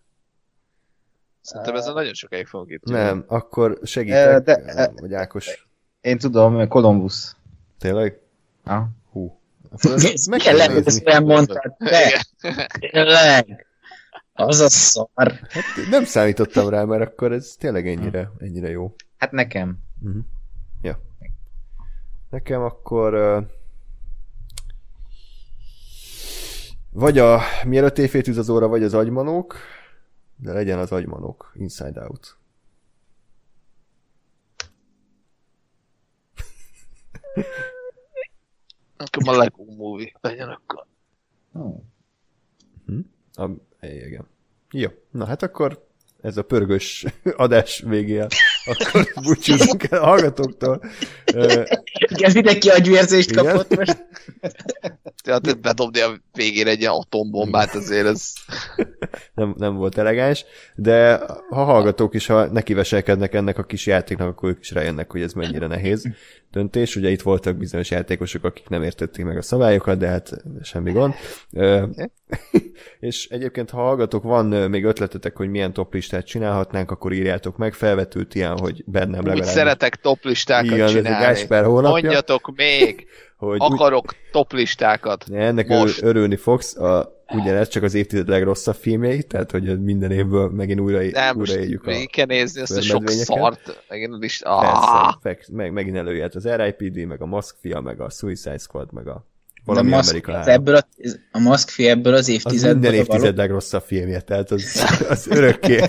Szerintem 1.41 1.75
ezzel 1.75 1.93
nagyon 1.93 2.13
sokáig 2.13 2.47
fogunk 2.47 2.71
itt. 2.71 2.83
Nem, 2.83 3.23
akkor 3.27 3.79
segítek, 3.83 4.43
de, 4.43 4.55
de, 4.55 4.91
vagy 4.95 5.13
Ákos. 5.13 5.67
Én 6.01 6.17
tudom, 6.17 6.67
Columbus. 6.67 7.35
Tényleg? 7.79 8.19
Ha. 8.63 8.89
Hú. 9.11 9.41
Meg 10.29 10.39
kell 10.39 10.55
lehet, 10.55 10.87
ezt 10.87 11.07
olyan 11.07 11.23
mondtad. 11.23 11.75
Tényleg. 12.77 13.67
Az 14.39 14.59
a 14.59 14.69
szar. 14.69 15.31
Hát 15.49 15.63
nem 15.89 16.03
számítottam 16.03 16.69
rá, 16.69 16.83
mert 16.83 17.01
akkor 17.01 17.31
ez 17.31 17.55
tényleg 17.57 17.87
ennyire, 17.87 18.31
ennyire 18.37 18.69
jó. 18.69 18.95
Hát 19.17 19.31
nekem. 19.31 19.77
Uh-huh. 20.01 20.23
Ja. 20.81 20.99
Nekem 22.29 22.61
akkor 22.61 23.13
uh, 23.13 23.43
Vagy 26.91 27.17
a 27.17 27.39
mielőtt 27.65 27.97
éjféltűz 27.97 28.37
az 28.37 28.49
óra, 28.49 28.67
vagy 28.67 28.83
az 28.83 28.93
agymanók, 28.93 29.55
de 30.35 30.53
legyen 30.53 30.79
az 30.79 30.91
agymanók, 30.91 31.51
Inside 31.55 32.01
Out. 32.01 32.37
Akkor 38.97 39.33
a 39.33 39.37
Lego 39.37 39.63
Movie 39.63 40.11
legyen 40.21 40.49
akkor. 40.49 40.85
Oh. 41.53 41.81
Hm? 42.85 42.99
A, 43.33 43.49
igen. 43.81 44.27
Jó, 44.71 44.89
na 45.11 45.25
hát 45.25 45.43
akkor 45.43 45.87
ez 46.21 46.37
a 46.37 46.43
pörgős 46.43 47.05
adás 47.35 47.83
végével, 47.85 48.27
akkor 48.69 49.07
búcsúzunk 49.23 49.83
el 49.83 49.99
a 49.99 50.05
hallgatóktól. 50.05 50.81
Igen, 52.07 52.31
mindenki 52.33 52.69
agyvérzést 52.69 53.35
kapott 53.35 53.75
most. 53.75 54.05
Tehát 55.23 55.61
bedobni 55.61 55.99
a 55.99 56.21
végére 56.33 56.69
egy 56.69 56.79
ilyen 56.79 56.91
atombombát 56.91 57.75
azért 57.75 58.07
ez... 58.07 58.33
nem, 59.33 59.55
nem 59.57 59.75
volt 59.75 59.97
elegáns, 59.97 60.45
de 60.75 61.19
ha 61.49 61.63
hallgatók 61.63 62.13
is, 62.13 62.25
ha 62.25 62.45
nekiveselkednek 62.45 63.33
ennek 63.33 63.57
a 63.57 63.63
kis 63.63 63.85
játéknak, 63.85 64.27
akkor 64.27 64.49
ők 64.49 64.59
is 64.59 64.71
rájönnek, 64.71 65.11
hogy 65.11 65.21
ez 65.21 65.33
mennyire 65.33 65.67
nehéz 65.67 66.07
döntés. 66.51 66.95
Ugye 66.95 67.09
itt 67.09 67.21
voltak 67.21 67.57
bizonyos 67.57 67.91
játékosok, 67.91 68.43
akik 68.43 68.69
nem 68.69 68.83
értették 68.83 69.25
meg 69.25 69.37
a 69.37 69.41
szabályokat, 69.41 69.97
de 69.97 70.07
hát 70.07 70.43
semmi 70.61 70.91
gond. 70.91 71.13
és 72.99 73.27
egyébként, 73.29 73.69
ha 73.69 73.81
hallgatók, 73.81 74.23
van 74.23 74.45
még 74.45 74.83
ötletetek, 74.83 75.37
hogy 75.37 75.49
milyen 75.49 75.73
toplistát 75.73 76.25
csinálhatnánk, 76.25 76.91
akkor 76.91 77.13
írjátok 77.13 77.57
meg. 77.57 77.73
Felvetült 77.73 78.35
ilyen, 78.35 78.57
hogy 78.59 78.83
bennem 78.85 79.25
legalább... 79.25 79.37
Úgy 79.37 79.43
szeretek 79.43 79.95
toplistákat 79.95 80.71
Igen, 80.71 80.87
csinálni. 80.87 81.45
Mondjatok 81.81 82.51
még! 82.55 83.07
hogy 83.37 83.57
Akarok 83.61 84.05
úgy... 84.05 84.15
toplistákat. 84.31 85.25
Ennek 85.33 85.67
most. 85.67 86.01
örülni 86.01 86.35
fogsz. 86.35 86.77
A, 86.77 87.17
ugyanez 87.31 87.67
csak 87.67 87.83
az 87.83 87.93
évtized 87.93 88.27
legrosszabb 88.27 88.75
filmjei, 88.75 89.23
tehát 89.23 89.51
hogy 89.51 89.83
minden 89.83 90.11
évből 90.11 90.49
megint 90.49 90.79
újra, 90.79 91.01
Nem, 91.11 91.37
újra 91.37 91.59
éljük 91.59 91.85
a 91.85 92.05
kell 92.11 92.25
nézni 92.25 92.61
ezt 92.61 92.77
a 92.77 92.81
sok 92.81 93.09
szart. 93.09 93.83
Megint 93.89 94.23
is... 94.23 94.41
Ah. 94.41 95.13
Persze, 95.21 95.51
meg, 95.51 95.71
megint 95.71 95.97
előjött 95.97 96.35
az 96.35 96.47
RIPD, 96.47 97.05
meg 97.05 97.21
a 97.21 97.25
Maskfia, 97.25 97.79
meg 97.79 98.01
a 98.01 98.09
Suicide 98.09 98.57
Squad, 98.57 98.93
meg 98.93 99.07
a 99.07 99.25
valami 99.69 99.93
a 99.93 99.97
Amerika 99.97 100.39
az 100.39 100.47
ebből 100.47 100.75
a, 100.75 100.87
a 101.31 101.39
Moszkvi 101.39 101.87
ebből 101.87 102.13
az 102.13 102.27
évtizedből. 102.27 102.69
Az 102.69 102.73
minden 102.73 102.93
évtized 102.93 103.37
legrosszabb 103.37 103.83
filmje, 103.85 104.21
tehát 104.21 104.51
az, 104.51 104.85
az 105.09 105.27
örökké. 105.29 105.79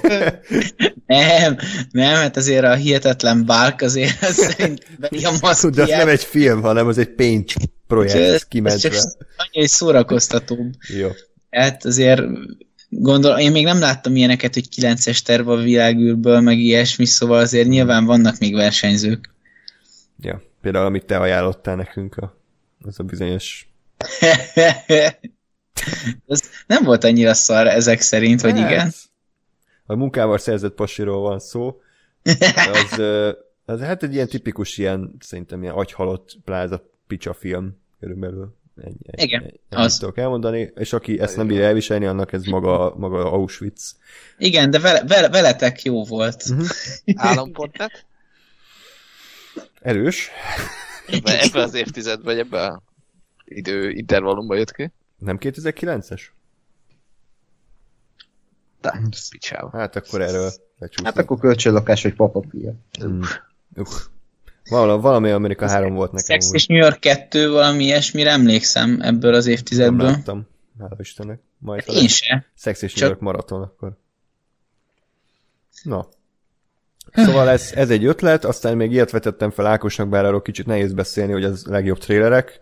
nem, 1.07 1.57
nem, 1.91 2.15
hát 2.15 2.37
azért 2.37 2.65
a 2.65 2.75
hihetetlen 2.75 3.47
bárk 3.47 3.81
azért 3.81 4.23
az 4.23 4.35
szerintem 4.35 5.25
a 5.25 5.39
Moszkvi. 5.41 5.71
De 5.71 5.83
az 5.83 5.89
nem 5.89 6.09
egy 6.09 6.25
film, 6.25 6.61
hanem 6.63 6.87
az 6.87 6.99
egy 6.99 7.11
paint 7.11 7.53
projekt 7.87 8.35
ez, 8.35 8.43
kimentve. 8.45 8.89
Ez 8.89 8.95
csak 8.95 9.27
annyi 9.37 9.67
szórakoztatóbb. 9.67 10.75
Jó. 10.99 11.09
Hát 11.51 11.85
azért 11.85 12.23
Gondolom, 12.93 13.39
én 13.39 13.51
még 13.51 13.65
nem 13.65 13.79
láttam 13.79 14.17
ilyeneket, 14.17 14.55
hogy 14.55 14.69
9-es 14.77 15.19
terv 15.19 15.49
a 15.49 15.57
világűrből, 15.57 16.41
meg 16.41 16.59
ilyesmi, 16.59 17.05
szóval 17.05 17.39
azért 17.39 17.69
nyilván 17.69 18.05
vannak 18.05 18.39
még 18.39 18.55
versenyzők. 18.55 19.35
Ja, 20.21 20.43
például 20.61 20.87
amit 20.87 21.05
te 21.05 21.17
ajánlottál 21.17 21.77
nekünk, 21.77 22.17
a, 22.17 22.37
az 22.83 23.01
a 23.01 23.03
bizonyos... 23.03 23.70
Ez 26.27 26.43
nem 26.67 26.85
volt 26.85 27.05
annyira 27.05 27.35
szar 27.35 27.67
ezek 27.67 28.01
szerint, 28.01 28.41
Hát, 28.41 28.57
igen. 28.57 28.93
A 29.87 29.95
munkával 29.95 30.39
szerzett 30.39 30.75
pasiról 30.75 31.21
van 31.21 31.39
szó. 31.39 31.81
Az, 32.73 33.03
az 33.65 33.81
hát 33.81 34.03
egy 34.03 34.15
ilyen 34.15 34.29
tipikus 34.29 34.79
ilyen, 34.79 35.17
szerintem 35.21 35.63
ilyen 35.63 35.75
agyhalott 35.75 36.39
pláza 36.45 36.91
picsa 37.07 37.35
film 37.35 37.81
körülbelül. 38.01 38.59
Egy, 38.85 38.97
egy, 39.03 39.23
Igen, 39.23 39.45
egy, 39.45 39.61
az. 39.69 39.99
tudok 39.99 40.19
elmondani, 40.19 40.73
és 40.75 40.93
aki 40.93 41.21
ezt 41.21 41.37
nem 41.37 41.47
bírja 41.47 41.65
elviselni, 41.65 42.07
annak 42.07 42.33
ez 42.33 42.45
maga, 42.45 42.95
maga 42.97 43.33
Auschwitz. 43.33 43.97
Igen, 44.39 44.71
de 44.71 44.79
vele, 44.79 45.05
vele, 45.07 45.29
veletek 45.29 45.83
jó 45.83 46.05
volt. 46.05 46.45
Állampontnet? 47.15 48.07
Erős. 49.81 50.31
Ebben, 51.07 51.49
az 51.53 51.75
évtizedben, 51.75 52.25
vagy 52.25 52.39
ebben 52.39 52.83
idő 53.51 53.91
intervallumban 53.91 54.57
jött 54.59 54.73
ki. 54.73 54.93
Nem 55.19 55.39
2009-es? 55.41 56.21
De, 58.81 59.01
picsába. 59.31 59.79
Hát 59.79 59.97
akkor 59.97 60.21
erről 60.23 60.51
lecsúszunk. 60.79 61.07
Hát 61.07 61.19
akkor 61.19 61.39
kölcsönlakás, 61.39 62.03
vagy 62.03 62.15
papapír. 62.15 62.73
Mm. 63.05 63.21
Valami, 64.71 65.03
valami 65.03 65.31
Amerika 65.31 65.69
3 65.69 65.95
volt 65.95 66.13
nekem. 66.13 66.41
Sex 66.41 66.53
és 66.53 66.67
New 66.67 66.79
York 66.79 67.01
2, 67.01 67.51
valami 67.51 67.85
ilyesmire 67.85 68.31
emlékszem 68.31 68.99
ebből 69.03 69.35
az 69.35 69.45
Nem 69.45 69.55
évtizedből. 69.55 70.07
láttam. 70.07 70.47
Hála 70.79 70.97
Istennek. 70.99 71.41
Majd 71.59 71.85
ha 71.85 71.93
Én 71.93 72.09
se. 72.09 72.47
Szex 72.55 72.83
és 72.83 72.93
Csak- 72.93 73.01
New 73.01 73.09
York 73.09 73.21
maraton 73.23 73.63
akkor. 73.63 73.93
Na. 75.83 76.09
Szóval 77.13 77.49
ez, 77.49 77.73
ez 77.75 77.91
egy 77.91 78.05
ötlet, 78.05 78.45
aztán 78.45 78.77
még 78.77 78.93
ilyet 78.93 79.11
vetettem 79.11 79.51
fel 79.51 79.67
Ákosnak, 79.67 80.09
bár 80.09 80.25
arról 80.25 80.43
kicsit 80.43 80.67
nehéz 80.67 80.93
beszélni, 80.93 81.33
hogy 81.33 81.45
az 81.45 81.65
legjobb 81.65 81.99
trélerek, 81.99 82.61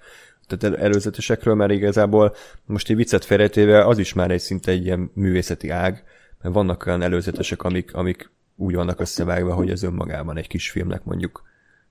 tehát 0.49 0.77
el- 0.77 0.85
előzetesekről, 0.85 1.55
mert 1.55 1.73
igazából 1.73 2.35
most 2.65 2.91
egy 2.91 2.97
viccet 2.97 3.25
félretéve 3.25 3.85
az 3.85 3.99
is 3.99 4.13
már 4.13 4.31
egy 4.31 4.41
szinte 4.41 4.71
egy 4.71 4.85
ilyen 4.85 5.11
művészeti 5.15 5.69
ág, 5.69 6.05
mert 6.43 6.55
vannak 6.55 6.87
olyan 6.87 7.03
előzetesek, 7.03 7.63
amik, 7.63 7.95
amik 7.95 8.31
úgy 8.57 8.75
vannak 8.75 9.01
összevágva, 9.01 9.55
hogy 9.55 9.71
ez 9.71 9.83
önmagában 9.83 10.37
egy 10.37 10.47
kis 10.47 10.71
filmnek 10.71 11.05
mondjuk 11.05 11.43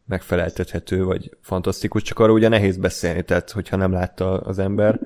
megfeleltethető, 0.06 1.03
vagy 1.03 1.38
fantasztikus, 1.42 2.02
csak 2.02 2.19
arról 2.19 2.36
ugye 2.36 2.48
nehéz 2.48 2.77
beszélni, 2.77 3.24
tehát 3.24 3.52
hogyha 3.52 3.76
nem 3.76 3.92
látta 3.92 4.40
az 4.40 4.60
ember, 4.60 5.00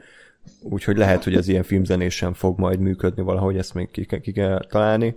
úgyhogy 0.61 0.97
lehet, 0.97 1.23
hogy 1.23 1.35
az 1.35 1.47
ilyen 1.47 1.63
filmzenésen 1.63 2.33
fog 2.33 2.59
majd 2.59 2.79
működni 2.79 3.23
valahogy, 3.23 3.57
ezt 3.57 3.73
még 3.73 3.91
ki, 3.91 4.05
ki 4.21 4.31
kell 4.31 4.65
találni. 4.69 5.15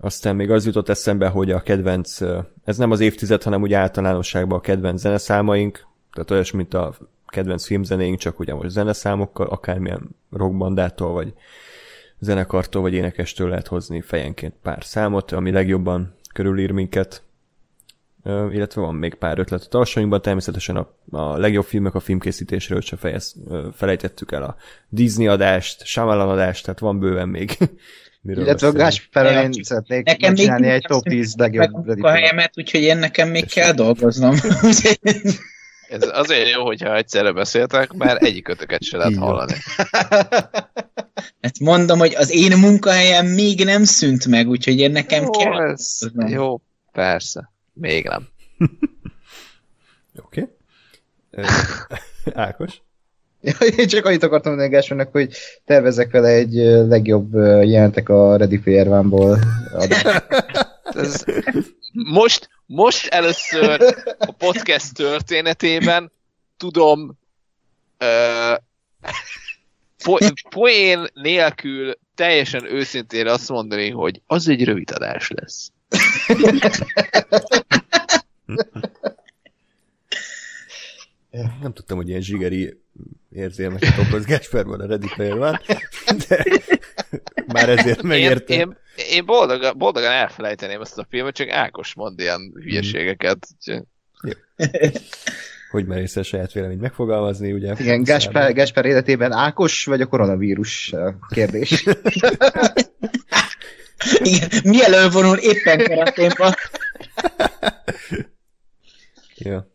Aztán 0.00 0.36
még 0.36 0.50
az 0.50 0.66
jutott 0.66 0.88
eszembe, 0.88 1.28
hogy 1.28 1.50
a 1.50 1.60
kedvenc, 1.60 2.20
ez 2.64 2.76
nem 2.76 2.90
az 2.90 3.00
évtized, 3.00 3.42
hanem 3.42 3.62
úgy 3.62 3.72
általánosságban 3.72 4.58
a 4.58 4.60
kedvenc 4.60 5.00
zeneszámaink, 5.00 5.86
tehát 6.12 6.30
olyas, 6.30 6.50
mint 6.52 6.74
a 6.74 6.94
kedvenc 7.26 7.66
filmzenéink, 7.66 8.18
csak 8.18 8.38
ugye 8.38 8.54
most 8.54 8.68
zeneszámokkal, 8.68 9.46
akármilyen 9.46 10.08
rockbandától, 10.30 11.12
vagy 11.12 11.32
zenekartól, 12.18 12.82
vagy 12.82 12.94
énekestől 12.94 13.48
lehet 13.48 13.66
hozni 13.66 14.00
fejenként 14.00 14.54
pár 14.62 14.84
számot, 14.84 15.32
ami 15.32 15.50
legjobban 15.50 16.14
körülír 16.32 16.70
minket, 16.70 17.24
Ö, 18.26 18.50
illetve 18.52 18.80
van 18.80 18.94
még 18.94 19.14
pár 19.14 19.38
ötlet 19.38 19.62
a 19.62 19.68
tarsainkban, 19.68 20.22
természetesen 20.22 20.76
a, 20.76 20.88
a 21.10 21.36
legjobb 21.36 21.64
filmek 21.64 21.94
a 21.94 22.00
filmkészítésről 22.00 22.80
se 22.80 22.96
fejez, 22.96 23.34
ö, 23.48 23.68
felejtettük 23.72 24.32
el 24.32 24.42
a 24.42 24.56
Disney 24.88 25.26
adást, 25.26 25.84
Shyamalan 25.84 26.28
adást, 26.28 26.64
tehát 26.64 26.78
van 26.78 26.98
bőven 26.98 27.28
még 27.28 27.56
miről 28.22 28.44
Illetve 28.44 28.66
a. 28.66 28.72
Gáspárral 28.72 29.42
én 29.42 29.62
szeretnék 29.62 30.04
nekem 30.04 30.34
csinálni 30.34 30.68
egy 30.68 30.82
top 30.82 31.04
nem 31.04 31.16
10 31.16 31.34
meg 31.34 31.54
legjobb 31.54 31.74
a 31.74 31.82
munkahelyemet, 31.86 32.52
úgyhogy 32.56 32.80
én 32.80 32.96
nekem 32.96 33.28
még 33.28 33.46
kell 33.46 33.72
dolgoznom. 33.72 34.34
Ez 35.88 36.08
azért 36.12 36.50
jó, 36.50 36.64
hogyha 36.64 36.96
egyszerre 36.96 37.32
beszéltek, 37.32 37.92
mert 37.92 38.22
egyik 38.22 38.48
ötöket 38.48 38.82
se 38.82 38.96
lehet 38.96 39.16
hallani. 39.16 39.54
hát 41.42 41.58
mondom, 41.60 41.98
hogy 41.98 42.14
az 42.14 42.30
én 42.30 42.58
munkahelyem 42.58 43.26
még 43.26 43.64
nem 43.64 43.84
szűnt 43.84 44.26
meg, 44.26 44.48
úgyhogy 44.48 44.78
én 44.78 44.90
nekem 44.90 45.22
jó, 45.22 45.30
kell. 45.30 45.70
ez, 45.70 45.98
jó, 46.26 46.60
persze. 46.92 47.52
Még 47.72 48.04
nem. 48.04 48.28
Oké. 50.24 50.48
Okay. 51.30 51.44
Ákos? 52.46 52.84
Én 53.76 53.86
csak 53.86 54.04
annyit 54.04 54.22
akartam 54.22 54.54
mondani 54.56 55.06
hogy 55.12 55.36
tervezek 55.64 56.10
vele 56.10 56.28
egy 56.28 56.54
legjobb 56.88 57.34
jelentek 57.62 58.08
a 58.08 58.36
Ready 58.36 58.58
Player 58.58 58.88
One-ból. 58.88 59.38
most, 61.92 62.48
most 62.66 63.06
először 63.06 63.80
a 64.18 64.32
podcast 64.32 64.94
történetében 64.94 66.12
tudom 66.56 67.18
ö, 67.98 68.54
po, 70.04 70.16
poén 70.48 71.06
nélkül 71.14 71.94
teljesen 72.14 72.72
őszintén 72.72 73.26
azt 73.26 73.48
mondani, 73.48 73.90
hogy 73.90 74.20
az 74.26 74.48
egy 74.48 74.64
rövid 74.64 74.90
adás 74.90 75.30
lesz. 75.30 75.72
Nem 81.60 81.72
tudtam, 81.72 81.96
hogy 81.96 82.08
ilyen 82.08 82.20
zsigeri 82.20 82.80
érzelmeket 83.32 83.98
okoz 83.98 84.24
Gáspárban 84.24 84.80
a 84.80 84.98
One, 85.18 85.60
de 86.28 86.44
már 87.46 87.68
ezért 87.68 88.02
megértem. 88.02 88.58
én, 88.58 88.68
én 88.68 88.76
boldogan, 89.24 89.78
boldogan 89.78 90.12
elfelejteném 90.12 90.80
ezt 90.80 90.98
a 90.98 91.06
filmet, 91.10 91.34
csak 91.34 91.48
Ákos 91.50 91.94
mond 91.94 92.20
ilyen 92.20 92.52
hülyeségeket. 92.54 93.46
úgyhogy- 93.54 93.84
Hogy 95.70 95.86
merész 95.86 96.16
a 96.16 96.22
saját 96.22 96.52
véleményt 96.52 96.80
megfogalmazni, 96.80 97.52
ugye? 97.52 97.74
Igen, 97.78 98.02
Gáspár, 98.02 98.52
Gáspár 98.52 98.84
életében 98.84 99.32
Ákos 99.32 99.84
vagy 99.84 100.00
a 100.00 100.06
koronavírus 100.06 100.94
kérdés. 101.28 101.84
Igen, 104.18 104.48
mi 104.64 104.84
elővonul 104.84 105.36
éppen 105.36 105.78
karaténba. 105.84 106.54
Ja. 109.34 109.70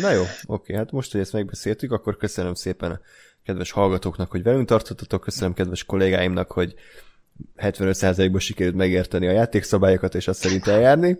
Na 0.00 0.10
jó, 0.10 0.22
oké, 0.46 0.74
hát 0.74 0.90
most, 0.90 1.12
hogy 1.12 1.20
ezt 1.20 1.32
megbeszéltük, 1.32 1.92
akkor 1.92 2.16
köszönöm 2.16 2.54
szépen 2.54 2.90
a 2.90 3.00
kedves 3.44 3.70
hallgatóknak, 3.70 4.30
hogy 4.30 4.42
velünk 4.42 4.66
tartottatok, 4.68 5.20
köszönöm 5.20 5.54
kedves 5.54 5.84
kollégáimnak, 5.84 6.52
hogy 6.52 6.74
75%-ban 7.56 8.40
sikerült 8.40 8.74
megérteni 8.74 9.26
a 9.26 9.32
játékszabályokat, 9.32 10.14
és 10.14 10.28
azt 10.28 10.40
szerint 10.40 10.66
eljárni. 10.66 11.18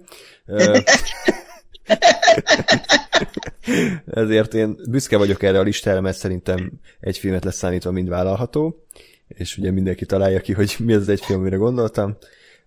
Ezért 4.06 4.54
én 4.54 4.76
büszke 4.90 5.16
vagyok 5.16 5.42
erre 5.42 5.58
a 5.58 5.62
listára, 5.62 6.00
mert 6.00 6.16
szerintem 6.16 6.72
egy 7.00 7.18
filmet 7.18 7.44
leszállítva 7.44 7.90
mind 7.90 8.08
vállalható, 8.08 8.86
és 9.28 9.56
ugye 9.56 9.70
mindenki 9.70 10.06
találja 10.06 10.40
ki, 10.40 10.52
hogy 10.52 10.76
mi 10.78 10.92
az 10.92 11.00
az 11.00 11.08
egy 11.08 11.20
film, 11.20 11.40
amire 11.40 11.56
gondoltam. 11.56 12.16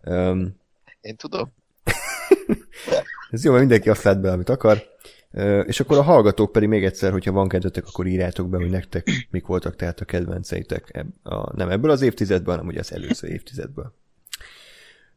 Um, 0.03 0.55
Én 1.01 1.15
tudom. 1.15 1.53
ez 3.31 3.43
jó, 3.43 3.49
mert 3.51 3.63
mindenki 3.63 3.89
azt 3.89 4.03
lát 4.03 4.21
be, 4.21 4.31
amit 4.31 4.49
akar. 4.49 4.83
És 5.65 5.79
akkor 5.79 5.97
a 5.97 6.01
hallgatók 6.01 6.51
pedig 6.51 6.69
még 6.69 6.83
egyszer, 6.83 7.11
hogyha 7.11 7.31
van 7.31 7.47
kedvetek, 7.47 7.85
akkor 7.87 8.07
írjátok 8.07 8.49
be, 8.49 8.57
hogy 8.57 8.69
nektek 8.69 9.27
mik 9.29 9.45
voltak 9.45 9.75
tehát 9.75 9.99
a 9.99 10.05
kedvenceitek. 10.05 11.05
A, 11.23 11.55
nem 11.55 11.69
ebből 11.69 11.91
az 11.91 12.01
évtizedből, 12.01 12.53
hanem 12.53 12.69
ugye 12.69 12.79
az 12.79 12.93
előző 12.93 13.27
évtizedből. 13.27 13.93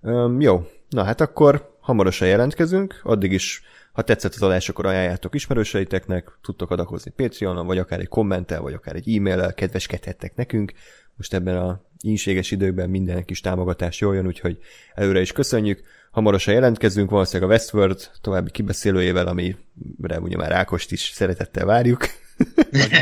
Um, 0.01 0.41
jó, 0.41 0.67
na 0.89 1.03
hát 1.03 1.21
akkor 1.21 1.77
hamarosan 1.81 2.29
jelentkezünk, 2.29 3.01
addig 3.03 3.33
is, 3.33 3.63
ha 3.93 4.03
tetszett 4.03 4.35
az 4.35 4.43
adás, 4.43 4.69
akkor 4.69 4.87
ajánljátok 4.87 5.35
ismerőseiteknek, 5.35 6.39
tudtok 6.43 6.71
adakozni 6.71 7.11
Patreonon, 7.11 7.67
vagy 7.67 7.79
akár 7.79 8.01
egy 8.01 8.09
kommentel, 8.09 8.61
vagy 8.61 8.75
akár 8.75 8.95
egy 8.95 9.17
e-maillel, 9.17 9.55
kedveskedhettek 9.55 10.35
nekünk. 10.35 10.73
Most 11.17 11.35
ebben 11.35 11.57
a 11.57 11.81
ínséges 12.01 12.51
időkben 12.51 12.91
minden 12.91 13.25
kis 13.25 13.41
támogatás 13.41 14.01
jól 14.01 14.15
jön, 14.15 14.27
úgyhogy 14.27 14.59
előre 14.95 15.21
is 15.21 15.33
köszönjük. 15.33 15.83
Hamarosan 16.11 16.55
jelentkezünk, 16.55 17.11
valószínűleg 17.11 17.51
a 17.51 17.53
Westworld 17.53 18.11
további 18.21 18.51
kibeszélőjével, 18.51 19.27
amire 19.27 20.21
ugye 20.21 20.37
már 20.37 20.53
Ákost 20.53 20.93
is 20.93 21.11
szeretettel 21.15 21.65
várjuk. 21.65 22.07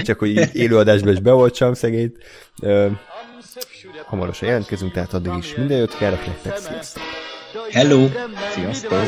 Csak 0.02 0.18
hogy 0.18 0.54
élőadásban 0.54 1.12
is 1.12 1.20
beoltsam 1.20 1.74
szegényt. 1.74 2.16
Hamarosan 4.04 4.48
jelentkezünk, 4.48 4.92
tehát 4.92 5.12
addig 5.12 5.32
is 5.38 5.54
minden 5.54 5.78
jót 5.78 5.96
kérek 5.96 6.26
nektek, 6.26 6.56
sziasztok! 6.56 7.02
Hello! 7.70 8.08
Sziasztok! 8.54 9.04